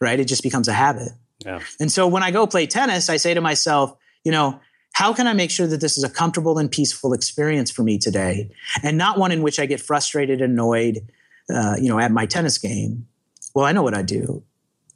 right? 0.00 0.18
It 0.18 0.26
just 0.26 0.42
becomes 0.42 0.68
a 0.68 0.72
habit. 0.72 1.10
Yeah. 1.44 1.60
And 1.78 1.90
so 1.90 2.06
when 2.06 2.22
I 2.22 2.30
go 2.30 2.46
play 2.46 2.66
tennis, 2.66 3.08
I 3.08 3.16
say 3.16 3.34
to 3.34 3.40
myself, 3.40 3.96
you 4.24 4.32
know, 4.32 4.60
how 4.92 5.12
can 5.14 5.26
I 5.26 5.32
make 5.32 5.50
sure 5.50 5.66
that 5.66 5.80
this 5.80 5.96
is 5.96 6.04
a 6.04 6.10
comfortable 6.10 6.58
and 6.58 6.70
peaceful 6.70 7.12
experience 7.12 7.70
for 7.70 7.82
me 7.82 7.96
today, 7.98 8.50
and 8.82 8.98
not 8.98 9.18
one 9.18 9.32
in 9.32 9.40
which 9.42 9.58
I 9.58 9.66
get 9.66 9.80
frustrated, 9.80 10.42
annoyed, 10.42 11.00
uh, 11.48 11.76
you 11.80 11.88
know, 11.88 11.98
at 11.98 12.10
my 12.10 12.26
tennis 12.26 12.58
game? 12.58 13.06
Well, 13.54 13.64
I 13.64 13.72
know 13.72 13.82
what 13.82 13.94
I'd 13.94 14.06
do. 14.06 14.42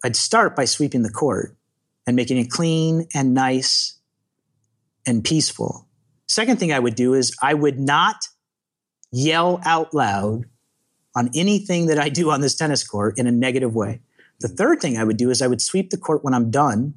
I'd 0.02 0.16
start 0.16 0.56
by 0.56 0.64
sweeping 0.66 1.02
the 1.02 1.10
court 1.10 1.56
and 2.06 2.16
making 2.16 2.36
it 2.38 2.50
clean 2.50 3.06
and 3.14 3.34
nice 3.34 3.98
and 5.06 5.24
peaceful. 5.24 5.86
Second 6.26 6.58
thing 6.58 6.72
I 6.72 6.78
would 6.78 6.94
do 6.94 7.14
is 7.14 7.34
I 7.40 7.54
would 7.54 7.78
not 7.78 8.16
yell 9.14 9.60
out 9.64 9.94
loud 9.94 10.44
on 11.14 11.30
anything 11.34 11.86
that 11.86 11.98
I 11.98 12.08
do 12.08 12.30
on 12.30 12.40
this 12.40 12.56
tennis 12.56 12.86
court 12.86 13.18
in 13.18 13.26
a 13.26 13.32
negative 13.32 13.74
way. 13.74 14.00
The 14.40 14.48
mm-hmm. 14.48 14.56
third 14.56 14.80
thing 14.80 14.98
I 14.98 15.04
would 15.04 15.16
do 15.16 15.30
is 15.30 15.40
I 15.40 15.46
would 15.46 15.62
sweep 15.62 15.90
the 15.90 15.96
court 15.96 16.24
when 16.24 16.34
I'm 16.34 16.50
done 16.50 16.94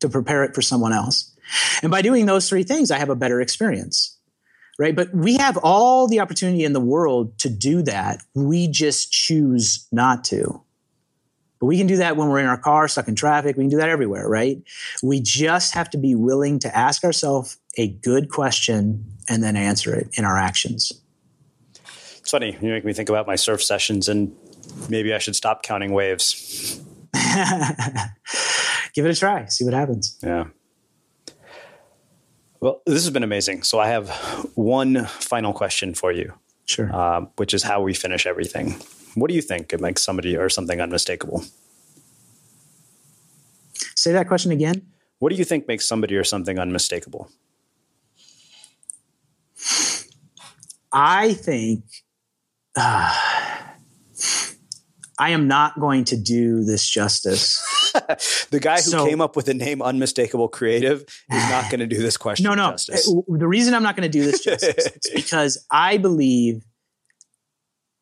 to 0.00 0.08
prepare 0.08 0.44
it 0.44 0.54
for 0.54 0.62
someone 0.62 0.92
else. 0.92 1.34
And 1.82 1.90
by 1.90 2.02
doing 2.02 2.26
those 2.26 2.48
three 2.48 2.62
things, 2.62 2.90
I 2.90 2.98
have 2.98 3.08
a 3.08 3.16
better 3.16 3.40
experience. 3.40 4.16
Right. 4.78 4.94
But 4.94 5.12
we 5.12 5.38
have 5.38 5.56
all 5.56 6.06
the 6.06 6.20
opportunity 6.20 6.62
in 6.62 6.72
the 6.72 6.80
world 6.80 7.36
to 7.38 7.48
do 7.48 7.82
that. 7.82 8.22
We 8.34 8.68
just 8.68 9.10
choose 9.10 9.88
not 9.90 10.22
to. 10.24 10.62
But 11.58 11.66
we 11.66 11.78
can 11.78 11.88
do 11.88 11.96
that 11.96 12.16
when 12.16 12.28
we're 12.28 12.38
in 12.38 12.46
our 12.46 12.58
car, 12.58 12.86
stuck 12.86 13.08
in 13.08 13.16
traffic. 13.16 13.56
We 13.56 13.64
can 13.64 13.70
do 13.70 13.78
that 13.78 13.88
everywhere, 13.88 14.28
right? 14.28 14.62
We 15.02 15.20
just 15.20 15.74
have 15.74 15.90
to 15.90 15.98
be 15.98 16.14
willing 16.14 16.60
to 16.60 16.76
ask 16.76 17.02
ourselves 17.02 17.56
a 17.76 17.88
good 17.88 18.28
question 18.28 19.04
and 19.28 19.42
then 19.42 19.56
answer 19.56 19.92
it 19.94 20.10
in 20.16 20.24
our 20.24 20.38
actions. 20.38 20.92
It's 22.28 22.32
funny. 22.32 22.58
You 22.60 22.68
make 22.68 22.84
me 22.84 22.92
think 22.92 23.08
about 23.08 23.26
my 23.26 23.36
surf 23.36 23.62
sessions, 23.62 24.06
and 24.06 24.36
maybe 24.90 25.14
I 25.14 25.18
should 25.18 25.34
stop 25.34 25.62
counting 25.62 25.92
waves. 25.92 26.78
Give 28.94 29.06
it 29.06 29.10
a 29.10 29.14
try. 29.14 29.46
See 29.46 29.64
what 29.64 29.72
happens. 29.72 30.18
Yeah. 30.22 30.48
Well, 32.60 32.82
this 32.84 33.02
has 33.04 33.08
been 33.08 33.22
amazing. 33.22 33.62
So 33.62 33.78
I 33.78 33.88
have 33.88 34.10
one 34.56 35.06
final 35.06 35.54
question 35.54 35.94
for 35.94 36.12
you. 36.12 36.34
Sure. 36.66 36.94
Uh, 36.94 37.22
which 37.36 37.54
is 37.54 37.62
how 37.62 37.80
we 37.80 37.94
finish 37.94 38.26
everything. 38.26 38.76
What 39.14 39.30
do 39.30 39.34
you 39.34 39.40
think 39.40 39.72
it 39.72 39.80
makes 39.80 40.02
somebody 40.02 40.36
or 40.36 40.50
something 40.50 40.82
unmistakable? 40.82 41.46
Say 43.96 44.12
that 44.12 44.28
question 44.28 44.52
again. 44.52 44.82
What 45.18 45.30
do 45.30 45.36
you 45.36 45.46
think 45.46 45.66
makes 45.66 45.88
somebody 45.88 46.14
or 46.14 46.24
something 46.24 46.58
unmistakable? 46.58 47.30
I 50.92 51.32
think 51.32 51.84
uh, 52.78 53.14
I 55.18 55.30
am 55.30 55.48
not 55.48 55.80
going 55.80 56.04
to 56.04 56.16
do 56.16 56.62
this 56.62 56.88
justice. 56.88 57.60
the 58.50 58.60
guy 58.60 58.76
who 58.76 58.82
so, 58.82 59.06
came 59.06 59.20
up 59.20 59.34
with 59.34 59.46
the 59.46 59.54
name 59.54 59.82
Unmistakable 59.82 60.48
Creative 60.48 61.02
is 61.02 61.50
not 61.50 61.70
going 61.70 61.80
to 61.80 61.86
do 61.86 62.00
this 62.00 62.16
question 62.16 62.44
no, 62.48 62.54
no. 62.54 62.70
justice. 62.70 63.12
The 63.26 63.48
reason 63.48 63.74
I'm 63.74 63.82
not 63.82 63.96
going 63.96 64.08
to 64.10 64.18
do 64.18 64.24
this 64.24 64.44
justice 64.44 64.86
is 64.86 65.10
because 65.14 65.66
I 65.70 65.98
believe, 65.98 66.64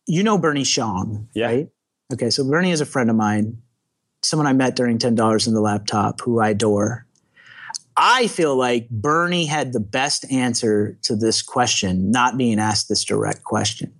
you 0.07 0.23
know, 0.23 0.37
Bernie 0.37 0.65
Shong, 0.65 1.29
yeah. 1.35 1.47
right? 1.47 1.69
Okay, 2.13 2.29
so 2.29 2.49
Bernie 2.49 2.71
is 2.71 2.83
a 2.83 2.87
friend 2.87 3.09
of 3.09 3.17
mine, 3.17 3.63
someone 4.23 4.47
I 4.47 4.53
met 4.53 4.77
during 4.77 4.99
$10 4.99 5.47
in 5.47 5.55
the 5.55 5.61
laptop 5.61 6.21
who 6.21 6.39
I 6.41 6.51
adore. 6.51 7.07
I 7.97 8.27
feel 8.27 8.55
like 8.57 8.91
Bernie 8.91 9.47
had 9.47 9.73
the 9.73 9.81
best 9.81 10.31
answer 10.31 10.99
to 11.03 11.17
this 11.17 11.41
question, 11.41 12.11
not 12.11 12.37
being 12.37 12.61
asked 12.61 12.91
this 12.91 13.05
direct 13.05 13.43
question. 13.45 13.96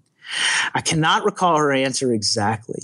I 0.75 0.81
cannot 0.81 1.25
recall 1.25 1.57
her 1.57 1.73
answer 1.73 2.13
exactly. 2.13 2.83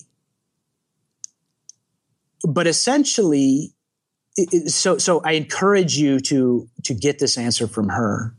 But 2.45 2.67
essentially, 2.67 3.73
so 4.67 4.99
so 4.99 5.21
I 5.25 5.33
encourage 5.33 5.97
you 5.97 6.21
to 6.21 6.69
to 6.85 6.95
get 6.95 7.19
this 7.19 7.39
answer 7.39 7.67
from 7.67 7.89
her. 7.89 8.35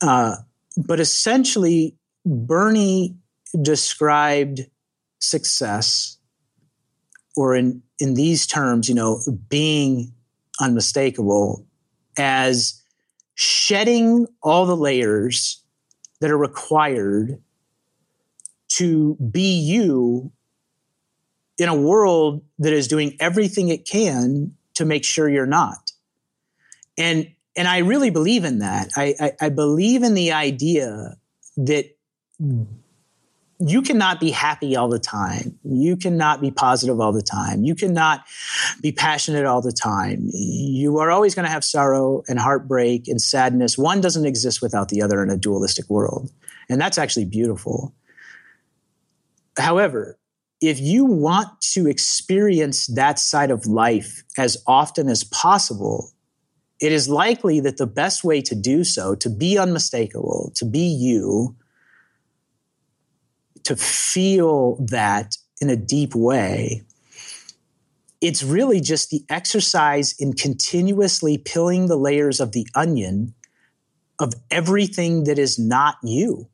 Uh, 0.00 0.36
but 0.76 1.00
essentially, 1.00 1.96
Bernie 2.24 3.16
described 3.60 4.60
success, 5.18 6.16
or 7.36 7.54
in 7.54 7.82
in 7.98 8.14
these 8.14 8.46
terms, 8.46 8.88
you 8.88 8.94
know, 8.94 9.20
being 9.48 10.12
unmistakable 10.60 11.66
as 12.16 12.82
shedding 13.34 14.26
all 14.42 14.66
the 14.66 14.76
layers 14.76 15.62
that 16.20 16.30
are 16.30 16.38
required 16.38 17.40
to 18.70 19.16
be 19.16 19.60
you 19.60 20.32
in 21.58 21.68
a 21.68 21.74
world 21.74 22.42
that 22.58 22.72
is 22.72 22.88
doing 22.88 23.16
everything 23.20 23.68
it 23.68 23.86
can 23.86 24.54
to 24.74 24.84
make 24.84 25.04
sure 25.04 25.28
you're 25.28 25.46
not. 25.46 25.92
And 26.96 27.30
and 27.56 27.66
I 27.66 27.78
really 27.78 28.10
believe 28.10 28.44
in 28.44 28.60
that. 28.60 28.90
I, 28.96 29.14
I, 29.20 29.32
I 29.40 29.48
believe 29.48 30.02
in 30.02 30.14
the 30.14 30.32
idea 30.32 31.16
that 31.56 31.96
you 33.58 33.82
cannot 33.82 34.20
be 34.20 34.30
happy 34.30 34.76
all 34.76 34.88
the 34.88 34.98
time. 34.98 35.58
You 35.64 35.96
cannot 35.96 36.40
be 36.40 36.50
positive 36.50 37.00
all 37.00 37.12
the 37.12 37.22
time. 37.22 37.64
You 37.64 37.74
cannot 37.74 38.24
be 38.80 38.92
passionate 38.92 39.44
all 39.44 39.60
the 39.60 39.72
time. 39.72 40.30
You 40.32 40.98
are 40.98 41.10
always 41.10 41.34
going 41.34 41.44
to 41.44 41.50
have 41.50 41.64
sorrow 41.64 42.22
and 42.28 42.38
heartbreak 42.38 43.08
and 43.08 43.20
sadness. 43.20 43.76
One 43.76 44.00
doesn't 44.00 44.24
exist 44.24 44.62
without 44.62 44.88
the 44.88 45.02
other 45.02 45.22
in 45.22 45.28
a 45.28 45.36
dualistic 45.36 45.90
world. 45.90 46.30
And 46.70 46.80
that's 46.80 46.96
actually 46.96 47.26
beautiful. 47.26 47.92
However, 49.60 50.18
if 50.60 50.80
you 50.80 51.04
want 51.04 51.48
to 51.72 51.86
experience 51.86 52.86
that 52.88 53.18
side 53.18 53.50
of 53.50 53.66
life 53.66 54.24
as 54.36 54.62
often 54.66 55.08
as 55.08 55.24
possible, 55.24 56.12
it 56.80 56.92
is 56.92 57.08
likely 57.08 57.60
that 57.60 57.76
the 57.76 57.86
best 57.86 58.24
way 58.24 58.40
to 58.42 58.54
do 58.54 58.84
so, 58.84 59.14
to 59.16 59.30
be 59.30 59.58
unmistakable, 59.58 60.52
to 60.56 60.64
be 60.64 60.86
you, 60.86 61.56
to 63.64 63.76
feel 63.76 64.76
that 64.86 65.36
in 65.60 65.70
a 65.70 65.76
deep 65.76 66.14
way, 66.14 66.82
it's 68.20 68.42
really 68.42 68.80
just 68.80 69.10
the 69.10 69.24
exercise 69.28 70.14
in 70.18 70.34
continuously 70.34 71.38
peeling 71.38 71.86
the 71.86 71.96
layers 71.96 72.40
of 72.40 72.52
the 72.52 72.66
onion 72.74 73.34
of 74.18 74.34
everything 74.50 75.24
that 75.24 75.38
is 75.38 75.58
not 75.58 75.96
you. 76.02 76.48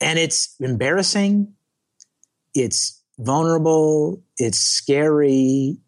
And 0.00 0.18
it's 0.18 0.54
embarrassing, 0.60 1.54
it's 2.54 3.02
vulnerable, 3.18 4.22
it's 4.36 4.58
scary, 4.58 5.78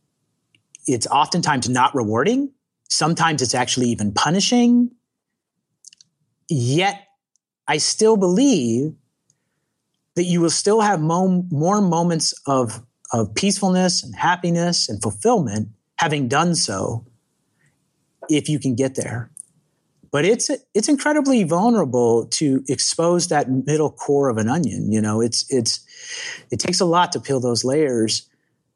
it's 0.87 1.07
oftentimes 1.07 1.69
not 1.69 1.95
rewarding. 1.95 2.53
Sometimes 2.89 3.41
it's 3.41 3.55
actually 3.55 3.87
even 3.89 4.13
punishing. 4.13 4.91
Yet, 6.49 7.03
I 7.67 7.79
still 7.79 8.17
believe 8.17 8.93
that 10.17 10.25
you 10.25 10.41
will 10.41 10.51
still 10.51 10.81
have 10.81 11.01
mo- 11.01 11.47
more 11.51 11.81
moments 11.81 12.35
of, 12.47 12.83
of 13.13 13.35
peacefulness 13.35 14.03
and 14.03 14.15
happiness 14.15 14.89
and 14.89 15.01
fulfillment 15.01 15.69
having 15.97 16.29
done 16.29 16.55
so 16.55 17.07
if 18.29 18.49
you 18.49 18.59
can 18.59 18.75
get 18.75 18.95
there. 18.95 19.31
But 20.13 20.27
it's 20.27 20.51
it's 20.75 20.91
incredibly 20.91 21.43
vulnerable 21.43 22.27
to 22.33 22.63
expose 22.69 23.29
that 23.29 23.51
middle 23.51 23.91
core 23.91 24.29
of 24.29 24.37
an 24.37 24.49
onion. 24.49 24.93
You 24.93 25.01
know, 25.01 25.23
it's 25.23 25.51
it's 25.51 25.81
it 26.51 26.61
takes 26.61 26.81
a 26.81 26.85
lot 26.85 27.13
to 27.13 27.21
peel 27.21 27.41
those 27.41 27.65
layers. 27.65 28.29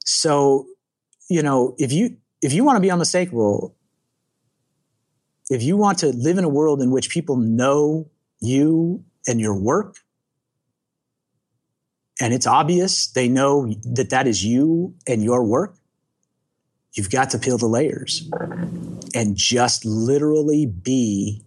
So, 0.05 0.67
you 1.29 1.43
know, 1.43 1.77
if 1.79 1.93
you 1.93 2.17
if 2.41 2.55
you 2.55 2.65
want 2.65 2.77
to 2.77 2.81
be 2.81 2.91
unmistakable, 2.91 3.77
if 5.51 5.63
you 5.63 5.77
want 5.77 5.99
to 5.99 6.07
live 6.07 6.39
in 6.39 6.45
a 6.45 6.49
world 6.49 6.81
in 6.81 6.91
which 6.91 7.11
people 7.11 7.37
know 7.37 8.11
you 8.41 9.05
and 9.29 9.39
your 9.39 9.55
work, 9.55 9.99
and 12.19 12.33
it's 12.33 12.47
obvious 12.47 13.09
they 13.09 13.29
know 13.29 13.71
that 13.83 14.09
that 14.09 14.27
is 14.27 14.43
you 14.43 14.95
and 15.07 15.23
your 15.23 15.45
work, 15.45 15.77
you've 16.95 17.11
got 17.11 17.29
to 17.31 17.39
peel 17.39 17.59
the 17.59 17.67
layers 17.67 18.27
and 19.17 19.35
just 19.35 19.87
literally 19.87 20.67
be 20.67 21.43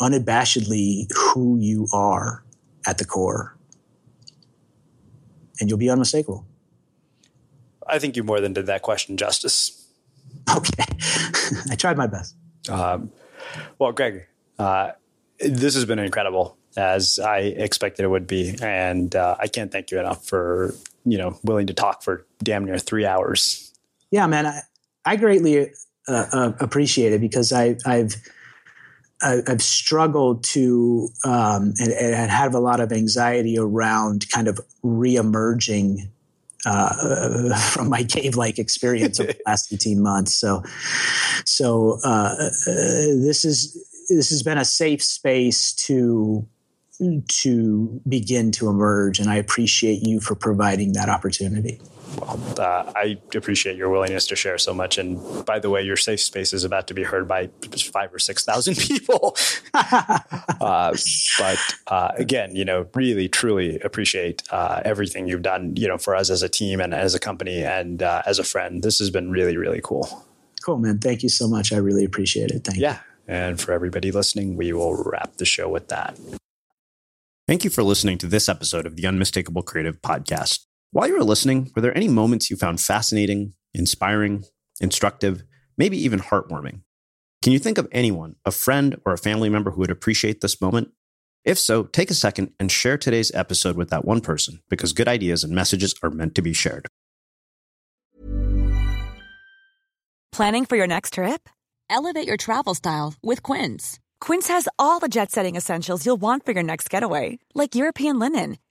unabashedly 0.00 1.06
who 1.16 1.58
you 1.58 1.88
are 1.94 2.44
at 2.86 2.98
the 2.98 3.06
core. 3.06 3.56
And 5.58 5.68
you'll 5.68 5.78
be 5.78 5.88
unmistakable. 5.88 6.46
I 7.86 7.98
think 7.98 8.16
you 8.16 8.22
more 8.22 8.40
than 8.40 8.52
did 8.52 8.66
that 8.66 8.82
question 8.82 9.16
justice. 9.16 9.76
Okay. 10.56 10.84
I 11.70 11.74
tried 11.74 11.96
my 11.96 12.06
best. 12.06 12.36
Um, 12.68 13.10
well, 13.78 13.92
Greg, 13.92 14.26
uh, 14.58 14.92
this 15.38 15.74
has 15.74 15.84
been 15.84 15.98
incredible 15.98 16.56
as 16.76 17.18
I 17.18 17.38
expected 17.38 18.04
it 18.04 18.08
would 18.08 18.26
be. 18.26 18.56
And 18.62 19.14
uh, 19.14 19.36
I 19.38 19.48
can't 19.48 19.72
thank 19.72 19.90
you 19.90 19.98
enough 19.98 20.24
for, 20.24 20.74
you 21.04 21.18
know, 21.18 21.38
willing 21.42 21.66
to 21.66 21.74
talk 21.74 22.02
for 22.02 22.26
damn 22.42 22.64
near 22.64 22.78
three 22.78 23.04
hours. 23.04 23.72
Yeah, 24.10 24.26
man. 24.28 24.46
I, 24.46 24.62
I 25.04 25.16
greatly 25.16 25.70
uh, 26.10 26.26
uh, 26.32 26.52
appreciate 26.60 27.12
it 27.12 27.20
because 27.20 27.52
I, 27.52 27.76
I've, 27.86 28.16
I've 29.22 29.62
struggled 29.62 30.42
to 30.44 31.08
um, 31.24 31.74
and, 31.78 31.92
and 31.92 32.30
have 32.30 32.54
a 32.54 32.58
lot 32.58 32.80
of 32.80 32.90
anxiety 32.90 33.58
around 33.58 34.28
kind 34.30 34.48
of 34.48 34.58
reemerging 34.82 36.08
uh, 36.66 37.58
from 37.70 37.88
my 37.88 38.04
cave-like 38.04 38.58
experience 38.58 39.18
of 39.18 39.28
the 39.28 39.36
last 39.46 39.72
18 39.72 40.02
months. 40.02 40.34
So, 40.34 40.62
so 41.44 41.98
uh, 42.04 42.34
uh, 42.36 42.50
this 42.66 43.44
is 43.44 43.86
this 44.08 44.30
has 44.30 44.42
been 44.42 44.58
a 44.58 44.64
safe 44.64 45.02
space 45.02 45.72
to 45.72 46.46
to 47.28 48.00
begin 48.08 48.50
to 48.52 48.68
emerge. 48.68 49.20
And 49.20 49.30
I 49.30 49.36
appreciate 49.36 50.06
you 50.06 50.20
for 50.20 50.34
providing 50.34 50.92
that 50.94 51.08
opportunity. 51.08 51.80
Well, 52.18 52.40
uh, 52.58 52.92
I 52.94 53.18
appreciate 53.34 53.76
your 53.76 53.88
willingness 53.88 54.26
to 54.28 54.36
share 54.36 54.58
so 54.58 54.74
much. 54.74 54.98
And 54.98 55.44
by 55.46 55.58
the 55.58 55.70
way, 55.70 55.82
your 55.82 55.96
safe 55.96 56.20
space 56.20 56.52
is 56.52 56.64
about 56.64 56.86
to 56.88 56.94
be 56.94 57.04
heard 57.04 57.28
by 57.28 57.50
five 57.92 58.12
or 58.12 58.18
6,000 58.18 58.76
people. 58.78 59.36
uh, 59.74 60.96
but 61.38 61.58
uh, 61.86 62.12
again, 62.16 62.56
you 62.56 62.64
know, 62.64 62.86
really, 62.94 63.28
truly 63.28 63.78
appreciate 63.80 64.42
uh, 64.50 64.82
everything 64.84 65.28
you've 65.28 65.42
done, 65.42 65.74
you 65.76 65.88
know, 65.88 65.98
for 65.98 66.16
us 66.16 66.30
as 66.30 66.42
a 66.42 66.48
team 66.48 66.80
and 66.80 66.94
as 66.94 67.14
a 67.14 67.20
company 67.20 67.62
and 67.62 68.02
uh, 68.02 68.22
as 68.26 68.38
a 68.38 68.44
friend. 68.44 68.82
This 68.82 68.98
has 68.98 69.10
been 69.10 69.30
really, 69.30 69.56
really 69.56 69.80
cool. 69.82 70.26
Cool, 70.62 70.78
man. 70.78 70.98
Thank 70.98 71.22
you 71.22 71.28
so 71.28 71.48
much. 71.48 71.72
I 71.72 71.76
really 71.76 72.04
appreciate 72.04 72.50
it. 72.50 72.64
Thank 72.64 72.78
yeah. 72.78 72.94
you. 72.94 73.34
And 73.34 73.60
for 73.60 73.72
everybody 73.72 74.10
listening, 74.10 74.56
we 74.56 74.72
will 74.72 75.02
wrap 75.04 75.36
the 75.36 75.44
show 75.44 75.68
with 75.68 75.88
that. 75.88 76.18
Thank 77.46 77.64
you 77.64 77.70
for 77.70 77.82
listening 77.82 78.18
to 78.18 78.26
this 78.26 78.48
episode 78.48 78.86
of 78.86 78.96
the 78.96 79.06
Unmistakable 79.06 79.62
Creative 79.62 80.00
Podcast. 80.00 80.66
While 80.92 81.06
you 81.06 81.16
were 81.16 81.24
listening, 81.24 81.70
were 81.76 81.82
there 81.82 81.96
any 81.96 82.08
moments 82.08 82.50
you 82.50 82.56
found 82.56 82.80
fascinating, 82.80 83.54
inspiring, 83.72 84.42
instructive, 84.80 85.44
maybe 85.78 85.96
even 85.96 86.18
heartwarming? 86.18 86.80
Can 87.42 87.52
you 87.52 87.60
think 87.60 87.78
of 87.78 87.86
anyone, 87.92 88.34
a 88.44 88.50
friend 88.50 88.96
or 89.06 89.12
a 89.12 89.18
family 89.18 89.48
member 89.48 89.70
who 89.70 89.80
would 89.80 89.92
appreciate 89.92 90.40
this 90.40 90.60
moment? 90.60 90.88
If 91.44 91.60
so, 91.60 91.84
take 91.84 92.10
a 92.10 92.14
second 92.14 92.54
and 92.58 92.72
share 92.72 92.98
today's 92.98 93.32
episode 93.32 93.76
with 93.76 93.88
that 93.90 94.04
one 94.04 94.20
person 94.20 94.62
because 94.68 94.92
good 94.92 95.06
ideas 95.06 95.44
and 95.44 95.54
messages 95.54 95.94
are 96.02 96.10
meant 96.10 96.34
to 96.34 96.42
be 96.42 96.52
shared. 96.52 96.88
Planning 100.32 100.64
for 100.64 100.74
your 100.74 100.88
next 100.88 101.14
trip? 101.14 101.48
Elevate 101.88 102.26
your 102.26 102.36
travel 102.36 102.74
style 102.74 103.14
with 103.22 103.44
Quince. 103.44 104.00
Quince 104.20 104.48
has 104.48 104.68
all 104.76 104.98
the 104.98 105.08
jet 105.08 105.30
setting 105.30 105.54
essentials 105.54 106.04
you'll 106.04 106.16
want 106.16 106.44
for 106.44 106.50
your 106.50 106.64
next 106.64 106.90
getaway, 106.90 107.38
like 107.54 107.76
European 107.76 108.18
linen 108.18 108.56